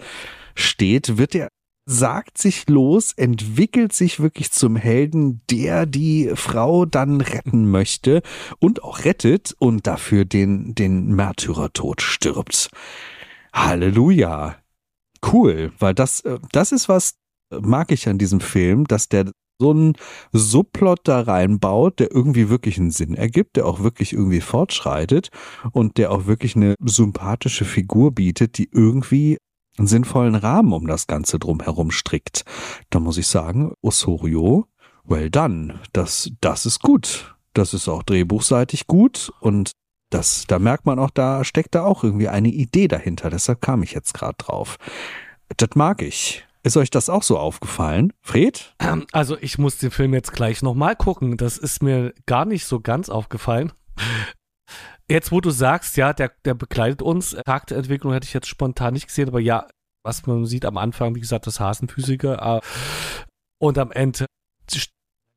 steht, 0.55 1.19
wird 1.19 1.35
er 1.35 1.49
sagt 1.91 2.39
sich 2.39 2.69
los, 2.69 3.13
entwickelt 3.17 3.93
sich 3.93 4.21
wirklich 4.21 4.53
zum 4.53 4.77
Helden, 4.77 5.43
der 5.51 5.87
die 5.87 6.31
Frau 6.35 6.87
dann 6.87 7.21
retten 7.21 7.69
möchte 7.69 8.23
und 8.61 8.85
auch 8.85 9.05
rettet 9.05 9.57
und 9.59 9.89
dafür 9.89 10.25
den, 10.25 10.75
den 10.77 11.09
Märtyrertod 11.15 12.01
stirbt. 12.01 12.71
Halleluja. 13.53 14.57
Cool, 15.33 15.73
weil 15.81 15.93
das, 15.93 16.21
äh, 16.21 16.39
das 16.53 16.71
ist 16.71 16.89
was, 16.89 17.17
äh, 17.53 17.59
mag 17.61 17.91
ich 17.91 18.09
an 18.09 18.19
diesem 18.19 18.41
Film, 18.41 18.87
dass 18.87 19.09
der 19.09 19.33
so 19.61 19.71
einen 19.73 19.95
Subplot 20.33 21.01
da 21.05 21.21
reinbaut, 21.21 21.99
der 21.99 22.13
irgendwie 22.13 22.49
wirklich 22.49 22.79
einen 22.79 22.93
Sinn 22.93 23.15
ergibt, 23.15 23.57
der 23.57 23.67
auch 23.67 23.81
wirklich 23.81 24.13
irgendwie 24.13 24.41
fortschreitet 24.41 25.29
und 25.73 25.99
der 25.99 26.13
auch 26.13 26.27
wirklich 26.27 26.57
eine 26.57 26.77
sympathische 26.81 27.67
Figur 27.67 28.15
bietet, 28.15 28.57
die 28.57 28.71
irgendwie 28.73 29.37
einen 29.81 29.89
sinnvollen 29.89 30.37
Rahmen 30.37 30.73
um 30.73 30.87
das 30.87 31.07
Ganze 31.07 31.39
drumherum 31.39 31.91
strickt. 31.91 32.45
Da 32.91 33.01
muss 33.01 33.19
ich 33.19 33.27
sagen, 33.27 33.73
Osorio, 33.81 34.67
well 35.05 35.31
done. 35.31 35.81
Das, 35.93 36.31
das 36.41 36.67
ist 36.67 36.81
gut. 36.81 37.35
Das 37.55 37.75
ist 37.75 37.89
auch 37.89 38.05
drehbuchseitig 38.05 38.87
gut 38.87 39.33
und 39.41 39.73
das, 40.11 40.45
da 40.47 40.59
merkt 40.59 40.87
man 40.87 40.99
auch, 40.99 41.11
da 41.11 41.45
steckt 41.45 41.75
da 41.75 41.85
auch 41.85 42.05
irgendwie 42.05 42.29
eine 42.29 42.49
Idee 42.49 42.89
dahinter. 42.89 43.31
Deshalb 43.31 43.61
kam 43.61 43.83
ich 43.83 43.93
jetzt 43.93 44.13
gerade 44.15 44.37
drauf. 44.39 44.77
Das 45.57 45.71
mag 45.75 46.03
ich. 46.03 46.45
Ist 46.63 46.77
euch 46.77 46.91
das 46.91 47.09
auch 47.09 47.23
so 47.23 47.39
aufgefallen? 47.39 48.13
Fred? 48.21 48.75
Ähm, 48.81 49.07
also 49.13 49.37
ich 49.41 49.57
muss 49.59 49.79
den 49.79 49.91
Film 49.91 50.13
jetzt 50.15 50.33
gleich 50.33 50.63
nochmal 50.63 50.95
gucken. 50.95 51.37
Das 51.37 51.59
ist 51.59 51.83
mir 51.83 52.13
gar 52.27 52.45
nicht 52.45 52.67
so 52.67 52.81
ganz 52.81 53.09
aufgefallen. 53.09 53.73
Jetzt, 55.11 55.33
wo 55.33 55.41
du 55.41 55.51
sagst, 55.51 55.97
ja, 55.97 56.13
der, 56.13 56.33
der 56.45 56.55
begleitet 56.55 57.03
uns, 57.03 57.37
Charakterentwicklung 57.45 58.13
hätte 58.13 58.27
ich 58.27 58.33
jetzt 58.33 58.49
spontan 58.49 58.95
nicht 58.95 59.09
gesehen, 59.09 59.29
aber 59.29 59.41
ja, 59.41 59.67
was 60.05 60.27
man 60.27 60.47
sieht 60.47 60.65
am 60.65 60.77
Anfang, 60.77 61.15
wie 61.15 61.21
gesagt, 61.21 61.47
das 61.47 61.61
Hasenphysiker 61.61 62.59
äh, 62.59 62.61
und 63.61 63.77
am 63.77 63.91
Ende 63.91 64.27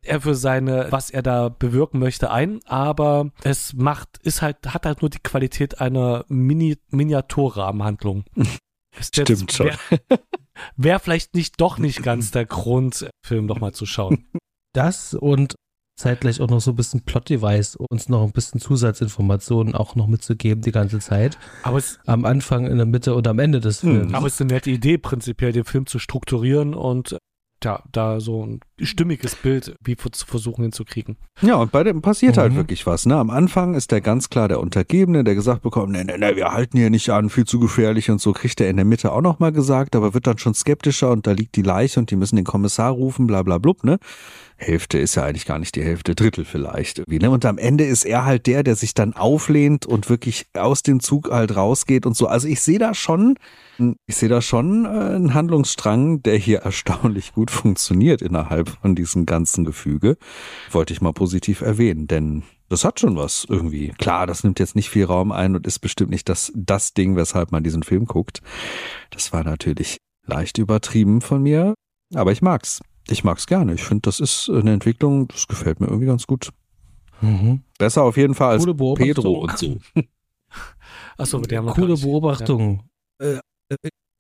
er 0.05 0.21
für 0.21 0.35
seine, 0.35 0.91
was 0.91 1.09
er 1.09 1.23
da 1.23 1.49
bewirken 1.49 1.99
möchte, 1.99 2.29
ein, 2.29 2.59
aber 2.65 3.31
es 3.43 3.73
macht, 3.73 4.17
ist 4.19 4.41
halt, 4.41 4.57
hat 4.73 4.85
halt 4.85 5.01
nur 5.01 5.09
die 5.09 5.19
Qualität 5.19 5.79
einer 5.79 6.25
Mini 6.27 6.77
Miniaturrahmenhandlung. 6.89 8.25
Stimmt 8.99 9.51
schon. 9.51 9.67
Wäre 9.67 10.21
wär 10.75 10.99
vielleicht 10.99 11.33
nicht 11.33 11.59
doch 11.59 11.79
nicht 11.79 12.03
ganz 12.03 12.31
der 12.31 12.45
Grund, 12.45 13.09
Film 13.25 13.45
nochmal 13.45 13.71
zu 13.71 13.85
schauen. 13.85 14.27
Das 14.73 15.13
und 15.13 15.55
zeitgleich 15.95 16.41
auch 16.41 16.49
noch 16.49 16.61
so 16.61 16.71
ein 16.71 16.75
bisschen 16.75 17.01
Plot-Device, 17.01 17.75
uns 17.75 18.09
noch 18.09 18.23
ein 18.23 18.31
bisschen 18.31 18.59
Zusatzinformationen 18.59 19.75
auch 19.75 19.95
noch 19.95 20.07
mitzugeben 20.07 20.61
die 20.61 20.71
ganze 20.71 20.99
Zeit. 20.99 21.37
Aber 21.61 21.77
es, 21.77 21.99
am 22.05 22.25
Anfang, 22.25 22.65
in 22.65 22.77
der 22.77 22.85
Mitte 22.85 23.13
und 23.13 23.27
am 23.27 23.39
Ende 23.39 23.59
des 23.59 23.83
hm. 23.83 23.91
Films. 23.91 24.13
Aber 24.13 24.27
es 24.27 24.33
ist 24.33 24.41
eine 24.41 24.53
nette 24.53 24.71
Idee, 24.71 24.97
prinzipiell 24.97 25.51
den 25.51 25.65
Film 25.65 25.85
zu 25.85 25.99
strukturieren 25.99 26.73
und 26.73 27.17
ja, 27.63 27.81
da 27.91 28.19
so 28.19 28.45
ein 28.45 28.59
stimmiges 28.81 29.35
Bild 29.35 29.75
wie 29.83 29.95
zu 29.95 30.25
versuchen 30.25 30.63
hinzukriegen. 30.63 31.17
Ja, 31.41 31.55
und 31.55 31.71
bei 31.71 31.83
dem 31.83 32.01
passiert 32.01 32.37
halt 32.37 32.51
mhm. 32.51 32.57
halt 32.57 32.63
wirklich 32.63 32.85
was. 32.85 33.05
Ne? 33.05 33.15
Am 33.15 33.29
Anfang 33.29 33.75
ist 33.75 33.91
der 33.91 34.01
ganz 34.01 34.29
klar 34.29 34.47
der 34.47 34.59
Untergebene, 34.59 35.23
der 35.23 35.35
gesagt 35.35 35.61
bekommt, 35.61 35.91
nee, 35.91 36.03
nee, 36.03 36.17
nee, 36.17 36.35
wir 36.35 36.51
halten 36.51 36.77
hier 36.77 36.89
nicht 36.89 37.09
an, 37.09 37.29
viel 37.29 37.45
zu 37.45 37.59
gefährlich 37.59 38.09
und 38.09 38.19
so, 38.19 38.33
kriegt 38.33 38.59
er 38.61 38.69
in 38.69 38.75
der 38.75 38.85
Mitte 38.85 39.11
auch 39.11 39.21
nochmal 39.21 39.51
gesagt, 39.51 39.95
aber 39.95 40.13
wird 40.13 40.27
dann 40.27 40.37
schon 40.37 40.53
skeptischer 40.53 41.11
und 41.11 41.27
da 41.27 41.31
liegt 41.31 41.55
die 41.55 41.61
Leiche 41.61 41.99
und 41.99 42.11
die 42.11 42.15
müssen 42.15 42.35
den 42.35 42.45
Kommissar 42.45 42.91
rufen, 42.91 43.27
bla 43.27 43.43
bla 43.43 43.57
blub, 43.57 43.83
ne? 43.83 43.99
Hälfte 44.55 44.97
ist 44.97 45.15
ja 45.15 45.23
eigentlich 45.23 45.45
gar 45.45 45.59
nicht 45.59 45.75
die 45.75 45.83
Hälfte, 45.83 46.15
Drittel 46.15 46.45
vielleicht 46.45 46.99
irgendwie. 46.99 47.19
Ne? 47.19 47.29
Und 47.29 47.45
am 47.45 47.57
Ende 47.57 47.85
ist 47.85 48.05
er 48.05 48.25
halt 48.25 48.47
der, 48.47 48.63
der 48.63 48.75
sich 48.75 48.93
dann 48.93 49.13
auflehnt 49.13 49.85
und 49.85 50.09
wirklich 50.09 50.47
aus 50.53 50.83
dem 50.83 50.99
Zug 50.99 51.31
halt 51.31 51.55
rausgeht 51.55 52.05
und 52.05 52.15
so. 52.15 52.27
Also 52.27 52.47
ich 52.47 52.61
sehe 52.61 52.79
da 52.79 52.93
schon, 52.93 53.35
ich 54.05 54.15
sehe 54.15 54.29
da 54.29 54.41
schon 54.41 54.85
äh, 54.85 54.87
einen 54.87 55.33
Handlungsstrang, 55.33 56.21
der 56.23 56.37
hier 56.37 56.59
erstaunlich 56.63 57.33
gut 57.33 57.51
funktioniert 57.51 58.21
innerhalb 58.21 58.69
von 58.69 58.95
diesem 58.95 59.25
ganzen 59.25 59.65
Gefüge. 59.65 60.17
Wollte 60.71 60.93
ich 60.93 61.01
mal 61.01 61.13
positiv 61.13 61.61
erwähnen, 61.61 62.07
denn 62.07 62.43
das 62.69 62.85
hat 62.85 62.99
schon 62.99 63.15
was 63.15 63.45
irgendwie. 63.47 63.89
Klar, 63.97 64.25
das 64.27 64.43
nimmt 64.43 64.59
jetzt 64.59 64.75
nicht 64.75 64.89
viel 64.89 65.05
Raum 65.05 65.31
ein 65.31 65.55
und 65.55 65.67
ist 65.67 65.79
bestimmt 65.79 66.11
nicht 66.11 66.29
das, 66.29 66.51
das 66.55 66.93
Ding, 66.93 67.15
weshalb 67.15 67.51
man 67.51 67.63
diesen 67.63 67.83
Film 67.83 68.05
guckt. 68.05 68.41
Das 69.11 69.33
war 69.33 69.43
natürlich 69.43 69.97
leicht 70.25 70.57
übertrieben 70.57 71.21
von 71.21 71.43
mir, 71.43 71.75
aber 72.13 72.31
ich 72.31 72.41
mag's 72.41 72.79
ich 73.07 73.23
mag 73.23 73.37
es 73.37 73.47
gerne. 73.47 73.73
Ich 73.73 73.83
finde, 73.83 74.01
das 74.03 74.19
ist 74.19 74.49
eine 74.49 74.73
Entwicklung, 74.73 75.27
das 75.27 75.47
gefällt 75.47 75.79
mir 75.79 75.87
irgendwie 75.87 76.07
ganz 76.07 76.27
gut. 76.27 76.49
Mhm. 77.21 77.61
Besser 77.77 78.03
auf 78.03 78.17
jeden 78.17 78.35
Fall 78.35 78.51
als 78.51 78.65
Pedro 78.65 79.33
und 79.39 79.57
so. 79.57 79.77
Achso, 81.17 81.39
mit 81.39 81.51
der 81.51 81.59
haben 81.59 81.65
wir 81.67 81.73
Coole 81.73 81.95
Beobachtung. 81.95 82.83
Äh, 83.19 83.33
äh, 83.33 83.39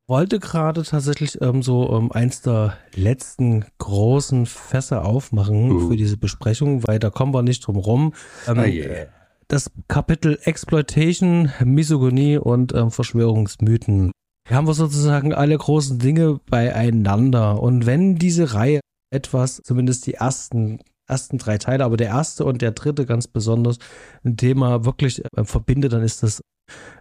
wollte 0.07 0.39
gerade 0.39 0.83
tatsächlich 0.83 1.41
ähm, 1.41 1.61
so 1.61 1.91
ähm, 1.95 2.11
eins 2.11 2.41
der 2.41 2.77
letzten 2.95 3.65
großen 3.77 4.45
Fässer 4.45 5.05
aufmachen 5.05 5.71
Uh. 5.71 5.89
für 5.89 5.97
diese 5.97 6.17
Besprechung, 6.17 6.85
weil 6.85 6.99
da 6.99 7.09
kommen 7.09 7.33
wir 7.33 7.41
nicht 7.41 7.65
drum 7.65 7.77
rum. 7.77 8.13
Ähm, 8.47 8.59
Ah, 8.59 8.65
yeah. 8.65 9.07
Das 9.47 9.71
Kapitel 9.87 10.39
Exploitation, 10.43 11.51
Misogynie 11.63 12.37
und 12.37 12.73
ähm, 12.73 12.91
Verschwörungsmythen. 12.91 14.11
Hier 14.47 14.57
haben 14.57 14.67
wir 14.67 14.73
sozusagen 14.73 15.33
alle 15.33 15.57
großen 15.57 15.99
Dinge 15.99 16.39
beieinander. 16.49 17.61
Und 17.61 17.85
wenn 17.85 18.15
diese 18.15 18.53
Reihe 18.53 18.81
etwas, 19.11 19.61
zumindest 19.63 20.05
die 20.05 20.15
ersten, 20.15 20.79
ersten 21.07 21.37
drei 21.37 21.57
Teile, 21.57 21.85
aber 21.85 21.97
der 21.97 22.07
erste 22.07 22.45
und 22.45 22.61
der 22.61 22.71
dritte 22.71 23.05
ganz 23.05 23.27
besonders, 23.27 23.77
ein 24.23 24.37
Thema 24.37 24.85
wirklich 24.85 25.23
äh, 25.35 25.43
verbindet, 25.43 25.93
dann 25.93 26.03
ist 26.03 26.23
das 26.23 26.41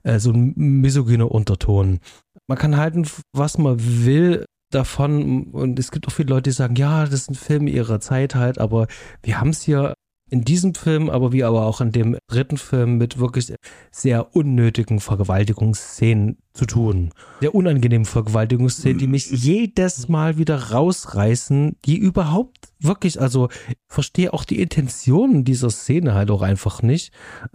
äh, 0.02 0.18
so 0.18 0.30
ein 0.32 0.52
misogyner 0.56 1.30
Unterton. 1.30 2.00
Man 2.48 2.58
kann 2.58 2.76
halten, 2.76 3.06
was 3.32 3.58
man 3.58 3.76
will 3.78 4.44
davon. 4.70 5.44
Und 5.52 5.78
es 5.78 5.90
gibt 5.90 6.06
auch 6.06 6.12
viele 6.12 6.30
Leute, 6.30 6.50
die 6.50 6.52
sagen, 6.52 6.76
ja, 6.76 7.04
das 7.04 7.14
ist 7.14 7.30
ein 7.30 7.34
Film 7.34 7.66
ihrer 7.66 8.00
Zeit 8.00 8.34
halt, 8.34 8.58
aber 8.58 8.86
wir 9.22 9.40
haben 9.40 9.50
es 9.50 9.62
hier 9.62 9.94
in 10.32 10.44
diesem 10.46 10.74
Film, 10.74 11.10
aber 11.10 11.30
wie 11.32 11.44
aber 11.44 11.66
auch 11.66 11.82
in 11.82 11.92
dem 11.92 12.16
dritten 12.26 12.56
Film 12.56 12.96
mit 12.96 13.18
wirklich 13.18 13.52
sehr 13.90 14.34
unnötigen 14.34 14.98
Vergewaltigungsszenen 14.98 16.38
zu 16.54 16.64
tun. 16.64 17.10
Sehr 17.40 17.54
unangenehmen 17.54 18.06
Vergewaltigungsszenen, 18.06 18.96
die 18.96 19.08
mich 19.08 19.30
jedes 19.30 20.08
Mal 20.08 20.38
wieder 20.38 20.70
rausreißen, 20.70 21.76
die 21.84 21.98
überhaupt 21.98 22.72
wirklich, 22.80 23.20
also 23.20 23.50
ich 23.68 23.76
verstehe 23.88 24.32
auch 24.32 24.44
die 24.44 24.62
Intentionen 24.62 25.44
dieser 25.44 25.68
Szene 25.68 26.14
halt 26.14 26.30
auch 26.30 26.40
einfach 26.40 26.80
nicht, 26.80 27.12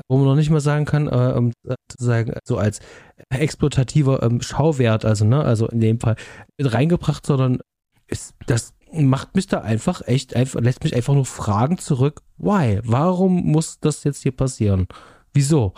wo 0.07 0.17
man 0.17 0.27
noch 0.27 0.35
nicht 0.35 0.51
mal 0.51 0.61
sagen 0.61 0.85
kann, 0.85 1.07
äh, 1.07 1.31
ähm, 1.31 1.53
sagen, 1.97 2.33
so 2.43 2.57
als 2.57 2.79
exploitativer 3.31 4.21
ähm, 4.21 4.39
Schauwert, 4.41 5.03
also 5.03 5.25
ne, 5.25 5.41
also 5.41 5.67
in 5.67 5.79
dem 5.79 5.99
Fall 5.99 6.15
mit 6.59 6.71
reingebracht, 6.71 7.25
sondern 7.25 7.57
ist, 8.05 8.35
das 8.45 8.76
macht 8.93 9.35
mich 9.35 9.47
da 9.47 9.61
einfach 9.61 10.01
echt, 10.07 10.35
einfach, 10.35 10.61
lässt 10.61 10.83
mich 10.83 10.95
einfach 10.95 11.13
nur 11.13 11.25
Fragen 11.25 11.77
zurück. 11.77 12.21
Why? 12.37 12.79
Warum 12.83 13.45
muss 13.45 13.79
das 13.79 14.03
jetzt 14.03 14.23
hier 14.23 14.31
passieren? 14.31 14.87
Wieso? 15.33 15.73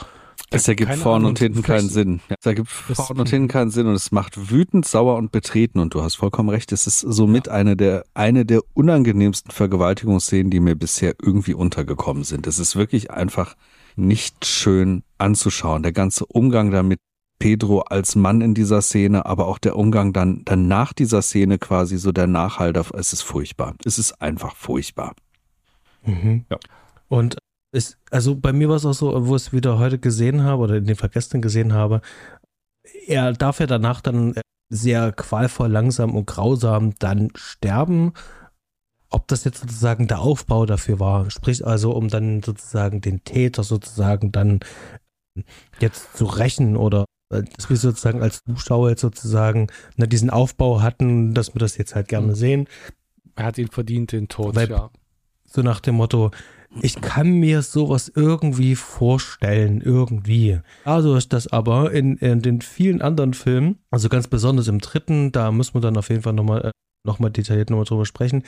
Es 0.51 0.67
ergibt 0.67 0.89
Keine 0.89 1.01
vorne 1.01 1.27
und 1.27 1.37
hinten 1.37 1.61
keinen 1.61 1.89
Sinn. 1.89 2.21
Ja, 2.29 2.35
es 2.39 2.45
ergibt 2.45 2.69
vorne 2.69 3.21
und 3.21 3.29
hinten 3.29 3.47
keinen 3.47 3.69
Sinn 3.69 3.85
und 3.85 3.93
es 3.93 4.11
macht 4.11 4.49
wütend, 4.49 4.85
sauer 4.85 5.15
und 5.17 5.31
betreten 5.31 5.79
und 5.79 5.93
du 5.93 6.01
hast 6.01 6.15
vollkommen 6.15 6.49
recht. 6.49 6.71
Es 6.71 6.87
ist 6.87 7.01
somit 7.01 7.49
eine 7.49 7.75
der, 7.75 8.03
eine 8.15 8.45
der 8.45 8.61
unangenehmsten 8.73 9.51
Vergewaltigungsszenen, 9.51 10.49
die 10.49 10.59
mir 10.59 10.75
bisher 10.75 11.13
irgendwie 11.21 11.53
untergekommen 11.53 12.23
sind. 12.23 12.47
Es 12.47 12.57
ist 12.57 12.75
wirklich 12.75 13.11
einfach 13.11 13.55
nicht 13.95 14.45
schön 14.45 15.03
anzuschauen. 15.19 15.83
Der 15.83 15.91
ganze 15.91 16.25
Umgang 16.25 16.71
damit, 16.71 16.99
Pedro 17.39 17.79
als 17.79 18.15
Mann 18.15 18.41
in 18.41 18.53
dieser 18.53 18.81
Szene, 18.81 19.25
aber 19.25 19.47
auch 19.47 19.57
der 19.57 19.77
Umgang 19.77 20.13
dann, 20.13 20.43
dann 20.45 20.67
nach 20.67 20.93
dieser 20.93 21.21
Szene 21.21 21.57
quasi 21.57 21.97
so 21.97 22.11
der 22.11 22.27
Nachhalter. 22.27 22.85
Es 22.93 23.13
ist 23.13 23.21
furchtbar. 23.21 23.75
Es 23.85 23.97
ist 23.97 24.21
einfach 24.21 24.55
furchtbar. 24.55 25.15
Mhm. 26.03 26.45
Ja. 26.49 26.57
Und 27.07 27.37
es, 27.71 27.97
also 28.11 28.35
bei 28.35 28.53
mir 28.53 28.69
war 28.69 28.75
es 28.75 28.85
auch 28.85 28.93
so, 28.93 29.27
wo 29.27 29.35
ich 29.35 29.43
es 29.43 29.53
wieder 29.53 29.79
heute 29.79 29.99
gesehen 29.99 30.43
habe 30.43 30.63
oder 30.63 30.75
in 30.75 30.85
dem 30.85 30.97
Fall 30.97 31.09
gestern 31.09 31.41
gesehen 31.41 31.73
habe, 31.73 32.01
er 33.07 33.33
darf 33.33 33.59
ja 33.59 33.67
danach 33.67 34.01
dann 34.01 34.35
sehr 34.69 35.11
qualvoll, 35.11 35.69
langsam 35.69 36.15
und 36.15 36.27
grausam 36.27 36.93
dann 36.99 37.29
sterben. 37.35 38.13
Ob 39.09 39.27
das 39.27 39.43
jetzt 39.43 39.61
sozusagen 39.61 40.07
der 40.07 40.19
Aufbau 40.19 40.65
dafür 40.65 40.99
war, 40.99 41.31
sprich 41.31 41.65
also, 41.65 41.91
um 41.91 42.09
dann 42.09 42.43
sozusagen 42.43 43.01
den 43.01 43.23
Täter 43.23 43.63
sozusagen 43.63 44.31
dann 44.31 44.59
jetzt 45.79 46.15
zu 46.15 46.25
rächen 46.25 46.77
oder 46.77 47.05
dass 47.29 47.69
wir 47.69 47.77
sozusagen 47.77 48.21
als 48.21 48.43
Zuschauer 48.43 48.89
jetzt 48.89 49.01
sozusagen 49.01 49.67
ne, 49.97 50.07
diesen 50.07 50.29
Aufbau 50.29 50.81
hatten, 50.81 51.33
dass 51.33 51.53
wir 51.53 51.59
das 51.59 51.77
jetzt 51.77 51.95
halt 51.95 52.07
gerne 52.07 52.27
Mhm. 52.29 52.35
sehen. 52.35 52.67
Er 53.35 53.45
hat 53.45 53.57
ihn 53.57 53.67
verdient, 53.69 54.11
den 54.11 54.27
Tod, 54.27 54.55
Weil- 54.55 54.69
ja. 54.69 54.89
So 55.45 55.61
nach 55.63 55.79
dem 55.79 55.95
Motto, 55.95 56.29
ich 56.81 57.01
kann 57.01 57.31
mir 57.31 57.63
sowas 57.63 58.11
irgendwie 58.13 58.75
vorstellen, 58.75 59.81
irgendwie. 59.81 60.59
Also 60.85 61.15
ist 61.15 61.33
das 61.33 61.47
aber 61.47 61.91
in, 61.91 62.17
in 62.17 62.41
den 62.43 62.61
vielen 62.61 63.01
anderen 63.01 63.33
Filmen, 63.33 63.79
also 63.89 64.09
ganz 64.09 64.27
besonders 64.27 64.67
im 64.67 64.79
dritten, 64.79 65.31
da 65.31 65.51
müssen 65.51 65.73
wir 65.73 65.81
dann 65.81 65.97
auf 65.97 66.09
jeden 66.09 66.21
Fall 66.21 66.33
nochmal 66.33 66.65
äh, 66.65 66.71
noch 67.03 67.17
mal 67.17 67.29
detailliert 67.29 67.71
nochmal 67.71 67.85
drüber 67.85 68.05
sprechen. 68.05 68.43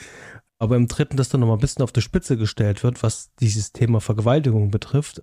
Aber 0.60 0.76
im 0.76 0.86
dritten, 0.86 1.16
dass 1.16 1.28
dann 1.28 1.40
nochmal 1.40 1.56
ein 1.56 1.60
bisschen 1.60 1.82
auf 1.82 1.90
die 1.90 2.02
Spitze 2.02 2.36
gestellt 2.36 2.84
wird, 2.84 3.02
was 3.02 3.32
dieses 3.40 3.72
Thema 3.72 4.00
Vergewaltigung 4.00 4.70
betrifft, 4.70 5.22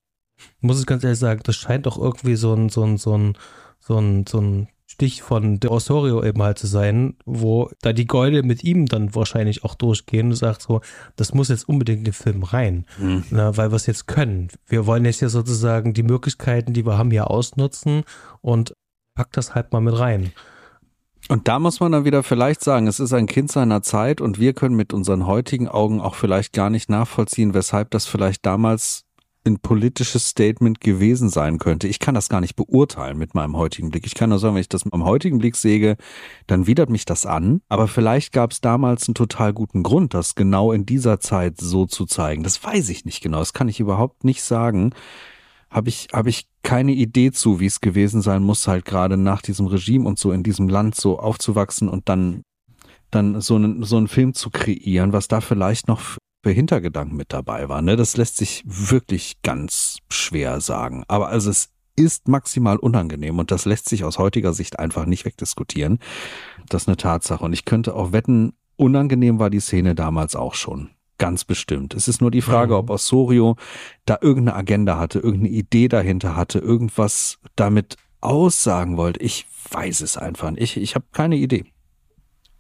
muss 0.61 0.79
ich 0.79 0.85
ganz 0.85 1.03
ehrlich 1.03 1.19
sagen, 1.19 1.41
das 1.43 1.55
scheint 1.55 1.85
doch 1.85 1.97
irgendwie 1.97 2.35
so 2.35 2.53
ein, 2.53 2.69
so 2.69 2.83
ein, 2.83 2.97
so 2.97 3.17
ein, 3.17 3.37
so 3.79 3.97
ein, 3.97 4.25
so 4.27 4.39
ein 4.39 4.67
Stich 4.91 5.21
von 5.21 5.59
De 5.59 5.69
Osorio 5.69 6.23
eben 6.23 6.41
halt 6.41 6.57
zu 6.57 6.65
sein, 6.65 7.15
wo 7.23 7.69
da 7.81 7.93
die 7.93 8.07
Gäule 8.07 8.41
mit 8.41 8.63
ihm 8.63 8.87
dann 8.87 9.13
wahrscheinlich 9.13 9.63
auch 9.63 9.75
durchgehen 9.75 10.29
und 10.29 10.35
sagt 10.35 10.63
so, 10.63 10.81
das 11.15 11.33
muss 11.33 11.49
jetzt 11.49 11.69
unbedingt 11.69 11.99
in 11.99 12.05
den 12.05 12.13
Film 12.13 12.41
rein, 12.41 12.85
na, 13.29 13.55
weil 13.55 13.71
wir 13.71 13.75
es 13.75 13.85
jetzt 13.85 14.07
können. 14.07 14.47
Wir 14.65 14.87
wollen 14.87 15.05
jetzt 15.05 15.21
ja 15.21 15.29
sozusagen 15.29 15.93
die 15.93 16.03
Möglichkeiten, 16.03 16.73
die 16.73 16.87
wir 16.87 16.97
haben, 16.97 17.11
hier 17.11 17.29
ausnutzen 17.29 18.03
und 18.41 18.73
packt 19.13 19.37
das 19.37 19.53
halt 19.53 19.71
mal 19.71 19.79
mit 19.79 19.97
rein. 19.97 20.31
Und 21.27 21.47
da 21.47 21.59
muss 21.59 21.79
man 21.79 21.91
dann 21.91 22.05
wieder 22.05 22.23
vielleicht 22.23 22.63
sagen, 22.63 22.87
es 22.87 22.99
ist 22.99 23.13
ein 23.13 23.27
Kind 23.27 23.51
seiner 23.51 23.83
Zeit 23.83 24.21
und 24.21 24.39
wir 24.39 24.53
können 24.53 24.75
mit 24.75 24.91
unseren 24.93 25.27
heutigen 25.27 25.67
Augen 25.67 26.01
auch 26.01 26.15
vielleicht 26.15 26.51
gar 26.53 26.71
nicht 26.71 26.89
nachvollziehen, 26.89 27.53
weshalb 27.53 27.91
das 27.91 28.07
vielleicht 28.07 28.45
damals 28.45 29.05
ein 29.45 29.59
politisches 29.59 30.27
Statement 30.27 30.81
gewesen 30.81 31.29
sein 31.29 31.59
könnte. 31.59 31.87
Ich 31.87 31.99
kann 31.99 32.15
das 32.15 32.29
gar 32.29 32.41
nicht 32.41 32.55
beurteilen 32.55 33.17
mit 33.17 33.35
meinem 33.35 33.55
heutigen 33.55 33.89
Blick. 33.89 34.05
Ich 34.05 34.13
kann 34.13 34.29
nur 34.29 34.39
sagen, 34.39 34.55
wenn 34.55 34.61
ich 34.61 34.69
das 34.69 34.85
mit 34.85 34.93
meinem 34.93 35.05
heutigen 35.05 35.39
Blick 35.39 35.55
sehe, 35.55 35.95
dann 36.47 36.67
widert 36.67 36.89
mich 36.89 37.05
das 37.05 37.25
an. 37.25 37.61
Aber 37.69 37.87
vielleicht 37.87 38.33
gab 38.33 38.51
es 38.51 38.61
damals 38.61 39.07
einen 39.07 39.15
total 39.15 39.53
guten 39.53 39.83
Grund, 39.83 40.13
das 40.13 40.35
genau 40.35 40.71
in 40.71 40.85
dieser 40.85 41.19
Zeit 41.19 41.59
so 41.59 41.85
zu 41.85 42.05
zeigen. 42.05 42.43
Das 42.43 42.63
weiß 42.63 42.89
ich 42.89 43.05
nicht 43.05 43.21
genau. 43.21 43.39
Das 43.39 43.53
kann 43.53 43.69
ich 43.69 43.79
überhaupt 43.79 44.23
nicht 44.23 44.43
sagen. 44.43 44.93
Habe 45.69 45.89
ich, 45.89 46.07
habe 46.11 46.29
ich 46.29 46.47
keine 46.63 46.91
Idee 46.91 47.31
zu, 47.31 47.59
wie 47.59 47.67
es 47.67 47.79
gewesen 47.79 48.21
sein 48.21 48.43
muss, 48.43 48.67
halt 48.67 48.85
gerade 48.85 49.17
nach 49.17 49.41
diesem 49.41 49.67
Regime 49.67 50.07
und 50.07 50.19
so 50.19 50.31
in 50.31 50.43
diesem 50.43 50.67
Land 50.67 50.95
so 50.95 51.19
aufzuwachsen 51.19 51.87
und 51.87 52.09
dann, 52.09 52.41
dann 53.11 53.39
so 53.39 53.55
einen, 53.55 53.83
so 53.83 53.97
einen 53.97 54.07
Film 54.07 54.33
zu 54.33 54.49
kreieren, 54.49 55.13
was 55.13 55.27
da 55.27 55.41
vielleicht 55.41 55.87
noch 55.87 56.17
Hintergedanken 56.47 57.17
mit 57.17 57.33
dabei 57.33 57.67
war. 57.69 57.81
Ne? 57.81 57.95
Das 57.95 58.15
lässt 58.17 58.37
sich 58.37 58.63
wirklich 58.65 59.41
ganz 59.43 59.97
schwer 60.09 60.61
sagen. 60.61 61.03
Aber 61.07 61.27
also 61.27 61.49
es 61.49 61.69
ist 61.95 62.29
maximal 62.29 62.77
unangenehm 62.77 63.39
und 63.39 63.51
das 63.51 63.65
lässt 63.65 63.89
sich 63.89 64.05
aus 64.05 64.17
heutiger 64.17 64.53
Sicht 64.53 64.79
einfach 64.79 65.05
nicht 65.05 65.25
wegdiskutieren. 65.25 65.99
Das 66.69 66.83
ist 66.83 66.87
eine 66.87 66.95
Tatsache. 66.97 67.43
Und 67.43 67.51
ich 67.51 67.65
könnte 67.65 67.93
auch 67.93 68.13
wetten, 68.13 68.53
unangenehm 68.77 69.37
war 69.39 69.49
die 69.49 69.59
Szene 69.59 69.95
damals 69.95 70.35
auch 70.35 70.53
schon. 70.53 70.91
Ganz 71.17 71.43
bestimmt. 71.43 71.93
Es 71.93 72.07
ist 72.07 72.21
nur 72.21 72.31
die 72.31 72.41
Frage, 72.41 72.73
Mhm. 72.73 72.79
ob 72.79 72.89
Osorio 72.91 73.57
da 74.05 74.17
irgendeine 74.21 74.55
Agenda 74.55 74.97
hatte, 74.97 75.19
irgendeine 75.19 75.49
Idee 75.49 75.89
dahinter 75.89 76.37
hatte, 76.37 76.59
irgendwas 76.59 77.39
damit 77.57 77.97
aussagen 78.21 78.95
wollte. 78.95 79.19
Ich 79.21 79.45
weiß 79.71 79.99
es 79.99 80.15
einfach 80.15 80.51
nicht. 80.51 80.61
Ich, 80.61 80.77
ich 80.77 80.95
habe 80.95 81.05
keine 81.11 81.35
Idee. 81.35 81.65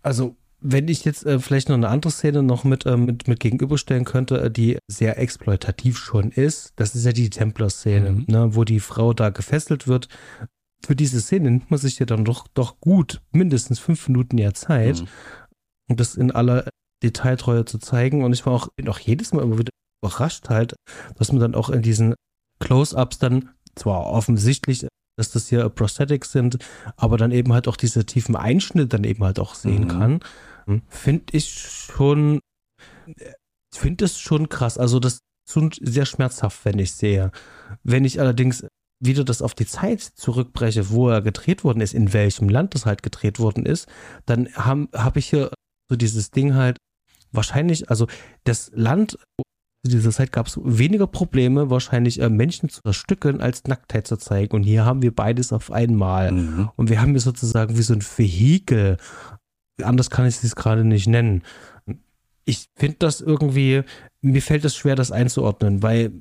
Also, 0.01 0.35
wenn 0.61 0.87
ich 0.87 1.05
jetzt 1.05 1.25
äh, 1.25 1.39
vielleicht 1.39 1.69
noch 1.69 1.75
eine 1.75 1.87
andere 1.89 2.11
Szene 2.11 2.43
noch 2.43 2.63
mit, 2.63 2.85
äh, 2.85 2.97
mit, 2.97 3.27
mit 3.27 3.39
gegenüberstellen 3.39 4.03
könnte, 4.05 4.41
äh, 4.41 4.51
die 4.51 4.77
sehr 4.87 5.17
exploitativ 5.19 5.97
schon 5.97 6.31
ist, 6.31 6.73
das 6.75 6.95
ist 6.95 7.05
ja 7.05 7.11
die 7.13 7.29
Templer-Szene, 7.29 8.11
Mhm. 8.11 8.25
ne, 8.27 8.55
wo 8.55 8.63
die 8.65 8.79
Frau 8.79 9.13
da 9.13 9.29
gefesselt 9.29 9.87
wird. 9.87 10.09
Für 10.85 10.95
diese 10.95 11.21
Szene 11.21 11.51
nimmt 11.51 11.71
man 11.71 11.79
sich 11.79 11.99
ja 11.99 12.05
dann 12.05 12.25
doch, 12.25 12.47
doch 12.53 12.79
gut 12.79 13.21
mindestens 13.31 13.79
fünf 13.79 14.07
Minuten 14.07 14.37
ja 14.37 14.53
Zeit, 14.53 15.01
Mhm. 15.01 15.07
um 15.89 15.95
das 15.97 16.15
in 16.15 16.31
aller 16.31 16.67
Detailtreue 17.03 17.63
zu 17.65 17.77
zeigen. 17.79 18.23
Und 18.23 18.33
ich 18.33 18.45
war 18.45 18.53
auch, 18.53 18.67
bin 18.75 18.89
auch 18.89 18.99
jedes 18.99 19.31
Mal 19.33 19.43
immer 19.43 19.57
wieder 19.59 19.71
überrascht 20.03 20.49
halt, 20.49 20.75
dass 21.17 21.31
man 21.31 21.41
dann 21.41 21.55
auch 21.55 21.69
in 21.69 21.81
diesen 21.81 22.15
Close-Ups 22.59 23.19
dann 23.19 23.49
zwar 23.75 24.05
offensichtlich, 24.07 24.85
dass 25.17 25.31
das 25.31 25.47
hier 25.49 25.67
Prosthetics 25.69 26.31
sind, 26.31 26.57
aber 26.95 27.17
dann 27.17 27.31
eben 27.31 27.51
halt 27.53 27.67
auch 27.67 27.75
diese 27.77 28.05
tiefen 28.05 28.35
Einschnitte 28.37 28.87
dann 28.87 29.03
eben 29.03 29.23
halt 29.23 29.39
auch 29.39 29.55
sehen 29.55 29.83
Mhm. 29.83 29.87
kann. 29.87 30.19
Finde 30.87 31.25
ich 31.31 31.49
schon, 31.49 32.39
finde 33.73 34.05
das 34.05 34.19
schon 34.19 34.49
krass. 34.49 34.77
Also 34.77 34.99
das 34.99 35.13
ist 35.13 35.21
schon 35.49 35.71
sehr 35.81 36.05
schmerzhaft, 36.05 36.65
wenn 36.65 36.79
ich 36.79 36.93
sehe. 36.93 37.31
Wenn 37.83 38.05
ich 38.05 38.19
allerdings 38.19 38.65
wieder 39.01 39.23
das 39.23 39.41
auf 39.41 39.53
die 39.53 39.65
Zeit 39.65 40.01
zurückbreche, 40.01 40.89
wo 40.89 41.09
er 41.09 41.21
gedreht 41.21 41.63
worden 41.63 41.81
ist, 41.81 41.93
in 41.93 42.13
welchem 42.13 42.49
Land 42.49 42.75
das 42.75 42.85
halt 42.85 43.01
gedreht 43.03 43.39
worden 43.39 43.65
ist, 43.65 43.87
dann 44.25 44.49
habe 44.53 44.89
hab 44.93 45.15
ich 45.17 45.29
hier 45.29 45.51
so 45.89 45.95
dieses 45.95 46.31
Ding 46.31 46.53
halt 46.53 46.77
wahrscheinlich, 47.31 47.89
also 47.89 48.07
das 48.43 48.71
Land, 48.73 49.17
zu 49.85 49.91
dieser 49.91 50.11
Zeit 50.11 50.33
gab 50.33 50.47
es 50.47 50.59
weniger 50.61 51.07
Probleme, 51.07 51.69
wahrscheinlich 51.69 52.19
äh, 52.19 52.29
Menschen 52.29 52.67
zu 52.69 52.81
zerstückeln, 52.81 53.39
als 53.39 53.63
Nacktheit 53.63 54.07
zu 54.07 54.17
zeigen. 54.17 54.53
Und 54.55 54.63
hier 54.63 54.83
haben 54.83 55.01
wir 55.01 55.15
beides 55.15 55.53
auf 55.53 55.71
einmal. 55.71 56.33
Mhm. 56.33 56.69
Und 56.75 56.89
wir 56.89 57.01
haben 57.01 57.11
hier 57.11 57.21
sozusagen 57.21 57.77
wie 57.77 57.81
so 57.81 57.93
ein 57.93 58.01
Vehikel. 58.01 58.97
Anders 59.83 60.09
kann 60.09 60.25
ich 60.25 60.43
es 60.43 60.55
gerade 60.55 60.83
nicht 60.83 61.07
nennen. 61.07 61.43
Ich 62.45 62.65
finde 62.75 62.97
das 62.99 63.21
irgendwie, 63.21 63.83
mir 64.21 64.41
fällt 64.41 64.65
es 64.65 64.75
schwer, 64.75 64.95
das 64.95 65.11
einzuordnen, 65.11 65.83
weil 65.83 66.13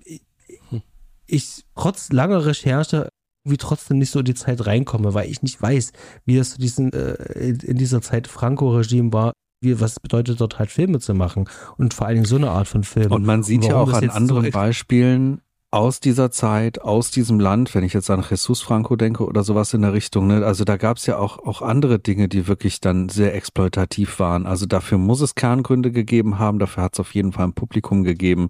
ich, 1.27 1.65
trotz 1.75 2.11
langer 2.13 2.45
Recherche 2.47 3.09
wie 3.45 3.57
trotzdem 3.57 3.99
nicht 3.99 4.11
so 4.11 4.19
in 4.19 4.27
die 4.27 4.35
Zeit 4.35 4.67
reinkomme, 4.67 5.15
weil 5.15 5.31
ich 5.31 5.43
nicht 5.43 5.61
weiß, 5.61 5.93
wie 6.27 6.37
das 6.37 6.51
zu 6.51 6.59
diesen, 6.59 6.93
äh, 6.93 7.49
in 7.65 7.79
dieser 7.79 8.03
Zeit 8.03 8.27
Franco-Regime 8.27 9.13
war, 9.13 9.33
wie, 9.63 9.81
was 9.81 10.01
bedeutet 10.01 10.41
dort 10.41 10.59
halt 10.59 10.71
Filme 10.71 11.01
zu 11.01 11.15
machen 11.15 11.49
und 11.79 11.95
vor 11.95 12.07
allen 12.07 12.17
Dingen 12.17 12.27
so 12.27 12.37
eine 12.37 12.51
Art 12.51 12.69
von 12.69 12.85
Film. 12.85 13.11
Und 13.11 13.25
man 13.25 13.43
sieht 13.43 13.63
Und 13.63 13.69
ja 13.69 13.75
warum 13.75 13.91
auch 13.95 13.97
an 14.03 14.11
anderen 14.11 14.45
so- 14.47 14.51
Beispielen 14.51 15.41
aus 15.71 16.01
dieser 16.01 16.31
Zeit, 16.31 16.81
aus 16.81 17.11
diesem 17.11 17.41
Land, 17.41 17.75
wenn 17.75 17.85
ich 17.85 17.93
jetzt 17.93 18.09
an 18.11 18.25
Jesus 18.29 18.63
Franco 18.63 18.97
denke 18.97 19.25
oder 19.27 19.45
sowas 19.45 19.75
in 19.75 19.83
der 19.83 19.93
Richtung, 19.93 20.27
ne? 20.27 20.45
also 20.47 20.65
da 20.65 20.79
gab 20.79 20.97
es 20.97 21.07
ja 21.07 21.19
auch, 21.19 21.39
auch 21.39 21.61
andere 21.61 21.99
Dinge, 21.99 22.29
die 22.29 22.49
wirklich 22.49 22.81
dann 22.81 23.11
sehr 23.11 23.35
exploitativ 23.35 24.19
waren. 24.19 24.47
Also 24.47 24.65
dafür 24.65 24.97
muss 24.97 25.21
es 25.21 25.35
Kerngründe 25.35 25.93
gegeben 25.93 26.39
haben, 26.39 26.59
dafür 26.59 26.85
hat 26.85 26.95
es 26.95 27.01
auf 27.01 27.15
jeden 27.15 27.33
Fall 27.33 27.45
ein 27.47 27.53
Publikum 27.53 28.03
gegeben. 28.03 28.49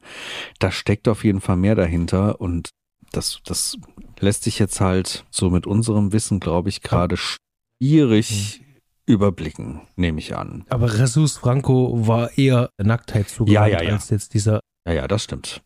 Da 0.61 0.71
steckt 0.71 1.09
auf 1.09 1.25
jeden 1.25 1.41
Fall 1.41 1.57
mehr 1.57 1.75
dahinter 1.75 2.41
und 2.41 2.71
das, 3.11 3.41
das 3.45 3.77
lässt 4.21 4.45
sich 4.45 4.59
jetzt 4.59 4.81
halt 4.81 5.25
so 5.31 5.51
mit 5.51 5.67
unserem 5.67 6.13
Wissen, 6.13 6.39
glaube 6.39 6.69
ich, 6.69 6.83
gerade 6.83 7.17
schwierig 7.17 8.63
überblicken, 9.07 9.81
nehme 9.97 10.21
ich 10.21 10.37
an. 10.37 10.67
Aber 10.69 10.95
Jesus 10.95 11.39
Franco 11.39 12.07
war 12.07 12.37
eher 12.37 12.71
Nacktheit 12.79 13.29
zugewandt 13.29 13.55
Ja, 13.55 13.67
ja, 13.67 13.83
ja. 13.83 13.95
als 13.95 14.11
jetzt 14.11 14.35
dieser, 14.35 14.61
Ja, 14.87 14.93
ja, 14.93 15.09
das 15.09 15.25
stimmt. 15.25 15.63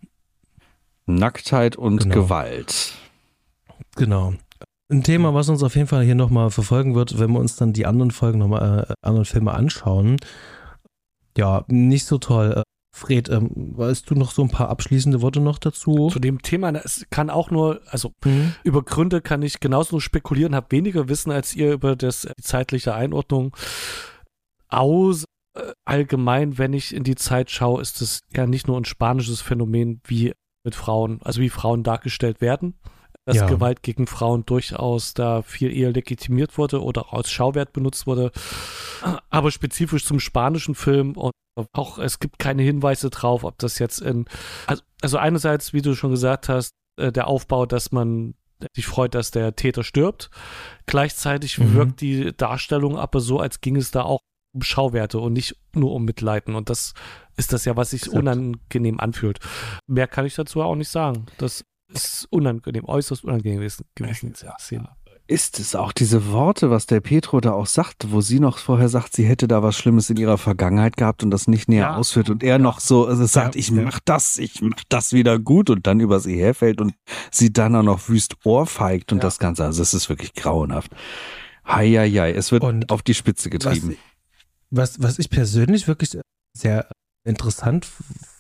Nacktheit 1.07 1.77
und 1.77 1.99
Genau. 1.99 2.15
Gewalt. 2.15 2.93
genau. 3.97 4.35
Ein 4.91 5.03
Thema, 5.03 5.33
was 5.33 5.49
uns 5.49 5.63
auf 5.63 5.75
jeden 5.75 5.89
Fall 5.89 6.05
hier 6.05 6.15
nochmal 6.15 6.51
verfolgen 6.51 6.95
wird, 6.95 7.19
wenn 7.19 7.33
wir 7.33 7.41
uns 7.41 7.57
dann 7.57 7.73
die 7.73 7.87
anderen 7.87 8.11
Folgen 8.11 8.39
nochmal, 8.39 8.87
äh, 8.91 8.95
anderen 9.03 9.25
Filme 9.25 9.53
anschauen. 9.55 10.17
Ja, 11.37 11.65
nicht 11.69 12.05
so 12.05 12.19
toll. 12.19 12.53
Äh, 12.59 12.63
Fred, 12.95 13.31
ähm, 13.31 13.49
weißt 13.55 14.11
du 14.11 14.15
noch 14.15 14.33
so 14.33 14.43
ein 14.43 14.51
paar 14.51 14.69
abschließende 14.69 15.23
Worte 15.23 15.41
noch 15.41 15.57
dazu? 15.59 16.11
Zu 16.11 16.19
dem 16.19 16.43
Thema, 16.43 16.71
es 16.75 17.07
kann 17.09 17.31
auch 17.31 17.51
nur, 17.51 17.81
also 17.89 18.13
Mhm. 18.23 18.55
über 18.65 18.83
Gründe 18.83 19.23
kann 19.23 19.41
ich 19.41 19.61
genauso 19.61 19.99
spekulieren, 19.99 20.55
habe 20.55 20.67
weniger 20.73 21.09
Wissen 21.09 21.33
als 21.33 21.55
ihr 21.55 21.73
über 21.73 21.97
das, 21.97 22.29
die 22.39 22.43
zeitliche 22.43 22.95
Einordnung. 22.95 23.57
Aus 24.69 25.25
äh, 25.57 25.73
allgemein, 25.87 26.59
wenn 26.59 26.75
ich 26.75 26.95
in 26.95 27.03
die 27.05 27.15
Zeit 27.15 27.51
schaue, 27.51 27.81
ist 27.81 28.03
es 28.03 28.21
ja 28.35 28.47
nicht 28.47 28.69
nur 28.69 28.79
ein 28.79 28.85
spanisches 28.85 29.41
Phänomen, 29.41 30.01
wie 30.07 30.33
mit 30.65 30.75
Frauen, 30.75 31.21
also 31.23 31.41
wie 31.41 31.49
Frauen 31.49 31.83
dargestellt 31.83 32.41
werden, 32.41 32.75
dass 33.25 33.37
Ja. 33.37 33.47
Gewalt 33.47 33.83
gegen 33.83 34.07
Frauen 34.07 34.45
durchaus 34.47 35.15
da 35.15 35.43
viel 35.43 35.75
eher 35.77 35.93
legitimiert 35.93 36.59
wurde 36.59 36.83
oder 36.83 37.07
auch 37.07 37.13
als 37.15 37.31
Schauwert 37.31 37.73
benutzt 37.73 38.07
wurde. 38.07 38.33
Aber 39.31 39.51
spezifisch 39.51 40.05
zum 40.05 40.21
spanischen 40.21 40.75
Film 40.75 41.13
und 41.17 41.33
auch 41.75 41.99
es 41.99 42.19
gibt 42.19 42.39
keine 42.39 42.63
Hinweise 42.63 43.11
drauf, 43.11 43.45
ob 43.45 43.59
das 43.59 43.79
jetzt 43.79 44.01
in 44.01 44.25
also, 44.67 44.83
also 45.03 45.19
einerseits, 45.19 45.73
wie 45.73 45.83
du 45.83 45.95
schon 45.95 46.11
gesagt 46.11 46.49
hast, 46.49 46.73
äh, 46.99 47.13
der 47.13 47.27
Aufbau, 47.27 47.67
dass 47.67 47.93
man 47.93 48.35
sich 48.75 48.87
freut, 48.87 49.15
dass 49.15 49.33
der 49.33 49.57
Täter 49.57 49.83
stirbt. 49.83 50.31
Gleichzeitig 50.87 51.59
Mhm. 51.59 51.75
wirkt 51.75 52.01
die 52.01 52.33
Darstellung 52.37 52.97
aber 52.97 53.21
so, 53.21 53.39
als 53.41 53.61
ging 53.61 53.77
es 53.77 53.91
da 53.91 54.03
auch 54.03 54.21
um 54.55 54.63
Schauwerte 54.63 55.19
und 55.19 55.33
nicht 55.33 55.57
nur 55.75 55.93
um 55.93 56.05
Mitleiden. 56.05 56.55
Und 56.55 56.71
das 56.71 56.95
ist 57.37 57.53
das 57.53 57.65
ja, 57.65 57.77
was 57.77 57.91
sich 57.91 58.11
unangenehm 58.11 59.01
anfühlt. 59.01 59.39
Mehr 59.87 60.07
kann 60.07 60.27
ich 60.27 60.35
dazu 60.35 60.63
auch 60.63 60.75
nicht 60.77 60.89
sagen. 60.91 61.27
Das 61.39 61.65
ist 61.93 62.27
unangenehm, 62.31 62.85
äußerst 62.85 63.25
unangenehm 63.25 63.59
gewesen. 63.59 63.85
gewesen 63.95 64.35
Szene. 64.59 64.89
Ist 65.29 65.61
es 65.61 65.75
auch 65.77 65.93
diese 65.93 66.33
Worte, 66.33 66.71
was 66.71 66.87
der 66.87 67.01
Petro 67.01 67.41
da 67.41 67.53
auch 67.53 67.67
sagt, 67.67 68.11
wo 68.11 68.21
sie 68.21 68.41
noch 68.41 68.59
vorher 68.59 68.89
sagt, 68.89 69.15
sie 69.15 69.25
hätte 69.25 69.47
da 69.47 69.63
was 69.63 69.77
Schlimmes 69.77 70.11
in 70.11 70.17
ihrer 70.17 70.37
Vergangenheit 70.37 70.97
gehabt 70.97 71.23
und 71.23 71.31
das 71.31 71.47
nicht 71.47 71.69
näher 71.69 71.83
Ja. 71.85 71.97
ausführt 71.97 72.29
und 72.29 72.43
er 72.43 72.59
noch 72.59 72.81
so 72.81 73.07
also 73.07 73.25
sagt, 73.25 73.55
Ja, 73.55 73.59
ich 73.61 73.69
ja. 73.69 73.83
mach 73.83 74.01
das, 74.05 74.39
ich 74.39 74.61
mach 74.63 74.83
das 74.89 75.13
wieder 75.13 75.39
gut 75.39 75.71
und 75.71 75.87
dann 75.87 76.01
über 76.01 76.19
sie 76.19 76.37
herfällt 76.37 76.81
und 76.81 76.95
sie 77.31 77.53
dann 77.53 77.77
auch 77.77 77.85
noch 77.85 78.09
wüst 78.09 78.35
ohrfeigt 78.45 79.13
und 79.13 79.19
Ja. 79.19 79.23
das 79.23 79.39
Ganze, 79.39 79.65
also 79.65 79.81
es 79.81 79.95
ist 79.95 80.09
wirklich 80.09 80.35
grauenhaft. 80.35 80.91
Heieiei, 81.67 82.33
es 82.33 82.51
wird 82.53 82.65
Und 82.65 82.91
auf 82.91 83.03
die 83.03 83.15
Spitze 83.15 83.49
getrieben. 83.49 83.97
Was, 84.71 85.01
was 85.03 85.19
ich 85.19 85.31
persönlich 85.31 85.87
wirklich 85.87 86.19
sehr 86.55 86.89
interessant 87.25 87.87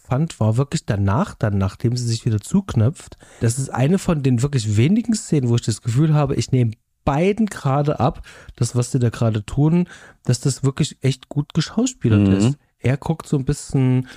fand, 0.04 0.40
war 0.40 0.56
wirklich 0.56 0.84
danach, 0.84 1.34
dann, 1.34 1.58
nachdem 1.58 1.96
sie 1.96 2.06
sich 2.06 2.24
wieder 2.26 2.40
zuknöpft. 2.40 3.16
Das 3.40 3.58
ist 3.58 3.70
eine 3.70 3.98
von 3.98 4.22
den 4.22 4.42
wirklich 4.42 4.76
wenigen 4.76 5.14
Szenen, 5.14 5.48
wo 5.48 5.54
ich 5.54 5.62
das 5.62 5.82
Gefühl 5.82 6.14
habe, 6.14 6.34
ich 6.34 6.52
nehme 6.52 6.72
beiden 7.04 7.46
gerade 7.46 7.98
ab, 7.98 8.26
das, 8.56 8.76
was 8.76 8.92
sie 8.92 8.98
da 8.98 9.10
gerade 9.10 9.44
tun, 9.44 9.88
dass 10.24 10.40
das 10.40 10.62
wirklich 10.62 10.98
echt 11.02 11.28
gut 11.28 11.54
geschauspielert 11.54 12.28
Mhm. 12.28 12.34
ist. 12.34 12.58
Er 12.78 12.96
guckt 12.96 13.26
so 13.26 13.36
ein 13.36 13.44
bisschen, 13.44 14.08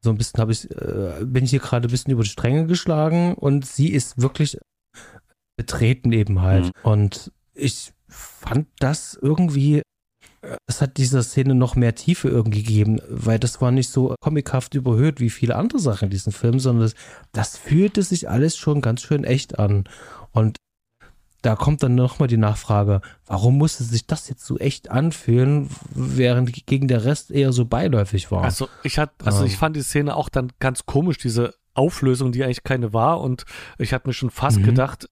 so 0.00 0.10
ein 0.10 0.16
bisschen 0.16 0.40
habe 0.40 0.52
ich, 0.52 0.70
äh, 0.70 1.24
bin 1.24 1.44
ich 1.44 1.50
hier 1.50 1.60
gerade 1.60 1.88
ein 1.88 1.90
bisschen 1.90 2.12
über 2.12 2.22
die 2.22 2.28
Stränge 2.28 2.66
geschlagen 2.66 3.34
und 3.34 3.66
sie 3.66 3.88
ist 3.88 4.20
wirklich 4.20 4.58
betreten 5.56 6.12
eben 6.12 6.40
halt. 6.42 6.66
Mhm. 6.66 6.70
Und 6.82 7.32
ich 7.54 7.92
fand 8.08 8.68
das 8.78 9.18
irgendwie 9.20 9.82
es 10.66 10.80
hat 10.80 10.96
dieser 10.96 11.22
Szene 11.22 11.54
noch 11.54 11.76
mehr 11.76 11.94
Tiefe 11.94 12.28
irgendwie 12.28 12.62
gegeben, 12.62 13.00
weil 13.08 13.38
das 13.38 13.60
war 13.60 13.70
nicht 13.70 13.90
so 13.90 14.14
comichaft 14.20 14.74
überhöht 14.74 15.20
wie 15.20 15.30
viele 15.30 15.56
andere 15.56 15.78
Sachen 15.78 16.06
in 16.06 16.10
diesem 16.10 16.32
Film, 16.32 16.58
sondern 16.58 16.84
das, 16.84 16.94
das 17.32 17.56
fühlte 17.56 18.02
sich 18.02 18.28
alles 18.28 18.56
schon 18.56 18.80
ganz 18.80 19.02
schön 19.02 19.24
echt 19.24 19.58
an. 19.58 19.84
Und 20.32 20.56
da 21.42 21.56
kommt 21.56 21.82
dann 21.82 21.94
nochmal 21.94 22.28
die 22.28 22.36
Nachfrage, 22.36 23.00
warum 23.26 23.58
musste 23.58 23.84
sich 23.84 24.06
das 24.06 24.28
jetzt 24.28 24.44
so 24.44 24.58
echt 24.58 24.90
anfühlen, 24.90 25.70
während 25.94 26.66
gegen 26.66 26.88
der 26.88 27.04
Rest 27.04 27.30
eher 27.30 27.52
so 27.52 27.64
beiläufig 27.64 28.30
war? 28.30 28.44
Also 28.44 28.68
ich 28.82 28.98
hatte, 28.98 29.24
also 29.24 29.44
ich 29.44 29.56
fand 29.56 29.76
die 29.76 29.82
Szene 29.82 30.16
auch 30.16 30.28
dann 30.28 30.52
ganz 30.58 30.84
komisch, 30.84 31.18
diese 31.18 31.54
Auflösung, 31.80 32.30
die 32.32 32.44
eigentlich 32.44 32.62
keine 32.62 32.92
war. 32.92 33.20
Und 33.20 33.44
ich 33.78 33.92
hatte 33.92 34.06
mir 34.08 34.12
schon 34.14 34.30
fast 34.30 34.58
Mhm. 34.60 34.64
gedacht, 34.64 35.08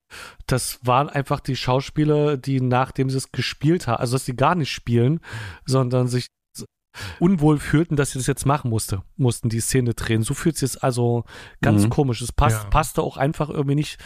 das 0.46 0.78
waren 0.82 1.08
einfach 1.08 1.40
die 1.40 1.56
Schauspieler, 1.56 2.36
die 2.36 2.60
nachdem 2.60 3.10
sie 3.10 3.16
es 3.16 3.32
gespielt 3.32 3.86
haben, 3.88 4.00
also 4.00 4.14
dass 4.16 4.24
sie 4.26 4.36
gar 4.36 4.54
nicht 4.54 4.70
spielen, 4.70 5.20
sondern 5.66 6.06
sich 6.08 6.26
unwohl 7.20 7.58
fühlten, 7.58 7.94
dass 7.96 8.10
sie 8.12 8.18
das 8.18 8.26
jetzt 8.26 8.44
machen 8.46 8.70
musste, 8.70 9.02
mussten 9.16 9.48
die 9.48 9.60
Szene 9.60 9.94
drehen. 9.94 10.22
So 10.22 10.34
fühlt 10.34 10.56
es 10.56 10.62
jetzt 10.62 10.82
also 10.82 11.24
ganz 11.60 11.84
Mhm. 11.84 11.90
komisch. 11.90 12.20
Es 12.22 12.32
passt, 12.32 12.64
Ja. 12.64 12.70
passte 12.70 13.02
auch 13.02 13.16
einfach 13.16 13.48
irgendwie 13.50 13.76
nicht 13.76 13.98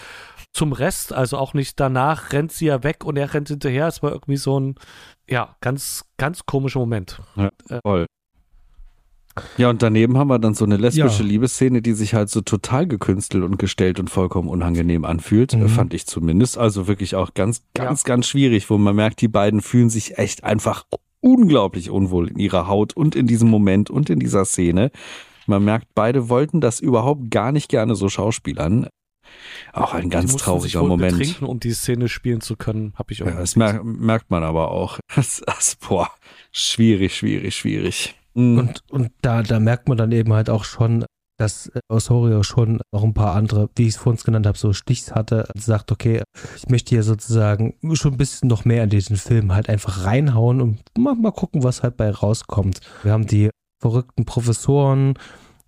zum 0.52 0.72
Rest, 0.72 1.12
also 1.14 1.39
auch 1.39 1.55
nicht 1.55 1.80
danach 1.80 2.32
rennt 2.32 2.52
sie 2.52 2.66
ja 2.66 2.82
weg 2.82 3.05
und 3.05 3.16
er 3.16 3.32
rennt 3.32 3.48
hinterher. 3.48 3.86
Es 3.86 4.02
war 4.02 4.10
irgendwie 4.12 4.36
so 4.36 4.60
ein, 4.60 4.74
ja, 5.26 5.56
ganz, 5.62 6.05
ganz 6.18 6.44
komischer 6.44 6.80
Moment. 6.80 7.18
Voll. 7.82 8.05
Ja, 9.56 9.70
und 9.70 9.82
daneben 9.82 10.18
haben 10.18 10.28
wir 10.28 10.38
dann 10.38 10.54
so 10.54 10.64
eine 10.64 10.76
lesbische 10.76 11.22
Ja. 11.22 11.28
Liebesszene, 11.28 11.82
die 11.82 11.92
sich 11.94 12.14
halt 12.14 12.28
so 12.28 12.40
total 12.40 12.86
gekünstelt 12.86 13.44
und 13.44 13.59
gestellt 13.59 13.98
und 13.98 14.10
vollkommen 14.10 14.48
unangenehm 14.48 15.04
anfühlt. 15.04 15.54
Mhm. 15.56 15.68
Fand 15.68 15.94
ich 15.94 16.06
zumindest. 16.06 16.59
Also 16.59 16.86
wirklich 16.86 17.16
auch 17.16 17.34
ganz, 17.34 17.62
ganz, 17.74 18.04
ganz 18.04 18.26
schwierig, 18.26 18.68
wo 18.70 18.78
man 18.78 18.94
merkt, 18.94 19.20
die 19.20 19.28
beiden 19.28 19.60
fühlen 19.60 19.90
sich 19.90 20.18
echt 20.18 20.44
einfach 20.44 20.84
unglaublich 21.20 21.90
unwohl 21.90 22.28
in 22.28 22.38
ihrer 22.38 22.66
Haut 22.66 22.94
und 22.96 23.14
in 23.14 23.26
diesem 23.26 23.48
Moment 23.48 23.90
und 23.90 24.10
in 24.10 24.18
dieser 24.18 24.44
Szene. 24.44 24.90
Man 25.46 25.64
merkt, 25.64 25.88
beide 25.94 26.28
wollten 26.28 26.60
das 26.60 26.80
überhaupt 26.80 27.30
gar 27.30 27.52
nicht 27.52 27.68
gerne 27.68 27.94
so 27.94 28.09
schauspielern. 28.09 28.88
Auch 29.72 29.94
ein 29.94 30.10
ganz 30.10 30.32
mussten 30.32 30.38
sich 30.60 30.72
trauriger 30.72 30.80
wohl 30.82 30.88
Moment. 30.88 31.18
betrinken, 31.18 31.46
um 31.46 31.59
die 31.59 31.72
Szene 31.72 32.09
spielen 32.09 32.40
zu 32.40 32.56
können, 32.56 32.92
habe 32.96 33.12
ich 33.12 33.20
Ja, 33.20 33.26
irgendwie 33.26 33.40
das 33.42 33.56
mer 33.56 33.82
merkt 33.82 34.30
man 34.30 34.42
aber 34.44 34.70
auch. 34.70 34.98
Das, 35.14 35.42
das, 35.46 35.76
boah, 35.76 36.10
schwierig, 36.52 37.16
schwierig, 37.16 37.54
schwierig. 37.56 38.14
Mhm. 38.34 38.59
Und, 38.59 38.82
und 38.90 39.10
da, 39.22 39.42
da 39.42 39.60
merkt 39.60 39.88
man 39.88 39.98
dann 39.98 40.12
eben 40.12 40.32
halt 40.32 40.50
auch 40.50 40.64
schon, 40.64 41.04
dass 41.38 41.68
äh, 41.68 41.80
Osorio 41.88 42.42
schon 42.42 42.80
noch 42.92 43.02
ein 43.02 43.14
paar 43.14 43.34
andere, 43.34 43.68
wie 43.76 43.82
ich 43.82 43.94
es 43.94 43.96
vorhin 43.96 44.22
genannt 44.22 44.46
habe, 44.46 44.59
so 44.59 44.72
Stichs 44.72 45.12
hatte, 45.12 45.48
sagt, 45.54 45.90
okay, 45.92 46.22
ich 46.56 46.68
möchte 46.68 46.90
hier 46.90 47.02
sozusagen 47.02 47.74
schon 47.94 48.12
ein 48.12 48.18
bisschen 48.18 48.48
noch 48.48 48.64
mehr 48.64 48.84
in 48.84 48.90
diesen 48.90 49.16
Film 49.16 49.52
halt 49.52 49.68
einfach 49.68 50.04
reinhauen 50.04 50.60
und 50.60 50.80
mal, 50.98 51.14
mal 51.14 51.32
gucken, 51.32 51.62
was 51.62 51.82
halt 51.82 51.96
bei 51.96 52.10
rauskommt. 52.10 52.80
Wir 53.02 53.12
haben 53.12 53.26
die 53.26 53.50
verrückten 53.80 54.24
Professoren, 54.24 55.14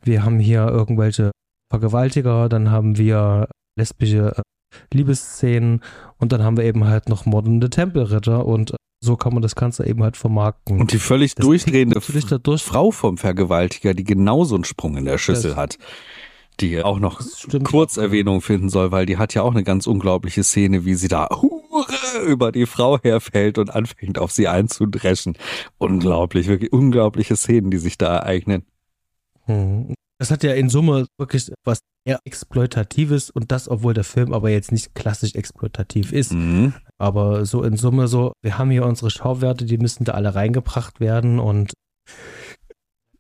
wir 0.03 0.25
haben 0.25 0.39
hier 0.39 0.69
irgendwelche 0.69 1.33
Vergewaltiger, 1.71 2.49
dann 2.49 2.71
haben 2.71 2.97
wir 2.99 3.49
lesbische 3.77 4.37
äh, 4.37 4.43
Liebesszenen 4.93 5.81
und 6.19 6.33
dann 6.33 6.43
haben 6.43 6.57
wir 6.57 6.65
eben 6.65 6.85
halt 6.85 7.09
noch 7.09 7.27
mordende 7.27 7.71
Tempelritter 7.71 8.47
und 8.47 8.77
so 9.05 9.17
kann 9.17 9.33
man 9.35 9.43
das 9.43 9.55
Ganze 9.55 9.87
eben 9.87 10.03
halt 10.03 10.17
vermarkten. 10.17 10.81
Und 10.81 10.93
die 10.93 10.99
völlig 10.99 11.35
Das 11.35 11.45
durchdrehende 11.45 12.01
dadurch 12.29 12.63
Frau 12.63 12.91
vom 12.91 13.19
Vergewaltiger, 13.19 13.95
die 13.95 14.05
genauso 14.05 14.55
einen 14.55 14.65
Sprung 14.65 14.97
in 14.97 15.05
der 15.05 15.19
Schüssel 15.19 15.51
Das- 15.51 15.57
hat, 15.59 15.79
die 16.61 16.83
auch 16.83 16.99
noch. 16.99 17.21
Kurzerwähnung 17.65 18.41
finden 18.41 18.69
soll, 18.69 18.91
weil 18.93 19.07
die 19.07 19.17
hat 19.19 19.35
ja 19.35 19.43
auch 19.43 19.51
eine 19.53 19.65
ganz 19.65 19.87
unglaubliche 19.87 20.43
Szene, 20.43 20.85
wie 20.85 20.95
sie 20.95 21.09
da 21.09 21.29
Hure 21.31 22.25
über 22.27 22.53
die 22.53 22.67
Frau 22.67 22.99
herfällt 23.01 23.59
und 23.59 23.75
anfängt 23.75 24.19
auf 24.19 24.31
sie 24.33 24.49
einzudreschen. 24.49 25.37
Unglaublich, 25.79 26.47
wirklich 26.47 26.73
unglaubliche 26.73 27.37
Szenen, 27.37 27.71
die 27.71 27.79
sich 27.79 27.99
da 27.99 28.17
ereignen. 28.17 28.65
Mhm. 29.47 29.95
Das 30.25 30.31
hat 30.31 30.43
ja 30.43 30.55
in 30.55 30.71
Summe 30.71 31.07
wirklich 31.19 31.53
was 31.65 31.81
eher 32.09 32.19
Exploitatives 32.25 33.29
und 33.29 33.53
das, 33.53 33.69
obwohl 33.69 33.93
der 33.93 34.05
Film 34.05 34.33
aber 34.33 34.49
jetzt 34.49 34.73
nicht 34.73 34.95
klassisch 34.95 35.35
exploitativ 35.35 36.15
ist. 36.15 36.33
Mhm. 36.33 36.73
Aber 36.97 37.45
so 37.45 37.63
in 37.63 37.77
Summe 37.77 38.09
so, 38.09 38.33
wir 38.43 38.57
haben 38.57 38.71
hier 38.71 38.87
unsere 38.87 39.11
Schauwerte, 39.11 39.67
die 39.67 39.77
müssen 39.77 40.05
da 40.07 40.13
alle 40.13 40.35
reingebracht 40.35 40.99
werden 40.99 41.39
und 41.39 41.75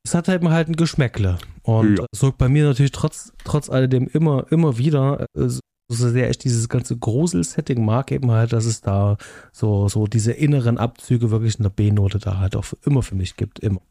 es 0.02 0.14
hat 0.14 0.28
halt 0.28 0.42
halt 0.44 0.68
ein 0.68 0.76
Geschmäckle. 0.76 1.36
Und 1.62 1.98
Ja. 1.98 2.06
sorgt 2.16 2.38
bei 2.38 2.48
mir 2.48 2.64
natürlich 2.64 2.92
trotz, 2.92 3.34
trotz 3.44 3.68
alledem 3.68 4.08
immer, 4.10 4.50
immer 4.50 4.78
wieder 4.78 5.26
äh, 5.36 5.48
so 5.48 5.60
sehr 6.08 6.30
ich 6.30 6.38
dieses 6.38 6.70
ganze 6.70 6.96
Grusel-Setting 6.96 7.84
mag, 7.84 8.12
eben 8.12 8.30
halt, 8.30 8.54
dass 8.54 8.64
es 8.64 8.80
da 8.80 9.18
so, 9.52 9.88
so 9.88 10.06
diese 10.06 10.32
inneren 10.32 10.78
Abzüge 10.78 11.30
wirklich 11.30 11.58
in 11.58 11.64
der 11.64 11.70
B-Note 11.70 12.18
da 12.18 12.38
halt 12.38 12.56
auch 12.56 12.64
für 12.64 12.78
immer 12.86 13.02
für 13.02 13.14
mich 13.14 13.36
gibt. 13.36 13.58
Immer. 13.58 13.82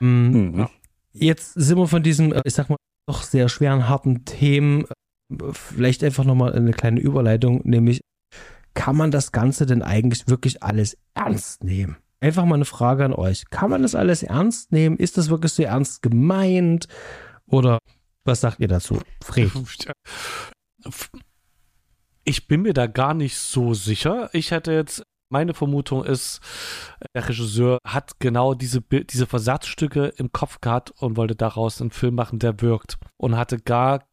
Mhm. 0.00 0.50
Mhm. 0.56 0.68
Jetzt 1.18 1.54
sind 1.54 1.78
wir 1.78 1.88
von 1.88 2.02
diesem, 2.02 2.32
äh, 2.32 2.42
ich 2.44 2.54
sag 2.54 2.68
mal, 2.68 2.76
doch 3.08 3.22
sehr 3.22 3.48
schweren, 3.48 3.88
harten 3.88 4.24
Themen. 4.24 4.84
Äh, 5.30 5.52
vielleicht 5.52 6.04
einfach 6.04 6.24
nochmal 6.24 6.52
eine 6.52 6.72
kleine 6.72 7.00
Überleitung, 7.00 7.62
nämlich, 7.64 8.00
kann 8.74 8.96
man 8.96 9.10
das 9.10 9.32
Ganze 9.32 9.64
denn 9.64 9.82
eigentlich 9.82 10.28
wirklich 10.28 10.62
alles 10.62 10.98
ernst 11.14 11.64
nehmen? 11.64 11.96
Einfach 12.20 12.44
mal 12.44 12.56
eine 12.56 12.64
Frage 12.66 13.04
an 13.04 13.12
euch. 13.14 13.48
Kann 13.50 13.70
man 13.70 13.82
das 13.82 13.94
alles 13.94 14.22
ernst 14.22 14.72
nehmen? 14.72 14.96
Ist 14.96 15.16
das 15.16 15.30
wirklich 15.30 15.52
so 15.52 15.62
ernst 15.62 16.02
gemeint? 16.02 16.86
Oder 17.46 17.78
was 18.24 18.40
sagt 18.40 18.60
ihr 18.60 18.68
dazu? 18.68 19.00
Fred. 19.22 19.50
Ich 22.28 22.48
bin 22.48 22.62
mir 22.62 22.74
da 22.74 22.88
gar 22.88 23.14
nicht 23.14 23.38
so 23.38 23.72
sicher. 23.72 24.30
Ich 24.32 24.50
hätte 24.50 24.72
jetzt, 24.72 25.04
meine 25.28 25.54
Vermutung 25.54 26.04
ist, 26.04 26.40
der 27.14 27.28
Regisseur 27.28 27.78
hat 27.84 28.18
genau 28.20 28.54
diese, 28.54 28.80
diese 28.80 29.26
Versatzstücke 29.26 30.06
im 30.16 30.32
Kopf 30.32 30.60
gehabt 30.60 30.92
und 30.92 31.16
wollte 31.16 31.34
daraus 31.34 31.80
einen 31.80 31.90
Film 31.90 32.14
machen, 32.14 32.38
der 32.38 32.60
wirkt. 32.60 32.98
Und 33.16 33.36
hatte 33.36 33.58
gar, 33.58 34.04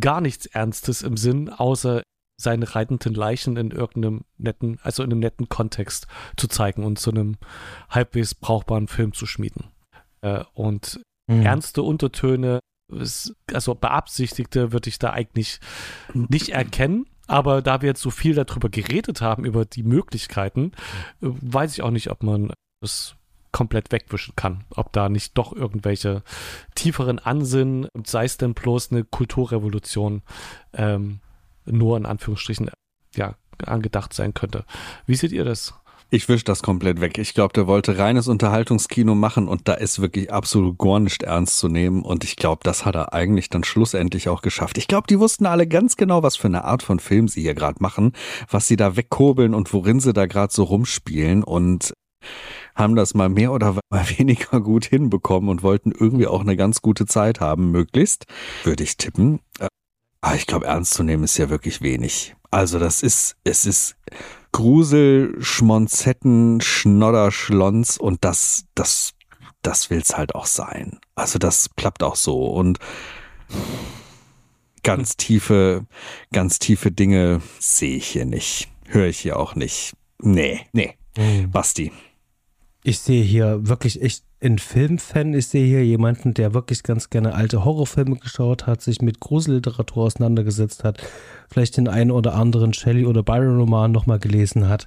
gar 0.00 0.20
nichts 0.20 0.46
Ernstes 0.46 1.02
im 1.02 1.16
Sinn, 1.16 1.48
außer 1.48 2.02
seine 2.40 2.74
reitenden 2.74 3.14
Leichen 3.14 3.56
in 3.56 3.70
irgendeinem 3.70 4.24
netten, 4.38 4.78
also 4.82 5.02
in 5.02 5.10
einem 5.10 5.20
netten 5.20 5.48
Kontext 5.48 6.06
zu 6.36 6.48
zeigen 6.48 6.84
und 6.84 6.98
zu 6.98 7.10
einem 7.10 7.36
halbwegs 7.90 8.34
brauchbaren 8.34 8.88
Film 8.88 9.12
zu 9.12 9.26
schmieden. 9.26 9.68
Äh, 10.22 10.44
und 10.54 11.00
mhm. 11.26 11.42
ernste 11.42 11.82
Untertöne, 11.82 12.60
also 13.52 13.74
beabsichtigte, 13.74 14.72
würde 14.72 14.88
ich 14.88 14.98
da 14.98 15.10
eigentlich 15.10 15.60
nicht 16.14 16.48
erkennen. 16.48 17.06
Aber 17.30 17.62
da 17.62 17.80
wir 17.80 17.90
jetzt 17.90 18.02
so 18.02 18.10
viel 18.10 18.34
darüber 18.34 18.68
geredet 18.68 19.20
haben, 19.20 19.44
über 19.44 19.64
die 19.64 19.84
Möglichkeiten, 19.84 20.72
äh, 21.22 21.28
weiß 21.28 21.72
ich 21.72 21.82
auch 21.82 21.92
nicht, 21.92 22.10
ob 22.10 22.24
man 22.24 22.52
das 22.80 23.14
komplett 23.52 23.92
wegwischen 23.92 24.34
kann. 24.34 24.64
Ob 24.74 24.92
da 24.92 25.08
nicht 25.08 25.38
doch 25.38 25.52
irgendwelche 25.52 26.24
tieferen 26.74 27.20
Ansinnen, 27.20 27.86
sei 28.04 28.24
es 28.24 28.36
denn 28.36 28.54
bloß 28.54 28.90
eine 28.90 29.04
Kulturrevolution, 29.04 30.22
ähm, 30.72 31.20
nur 31.66 31.96
in 31.96 32.04
Anführungsstrichen 32.04 32.72
ja, 33.14 33.36
angedacht 33.64 34.12
sein 34.12 34.34
könnte. 34.34 34.64
Wie 35.06 35.14
seht 35.14 35.30
ihr 35.30 35.44
das? 35.44 35.74
Ich 36.12 36.28
wisch 36.28 36.42
das 36.42 36.64
komplett 36.64 37.00
weg. 37.00 37.18
Ich 37.18 37.34
glaube, 37.34 37.52
der 37.52 37.68
wollte 37.68 37.96
reines 37.96 38.26
Unterhaltungskino 38.26 39.14
machen 39.14 39.46
und 39.46 39.68
da 39.68 39.74
ist 39.74 40.00
wirklich 40.00 40.32
absolut 40.32 40.76
gar 40.76 40.98
nicht 40.98 41.22
ernst 41.22 41.58
zu 41.58 41.68
nehmen. 41.68 42.02
Und 42.02 42.24
ich 42.24 42.34
glaube, 42.34 42.62
das 42.64 42.84
hat 42.84 42.96
er 42.96 43.12
eigentlich 43.12 43.48
dann 43.48 43.62
schlussendlich 43.62 44.28
auch 44.28 44.42
geschafft. 44.42 44.76
Ich 44.76 44.88
glaube, 44.88 45.06
die 45.08 45.20
wussten 45.20 45.46
alle 45.46 45.68
ganz 45.68 45.96
genau, 45.96 46.24
was 46.24 46.34
für 46.36 46.48
eine 46.48 46.64
Art 46.64 46.82
von 46.82 46.98
Film 46.98 47.28
sie 47.28 47.42
hier 47.42 47.54
gerade 47.54 47.80
machen, 47.80 48.12
was 48.50 48.66
sie 48.66 48.74
da 48.74 48.96
wegkurbeln 48.96 49.54
und 49.54 49.72
worin 49.72 50.00
sie 50.00 50.12
da 50.12 50.26
gerade 50.26 50.52
so 50.52 50.64
rumspielen 50.64 51.44
und 51.44 51.92
haben 52.74 52.96
das 52.96 53.14
mal 53.14 53.28
mehr 53.28 53.52
oder 53.52 53.78
mal 53.90 54.18
weniger 54.18 54.60
gut 54.60 54.86
hinbekommen 54.86 55.48
und 55.48 55.62
wollten 55.62 55.92
irgendwie 55.92 56.26
auch 56.26 56.40
eine 56.40 56.56
ganz 56.56 56.82
gute 56.82 57.06
Zeit 57.06 57.38
haben, 57.38 57.70
möglichst, 57.70 58.24
würde 58.64 58.82
ich 58.82 58.96
tippen. 58.96 59.38
Aber 59.60 59.68
ah, 60.22 60.34
ich 60.34 60.48
glaube, 60.48 60.66
ernst 60.66 60.94
zu 60.94 61.04
nehmen 61.04 61.22
ist 61.22 61.38
ja 61.38 61.50
wirklich 61.50 61.82
wenig. 61.82 62.34
Also 62.50 62.80
das 62.80 63.04
ist, 63.04 63.36
es 63.44 63.64
ist 63.64 63.96
Grusel, 64.52 65.36
Schmonzetten, 65.40 66.60
Schnodder, 66.60 67.30
Schlons 67.30 67.98
und 67.98 68.24
das, 68.24 68.64
das, 68.74 69.12
das 69.62 69.90
will's 69.90 70.16
halt 70.16 70.34
auch 70.34 70.46
sein. 70.46 70.98
Also 71.14 71.38
das 71.38 71.70
klappt 71.76 72.02
auch 72.02 72.16
so 72.16 72.46
und 72.46 72.78
ganz 74.82 75.16
tiefe, 75.16 75.86
ganz 76.32 76.58
tiefe 76.58 76.90
Dinge 76.90 77.40
sehe 77.58 77.96
ich 77.96 78.08
hier 78.08 78.24
nicht. 78.24 78.68
Höre 78.86 79.06
ich 79.06 79.20
hier 79.20 79.38
auch 79.38 79.54
nicht. 79.54 79.94
Nee, 80.18 80.60
nee. 80.72 80.94
Mhm. 81.16 81.50
Basti. 81.50 81.92
Ich 82.82 82.98
sehe 83.00 83.22
hier 83.22 83.68
wirklich 83.68 84.02
echt 84.02 84.24
einen 84.40 84.58
Filmfan. 84.58 85.34
Ich 85.34 85.48
sehe 85.48 85.66
hier 85.66 85.84
jemanden, 85.84 86.32
der 86.34 86.54
wirklich 86.54 86.82
ganz 86.82 87.10
gerne 87.10 87.34
alte 87.34 87.64
Horrorfilme 87.64 88.16
geschaut 88.16 88.66
hat, 88.66 88.80
sich 88.80 89.02
mit 89.02 89.20
Gruselliteratur 89.20 90.04
auseinandergesetzt 90.04 90.82
hat, 90.82 90.98
vielleicht 91.50 91.76
den 91.76 91.88
einen 91.88 92.10
oder 92.10 92.34
anderen 92.34 92.72
Shelley- 92.72 93.06
oder 93.06 93.22
Byron-Roman 93.22 93.92
nochmal 93.92 94.18
gelesen 94.18 94.68
hat 94.68 94.86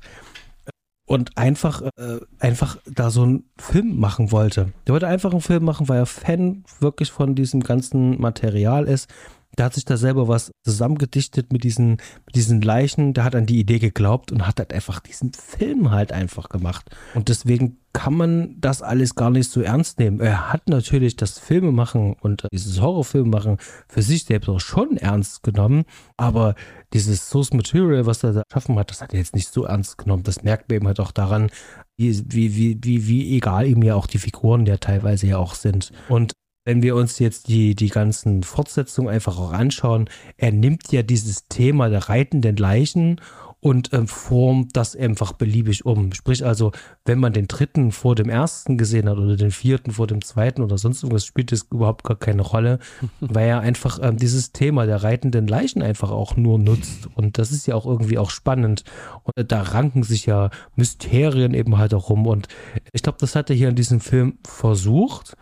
und 1.06 1.38
einfach, 1.38 1.82
äh, 1.82 2.20
einfach 2.40 2.78
da 2.86 3.10
so 3.10 3.24
einen 3.24 3.44
Film 3.58 4.00
machen 4.00 4.32
wollte. 4.32 4.72
Der 4.88 4.94
wollte 4.94 5.08
einfach 5.08 5.32
einen 5.32 5.42
Film 5.42 5.66
machen, 5.66 5.90
weil 5.90 6.00
er 6.00 6.06
Fan 6.06 6.64
wirklich 6.80 7.12
von 7.12 7.36
diesem 7.36 7.62
ganzen 7.62 8.20
Material 8.20 8.86
ist 8.86 9.10
der 9.58 9.66
hat 9.66 9.74
sich 9.74 9.86
da 9.86 9.98
selber 9.98 10.28
was 10.28 10.52
zusammengedichtet 10.64 11.54
mit 11.54 11.64
diesen, 11.64 11.98
mit 12.26 12.36
diesen 12.36 12.62
Leichen. 12.62 13.14
Der 13.14 13.24
hat 13.24 13.36
an 13.36 13.46
die 13.46 13.60
Idee 13.60 13.80
geglaubt 13.80 14.32
und 14.32 14.48
hat 14.48 14.60
halt 14.60 14.74
einfach 14.74 15.00
diesen 15.00 15.32
Film 15.34 15.92
halt 15.92 16.12
einfach 16.12 16.50
gemacht. 16.50 16.90
Und 17.14 17.30
deswegen 17.30 17.78
kann 17.94 18.16
man 18.16 18.56
das 18.60 18.82
alles 18.82 19.14
gar 19.14 19.30
nicht 19.30 19.50
so 19.50 19.62
ernst 19.62 20.00
nehmen. 20.00 20.20
Er 20.20 20.52
hat 20.52 20.68
natürlich 20.68 21.16
das 21.16 21.38
Filmemachen 21.38 22.16
und 22.20 22.48
dieses 22.52 22.82
Horrorfilmemachen 22.82 23.58
für 23.88 24.02
sich 24.02 24.26
selbst 24.26 24.50
auch 24.50 24.60
schon 24.60 24.98
ernst 24.98 25.44
genommen, 25.44 25.86
aber 26.18 26.56
dieses 26.94 27.30
Source 27.30 27.54
Material, 27.54 28.08
was 28.08 28.24
er 28.24 28.34
da 28.34 28.42
geschaffen 28.50 28.80
hat, 28.80 28.90
das 28.90 29.02
hat 29.02 29.14
er 29.14 29.20
jetzt 29.20 29.36
nicht 29.36 29.48
so 29.48 29.66
ernst 29.66 30.00
genommen. 30.00 30.24
Das 30.24 30.42
merkt 30.44 30.70
man 30.70 30.78
eben 30.78 30.88
halt 30.88 31.00
auch 31.00 31.12
daran, 31.12 31.52
wie, 31.96 32.20
wie, 32.30 32.84
wie, 32.84 33.08
wie 33.08 33.38
egal 33.38 33.68
ihm 33.68 33.84
ja 33.84 33.94
auch 33.94 34.08
die 34.08 34.18
Figuren 34.18 34.66
ja 34.66 34.78
teilweise 34.78 35.28
ja 35.28 35.38
auch 35.38 35.54
sind. 35.54 35.92
Und 36.10 36.34
wenn 36.66 36.82
wir 36.82 36.96
uns 36.96 37.20
jetzt 37.20 37.48
die, 37.48 37.76
die 37.76 37.90
ganzen 37.90 38.44
Fortsetzungen 38.44 39.14
einfach 39.14 39.38
auch 39.38 39.52
anschauen, 39.52 40.10
er 40.38 40.52
nimmt 40.52 40.92
ja 40.92 41.04
dieses 41.04 41.48
Thema 41.48 41.90
der 41.90 42.10
reitenden 42.10 42.58
Leichen 42.58 43.20
und 43.64 43.94
ähm, 43.94 44.08
formt 44.08 44.76
das 44.76 44.94
einfach 44.94 45.32
beliebig 45.32 45.86
um. 45.86 46.12
Sprich 46.12 46.46
also, 46.46 46.74
wenn 47.06 47.20
man 47.20 47.32
den 47.32 47.48
dritten 47.48 47.94
vor 47.94 48.14
dem 48.14 48.28
ersten 48.30 48.78
gesehen 48.78 49.08
hat 49.08 49.18
oder 49.18 49.38
den 49.38 49.52
vierten 49.52 49.92
vor 49.92 50.06
dem 50.06 50.22
zweiten 50.22 50.62
oder 50.62 50.78
sonst 50.78 51.02
irgendwas, 51.02 51.26
spielt 51.26 51.54
das 51.54 51.68
überhaupt 51.72 52.04
gar 52.04 52.18
keine 52.18 52.42
Rolle, 52.42 52.80
weil 53.22 53.48
er 53.48 53.62
einfach 53.62 54.00
ähm, 54.02 54.18
dieses 54.18 54.52
Thema 54.52 54.86
der 54.86 55.04
reitenden 55.04 55.48
Leichen 55.48 55.82
einfach 55.82 56.12
auch 56.12 56.36
nur 56.36 56.60
nutzt. 56.60 57.08
Und 57.16 57.38
das 57.38 57.52
ist 57.52 57.66
ja 57.66 57.76
auch 57.76 57.86
irgendwie 57.86 58.18
auch 58.18 58.32
spannend. 58.32 58.84
Und 59.24 59.38
äh, 59.38 59.46
da 59.46 59.62
ranken 59.62 60.04
sich 60.04 60.26
ja 60.26 60.50
Mysterien 60.76 61.54
eben 61.54 61.78
halt 61.78 61.94
auch 61.94 62.10
rum. 62.10 62.28
Und 62.28 62.50
ich 62.92 63.02
glaube, 63.02 63.18
das 63.22 63.34
hat 63.34 63.50
er 63.50 63.56
hier 63.56 63.70
in 63.70 63.76
diesem 63.76 64.02
Film 64.02 64.40
versucht 64.46 65.38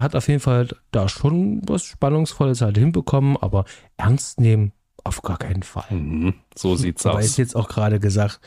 hat 0.00 0.16
auf 0.16 0.28
jeden 0.28 0.40
Fall 0.40 0.68
da 0.90 1.08
schon 1.08 1.62
was 1.66 1.84
Spannungsvolles 1.84 2.60
halt 2.60 2.78
hinbekommen, 2.78 3.36
aber 3.36 3.64
ernst 3.96 4.40
nehmen 4.40 4.72
auf 5.04 5.22
gar 5.22 5.38
keinen 5.38 5.62
Fall. 5.62 5.84
Mhm, 5.90 6.34
so 6.54 6.76
sieht's 6.76 7.04
aus. 7.06 7.14
Weil 7.14 7.24
es 7.24 7.36
jetzt 7.36 7.56
auch 7.56 7.68
gerade 7.68 8.00
gesagt, 8.00 8.40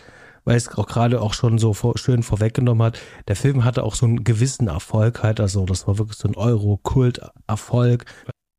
weil 0.44 0.58
es 0.58 0.70
auch 0.78 0.88
gerade 0.88 1.22
auch 1.22 1.34
schon 1.34 1.60
so 1.60 1.74
vor, 1.74 1.98
schön 1.98 2.24
vorweggenommen 2.24 2.84
hat, 2.86 3.00
der 3.28 3.36
Film 3.36 3.64
hatte 3.64 3.84
auch 3.84 3.96
so 3.96 4.06
einen 4.06 4.24
gewissen 4.24 4.68
Erfolg 4.68 5.24
halt, 5.24 5.40
also 5.40 5.66
das 5.66 5.88
war 5.88 5.98
wirklich 5.98 6.18
so 6.18 6.28
ein 6.28 6.36
Euro-Kult-Erfolg. 6.36 8.06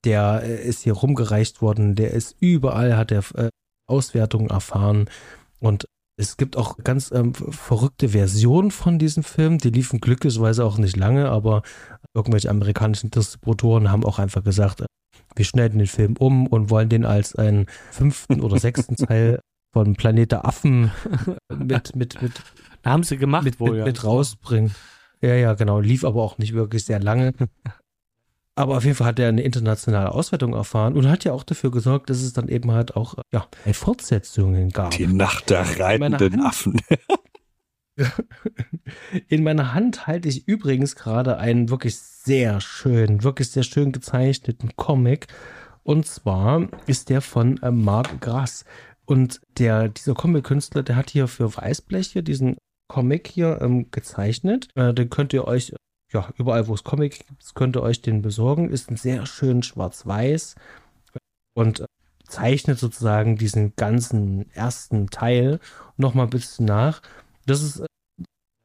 Der 0.04 0.42
äh, 0.44 0.62
ist 0.62 0.82
hier 0.82 0.92
rumgereicht 0.92 1.60
worden, 1.60 1.96
der 1.96 2.12
ist 2.12 2.36
überall, 2.40 2.96
hat 2.96 3.10
er 3.10 3.24
äh, 3.34 3.48
Auswertungen 3.88 4.50
erfahren 4.50 5.08
und 5.60 5.86
es 6.20 6.36
gibt 6.36 6.56
auch 6.56 6.78
ganz 6.78 7.12
ähm, 7.12 7.32
verrückte 7.32 8.08
Versionen 8.08 8.72
von 8.72 8.98
diesem 8.98 9.22
Film. 9.22 9.58
Die 9.58 9.70
liefen 9.70 10.00
glücklicherweise 10.00 10.64
auch 10.64 10.76
nicht 10.76 10.96
lange, 10.96 11.30
aber 11.30 11.62
irgendwelche 12.18 12.50
amerikanischen 12.50 13.10
Distributoren 13.10 13.90
haben 13.90 14.04
auch 14.04 14.18
einfach 14.18 14.42
gesagt, 14.42 14.84
wir 15.34 15.44
schneiden 15.44 15.78
den 15.78 15.86
Film 15.86 16.16
um 16.18 16.46
und 16.46 16.68
wollen 16.68 16.88
den 16.88 17.04
als 17.04 17.34
einen 17.36 17.66
fünften 17.90 18.40
oder 18.40 18.58
sechsten 18.58 18.96
Teil 18.96 19.40
von 19.72 19.94
Planet 19.94 20.32
der 20.32 20.44
Affen 20.44 20.90
mit, 21.48 21.94
mit, 21.94 22.20
mit, 22.20 22.42
haben 22.84 23.04
sie 23.04 23.16
gemacht 23.16 23.44
mit, 23.44 23.60
wohl, 23.60 23.70
mit, 23.70 23.78
ja. 23.78 23.84
mit 23.84 24.04
rausbringen. 24.04 24.74
Ja, 25.20 25.34
ja, 25.34 25.54
genau. 25.54 25.80
Lief 25.80 26.04
aber 26.04 26.22
auch 26.22 26.38
nicht 26.38 26.54
wirklich 26.54 26.84
sehr 26.84 27.00
lange. 27.00 27.34
Aber 28.54 28.76
auf 28.76 28.84
jeden 28.84 28.96
Fall 28.96 29.06
hat 29.06 29.18
er 29.20 29.28
eine 29.28 29.42
internationale 29.42 30.10
Auswertung 30.10 30.54
erfahren 30.54 30.96
und 30.96 31.08
hat 31.08 31.24
ja 31.24 31.32
auch 31.32 31.44
dafür 31.44 31.70
gesorgt, 31.70 32.10
dass 32.10 32.22
es 32.22 32.32
dann 32.32 32.48
eben 32.48 32.72
halt 32.72 32.96
auch 32.96 33.14
ja, 33.32 33.46
Fortsetzungen 33.72 34.70
gab. 34.70 34.90
Die 34.90 35.06
Nacht 35.06 35.50
der 35.50 35.78
reitenden 35.78 36.40
Affen. 36.40 36.80
In 39.28 39.42
meiner 39.42 39.74
Hand 39.74 40.06
halte 40.06 40.28
ich 40.28 40.46
übrigens 40.46 40.96
gerade 40.96 41.38
einen 41.38 41.70
wirklich 41.70 41.98
sehr 41.98 42.60
schön, 42.60 43.22
wirklich 43.22 43.50
sehr 43.50 43.62
schön 43.62 43.92
gezeichneten 43.92 44.76
Comic. 44.76 45.26
Und 45.82 46.06
zwar 46.06 46.68
ist 46.86 47.08
der 47.08 47.20
von 47.20 47.60
äh, 47.62 47.70
Marc 47.70 48.20
Grass. 48.20 48.64
Und 49.06 49.40
der, 49.58 49.88
dieser 49.88 50.14
Comic-Künstler, 50.14 50.82
der 50.82 50.96
hat 50.96 51.10
hier 51.10 51.28
für 51.28 51.56
Weißblech 51.56 52.08
hier 52.08 52.22
diesen 52.22 52.56
Comic 52.88 53.28
hier 53.28 53.60
ähm, 53.62 53.90
gezeichnet. 53.90 54.68
Äh, 54.74 54.92
den 54.92 55.08
könnt 55.08 55.32
ihr 55.32 55.46
euch 55.46 55.72
ja, 56.12 56.28
überall, 56.38 56.68
wo 56.68 56.74
es 56.74 56.84
Comic 56.84 57.26
gibt, 57.26 57.54
könnt 57.54 57.76
ihr 57.76 57.82
euch 57.82 58.02
den 58.02 58.22
besorgen. 58.22 58.70
Ist 58.70 58.90
ein 58.90 58.96
sehr 58.96 59.26
schön 59.26 59.62
schwarz-weiß 59.62 60.54
und 61.54 61.80
äh, 61.80 61.86
zeichnet 62.26 62.78
sozusagen 62.78 63.36
diesen 63.36 63.74
ganzen 63.76 64.50
ersten 64.52 65.08
Teil 65.08 65.60
nochmal 65.96 66.26
ein 66.26 66.30
bisschen 66.30 66.66
nach. 66.66 67.02
Das 67.48 67.62
ist 67.62 67.80
äh, 67.80 67.86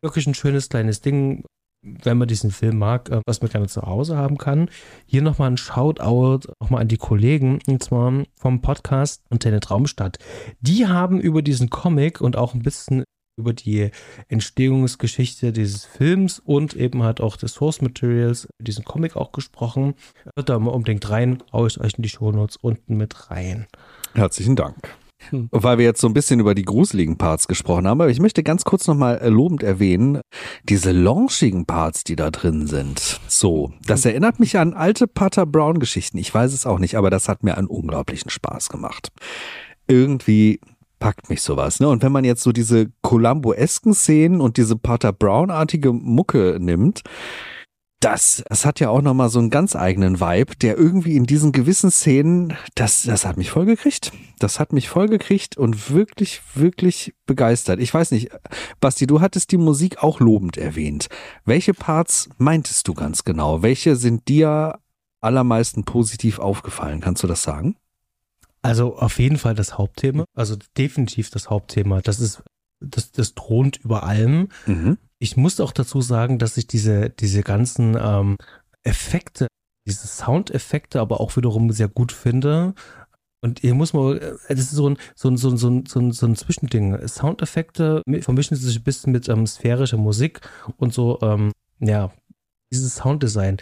wirklich 0.01 0.27
ein 0.27 0.33
schönes 0.35 0.69
kleines 0.69 1.01
Ding. 1.01 1.45
wenn 1.85 2.17
man 2.17 2.27
diesen 2.27 2.51
Film 2.51 2.77
mag, 2.77 3.09
äh, 3.09 3.21
was 3.25 3.41
man 3.41 3.51
gerne 3.51 3.67
zu 3.67 3.81
Hause 3.81 4.15
haben 4.17 4.37
kann. 4.37 4.69
Hier 5.05 5.21
nochmal 5.21 5.51
ein 5.51 5.57
Shoutout 5.57 6.47
nochmal 6.61 6.81
an 6.81 6.87
die 6.87 6.97
Kollegen, 6.97 7.59
und 7.67 7.83
zwar 7.83 8.23
vom 8.35 8.61
Podcast 8.61 9.21
Antenne 9.29 9.59
Traumstadt. 9.59 10.17
Die 10.61 10.87
haben 10.87 11.19
über 11.19 11.41
diesen 11.41 11.69
Comic 11.69 12.21
und 12.21 12.37
auch 12.37 12.53
ein 12.53 12.61
bisschen 12.61 13.03
über 13.35 13.53
die 13.53 13.89
Entstehungsgeschichte 14.27 15.51
dieses 15.51 15.85
Films 15.85 16.39
und 16.39 16.75
eben 16.75 17.03
halt 17.03 17.19
auch 17.19 17.35
des 17.35 17.53
Source 17.53 17.81
Materials, 17.81 18.47
diesen 18.61 18.85
Comic 18.85 19.15
auch 19.15 19.31
gesprochen. 19.31 19.95
Hört 20.35 20.49
da 20.49 20.59
mal 20.59 20.71
unbedingt 20.71 21.09
rein, 21.09 21.41
haue 21.51 21.67
ich 21.67 21.79
euch 21.79 21.95
in 21.95 22.03
die 22.03 22.09
Shownotes 22.09 22.57
unten 22.57 22.95
mit 22.95 23.31
rein. 23.31 23.65
Herzlichen 24.13 24.55
Dank. 24.55 24.95
Hm. 25.29 25.49
Weil 25.51 25.77
wir 25.77 25.85
jetzt 25.85 26.01
so 26.01 26.07
ein 26.07 26.13
bisschen 26.13 26.39
über 26.39 26.55
die 26.55 26.63
gruseligen 26.63 27.17
Parts 27.17 27.47
gesprochen 27.47 27.87
haben, 27.87 28.01
aber 28.01 28.09
ich 28.09 28.19
möchte 28.19 28.43
ganz 28.43 28.63
kurz 28.63 28.87
nochmal 28.87 29.19
äh, 29.19 29.29
lobend 29.29 29.63
erwähnen, 29.63 30.21
diese 30.63 30.91
launchigen 30.91 31.65
Parts, 31.65 32.03
die 32.03 32.15
da 32.15 32.31
drin 32.31 32.67
sind. 32.67 33.19
So, 33.27 33.71
das 33.85 34.03
hm. 34.03 34.11
erinnert 34.11 34.39
mich 34.39 34.57
an 34.57 34.73
alte 34.73 35.07
Pater 35.07 35.45
Brown 35.45 35.79
Geschichten. 35.79 36.17
Ich 36.17 36.33
weiß 36.33 36.53
es 36.53 36.65
auch 36.65 36.79
nicht, 36.79 36.95
aber 36.95 37.09
das 37.09 37.29
hat 37.29 37.43
mir 37.43 37.57
einen 37.57 37.67
unglaublichen 37.67 38.29
Spaß 38.29 38.69
gemacht. 38.69 39.09
Irgendwie 39.87 40.59
packt 41.03 41.29
mich 41.29 41.41
sowas. 41.41 41.81
Ne? 41.81 41.89
Und 41.89 42.01
wenn 42.01 42.13
man 42.13 42.23
jetzt 42.23 42.43
so 42.43 42.53
diese 42.53 42.89
Columbo-esken 43.01 43.93
Szenen 43.93 44.39
und 44.39 44.55
diese 44.55 44.77
Pater 44.77 45.11
Brown-artige 45.11 45.91
Mucke 45.91 46.57
nimmt, 46.61 47.01
das, 48.03 48.43
das 48.49 48.65
hat 48.65 48.79
ja 48.79 48.89
auch 48.89 49.01
nochmal 49.01 49.29
so 49.29 49.39
einen 49.39 49.49
ganz 49.49 49.75
eigenen 49.75 50.19
Vibe, 50.19 50.57
der 50.57 50.77
irgendwie 50.77 51.15
in 51.15 51.25
diesen 51.25 51.53
gewissen 51.53 51.89
Szenen, 51.89 52.53
das, 52.75 53.03
das 53.03 53.25
hat 53.25 53.37
mich 53.37 53.51
vollgekriegt. 53.51 54.11
Das 54.39 54.59
hat 54.59 54.73
mich 54.73 54.89
vollgekriegt 54.89 55.57
und 55.57 55.89
wirklich, 55.89 56.41
wirklich 56.53 57.13
begeistert. 57.25 57.79
Ich 57.79 57.93
weiß 57.93 58.11
nicht, 58.11 58.29
Basti, 58.81 59.07
du 59.07 59.21
hattest 59.21 59.51
die 59.51 59.57
Musik 59.57 60.03
auch 60.03 60.19
lobend 60.19 60.57
erwähnt. 60.57 61.07
Welche 61.45 61.73
Parts 61.73 62.29
meintest 62.37 62.87
du 62.89 62.93
ganz 62.93 63.23
genau? 63.23 63.61
Welche 63.61 63.95
sind 63.95 64.27
dir 64.27 64.79
allermeisten 65.21 65.85
positiv 65.85 66.39
aufgefallen? 66.39 66.99
Kannst 66.99 67.23
du 67.23 67.27
das 67.27 67.43
sagen? 67.43 67.77
Also 68.61 68.97
auf 68.97 69.17
jeden 69.19 69.37
Fall 69.37 69.55
das 69.55 69.77
Hauptthema, 69.77 70.25
also 70.35 70.55
definitiv 70.77 71.29
das 71.29 71.49
Hauptthema. 71.49 72.01
Das 72.01 72.19
ist, 72.19 72.43
das, 72.81 73.11
das 73.11 73.33
thront 73.33 73.77
über 73.77 74.03
allem. 74.03 74.49
Mhm. 74.65 74.97
Ich 75.23 75.37
muss 75.37 75.61
auch 75.61 75.71
dazu 75.71 76.01
sagen, 76.01 76.37
dass 76.37 76.57
ich 76.57 76.67
diese, 76.67 77.09
diese 77.09 77.43
ganzen 77.43 77.97
ähm, 77.97 78.35
Effekte, 78.83 79.47
diese 79.87 80.05
Soundeffekte 80.05 80.99
aber 80.99 81.21
auch 81.21 81.37
wiederum 81.37 81.71
sehr 81.71 81.87
gut 81.87 82.11
finde. 82.11 82.73
Und 83.39 83.61
hier 83.61 83.73
muss 83.73 83.93
man, 83.93 84.17
äh, 84.17 84.33
das 84.49 84.59
ist 84.59 84.71
so 84.71 84.89
ein, 84.89 84.97
so 85.15 85.29
ein, 85.29 85.37
so 85.37 85.49
ein, 85.49 85.55
so 85.55 85.69
ein, 85.69 85.85
so 85.85 85.99
ein, 86.01 86.11
so 86.11 86.25
ein 86.25 86.35
Zwischending. 86.35 87.07
Soundeffekte 87.07 88.01
vermischen 88.19 88.57
sich 88.57 88.75
ein 88.75 88.83
bisschen 88.83 89.13
mit 89.13 89.29
ähm, 89.29 89.47
sphärischer 89.47 89.95
Musik 89.95 90.41
und 90.75 90.93
so, 90.93 91.19
ähm, 91.21 91.53
ja, 91.79 92.11
dieses 92.73 92.95
Sounddesign. 92.97 93.61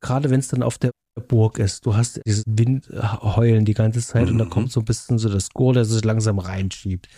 Gerade 0.00 0.30
wenn 0.30 0.40
es 0.40 0.48
dann 0.48 0.62
auf 0.62 0.78
der 0.78 0.90
Burg 1.20 1.58
ist. 1.58 1.86
Du 1.86 1.96
hast 1.96 2.20
dieses 2.26 2.44
Windheulen 2.46 3.64
die 3.64 3.74
ganze 3.74 4.00
Zeit 4.00 4.26
mhm. 4.26 4.32
und 4.32 4.38
da 4.38 4.44
mhm. 4.44 4.50
kommt 4.50 4.72
so 4.72 4.80
ein 4.80 4.84
bisschen 4.84 5.18
so 5.18 5.28
das 5.28 5.46
Score, 5.46 5.74
der 5.74 5.84
sich 5.84 6.04
langsam 6.04 6.38
reinschiebt. 6.38 7.08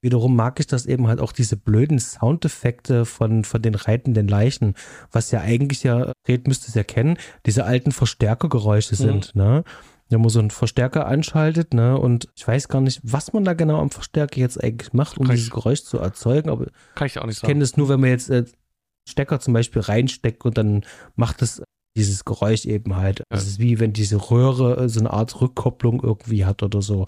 Wiederum 0.00 0.36
mag 0.36 0.60
ich 0.60 0.66
das 0.66 0.86
eben 0.86 1.08
halt 1.08 1.20
auch 1.20 1.32
diese 1.32 1.56
blöden 1.56 1.98
Soundeffekte 1.98 3.04
von, 3.04 3.44
von 3.44 3.60
den 3.60 3.74
reitenden 3.74 4.28
Leichen, 4.28 4.74
was 5.10 5.30
ja 5.30 5.40
eigentlich 5.40 5.82
ja, 5.82 6.12
Red 6.28 6.46
müsste 6.46 6.68
es 6.68 6.74
ja 6.74 6.84
kennen, 6.84 7.18
diese 7.46 7.64
alten 7.64 7.92
Verstärkergeräusche 7.92 8.94
mhm. 8.94 8.98
sind, 8.98 9.34
ne? 9.34 9.64
Wenn 10.08 10.20
man 10.20 10.28
so 10.28 10.40
einen 10.40 10.50
Verstärker 10.50 11.06
anschaltet, 11.06 11.72
ne, 11.72 11.96
und 11.96 12.28
ich 12.36 12.46
weiß 12.46 12.68
gar 12.68 12.82
nicht, 12.82 13.00
was 13.02 13.32
man 13.32 13.44
da 13.44 13.54
genau 13.54 13.80
am 13.80 13.90
Verstärker 13.90 14.40
jetzt 14.40 14.62
eigentlich 14.62 14.92
macht, 14.92 15.16
um 15.16 15.26
dieses 15.26 15.48
Geräusch 15.48 15.84
zu 15.84 15.96
erzeugen, 15.98 16.50
aber 16.50 16.66
kann 16.96 17.06
ich 17.06 17.18
auch 17.18 17.24
nicht 17.24 17.38
sagen. 17.38 17.46
Ich 17.46 17.48
kenne 17.48 17.60
das 17.60 17.78
nur, 17.78 17.88
wenn 17.88 18.00
man 18.00 18.10
jetzt 18.10 18.28
äh, 18.28 18.44
Stecker 19.08 19.40
zum 19.40 19.54
Beispiel 19.54 19.80
reinsteckt 19.80 20.44
und 20.44 20.58
dann 20.58 20.84
macht 21.16 21.40
es 21.40 21.62
dieses 21.96 22.24
Geräusch 22.24 22.64
eben 22.64 22.96
halt. 22.96 23.20
Ja. 23.20 23.24
Es 23.30 23.46
ist 23.46 23.58
wie 23.58 23.80
wenn 23.80 23.92
diese 23.92 24.16
Röhre 24.30 24.84
äh, 24.84 24.88
so 24.88 25.00
eine 25.00 25.12
Art 25.12 25.40
Rückkopplung 25.40 26.02
irgendwie 26.02 26.44
hat 26.44 26.62
oder 26.62 26.82
so. 26.82 27.06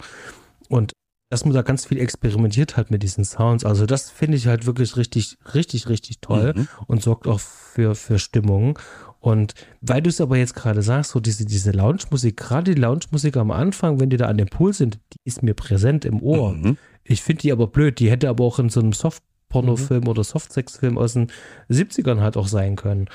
Und 0.69 0.93
dass 1.29 1.43
man 1.43 1.53
da 1.53 1.63
ganz 1.63 1.85
viel 1.85 1.99
experimentiert 1.99 2.77
hat 2.77 2.91
mit 2.91 3.01
diesen 3.03 3.25
Sounds. 3.25 3.65
Also 3.65 3.85
das 3.85 4.11
finde 4.11 4.37
ich 4.37 4.47
halt 4.47 4.65
wirklich 4.65 4.95
richtig, 4.95 5.37
richtig, 5.53 5.89
richtig 5.89 6.21
toll 6.21 6.53
mhm. 6.55 6.67
und 6.87 7.01
sorgt 7.01 7.27
auch 7.27 7.39
für, 7.39 7.95
für 7.95 8.19
Stimmung. 8.19 8.77
Und 9.19 9.55
weil 9.81 10.03
du 10.03 10.09
es 10.09 10.21
aber 10.21 10.37
jetzt 10.37 10.53
gerade 10.53 10.83
sagst, 10.83 11.11
so 11.11 11.19
diese, 11.19 11.45
diese 11.45 11.71
Lounge-Musik, 11.71 12.37
gerade 12.37 12.75
die 12.75 12.79
Lounge-Musik 12.79 13.37
am 13.37 13.49
Anfang, 13.49 13.99
wenn 13.99 14.11
die 14.11 14.17
da 14.17 14.27
an 14.27 14.37
dem 14.37 14.47
Pool 14.47 14.71
sind, 14.71 14.99
die 15.13 15.19
ist 15.25 15.41
mir 15.41 15.55
präsent 15.55 16.05
im 16.05 16.21
Ohr. 16.21 16.53
Mhm. 16.53 16.77
Ich 17.03 17.23
finde 17.23 17.41
die 17.41 17.51
aber 17.51 17.67
blöd. 17.67 17.99
Die 17.99 18.11
hätte 18.11 18.29
aber 18.29 18.43
auch 18.43 18.59
in 18.59 18.69
so 18.69 18.79
einem 18.79 18.93
Soft-Porno-Film 18.93 20.03
mhm. 20.03 20.09
oder 20.09 20.23
Soft-Sex-Film 20.23 20.99
aus 20.99 21.13
den 21.13 21.31
70ern 21.71 22.19
halt 22.19 22.37
auch 22.37 22.47
sein 22.47 22.75
können. 22.75 23.09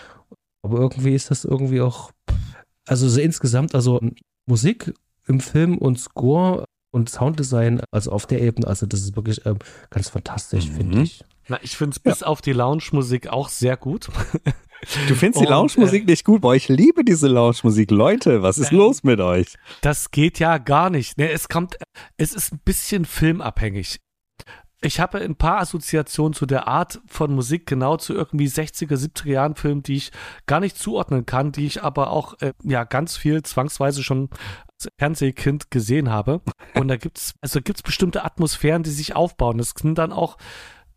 Aber 0.62 0.78
irgendwie 0.78 1.14
ist 1.14 1.30
das 1.30 1.44
irgendwie 1.44 1.80
auch, 1.80 2.12
also 2.86 3.08
so 3.08 3.20
insgesamt, 3.20 3.74
also 3.74 4.00
Musik 4.46 4.92
im 5.26 5.40
Film 5.40 5.78
und 5.78 5.98
Score 5.98 6.64
und 6.90 7.08
Sounddesign, 7.08 7.82
also 7.90 8.10
auf 8.12 8.26
der 8.26 8.40
Ebene, 8.42 8.66
also 8.66 8.86
das 8.86 9.00
ist 9.00 9.16
wirklich 9.16 9.44
ähm, 9.46 9.58
ganz 9.90 10.08
fantastisch, 10.08 10.68
mhm. 10.68 10.74
finde 10.74 11.02
ich. 11.02 11.24
Na, 11.48 11.58
ich 11.62 11.76
finde 11.76 11.94
es 11.94 12.00
bis 12.00 12.20
ja. 12.20 12.26
auf 12.26 12.42
die 12.42 12.52
Lounge-Musik 12.52 13.28
auch 13.28 13.48
sehr 13.48 13.76
gut. 13.76 14.08
Du 15.08 15.14
findest 15.14 15.44
die 15.44 15.46
Lounge-Musik 15.46 16.04
äh, 16.04 16.06
nicht 16.06 16.24
gut? 16.24 16.40
Boah, 16.40 16.54
ich 16.54 16.68
liebe 16.68 17.04
diese 17.04 17.28
Lounge-Musik. 17.28 17.90
Leute, 17.90 18.40
was 18.40 18.56
ist 18.56 18.72
äh, 18.72 18.76
los 18.76 19.02
mit 19.02 19.20
euch? 19.20 19.58
Das 19.82 20.10
geht 20.10 20.38
ja 20.38 20.56
gar 20.56 20.88
nicht. 20.88 21.18
Ne, 21.18 21.30
es 21.30 21.50
kommt, 21.50 21.76
es 22.16 22.32
ist 22.32 22.54
ein 22.54 22.60
bisschen 22.64 23.04
filmabhängig 23.04 24.00
ich 24.82 24.98
habe 24.98 25.18
ein 25.18 25.36
paar 25.36 25.58
Assoziationen 25.58 26.32
zu 26.32 26.46
der 26.46 26.66
Art 26.66 27.00
von 27.06 27.34
Musik, 27.34 27.66
genau 27.66 27.96
zu 27.96 28.14
irgendwie 28.14 28.46
60er, 28.46 28.94
70er 28.94 29.28
Jahren 29.28 29.54
Filmen, 29.54 29.82
die 29.82 29.96
ich 29.96 30.10
gar 30.46 30.60
nicht 30.60 30.78
zuordnen 30.78 31.26
kann, 31.26 31.52
die 31.52 31.66
ich 31.66 31.82
aber 31.82 32.10
auch 32.10 32.40
äh, 32.40 32.54
ja 32.64 32.84
ganz 32.84 33.16
viel 33.16 33.42
zwangsweise 33.42 34.02
schon 34.02 34.30
als 34.72 34.88
Fernsehkind 34.98 35.70
gesehen 35.70 36.10
habe. 36.10 36.40
Und 36.74 36.88
da 36.88 36.96
gibt's 36.96 37.34
also 37.42 37.60
gibt's 37.60 37.82
bestimmte 37.82 38.24
Atmosphären, 38.24 38.82
die 38.82 38.90
sich 38.90 39.14
aufbauen. 39.14 39.58
Das 39.58 39.74
sind 39.76 39.98
dann 39.98 40.12
auch 40.12 40.38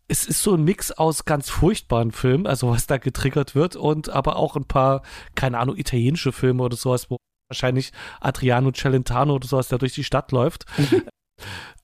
es 0.06 0.26
ist 0.26 0.42
so 0.42 0.54
ein 0.54 0.64
Mix 0.64 0.92
aus 0.92 1.24
ganz 1.24 1.48
furchtbaren 1.48 2.12
Filmen, 2.12 2.46
also 2.46 2.70
was 2.70 2.86
da 2.86 2.98
getriggert 2.98 3.54
wird 3.54 3.74
und 3.74 4.10
aber 4.10 4.36
auch 4.36 4.54
ein 4.54 4.66
paar, 4.66 5.02
keine 5.34 5.58
Ahnung, 5.58 5.76
italienische 5.76 6.32
Filme 6.32 6.62
oder 6.62 6.76
sowas, 6.76 7.10
wo 7.10 7.16
wahrscheinlich 7.48 7.92
Adriano 8.20 8.70
Celentano 8.72 9.34
oder 9.34 9.48
sowas 9.48 9.68
da 9.68 9.78
durch 9.78 9.94
die 9.94 10.04
Stadt 10.04 10.30
läuft. 10.32 10.66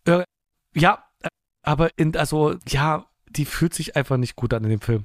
äh, 0.05 0.24
ja, 0.74 1.10
aber 1.62 1.91
in, 1.99 2.16
also, 2.16 2.55
ja, 2.69 3.07
die 3.28 3.45
fühlt 3.45 3.74
sich 3.74 3.97
einfach 3.97 4.16
nicht 4.16 4.37
gut 4.37 4.53
an 4.55 4.65
in 4.65 4.70
dem 4.70 4.81
Film. 4.81 5.05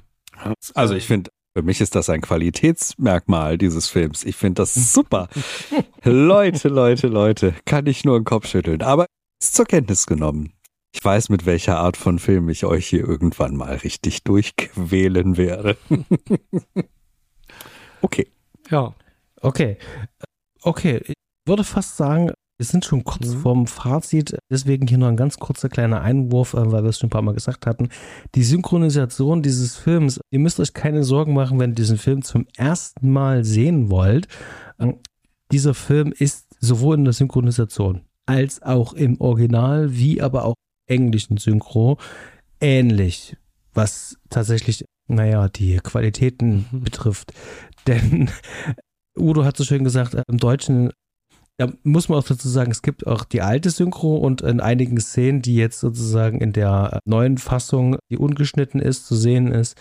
Also 0.74 0.94
ich 0.94 1.06
finde, 1.06 1.30
für 1.56 1.62
mich 1.62 1.80
ist 1.80 1.94
das 1.94 2.10
ein 2.10 2.20
Qualitätsmerkmal 2.20 3.56
dieses 3.56 3.88
Films. 3.88 4.24
Ich 4.24 4.36
finde 4.36 4.62
das 4.62 4.74
super. 4.74 5.28
Leute, 6.04 6.68
Leute, 6.68 7.06
Leute, 7.06 7.54
kann 7.64 7.86
ich 7.86 8.04
nur 8.04 8.18
den 8.18 8.24
Kopf 8.24 8.46
schütteln. 8.46 8.82
Aber 8.82 9.06
ist 9.40 9.54
zur 9.54 9.64
Kenntnis 9.64 10.06
genommen. 10.06 10.52
Ich 10.92 11.04
weiß, 11.04 11.28
mit 11.28 11.46
welcher 11.46 11.78
Art 11.78 11.96
von 11.96 12.18
Film 12.18 12.48
ich 12.48 12.64
euch 12.64 12.86
hier 12.86 13.06
irgendwann 13.06 13.56
mal 13.56 13.74
richtig 13.76 14.22
durchquälen 14.24 15.36
werde. 15.36 15.76
okay. 18.02 18.30
Ja. 18.70 18.94
Okay. 19.40 19.78
Okay. 20.62 21.02
Ich 21.06 21.14
würde 21.46 21.64
fast 21.64 21.96
sagen, 21.96 22.32
wir 22.58 22.66
sind 22.66 22.84
schon 22.84 23.04
kurz 23.04 23.34
mhm. 23.34 23.38
vorm 23.38 23.66
Fazit, 23.66 24.38
deswegen 24.50 24.86
hier 24.86 24.98
noch 24.98 25.08
ein 25.08 25.16
ganz 25.16 25.38
kurzer 25.38 25.68
kleiner 25.68 26.00
Einwurf, 26.00 26.54
äh, 26.54 26.70
weil 26.72 26.82
wir 26.82 26.90
es 26.90 26.98
schon 26.98 27.08
ein 27.08 27.10
paar 27.10 27.22
Mal 27.22 27.34
gesagt 27.34 27.66
hatten. 27.66 27.88
Die 28.34 28.42
Synchronisation 28.42 29.42
dieses 29.42 29.76
Films, 29.76 30.20
ihr 30.30 30.38
müsst 30.38 30.58
euch 30.60 30.72
keine 30.72 31.04
Sorgen 31.04 31.34
machen, 31.34 31.58
wenn 31.58 31.70
ihr 31.70 31.76
diesen 31.76 31.98
Film 31.98 32.22
zum 32.22 32.46
ersten 32.56 33.10
Mal 33.10 33.44
sehen 33.44 33.90
wollt. 33.90 34.28
Ähm, 34.78 34.98
dieser 35.52 35.74
Film 35.74 36.12
ist 36.16 36.46
sowohl 36.60 36.96
in 36.96 37.04
der 37.04 37.12
Synchronisation 37.12 38.02
als 38.24 38.62
auch 38.62 38.92
im 38.94 39.20
Original, 39.20 39.94
wie 39.96 40.20
aber 40.20 40.44
auch 40.44 40.54
englischen 40.86 41.36
Synchro 41.36 41.98
ähnlich, 42.60 43.36
was 43.74 44.16
tatsächlich, 44.30 44.84
naja, 45.08 45.48
die 45.48 45.76
Qualitäten 45.76 46.66
mhm. 46.70 46.80
betrifft. 46.80 47.32
Denn 47.86 48.30
Udo 49.16 49.44
hat 49.44 49.56
so 49.56 49.64
schön 49.64 49.84
gesagt, 49.84 50.14
äh, 50.14 50.22
im 50.28 50.38
Deutschen 50.38 50.90
da 51.58 51.72
muss 51.84 52.08
man 52.08 52.18
auch 52.18 52.24
dazu 52.24 52.48
sagen, 52.48 52.70
es 52.70 52.82
gibt 52.82 53.06
auch 53.06 53.24
die 53.24 53.40
alte 53.40 53.70
Synchro 53.70 54.16
und 54.16 54.42
in 54.42 54.60
einigen 54.60 55.00
Szenen, 55.00 55.40
die 55.40 55.56
jetzt 55.56 55.80
sozusagen 55.80 56.40
in 56.40 56.52
der 56.52 57.00
neuen 57.06 57.38
Fassung, 57.38 57.96
die 58.10 58.18
ungeschnitten 58.18 58.80
ist, 58.80 59.06
zu 59.06 59.16
sehen 59.16 59.52
ist, 59.52 59.76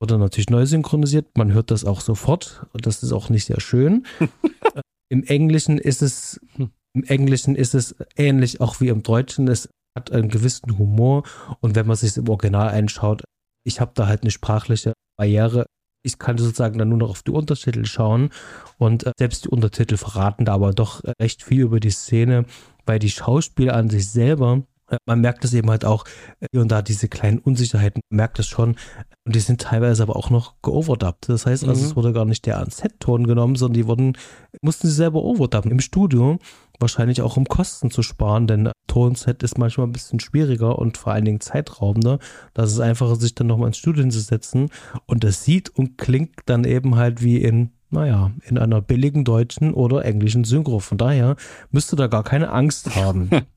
oder 0.00 0.18
natürlich 0.18 0.50
neu 0.50 0.66
synchronisiert. 0.66 1.36
Man 1.36 1.52
hört 1.52 1.72
das 1.72 1.84
auch 1.84 2.00
sofort 2.00 2.66
und 2.72 2.86
das 2.86 3.02
ist 3.02 3.12
auch 3.12 3.28
nicht 3.28 3.46
sehr 3.46 3.60
schön. 3.60 4.06
Im 5.08 5.24
Englischen 5.24 5.78
ist 5.78 6.02
es, 6.02 6.40
im 6.56 7.04
Englischen 7.04 7.54
ist 7.54 7.74
es 7.74 7.94
ähnlich 8.16 8.60
auch 8.60 8.80
wie 8.80 8.88
im 8.88 9.04
Deutschen. 9.04 9.46
Es 9.46 9.68
hat 9.96 10.10
einen 10.10 10.28
gewissen 10.28 10.78
Humor 10.78 11.22
und 11.60 11.76
wenn 11.76 11.86
man 11.86 11.96
sich 11.96 12.16
im 12.16 12.28
Original 12.28 12.68
einschaut, 12.68 13.22
ich 13.64 13.80
habe 13.80 13.92
da 13.94 14.08
halt 14.08 14.22
eine 14.22 14.32
sprachliche 14.32 14.94
Barriere 15.16 15.66
ich 16.06 16.18
kann 16.18 16.38
sozusagen 16.38 16.78
dann 16.78 16.88
nur 16.88 16.98
noch 16.98 17.10
auf 17.10 17.22
die 17.22 17.32
Untertitel 17.32 17.84
schauen 17.84 18.30
und 18.78 19.04
äh, 19.04 19.12
selbst 19.18 19.44
die 19.44 19.48
Untertitel 19.48 19.96
verraten 19.96 20.44
da 20.44 20.54
aber 20.54 20.72
doch 20.72 21.02
recht 21.20 21.42
viel 21.42 21.62
über 21.62 21.80
die 21.80 21.90
Szene, 21.90 22.44
weil 22.86 22.98
die 22.98 23.10
Schauspieler 23.10 23.74
an 23.74 23.90
sich 23.90 24.10
selber 24.10 24.62
Man 25.04 25.20
merkt 25.20 25.44
es 25.44 25.52
eben 25.52 25.70
halt 25.70 25.84
auch 25.84 26.04
hier 26.52 26.60
und 26.60 26.70
da, 26.70 26.82
diese 26.82 27.08
kleinen 27.08 27.38
Unsicherheiten, 27.38 28.00
man 28.10 28.16
merkt 28.16 28.38
es 28.38 28.46
schon. 28.46 28.76
Und 29.24 29.34
die 29.34 29.40
sind 29.40 29.60
teilweise 29.60 30.02
aber 30.02 30.16
auch 30.16 30.30
noch 30.30 30.54
geoverdubbt. 30.62 31.28
Das 31.28 31.46
heißt 31.46 31.64
also, 31.64 31.82
mhm. 31.82 31.88
es 31.88 31.96
wurde 31.96 32.12
gar 32.12 32.24
nicht 32.24 32.46
der 32.46 32.64
Set-Ton 32.70 33.26
genommen, 33.26 33.56
sondern 33.56 33.74
die 33.74 33.86
wurden, 33.86 34.16
mussten 34.62 34.86
sie 34.86 34.94
selber 34.94 35.22
overdubben 35.22 35.72
im 35.72 35.80
Studio. 35.80 36.38
Wahrscheinlich 36.78 37.22
auch 37.22 37.36
um 37.36 37.46
Kosten 37.46 37.90
zu 37.90 38.02
sparen, 38.02 38.46
denn 38.46 38.70
Tonset 38.86 39.42
ist 39.42 39.58
manchmal 39.58 39.86
ein 39.86 39.92
bisschen 39.92 40.20
schwieriger 40.20 40.78
und 40.78 40.98
vor 40.98 41.12
allen 41.12 41.24
Dingen 41.24 41.40
zeitraubender. 41.40 42.18
Das 42.54 42.70
ist 42.70 42.80
einfacher, 42.80 43.16
sich 43.16 43.34
dann 43.34 43.46
nochmal 43.46 43.68
ins 43.68 43.78
Studio 43.78 44.02
hinzusetzen. 44.02 44.70
Und 45.06 45.24
das 45.24 45.42
sieht 45.42 45.70
und 45.70 45.98
klingt 45.98 46.40
dann 46.46 46.64
eben 46.64 46.96
halt 46.96 47.22
wie 47.22 47.38
in 47.38 47.70
naja, 47.88 48.32
in 48.42 48.58
einer 48.58 48.82
billigen 48.82 49.24
deutschen 49.24 49.72
oder 49.72 50.04
englischen 50.04 50.44
Synchro. 50.44 50.80
Von 50.80 50.98
daher 50.98 51.36
müsst 51.70 51.92
ihr 51.92 51.96
da 51.96 52.08
gar 52.08 52.24
keine 52.24 52.50
Angst 52.50 52.94
haben. 52.96 53.30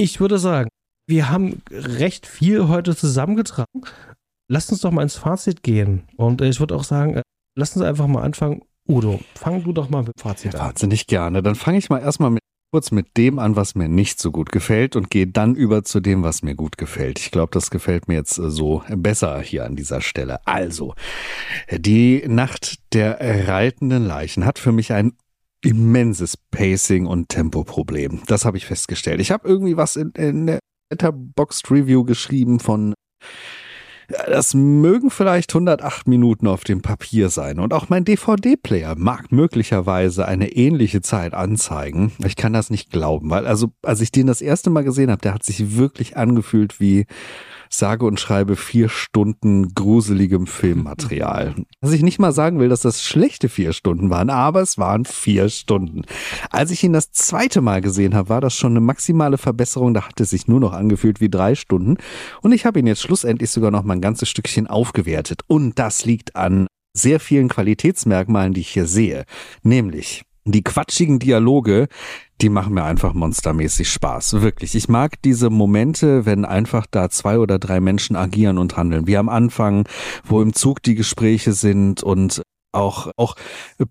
ich 0.00 0.18
würde 0.18 0.38
sagen, 0.38 0.70
wir 1.06 1.30
haben 1.30 1.62
recht 1.70 2.26
viel 2.26 2.68
heute 2.68 2.96
zusammengetragen. 2.96 3.82
Lasst 4.48 4.72
uns 4.72 4.80
doch 4.80 4.90
mal 4.90 5.02
ins 5.02 5.16
Fazit 5.16 5.62
gehen. 5.62 6.04
Und 6.16 6.40
ich 6.40 6.58
würde 6.58 6.74
auch 6.74 6.84
sagen, 6.84 7.16
äh, 7.16 7.22
lasst 7.56 7.76
uns 7.76 7.84
einfach 7.84 8.06
mal 8.06 8.22
anfangen. 8.22 8.62
Udo, 8.88 9.20
fang 9.34 9.62
du 9.62 9.72
doch 9.72 9.90
mal 9.90 10.02
mit 10.02 10.18
Fazit 10.18 10.54
an. 10.54 10.68
Wahnsinnig 10.68 11.06
gerne. 11.06 11.42
Dann 11.42 11.54
fange 11.54 11.78
ich 11.78 11.90
mal 11.90 12.00
erstmal 12.00 12.30
mit 12.30 12.40
kurz 12.72 12.92
mit 12.92 13.16
dem 13.16 13.38
an, 13.38 13.56
was 13.56 13.74
mir 13.74 13.88
nicht 13.88 14.20
so 14.20 14.30
gut 14.30 14.52
gefällt 14.52 14.94
und 14.94 15.10
gehe 15.10 15.26
dann 15.26 15.56
über 15.56 15.82
zu 15.82 16.00
dem, 16.00 16.22
was 16.22 16.42
mir 16.42 16.54
gut 16.54 16.78
gefällt. 16.78 17.18
Ich 17.18 17.32
glaube, 17.32 17.50
das 17.52 17.70
gefällt 17.70 18.08
mir 18.08 18.14
jetzt 18.14 18.38
äh, 18.38 18.50
so 18.50 18.82
besser 18.88 19.40
hier 19.40 19.66
an 19.66 19.76
dieser 19.76 20.00
Stelle. 20.00 20.38
Also, 20.46 20.94
die 21.70 22.24
Nacht 22.26 22.78
der 22.94 23.48
reitenden 23.48 24.06
Leichen 24.06 24.46
hat 24.46 24.58
für 24.58 24.72
mich 24.72 24.92
ein 24.92 25.12
immenses 25.62 26.36
Pacing 26.36 27.06
und 27.06 27.28
Tempoproblem. 27.28 28.22
Das 28.26 28.44
habe 28.44 28.56
ich 28.56 28.66
festgestellt. 28.66 29.20
Ich 29.20 29.30
habe 29.30 29.48
irgendwie 29.48 29.76
was 29.76 29.96
in, 29.96 30.10
in 30.12 30.46
der 30.46 30.58
Letterboxd 30.90 31.70
Review 31.70 32.04
geschrieben 32.04 32.60
von 32.60 32.94
das 34.26 34.54
mögen 34.54 35.10
vielleicht 35.10 35.54
108 35.54 36.08
Minuten 36.08 36.48
auf 36.48 36.64
dem 36.64 36.82
Papier 36.82 37.30
sein 37.30 37.60
und 37.60 37.72
auch 37.72 37.88
mein 37.88 38.04
DVD-Player 38.04 38.96
mag 38.96 39.30
möglicherweise 39.30 40.26
eine 40.26 40.52
ähnliche 40.52 41.00
Zeit 41.00 41.32
anzeigen. 41.32 42.12
Ich 42.24 42.36
kann 42.36 42.52
das 42.52 42.70
nicht 42.70 42.90
glauben, 42.90 43.30
weil 43.30 43.46
also 43.46 43.72
als 43.82 44.00
ich 44.00 44.10
den 44.10 44.26
das 44.26 44.40
erste 44.40 44.70
Mal 44.70 44.82
gesehen 44.82 45.10
habe, 45.10 45.22
der 45.22 45.34
hat 45.34 45.44
sich 45.44 45.76
wirklich 45.76 46.16
angefühlt 46.16 46.80
wie 46.80 47.06
sage 47.72 48.04
und 48.04 48.20
schreibe 48.20 48.56
vier 48.56 48.88
Stunden 48.88 49.74
gruseligem 49.74 50.46
Filmmaterial. 50.46 51.54
Was 51.80 51.92
ich 51.92 52.02
nicht 52.02 52.18
mal 52.18 52.32
sagen 52.32 52.58
will, 52.58 52.68
dass 52.68 52.82
das 52.82 53.04
schlechte 53.04 53.48
vier 53.48 53.72
Stunden 53.72 54.10
waren, 54.10 54.30
aber 54.30 54.60
es 54.60 54.78
waren 54.78 55.04
vier 55.04 55.48
Stunden. 55.48 56.02
Als 56.50 56.70
ich 56.70 56.82
ihn 56.82 56.92
das 56.92 57.12
zweite 57.12 57.60
Mal 57.60 57.80
gesehen 57.80 58.14
habe, 58.14 58.28
war 58.28 58.40
das 58.40 58.54
schon 58.54 58.72
eine 58.72 58.80
maximale 58.80 59.38
Verbesserung. 59.38 59.94
Da 59.94 60.06
hat 60.06 60.20
es 60.20 60.30
sich 60.30 60.48
nur 60.48 60.60
noch 60.60 60.72
angefühlt 60.72 61.20
wie 61.20 61.30
drei 61.30 61.54
Stunden. 61.54 61.96
Und 62.42 62.52
ich 62.52 62.66
habe 62.66 62.78
ihn 62.80 62.86
jetzt 62.86 63.02
schlussendlich 63.02 63.50
sogar 63.50 63.70
noch 63.70 63.84
mal 63.84 63.94
ein 63.94 64.00
ganzes 64.00 64.28
Stückchen 64.28 64.66
aufgewertet. 64.66 65.42
Und 65.46 65.78
das 65.78 66.04
liegt 66.04 66.36
an 66.36 66.66
sehr 66.92 67.20
vielen 67.20 67.48
Qualitätsmerkmalen, 67.48 68.52
die 68.52 68.60
ich 68.60 68.70
hier 68.70 68.86
sehe. 68.86 69.24
Nämlich 69.62 70.22
die 70.44 70.62
quatschigen 70.62 71.18
Dialoge, 71.18 71.88
die 72.40 72.48
machen 72.48 72.74
mir 72.74 72.84
einfach 72.84 73.12
monstermäßig 73.14 73.90
Spaß. 73.90 74.40
Wirklich. 74.40 74.74
Ich 74.74 74.88
mag 74.88 75.20
diese 75.22 75.50
Momente, 75.50 76.26
wenn 76.26 76.44
einfach 76.44 76.86
da 76.90 77.10
zwei 77.10 77.38
oder 77.38 77.58
drei 77.58 77.80
Menschen 77.80 78.16
agieren 78.16 78.58
und 78.58 78.76
handeln. 78.76 79.06
Wie 79.06 79.16
am 79.16 79.28
Anfang, 79.28 79.86
wo 80.24 80.40
im 80.40 80.54
Zug 80.54 80.82
die 80.82 80.94
Gespräche 80.94 81.52
sind 81.52 82.02
und 82.02 82.42
auch, 82.72 83.10
auch 83.16 83.34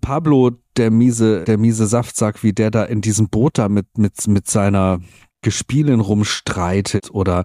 Pablo, 0.00 0.52
der 0.76 0.90
miese, 0.90 1.44
der 1.44 1.58
miese 1.58 1.86
Saftsack, 1.86 2.42
wie 2.42 2.52
der 2.52 2.70
da 2.70 2.84
in 2.84 3.00
diesem 3.00 3.28
Boot 3.28 3.58
da 3.58 3.68
mit, 3.68 3.98
mit, 3.98 4.26
mit 4.26 4.48
seiner 4.48 5.00
Gespielin 5.42 6.00
rumstreitet 6.00 7.10
oder 7.10 7.44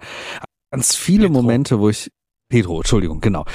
ganz 0.72 0.96
viele 0.96 1.28
Pedro. 1.28 1.42
Momente, 1.42 1.80
wo 1.80 1.90
ich, 1.90 2.10
Pedro, 2.50 2.78
Entschuldigung, 2.78 3.22
genau. 3.22 3.46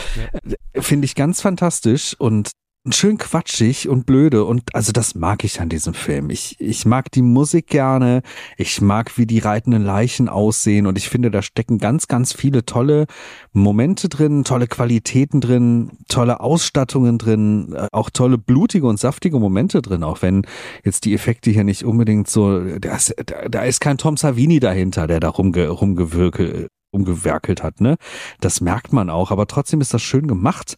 Ja. 0.75 0.83
Finde 0.83 1.05
ich 1.05 1.15
ganz 1.15 1.41
fantastisch 1.41 2.15
und 2.19 2.51
schön 2.89 3.19
quatschig 3.19 3.91
und 3.91 4.07
blöde 4.07 4.45
und 4.45 4.75
also 4.75 4.91
das 4.91 5.15
mag 5.15 5.45
ich 5.45 5.61
an 5.61 5.69
diesem 5.69 5.93
Film. 5.93 6.31
Ich, 6.31 6.57
ich 6.59 6.87
mag 6.87 7.13
die 7.13 7.21
Musik 7.21 7.67
gerne, 7.67 8.23
ich 8.57 8.81
mag, 8.81 9.19
wie 9.19 9.27
die 9.27 9.39
reitenden 9.39 9.85
Leichen 9.85 10.31
aussehen 10.31 10.87
und 10.87 10.97
ich 10.97 11.11
finde, 11.11 11.31
da 11.31 11.43
stecken 11.43 11.77
ganz, 11.77 12.09
ganz 12.09 12.33
viele 12.33 12.65
tolle 12.65 13.07
Momente 13.53 14.09
drin, 14.09 14.45
tolle 14.45 14.67
Qualitäten 14.67 15.43
drin, 15.43 15.91
tolle 16.09 16.41
Ausstattungen 16.41 17.19
drin, 17.19 17.75
äh, 17.75 17.89
auch 17.93 18.09
tolle 18.09 18.39
blutige 18.39 18.87
und 18.87 18.99
saftige 18.99 19.39
Momente 19.39 19.83
drin, 19.83 20.03
auch 20.03 20.23
wenn 20.23 20.47
jetzt 20.83 21.05
die 21.05 21.13
Effekte 21.13 21.51
hier 21.51 21.65
nicht 21.65 21.85
unbedingt 21.85 22.29
so, 22.29 22.61
da 22.79 22.97
ist, 22.97 23.15
da 23.51 23.63
ist 23.63 23.81
kein 23.81 23.99
Tom 23.99 24.17
Savini 24.17 24.59
dahinter, 24.59 25.07
der 25.07 25.21
da 25.21 25.29
rumge, 25.29 25.69
rumgewirkelt 25.69 26.69
umgewerkelt 26.93 27.63
hat, 27.63 27.81
ne? 27.81 27.99
Das 28.41 28.61
merkt 28.61 28.93
man 28.93 29.11
auch, 29.11 29.31
aber 29.31 29.47
trotzdem 29.47 29.81
ist 29.81 29.95
das 29.95 30.03
schön 30.03 30.27
gemacht 30.27 30.77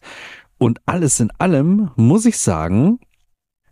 und 0.57 0.79
alles 0.85 1.19
in 1.19 1.31
allem 1.39 1.91
muss 1.95 2.25
ich 2.25 2.37
sagen, 2.37 2.99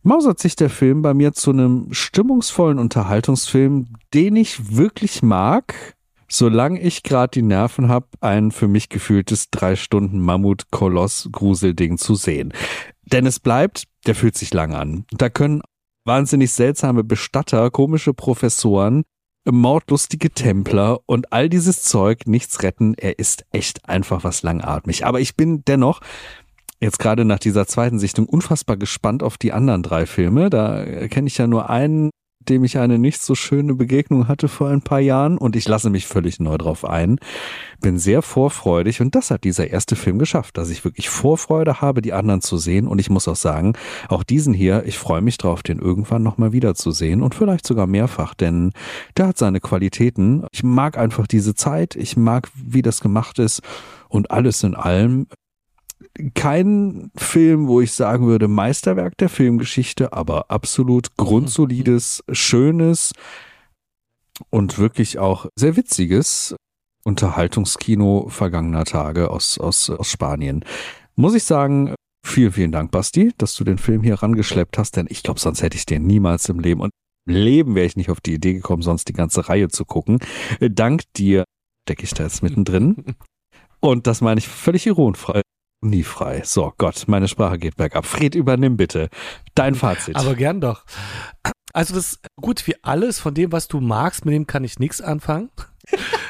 mausert 0.04 0.40
sich 0.40 0.56
der 0.56 0.70
Film 0.70 1.02
bei 1.02 1.14
mir 1.14 1.34
zu 1.34 1.52
einem 1.52 1.88
stimmungsvollen 1.92 2.80
Unterhaltungsfilm, 2.80 3.88
den 4.14 4.36
ich 4.36 4.76
wirklich 4.76 5.22
mag, 5.22 5.96
solange 6.28 6.80
ich 6.80 7.04
gerade 7.04 7.32
die 7.32 7.42
Nerven 7.42 7.90
habe, 7.90 8.08
ein 8.22 8.52
für 8.52 8.68
mich 8.68 8.90
gefühltes 8.90 9.50
drei 9.50 9.76
Stunden 9.76 10.20
Mammut-Koloss-Gruselding 10.20 11.98
zu 11.98 12.16
sehen. 12.16 12.54
Denn 13.04 13.26
es 13.26 13.40
bleibt, 13.40 13.84
der 14.08 14.16
fühlt 14.16 14.38
sich 14.38 14.54
lang 14.54 14.74
an. 14.74 15.06
Da 15.12 15.30
können 15.30 15.62
wahnsinnig 16.06 16.52
seltsame 16.52 17.04
Bestatter, 17.04 17.70
komische 17.70 18.14
Professoren, 18.14 19.04
mordlustige 19.46 20.30
Templer 20.30 21.00
und 21.06 21.34
all 21.34 21.50
dieses 21.50 21.84
Zeug 21.84 22.28
nichts 22.28 22.64
retten. 22.64 22.94
Er 22.94 23.20
ist 23.20 23.46
echt 23.52 23.88
einfach 23.90 24.24
was 24.24 24.44
langatmig. 24.44 25.06
Aber 25.06 25.20
ich 25.20 25.36
bin 25.36 25.64
dennoch 25.66 26.02
jetzt 26.82 27.00
gerade 27.00 27.26
nach 27.26 27.40
dieser 27.40 27.68
zweiten 27.68 28.00
Sichtung 28.00 28.26
unfassbar 28.28 28.76
gespannt 28.76 29.24
auf 29.24 29.38
die 29.38 29.54
anderen 29.54 29.84
drei 29.84 30.06
Filme. 30.06 30.50
Da 30.50 30.84
kenne 31.08 31.28
ich 31.28 31.38
ja 31.38 31.48
nur 31.48 31.70
einen, 31.70 32.10
dem 32.50 32.64
ich 32.64 32.80
eine 32.80 32.98
nicht 32.98 33.22
so 33.22 33.36
schöne 33.36 33.76
Begegnung 33.76 34.28
hatte 34.28 34.48
vor 34.48 34.70
ein 34.70 34.82
paar 34.82 35.00
Jahren 35.00 35.38
und 35.38 35.56
ich 35.56 35.68
lasse 35.68 35.90
mich 35.90 36.08
völlig 36.08 36.40
neu 36.40 36.58
drauf 36.58 36.86
ein. 36.86 37.20
Bin 37.82 38.00
sehr 38.00 38.22
vorfreudig 38.22 39.00
und 39.02 39.14
das 39.16 39.30
hat 39.32 39.44
dieser 39.44 39.68
erste 39.70 39.96
Film 39.96 40.18
geschafft, 40.18 40.58
dass 40.58 40.70
ich 40.70 40.84
wirklich 40.84 41.10
Vorfreude 41.10 41.82
habe, 41.82 42.02
die 42.02 42.14
anderen 42.14 42.42
zu 42.42 42.58
sehen 42.58 42.88
und 42.88 43.00
ich 43.00 43.10
muss 43.10 43.28
auch 43.28 43.36
sagen, 43.36 43.74
auch 44.10 44.24
diesen 44.24 44.54
hier, 44.54 44.84
ich 44.86 44.98
freue 44.98 45.22
mich 45.22 45.38
drauf, 45.38 45.62
den 45.62 45.80
irgendwann 45.80 46.24
nochmal 46.24 46.52
wiederzusehen 46.52 47.22
und 47.22 47.36
vielleicht 47.36 47.68
sogar 47.68 47.88
mehrfach, 47.88 48.34
denn 48.34 48.72
der 49.18 49.28
hat 49.28 49.38
seine 49.38 49.60
Qualitäten. 49.60 50.46
Ich 50.52 50.64
mag 50.64 50.98
einfach 50.98 51.28
diese 51.28 51.54
Zeit, 51.54 51.96
ich 51.96 52.18
mag, 52.18 52.50
wie 52.56 52.82
das 52.82 53.02
gemacht 53.02 53.38
ist 53.38 53.62
und 54.10 54.32
alles 54.32 54.64
in 54.64 54.76
allem 54.76 55.28
kein 56.34 57.12
Film, 57.16 57.68
wo 57.68 57.82
ich 57.82 57.94
sagen 57.94 58.28
würde, 58.28 58.48
Meisterwerk 58.48 59.18
der 59.18 59.30
Filmgeschichte, 59.30 60.14
aber 60.14 60.52
absolut 60.52 61.16
grundsolides, 61.18 62.24
schönes 62.32 63.14
und 64.50 64.78
wirklich 64.78 65.20
auch 65.20 65.48
sehr 65.56 65.76
witziges 65.76 66.56
Unterhaltungskino 67.04 68.28
vergangener 68.30 68.86
Tage 68.86 69.30
aus, 69.30 69.58
aus, 69.58 69.90
aus 69.90 70.10
Spanien. 70.10 70.64
Muss 71.16 71.34
ich 71.34 71.44
sagen, 71.44 71.96
vielen, 72.26 72.52
vielen 72.52 72.72
Dank, 72.72 72.92
Basti, 72.92 73.32
dass 73.38 73.56
du 73.56 73.64
den 73.64 73.78
Film 73.78 74.04
hier 74.04 74.16
rangeschleppt 74.16 74.78
hast, 74.78 74.98
denn 74.98 75.08
ich 75.10 75.24
glaube, 75.24 75.40
sonst 75.40 75.62
hätte 75.62 75.78
ich 75.78 75.86
den 75.86 76.06
niemals 76.06 76.50
im 76.50 76.60
Leben 76.60 76.82
und 76.82 76.92
im 77.28 77.36
Leben 77.36 77.76
wäre 77.76 77.86
ich 77.86 77.96
nicht 77.96 78.10
auf 78.10 78.22
die 78.22 78.34
Idee 78.34 78.54
gekommen, 78.54 78.82
sonst 78.82 79.08
die 79.08 79.14
ganze 79.14 79.48
Reihe 79.48 79.70
zu 79.70 79.86
gucken. 79.86 80.20
Dank 80.60 81.04
dir 81.16 81.44
stecke 81.92 82.04
ich 82.04 82.14
da 82.14 82.24
jetzt 82.24 82.44
mittendrin. 82.44 83.16
Und 83.80 84.06
das 84.08 84.22
meine 84.22 84.38
ich 84.40 84.48
völlig 84.48 84.86
ironfrei, 84.86 85.42
Nie 85.84 86.04
frei. 86.04 86.44
So, 86.46 86.74
Gott, 86.78 87.06
meine 87.08 87.28
Sprache 87.28 87.58
geht 87.58 87.76
bergab. 87.76 88.06
Fred, 88.06 88.36
übernimm 88.36 88.78
bitte 88.78 89.10
dein 89.56 89.74
Fazit. 89.74 90.16
Aber 90.16 90.36
gern 90.36 90.62
doch. 90.62 90.86
Also 91.74 91.96
das 91.96 92.20
gut 92.40 92.68
wie 92.68 92.76
alles 92.84 93.20
von 93.20 93.34
dem, 93.34 93.52
was 93.52 93.68
du 93.68 93.80
magst, 93.80 94.26
mit 94.26 94.36
dem 94.36 94.46
kann 94.46 94.64
ich 94.64 94.80
nichts 94.80 95.02
anfangen. 95.02 95.50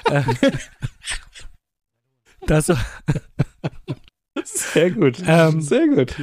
Äh, 0.10 0.24
das, 2.48 2.70
sehr 4.44 4.92
gut. 4.92 5.22
Ähm, 5.26 5.62
sehr 5.62 5.88
gut. 5.88 6.20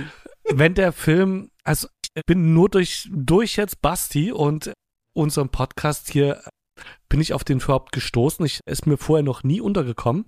Wenn 0.50 0.74
der 0.74 0.92
Film, 0.92 1.50
also 1.64 1.88
ich 2.14 2.24
bin 2.26 2.52
nur 2.52 2.68
durch, 2.68 3.08
durch 3.10 3.56
jetzt 3.56 3.80
Basti 3.80 4.32
und 4.32 4.72
unserem 5.14 5.48
Podcast 5.48 6.10
hier 6.12 6.42
bin 7.08 7.20
ich 7.20 7.32
auf 7.32 7.44
den 7.44 7.60
überhaupt 7.60 7.92
gestoßen. 7.92 8.44
Ich 8.44 8.60
ist 8.66 8.86
mir 8.86 8.96
vorher 8.96 9.24
noch 9.24 9.42
nie 9.42 9.60
untergekommen. 9.60 10.24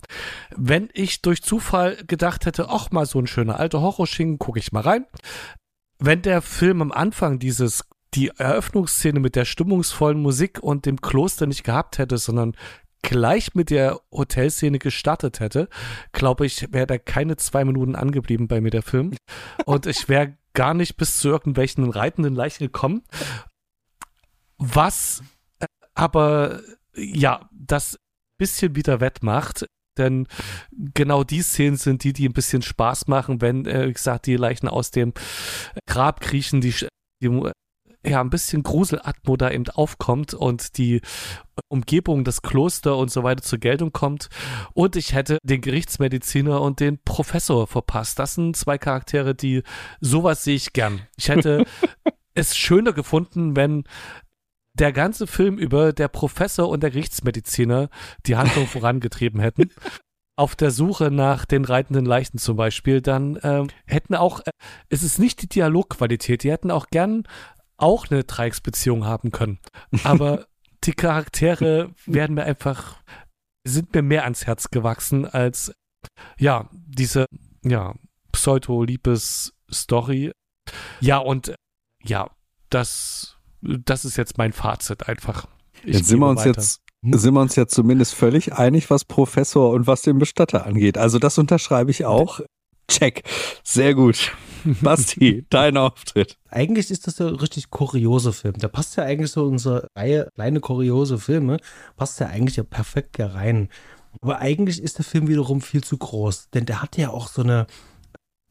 Wenn 0.57 0.89
ich 0.93 1.23
durch 1.23 1.43
Zufall 1.43 1.97
gedacht 2.07 2.47
hätte, 2.47 2.69
ach 2.69 2.91
mal 2.91 3.07
so 3.07 3.19
ein 3.19 3.27
schöner 3.27 3.59
alter 3.59 3.81
Horrorschinken, 3.81 4.39
gucke 4.39 4.59
ich 4.59 4.73
mal 4.73 4.83
rein. 4.83 5.07
Wenn 5.99 6.23
der 6.23 6.43
Film 6.43 6.83
am 6.83 6.93
Anfang 6.93 7.39
dieses 7.39 7.85
die 8.15 8.29
Eröffnungsszene 8.29 9.21
mit 9.21 9.37
der 9.37 9.45
stimmungsvollen 9.45 10.21
Musik 10.21 10.59
und 10.61 10.87
dem 10.87 11.01
Kloster 11.01 11.47
nicht 11.47 11.63
gehabt 11.63 11.99
hätte, 11.99 12.19
sondern 12.19 12.57
gleich 13.03 13.55
mit 13.55 13.71
der 13.71 14.01
Hotelszene 14.11 14.79
gestartet 14.79 15.41
hätte, 15.41 15.69
glaube 16.13 16.47
ich, 16.47 16.73
wäre 16.73 16.87
da 16.87 16.99
keine 16.99 17.37
zwei 17.37 17.65
Minuten 17.65 17.95
angeblieben 17.95 18.49
bei 18.49 18.61
mir 18.61 18.71
der 18.71 18.83
Film. 18.83 19.15
Und 19.65 19.87
ich 19.87 20.09
wäre 20.09 20.37
gar 20.55 20.75
nicht 20.75 20.97
bis 20.97 21.19
zu 21.19 21.29
irgendwelchen 21.29 21.89
reitenden 21.89 22.35
Leichen 22.35 22.65
gekommen. 22.65 23.03
Was 24.59 25.23
aber 26.01 26.61
ja, 26.95 27.49
das 27.53 27.99
bisschen 28.39 28.75
wieder 28.75 29.01
wettmacht. 29.01 29.67
Denn 29.99 30.27
genau 30.73 31.25
die 31.25 31.43
Szenen 31.43 31.77
sind 31.77 32.05
die, 32.05 32.13
die 32.13 32.29
ein 32.29 32.33
bisschen 32.33 32.63
Spaß 32.63 33.07
machen, 33.07 33.41
wenn, 33.41 33.67
äh, 33.67 33.89
wie 33.89 33.93
gesagt, 33.93 34.27
die 34.27 34.37
Leichen 34.37 34.69
aus 34.69 34.91
dem 34.91 35.13
Grab 35.87 36.21
kriechen, 36.21 36.61
die, 36.61 36.75
die 37.23 37.51
ja, 38.07 38.23
ein 38.23 38.31
bisschen 38.31 38.63
Gruselatmo 38.63 39.37
da 39.37 39.51
eben 39.51 39.69
aufkommt 39.69 40.33
und 40.33 40.79
die 40.79 41.03
Umgebung, 41.69 42.25
das 42.25 42.41
Kloster 42.41 42.97
und 42.97 43.11
so 43.11 43.25
weiter 43.25 43.43
zur 43.43 43.59
Geltung 43.59 43.93
kommt. 43.93 44.31
Und 44.73 44.97
ich 44.97 45.13
hätte 45.13 45.37
den 45.43 45.61
Gerichtsmediziner 45.61 46.63
und 46.63 46.81
den 46.81 46.99
Professor 47.05 47.67
verpasst. 47.67 48.19
Das 48.19 48.37
sind 48.37 48.57
zwei 48.57 48.79
Charaktere, 48.79 49.35
die 49.35 49.63
sowas 50.01 50.45
sehe 50.45 50.57
ich 50.57 50.73
gern. 50.73 51.03
Ich 51.19 51.29
hätte 51.29 51.67
es 52.35 52.57
schöner 52.57 52.95
gefunden, 52.95 53.55
wenn 53.55 53.85
der 54.81 54.93
ganze 54.93 55.27
Film 55.27 55.59
über 55.59 55.93
der 55.93 56.09
Professor 56.09 56.69
und 56.69 56.83
der 56.83 56.91
Gerichtsmediziner 56.91 57.91
die 58.27 58.37
Handlung 58.37 58.67
vorangetrieben 58.67 59.41
hätten. 59.41 59.71
Auf 60.37 60.57
der 60.57 60.71
Suche 60.71 61.11
nach 61.11 61.45
den 61.45 61.67
reitenden 61.67 62.07
Leichen 62.07 62.39
zum 62.39 62.57
Beispiel, 62.57 63.03
dann 63.03 63.39
ähm, 63.43 63.69
hätten 63.85 64.15
auch, 64.15 64.41
äh, 64.41 64.53
es 64.89 65.03
ist 65.03 65.19
nicht 65.19 65.43
die 65.43 65.49
Dialogqualität, 65.49 66.45
die 66.45 66.51
hätten 66.51 66.71
auch 66.71 66.87
gern 66.87 67.25
auch 67.77 68.11
eine 68.11 68.25
Dreiecksbeziehung 68.25 69.05
haben 69.05 69.33
können. 69.33 69.59
Aber 70.03 70.47
die 70.85 70.95
Charaktere 70.95 71.91
werden 72.07 72.35
mir 72.35 72.45
einfach, 72.45 73.03
sind 73.65 73.95
mir 73.95 74.01
mehr 74.01 74.25
ans 74.25 74.47
Herz 74.47 74.71
gewachsen 74.71 75.27
als, 75.27 75.75
ja, 76.39 76.71
diese, 76.73 77.27
ja, 77.63 77.95
Pseudo-Liebes-Story. 78.33 80.33
Ja, 81.01 81.19
und 81.19 81.55
ja, 82.03 82.31
das, 82.71 83.40
das 83.63 84.05
ist 84.05 84.17
jetzt 84.17 84.39
mein 84.39 84.53
Fazit 84.53 85.09
einfach. 85.09 85.47
Ich 85.85 85.97
jetzt 85.97 86.09
sind 86.09 86.21
wir 86.21 86.29
uns 86.29 86.41
weiter. 86.41 86.61
jetzt 86.61 86.81
sind 87.03 87.35
wir 87.35 87.41
uns 87.41 87.57
jetzt 87.57 87.75
zumindest 87.75 88.15
völlig 88.15 88.55
einig, 88.55 88.91
was 88.91 89.05
Professor 89.05 89.71
und 89.71 89.87
was 89.87 90.03
den 90.03 90.19
Bestatter 90.19 90.67
angeht. 90.67 90.99
Also 90.99 91.19
das 91.19 91.39
unterschreibe 91.39 91.91
ich 91.91 92.05
auch. 92.05 92.41
Check. 92.89 93.23
Sehr 93.63 93.95
gut. 93.95 94.33
Basti, 94.83 95.47
dein 95.49 95.77
Auftritt. 95.77 96.37
Eigentlich 96.49 96.91
ist 96.91 97.07
das 97.07 97.21
ein 97.21 97.37
richtig 97.37 97.71
kuriose 97.71 98.33
Film. 98.33 98.55
Da 98.59 98.69
passt 98.69 98.97
ja 98.97 99.05
eigentlich 99.05 99.31
so 99.31 99.45
unsere 99.45 99.87
Reihe 99.97 100.29
kleine 100.35 100.61
kuriose 100.61 101.19
Filme, 101.19 101.59
passt 101.97 102.21
ja 102.21 102.27
eigentlich 102.27 102.57
ja 102.57 102.65
perfekt 102.65 103.19
ja 103.19 103.29
rein. 103.29 103.69
Aber 104.21 104.41
eigentlich 104.41 104.83
ist 104.83 104.99
der 104.99 105.05
Film 105.05 105.29
wiederum 105.29 105.61
viel 105.61 105.85
zu 105.85 105.97
groß, 105.97 106.51
denn 106.51 106.67
der 106.67 106.83
hat 106.83 106.97
ja 106.97 107.11
auch 107.11 107.29
so 107.29 107.43
eine, 107.43 107.67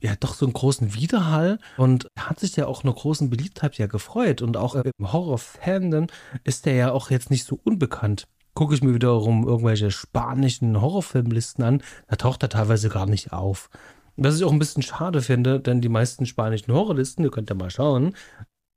ja, 0.01 0.15
doch 0.19 0.33
so 0.33 0.45
einen 0.45 0.53
großen 0.53 0.93
Widerhall 0.93 1.59
und 1.77 2.07
hat 2.17 2.39
sich 2.39 2.55
ja 2.55 2.67
auch 2.67 2.83
einer 2.83 2.93
großen 2.93 3.29
Beliebtheit 3.29 3.77
ja 3.77 3.87
gefreut 3.87 4.41
und 4.41 4.57
auch 4.57 4.75
im 4.75 4.91
Horror-Fandom 5.01 6.07
ist 6.43 6.65
der 6.65 6.75
ja 6.75 6.91
auch 6.91 7.09
jetzt 7.09 7.29
nicht 7.29 7.43
so 7.43 7.59
unbekannt. 7.63 8.27
Gucke 8.53 8.75
ich 8.75 8.81
mir 8.81 8.93
wiederum 8.93 9.47
irgendwelche 9.47 9.91
spanischen 9.91 10.81
Horrorfilmlisten 10.81 11.63
an, 11.63 11.83
da 12.07 12.15
taucht 12.15 12.43
er 12.43 12.49
teilweise 12.49 12.89
gar 12.89 13.05
nicht 13.05 13.33
auf. 13.33 13.69
Was 14.15 14.37
ich 14.37 14.43
auch 14.43 14.51
ein 14.51 14.59
bisschen 14.59 14.83
schade 14.83 15.21
finde, 15.21 15.59
denn 15.59 15.81
die 15.81 15.89
meisten 15.89 16.25
spanischen 16.25 16.73
Horrorlisten, 16.73 17.23
ihr 17.23 17.31
könnt 17.31 17.49
ja 17.49 17.55
mal 17.55 17.69
schauen, 17.69 18.15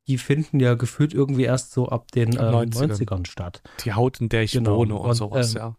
die 0.08 0.18
finden 0.18 0.60
ja 0.60 0.74
gefühlt 0.74 1.14
irgendwie 1.14 1.44
erst 1.44 1.72
so 1.72 1.88
ab 1.88 2.10
den 2.12 2.36
äh, 2.36 2.40
90ern. 2.40 2.92
90ern. 2.92 3.26
statt. 3.28 3.62
Die 3.84 3.92
Haut, 3.92 4.20
in 4.20 4.28
der 4.28 4.42
ich 4.42 4.52
genau. 4.52 4.76
wohne 4.76 4.94
und, 4.94 5.10
und 5.10 5.14
sowas, 5.14 5.54
ähm, 5.54 5.60
ja. 5.60 5.76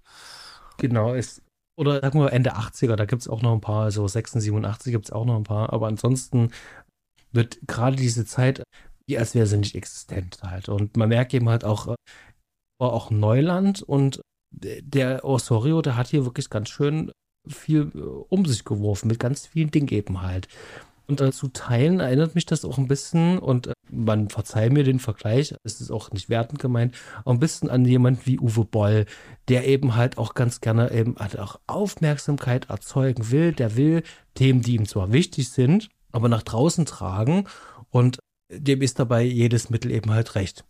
Genau, 0.78 1.14
ist, 1.14 1.43
oder 1.78 2.02
sagen 2.02 2.20
wir 2.20 2.32
Ende 2.32 2.56
80er, 2.56 2.96
da 2.96 3.06
gibt 3.06 3.22
es 3.22 3.28
auch 3.28 3.42
noch 3.42 3.54
ein 3.54 3.62
paar, 3.62 3.92
so 3.92 4.08
86, 4.08 4.44
87 4.44 4.92
gibt 4.92 5.06
es 5.06 5.12
auch 5.12 5.26
noch 5.26 5.36
ein 5.36 5.44
paar, 5.44 5.74
aber 5.74 5.88
ansonsten 5.88 6.52
wird 7.32 7.60
gerade 7.68 7.96
diese 7.96 8.26
Zeit, 8.26 8.64
wie 9.08 9.18
als 9.18 9.36
wäre 9.36 9.48
sie 9.48 9.58
nicht 9.58 9.76
existent 9.76 10.40
halt. 10.44 10.70
Und 10.70 10.98
man 10.98 11.10
merkt 11.10 11.34
eben 11.34 11.50
halt 11.50 11.64
auch, 11.66 11.88
äh, 11.88 11.96
war 12.80 12.94
auch 12.94 13.12
Neuland 13.12 13.82
und 13.82 14.22
der 14.52 15.26
Osorio, 15.26 15.82
der 15.82 15.98
hat 15.98 16.08
hier 16.08 16.26
wirklich 16.26 16.50
ganz 16.50 16.70
schön 16.70 17.12
viel 17.48 17.92
äh, 17.96 18.00
um 18.00 18.46
sich 18.46 18.64
geworfen, 18.64 19.08
mit 19.08 19.20
ganz 19.20 19.48
vielen 19.48 19.72
Dingen 19.72 19.90
eben 19.90 20.22
halt. 20.22 20.48
Und 21.14 21.22
äh, 21.22 21.32
zu 21.32 21.48
Teilen 21.50 22.00
erinnert 22.00 22.34
mich 22.34 22.48
das 22.48 22.66
auch 22.66 22.80
ein 22.80 22.88
bisschen, 22.88 23.38
und 23.38 23.68
äh, 23.68 23.74
man 23.92 24.30
verzeiht 24.30 24.74
mir 24.74 24.84
den 24.84 24.98
Vergleich, 24.98 25.54
es 25.64 25.80
ist 25.80 25.92
auch 25.92 26.10
nicht 26.10 26.28
wertend 26.28 26.60
gemeint, 26.60 26.96
auch 27.24 27.34
ein 27.34 27.40
bisschen 27.40 27.70
an 27.70 27.86
jemand 27.86 28.26
wie 28.26 28.40
Uwe 28.40 28.66
Boll, 28.66 29.06
der 29.48 29.68
eben 29.68 29.96
halt 29.96 30.18
auch 30.18 30.34
ganz 30.34 30.60
gerne 30.60 30.92
eben 30.92 31.16
halt 31.20 31.38
auch 31.38 31.60
Aufmerksamkeit 31.68 32.72
erzeugen 32.72 33.30
will, 33.30 33.52
der 33.52 33.76
will 33.76 34.02
Themen, 34.34 34.64
die 34.64 34.74
ihm 34.74 34.88
zwar 34.88 35.14
wichtig 35.14 35.50
sind, 35.50 35.90
aber 36.12 36.30
nach 36.30 36.42
draußen 36.42 36.88
tragen 36.88 37.46
und 37.92 38.18
dem 38.50 38.82
ist 38.82 38.98
dabei 38.98 39.22
jedes 39.22 39.70
Mittel 39.70 39.92
eben 39.92 40.10
halt 40.10 40.34
recht. 40.34 40.66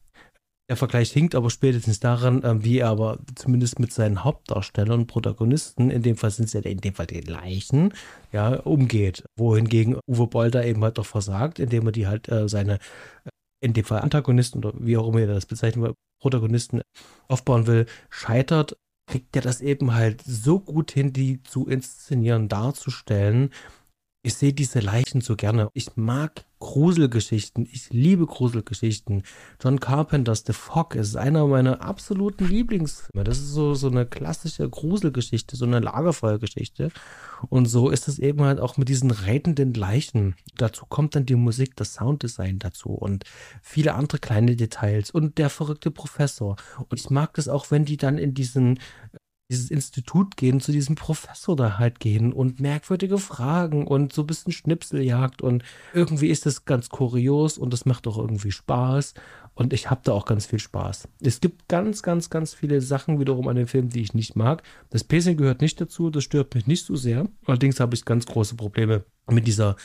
Der 0.69 0.77
Vergleich 0.77 1.11
hinkt 1.11 1.35
aber 1.35 1.49
spätestens 1.49 1.99
daran, 1.99 2.41
ähm, 2.45 2.63
wie 2.63 2.79
er 2.79 2.87
aber 2.87 3.19
zumindest 3.35 3.79
mit 3.79 3.91
seinen 3.91 4.23
Hauptdarstellern 4.23 5.07
Protagonisten, 5.07 5.89
in 5.91 6.03
dem 6.03 6.15
Fall 6.15 6.31
sind 6.31 6.45
es 6.45 6.53
ja 6.53 6.61
in 6.61 6.79
dem 6.79 6.93
Fall 6.93 7.05
die 7.05 7.19
Leichen, 7.19 7.93
ja, 8.31 8.55
umgeht. 8.61 9.25
Wohingegen 9.37 9.99
Uwe 10.07 10.27
Bolder 10.27 10.65
eben 10.65 10.81
halt 10.83 10.97
doch 10.97 11.05
versagt, 11.05 11.59
indem 11.59 11.87
er 11.87 11.91
die 11.91 12.07
halt 12.07 12.29
äh, 12.29 12.47
seine, 12.47 12.75
äh, 13.25 13.29
in 13.61 13.73
dem 13.73 13.83
Fall 13.83 13.99
Antagonisten 14.01 14.63
oder 14.63 14.73
wie 14.79 14.95
auch 14.97 15.09
immer 15.09 15.19
er 15.19 15.27
das 15.27 15.45
bezeichnen 15.45 15.83
will, 15.83 15.93
Protagonisten 16.21 16.81
aufbauen 17.27 17.67
will, 17.67 17.85
scheitert, 18.09 18.77
kriegt 19.11 19.35
er 19.35 19.41
das 19.41 19.59
eben 19.59 19.93
halt 19.93 20.21
so 20.25 20.59
gut 20.59 20.91
hin, 20.91 21.11
die 21.11 21.43
zu 21.43 21.67
inszenieren, 21.67 22.47
darzustellen, 22.47 23.49
ich 24.25 24.35
sehe 24.35 24.53
diese 24.53 24.79
Leichen 24.79 25.19
so 25.19 25.35
gerne. 25.35 25.69
Ich 25.73 25.97
mag 25.97 26.45
Gruselgeschichten. 26.59 27.67
Ich 27.69 27.89
liebe 27.91 28.25
Gruselgeschichten. 28.25 29.23
John 29.61 29.81
Carpenters 29.81 30.45
The 30.47 30.53
Fog 30.53 30.95
ist 30.95 31.17
einer 31.17 31.45
meiner 31.45 31.81
absoluten 31.81 32.47
Lieblingsfilme. 32.47 33.25
Das 33.25 33.37
ist 33.39 33.49
so, 33.49 33.73
so 33.73 33.87
eine 33.87 34.05
klassische 34.05 34.69
Gruselgeschichte, 34.69 35.57
so 35.57 35.65
eine 35.65 35.81
Lagerfeuergeschichte. 35.81 36.89
Und 37.49 37.65
so 37.65 37.89
ist 37.89 38.07
es 38.07 38.17
eben 38.17 38.41
halt 38.43 38.61
auch 38.61 38.77
mit 38.77 38.87
diesen 38.87 39.11
reitenden 39.11 39.73
Leichen. 39.73 40.35
Dazu 40.55 40.85
kommt 40.85 41.15
dann 41.15 41.25
die 41.25 41.35
Musik, 41.35 41.75
das 41.75 41.95
Sounddesign 41.95 42.59
dazu 42.59 42.91
und 42.91 43.25
viele 43.61 43.93
andere 43.95 44.19
kleine 44.19 44.55
Details 44.55 45.11
und 45.11 45.37
der 45.37 45.49
verrückte 45.49 45.91
Professor. 45.91 46.55
Und 46.87 46.97
ich 46.97 47.09
mag 47.09 47.33
das 47.33 47.49
auch, 47.49 47.71
wenn 47.71 47.83
die 47.83 47.97
dann 47.97 48.17
in 48.17 48.33
diesen 48.33 48.79
dieses 49.49 49.69
Institut 49.69 50.37
gehen, 50.37 50.61
zu 50.61 50.71
diesem 50.71 50.95
Professor 50.95 51.55
da 51.55 51.77
halt 51.77 51.99
gehen 51.99 52.33
und 52.33 52.59
merkwürdige 52.59 53.17
Fragen 53.17 53.85
und 53.85 54.13
so 54.13 54.23
ein 54.23 54.27
bisschen 54.27 54.51
Schnipseljagd 54.51 55.41
und 55.41 55.63
irgendwie 55.93 56.29
ist 56.29 56.45
das 56.45 56.65
ganz 56.65 56.89
kurios 56.89 57.57
und 57.57 57.71
das 57.71 57.85
macht 57.85 58.07
auch 58.07 58.17
irgendwie 58.17 58.51
Spaß 58.51 59.13
und 59.55 59.73
ich 59.73 59.89
habe 59.89 60.01
da 60.03 60.13
auch 60.13 60.25
ganz 60.25 60.45
viel 60.45 60.59
Spaß. 60.59 61.07
Es 61.21 61.39
gibt 61.39 61.67
ganz, 61.67 62.01
ganz, 62.01 62.29
ganz 62.29 62.53
viele 62.53 62.81
Sachen 62.81 63.19
wiederum 63.19 63.47
an 63.47 63.55
dem 63.55 63.67
Film, 63.67 63.89
die 63.89 64.01
ich 64.01 64.13
nicht 64.13 64.35
mag. 64.35 64.63
Das 64.89 65.03
Pacing 65.03 65.37
gehört 65.37 65.61
nicht 65.61 65.79
dazu, 65.79 66.09
das 66.09 66.23
stört 66.23 66.55
mich 66.55 66.65
nicht 66.65 66.85
so 66.85 66.95
sehr. 66.95 67.27
Allerdings 67.45 67.79
habe 67.79 67.95
ich 67.95 68.05
ganz 68.05 68.25
große 68.25 68.55
Probleme 68.55 69.05
mit 69.29 69.47
dieser 69.47 69.75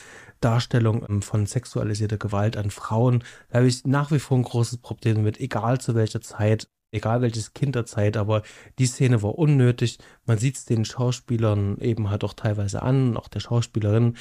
Darstellung 0.41 1.05
ähm, 1.07 1.21
von 1.21 1.45
sexualisierter 1.45 2.17
Gewalt 2.17 2.57
an 2.57 2.71
Frauen. 2.71 3.23
Da 3.49 3.59
habe 3.59 3.67
ich 3.67 3.85
nach 3.85 4.11
wie 4.11 4.19
vor 4.19 4.37
ein 4.37 4.43
großes 4.43 4.79
Problem 4.79 5.21
mit, 5.21 5.39
egal 5.39 5.79
zu 5.79 5.95
welcher 5.95 6.21
Zeit 6.21 6.67
egal 6.91 7.21
welches 7.21 7.53
Kinderzeit, 7.53 8.17
aber 8.17 8.43
die 8.77 8.85
Szene 8.85 9.21
war 9.21 9.37
unnötig. 9.37 9.99
Man 10.25 10.37
sieht 10.37 10.57
es 10.57 10.65
den 10.65 10.85
Schauspielern 10.85 11.77
eben 11.79 12.09
halt 12.09 12.23
auch 12.23 12.33
teilweise 12.33 12.81
an, 12.81 13.17
auch 13.17 13.27
der 13.27 13.39
Schauspielerin. 13.39 14.17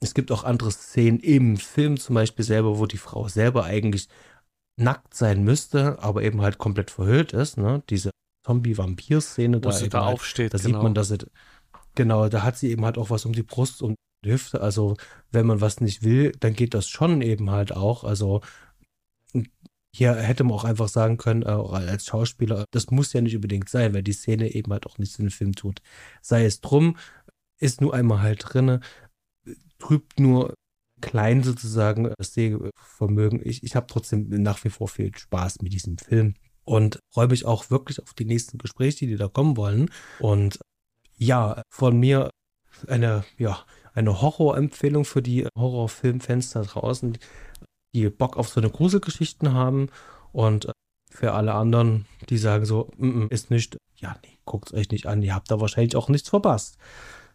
Es 0.00 0.14
gibt 0.14 0.32
auch 0.32 0.44
andere 0.44 0.70
Szenen 0.70 1.20
im 1.20 1.56
Film 1.56 1.98
zum 1.98 2.14
Beispiel 2.14 2.44
selber, 2.44 2.78
wo 2.78 2.86
die 2.86 2.96
Frau 2.96 3.28
selber 3.28 3.64
eigentlich 3.64 4.08
nackt 4.76 5.14
sein 5.14 5.44
müsste, 5.44 6.02
aber 6.02 6.22
eben 6.22 6.40
halt 6.40 6.58
komplett 6.58 6.90
verhüllt 6.90 7.32
ist. 7.32 7.56
Ne? 7.58 7.82
Diese 7.90 8.10
Zombie-Vampir-Szene, 8.44 9.60
da, 9.60 9.72
sie 9.72 9.88
da 9.88 10.06
halt, 10.06 10.14
aufsteht. 10.14 10.54
Da 10.54 10.58
genau. 10.58 10.68
sieht 10.68 10.82
man, 10.82 10.94
dass 10.94 11.08
sie, 11.08 11.18
genau, 11.94 12.28
da 12.28 12.42
hat 12.42 12.56
sie 12.56 12.70
eben 12.70 12.84
halt 12.84 12.98
auch 12.98 13.10
was 13.10 13.24
um 13.24 13.32
die 13.32 13.42
Brust 13.42 13.82
und 13.82 13.96
die 14.24 14.32
Hüfte. 14.32 14.60
Also, 14.60 14.96
wenn 15.30 15.46
man 15.46 15.60
was 15.60 15.80
nicht 15.80 16.02
will, 16.02 16.32
dann 16.40 16.54
geht 16.54 16.74
das 16.74 16.88
schon 16.88 17.22
eben 17.22 17.50
halt 17.50 17.72
auch. 17.76 18.02
Also, 18.04 18.40
hier 19.94 20.14
hätte 20.14 20.44
man 20.44 20.54
auch 20.54 20.64
einfach 20.64 20.88
sagen 20.88 21.18
können, 21.18 21.42
äh, 21.42 21.46
als 21.46 22.06
Schauspieler, 22.06 22.64
das 22.70 22.90
muss 22.90 23.12
ja 23.12 23.20
nicht 23.20 23.34
unbedingt 23.34 23.68
sein, 23.68 23.92
weil 23.92 24.02
die 24.02 24.12
Szene 24.12 24.54
eben 24.54 24.72
halt 24.72 24.86
auch 24.86 24.98
nichts 24.98 25.18
in 25.18 25.26
den 25.26 25.30
Film 25.30 25.54
tut. 25.54 25.80
Sei 26.22 26.44
es 26.44 26.60
drum, 26.60 26.96
ist 27.58 27.80
nur 27.80 27.92
einmal 27.92 28.22
halt 28.22 28.42
drinne, 28.42 28.80
trübt 29.78 30.18
nur 30.18 30.54
klein 31.00 31.42
sozusagen 31.42 32.12
das 32.16 32.32
Sehvermögen. 32.32 33.40
Ich, 33.44 33.62
ich 33.62 33.76
habe 33.76 33.86
trotzdem 33.86 34.28
nach 34.28 34.64
wie 34.64 34.70
vor 34.70 34.88
viel 34.88 35.14
Spaß 35.14 35.60
mit 35.60 35.72
diesem 35.72 35.98
Film 35.98 36.34
und 36.64 36.98
freue 37.12 37.28
mich 37.28 37.44
auch 37.44 37.70
wirklich 37.70 38.00
auf 38.00 38.14
die 38.14 38.24
nächsten 38.24 38.58
Gespräche, 38.58 39.06
die 39.06 39.16
da 39.16 39.28
kommen 39.28 39.56
wollen. 39.56 39.90
Und 40.20 40.58
ja, 41.16 41.62
von 41.70 41.98
mir 41.98 42.30
eine, 42.88 43.24
ja, 43.36 43.64
eine 43.92 44.22
Horrorempfehlung 44.22 45.04
für 45.04 45.22
die 45.22 45.46
Horrorfilmfans 45.56 46.50
da 46.50 46.62
draußen 46.62 47.18
die 47.94 48.08
Bock 48.10 48.36
auf 48.36 48.48
so 48.48 48.60
eine 48.60 48.70
Gruselgeschichten 48.70 49.52
haben 49.52 49.88
und 50.32 50.66
äh, 50.66 50.72
für 51.10 51.32
alle 51.34 51.54
anderen, 51.54 52.06
die 52.28 52.38
sagen 52.38 52.64
so, 52.64 52.90
mm, 52.96 53.06
mm, 53.06 53.28
ist 53.30 53.50
nicht, 53.50 53.76
ja, 53.96 54.16
nee, 54.24 54.38
guckt 54.44 54.68
es 54.68 54.74
euch 54.78 54.90
nicht 54.90 55.06
an, 55.06 55.22
ihr 55.22 55.34
habt 55.34 55.50
da 55.50 55.60
wahrscheinlich 55.60 55.96
auch 55.96 56.08
nichts 56.08 56.28
verpasst. 56.30 56.78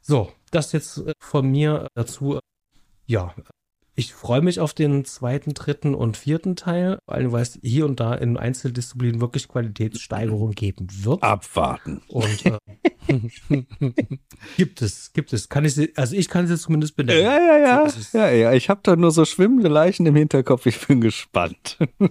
So, 0.02 0.32
das 0.52 0.72
jetzt 0.72 0.98
äh, 1.00 1.14
von 1.20 1.50
mir 1.50 1.88
dazu. 1.96 2.40
Ja, 3.06 3.34
ich 4.00 4.14
freue 4.14 4.42
mich 4.42 4.60
auf 4.60 4.74
den 4.74 5.06
zweiten, 5.06 5.54
dritten 5.54 5.96
und 5.96 6.18
vierten 6.18 6.56
Teil, 6.56 7.00
weil 7.08 7.34
es 7.34 7.58
hier 7.64 7.86
und 7.86 8.00
da 8.00 8.14
in 8.14 8.38
Einzeldisziplinen 8.38 9.22
wirklich 9.22 9.48
Qualitätssteigerung 9.48 10.52
geben 10.52 10.88
wird. 11.04 11.24
Abwarten. 11.24 12.02
Und 12.08 12.46
äh, 12.46 12.58
gibt 14.58 14.82
es, 14.82 15.14
gibt 15.14 15.34
es. 15.34 15.50
Kann 15.50 15.66
ich, 15.66 15.98
also 15.98 16.16
ich 16.16 16.28
kann 16.30 16.48
jetzt 16.48 16.64
zumindest 16.64 16.96
benennen. 16.96 17.24
Ja, 17.24 17.38
ja, 17.38 17.58
ja. 17.58 17.90
So 17.90 18.18
ja, 18.18 18.30
ja. 18.30 18.54
Ich 18.54 18.70
habe 18.70 18.82
da 18.84 18.96
nur 18.96 19.12
so 19.12 19.26
schwimmende 19.26 19.70
Leichen 19.70 20.06
im 20.06 20.16
Hinterkopf. 20.16 20.66
Ich 20.66 20.86
bin 20.88 21.02
gespannt. 21.02 21.78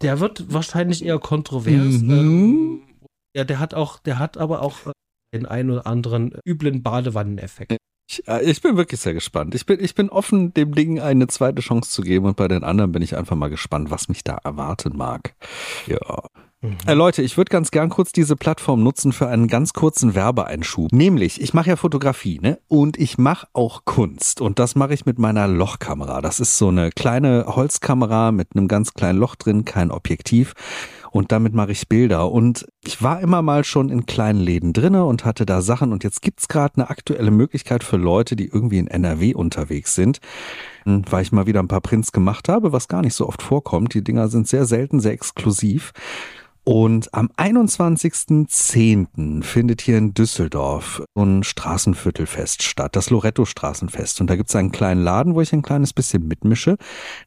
Der 0.00 0.20
wird 0.20 0.52
wahrscheinlich 0.52 1.04
eher 1.04 1.18
kontrovers. 1.18 2.02
Mhm. 2.02 2.10
Ähm, 2.10 2.82
ja, 3.34 3.44
der 3.44 3.58
hat 3.58 3.74
auch, 3.74 3.98
der 4.00 4.18
hat 4.18 4.36
aber 4.36 4.60
auch 4.60 4.92
den 5.32 5.46
einen 5.46 5.70
oder 5.70 5.86
anderen 5.86 6.36
üblen 6.44 6.82
Badewanneneffekt. 6.82 7.76
Ich, 8.08 8.28
äh, 8.28 8.42
ich, 8.42 8.60
bin 8.60 8.76
wirklich 8.76 9.00
sehr 9.00 9.14
gespannt. 9.14 9.54
Ich 9.54 9.66
bin, 9.66 9.82
ich 9.82 9.94
bin 9.94 10.10
offen, 10.10 10.52
dem 10.52 10.74
Ding 10.74 11.00
eine 11.00 11.26
zweite 11.26 11.62
Chance 11.62 11.90
zu 11.90 12.02
geben 12.02 12.26
und 12.26 12.36
bei 12.36 12.48
den 12.48 12.64
anderen 12.64 12.92
bin 12.92 13.02
ich 13.02 13.16
einfach 13.16 13.36
mal 13.36 13.48
gespannt, 13.48 13.90
was 13.90 14.08
mich 14.08 14.22
da 14.22 14.36
erwarten 14.44 14.96
mag. 14.96 15.34
Ja. 15.86 16.24
Mhm. 16.64 16.94
Leute, 16.94 17.22
ich 17.22 17.36
würde 17.36 17.50
ganz 17.50 17.70
gern 17.70 17.90
kurz 17.90 18.12
diese 18.12 18.36
Plattform 18.36 18.82
nutzen 18.82 19.12
für 19.12 19.28
einen 19.28 19.48
ganz 19.48 19.72
kurzen 19.74 20.14
Werbeeinschub. 20.14 20.92
Nämlich, 20.92 21.40
ich 21.40 21.52
mache 21.52 21.70
ja 21.70 21.76
Fotografie, 21.76 22.40
ne? 22.40 22.58
Und 22.68 22.98
ich 22.98 23.18
mache 23.18 23.46
auch 23.52 23.84
Kunst. 23.84 24.40
Und 24.40 24.58
das 24.58 24.74
mache 24.74 24.94
ich 24.94 25.04
mit 25.04 25.18
meiner 25.18 25.46
Lochkamera. 25.46 26.22
Das 26.22 26.40
ist 26.40 26.56
so 26.56 26.68
eine 26.68 26.90
kleine 26.90 27.44
Holzkamera 27.48 28.32
mit 28.32 28.56
einem 28.56 28.68
ganz 28.68 28.94
kleinen 28.94 29.18
Loch 29.18 29.36
drin, 29.36 29.64
kein 29.64 29.90
Objektiv 29.90 30.54
und 31.14 31.30
damit 31.30 31.54
mache 31.54 31.70
ich 31.70 31.88
Bilder. 31.88 32.32
Und 32.32 32.66
ich 32.84 33.00
war 33.00 33.20
immer 33.20 33.40
mal 33.40 33.62
schon 33.62 33.88
in 33.88 34.04
kleinen 34.04 34.40
Läden 34.40 34.72
drinne 34.72 35.04
und 35.04 35.24
hatte 35.24 35.46
da 35.46 35.62
Sachen 35.62 35.92
und 35.92 36.02
jetzt 36.02 36.22
gibt's 36.22 36.48
gerade 36.48 36.74
eine 36.74 36.90
aktuelle 36.90 37.30
Möglichkeit 37.30 37.84
für 37.84 37.96
Leute, 37.96 38.34
die 38.34 38.46
irgendwie 38.46 38.78
in 38.78 38.88
NRW 38.88 39.32
unterwegs 39.32 39.94
sind, 39.94 40.18
hm, 40.82 41.04
weil 41.08 41.22
ich 41.22 41.30
mal 41.30 41.46
wieder 41.46 41.60
ein 41.60 41.68
paar 41.68 41.82
Prints 41.82 42.10
gemacht 42.10 42.48
habe, 42.48 42.72
was 42.72 42.88
gar 42.88 43.00
nicht 43.00 43.14
so 43.14 43.28
oft 43.28 43.42
vorkommt. 43.42 43.94
Die 43.94 44.02
Dinger 44.02 44.26
sind 44.26 44.48
sehr 44.48 44.64
selten, 44.64 44.98
sehr 44.98 45.12
exklusiv. 45.12 45.92
Und 46.64 47.12
am 47.12 47.28
21.10. 47.36 49.42
findet 49.42 49.82
hier 49.82 49.98
in 49.98 50.14
Düsseldorf 50.14 51.04
ein 51.14 51.42
Straßenviertelfest 51.42 52.62
statt, 52.62 52.96
das 52.96 53.10
Loretto 53.10 53.44
Straßenfest. 53.44 54.22
Und 54.22 54.30
da 54.30 54.36
gibt's 54.36 54.56
einen 54.56 54.72
kleinen 54.72 55.02
Laden, 55.02 55.34
wo 55.34 55.42
ich 55.42 55.52
ein 55.52 55.60
kleines 55.60 55.92
bisschen 55.92 56.26
mitmische. 56.26 56.78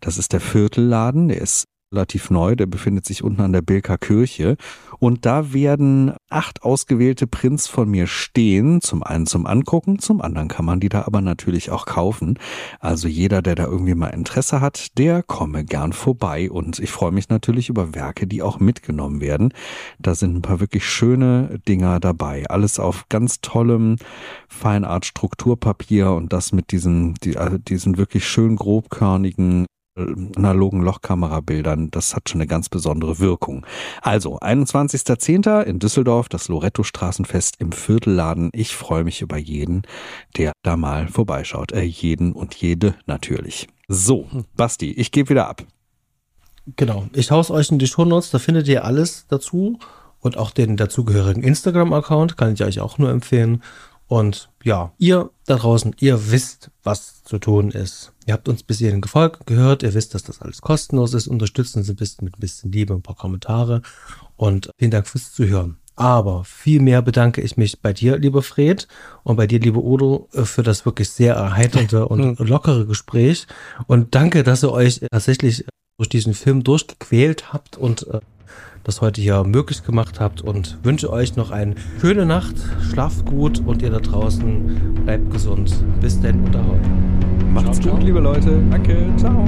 Das 0.01 0.17
ist 0.17 0.33
der 0.33 0.41
Viertelladen, 0.41 1.27
der 1.27 1.39
ist 1.39 1.65
relativ 1.91 2.29
neu, 2.29 2.55
der 2.55 2.65
befindet 2.65 3.05
sich 3.05 3.23
unten 3.23 3.41
an 3.41 3.53
der 3.53 3.61
Bilker 3.61 3.97
Kirche. 3.97 4.57
Und 4.99 5.25
da 5.25 5.53
werden 5.53 6.13
acht 6.29 6.63
ausgewählte 6.63 7.27
Prints 7.27 7.67
von 7.67 7.89
mir 7.89 8.07
stehen. 8.07 8.81
Zum 8.81 9.03
einen 9.03 9.25
zum 9.25 9.45
Angucken, 9.45 9.99
zum 9.99 10.21
anderen 10.21 10.49
kann 10.49 10.65
man 10.65 10.79
die 10.79 10.89
da 10.89 11.03
aber 11.05 11.21
natürlich 11.21 11.71
auch 11.71 11.85
kaufen. 11.85 12.39
Also 12.79 13.07
jeder, 13.07 13.41
der 13.41 13.55
da 13.55 13.65
irgendwie 13.65 13.95
mal 13.95 14.09
Interesse 14.09 14.59
hat, 14.59 14.97
der 14.97 15.23
komme 15.23 15.63
gern 15.63 15.93
vorbei. 15.93 16.51
Und 16.51 16.79
ich 16.79 16.91
freue 16.91 17.11
mich 17.11 17.29
natürlich 17.29 17.69
über 17.69 17.95
Werke, 17.95 18.27
die 18.27 18.41
auch 18.41 18.59
mitgenommen 18.59 19.21
werden. 19.21 19.53
Da 19.99 20.13
sind 20.13 20.35
ein 20.35 20.41
paar 20.41 20.59
wirklich 20.59 20.85
schöne 20.85 21.59
Dinger 21.67 21.99
dabei. 21.99 22.45
Alles 22.49 22.79
auf 22.79 23.05
ganz 23.07 23.39
tollem 23.41 23.95
Feinart 24.49 25.05
Strukturpapier 25.05 26.11
und 26.11 26.33
das 26.33 26.51
mit 26.51 26.71
diesen, 26.71 27.13
die, 27.15 27.37
also 27.37 27.57
diesen 27.57 27.97
wirklich 27.97 28.27
schön 28.27 28.57
grobkörnigen 28.57 29.67
analogen 29.97 30.81
Lochkamerabildern. 30.81 31.91
Das 31.91 32.15
hat 32.15 32.29
schon 32.29 32.41
eine 32.41 32.47
ganz 32.47 32.69
besondere 32.69 33.19
Wirkung. 33.19 33.65
Also, 34.01 34.39
21.10. 34.39 35.63
in 35.63 35.79
Düsseldorf, 35.79 36.29
das 36.29 36.47
Loretto 36.47 36.83
Straßenfest 36.83 37.55
im 37.59 37.71
Viertelladen. 37.71 38.49
Ich 38.53 38.75
freue 38.75 39.03
mich 39.03 39.21
über 39.21 39.37
jeden, 39.37 39.83
der 40.37 40.53
da 40.63 40.77
mal 40.77 41.07
vorbeischaut. 41.07 41.71
Äh, 41.71 41.83
jeden 41.83 42.33
und 42.33 42.55
jede 42.55 42.95
natürlich. 43.05 43.67
So, 43.87 44.27
Basti, 44.55 44.91
ich 44.91 45.11
gebe 45.11 45.29
wieder 45.29 45.47
ab. 45.47 45.63
Genau, 46.75 47.07
ich 47.13 47.31
hau's 47.31 47.49
euch 47.49 47.71
in 47.71 47.79
die 47.79 47.87
Shownotes, 47.87 48.29
da 48.29 48.39
findet 48.39 48.67
ihr 48.67 48.83
alles 48.83 49.25
dazu 49.29 49.79
und 50.19 50.37
auch 50.37 50.51
den 50.51 50.75
dazugehörigen 50.75 51.41
Instagram-Account, 51.41 52.35
kann 52.35 52.53
ich 52.53 52.63
euch 52.63 52.81
auch 52.81 52.97
nur 52.97 53.09
empfehlen. 53.09 53.63
Und 54.07 54.49
ja, 54.63 54.93
ihr 54.97 55.29
da 55.45 55.55
draußen, 55.55 55.95
ihr 55.99 56.31
wisst, 56.31 56.71
was 56.83 57.23
zu 57.23 57.39
tun 57.39 57.71
ist. 57.71 58.13
Ihr 58.25 58.33
habt 58.33 58.47
uns 58.47 58.63
bis 58.63 58.79
hierhin 58.79 59.01
gefolgt, 59.01 59.45
gehört, 59.45 59.83
ihr 59.83 59.93
wisst, 59.93 60.13
dass 60.13 60.23
das 60.23 60.41
alles 60.41 60.61
kostenlos 60.61 61.13
ist. 61.13 61.27
Unterstützen 61.27 61.83
Sie 61.83 61.93
ein 61.93 61.97
bisschen 61.97 62.25
mit 62.25 62.37
ein 62.37 62.39
bisschen 62.39 62.71
Liebe, 62.71 62.93
ein 62.93 63.01
paar 63.01 63.15
Kommentare 63.15 63.81
und 64.35 64.69
vielen 64.77 64.91
Dank 64.91 65.07
fürs 65.07 65.33
Zuhören. 65.33 65.77
Aber 65.97 66.43
viel 66.43 66.79
mehr 66.79 67.01
bedanke 67.01 67.41
ich 67.41 67.57
mich 67.57 67.81
bei 67.81 67.91
dir, 67.91 68.19
lieber 68.19 68.43
Fred, 68.43 68.87
und 69.23 69.35
bei 69.35 69.47
dir, 69.47 69.59
liebe 69.59 69.83
Odo, 69.83 70.29
für 70.31 70.61
das 70.61 70.85
wirklich 70.85 71.09
sehr 71.09 71.33
erheiternde 71.33 72.07
und 72.07 72.37
lockere 72.39 72.85
Gespräch. 72.85 73.47
Und 73.87 74.13
danke, 74.13 74.43
dass 74.43 74.63
ihr 74.63 74.71
euch 74.71 75.01
tatsächlich 75.11 75.65
durch 75.97 76.09
diesen 76.09 76.35
Film 76.35 76.63
durchgequält 76.63 77.51
habt 77.51 77.77
und 77.77 78.07
äh, 78.07 78.19
das 78.83 79.01
heute 79.01 79.21
hier 79.21 79.43
möglich 79.43 79.83
gemacht 79.83 80.19
habt 80.19 80.41
und 80.41 80.77
wünsche 80.83 81.11
euch 81.11 81.35
noch 81.35 81.51
eine 81.51 81.75
schöne 81.99 82.25
Nacht. 82.25 82.55
Schlaft 82.89 83.25
gut 83.25 83.61
und 83.65 83.81
ihr 83.81 83.89
da 83.89 83.99
draußen 83.99 85.03
bleibt 85.05 85.31
gesund. 85.31 85.73
Bis 86.01 86.19
denn 86.19 86.45
und 86.45 86.55
ahoi. 86.55 86.79
Macht's 87.53 87.79
ciao, 87.79 87.91
gut, 87.91 87.99
ciao. 87.99 88.05
liebe 88.05 88.19
Leute. 88.19 88.61
Danke. 88.69 88.97
Ciao. 89.17 89.47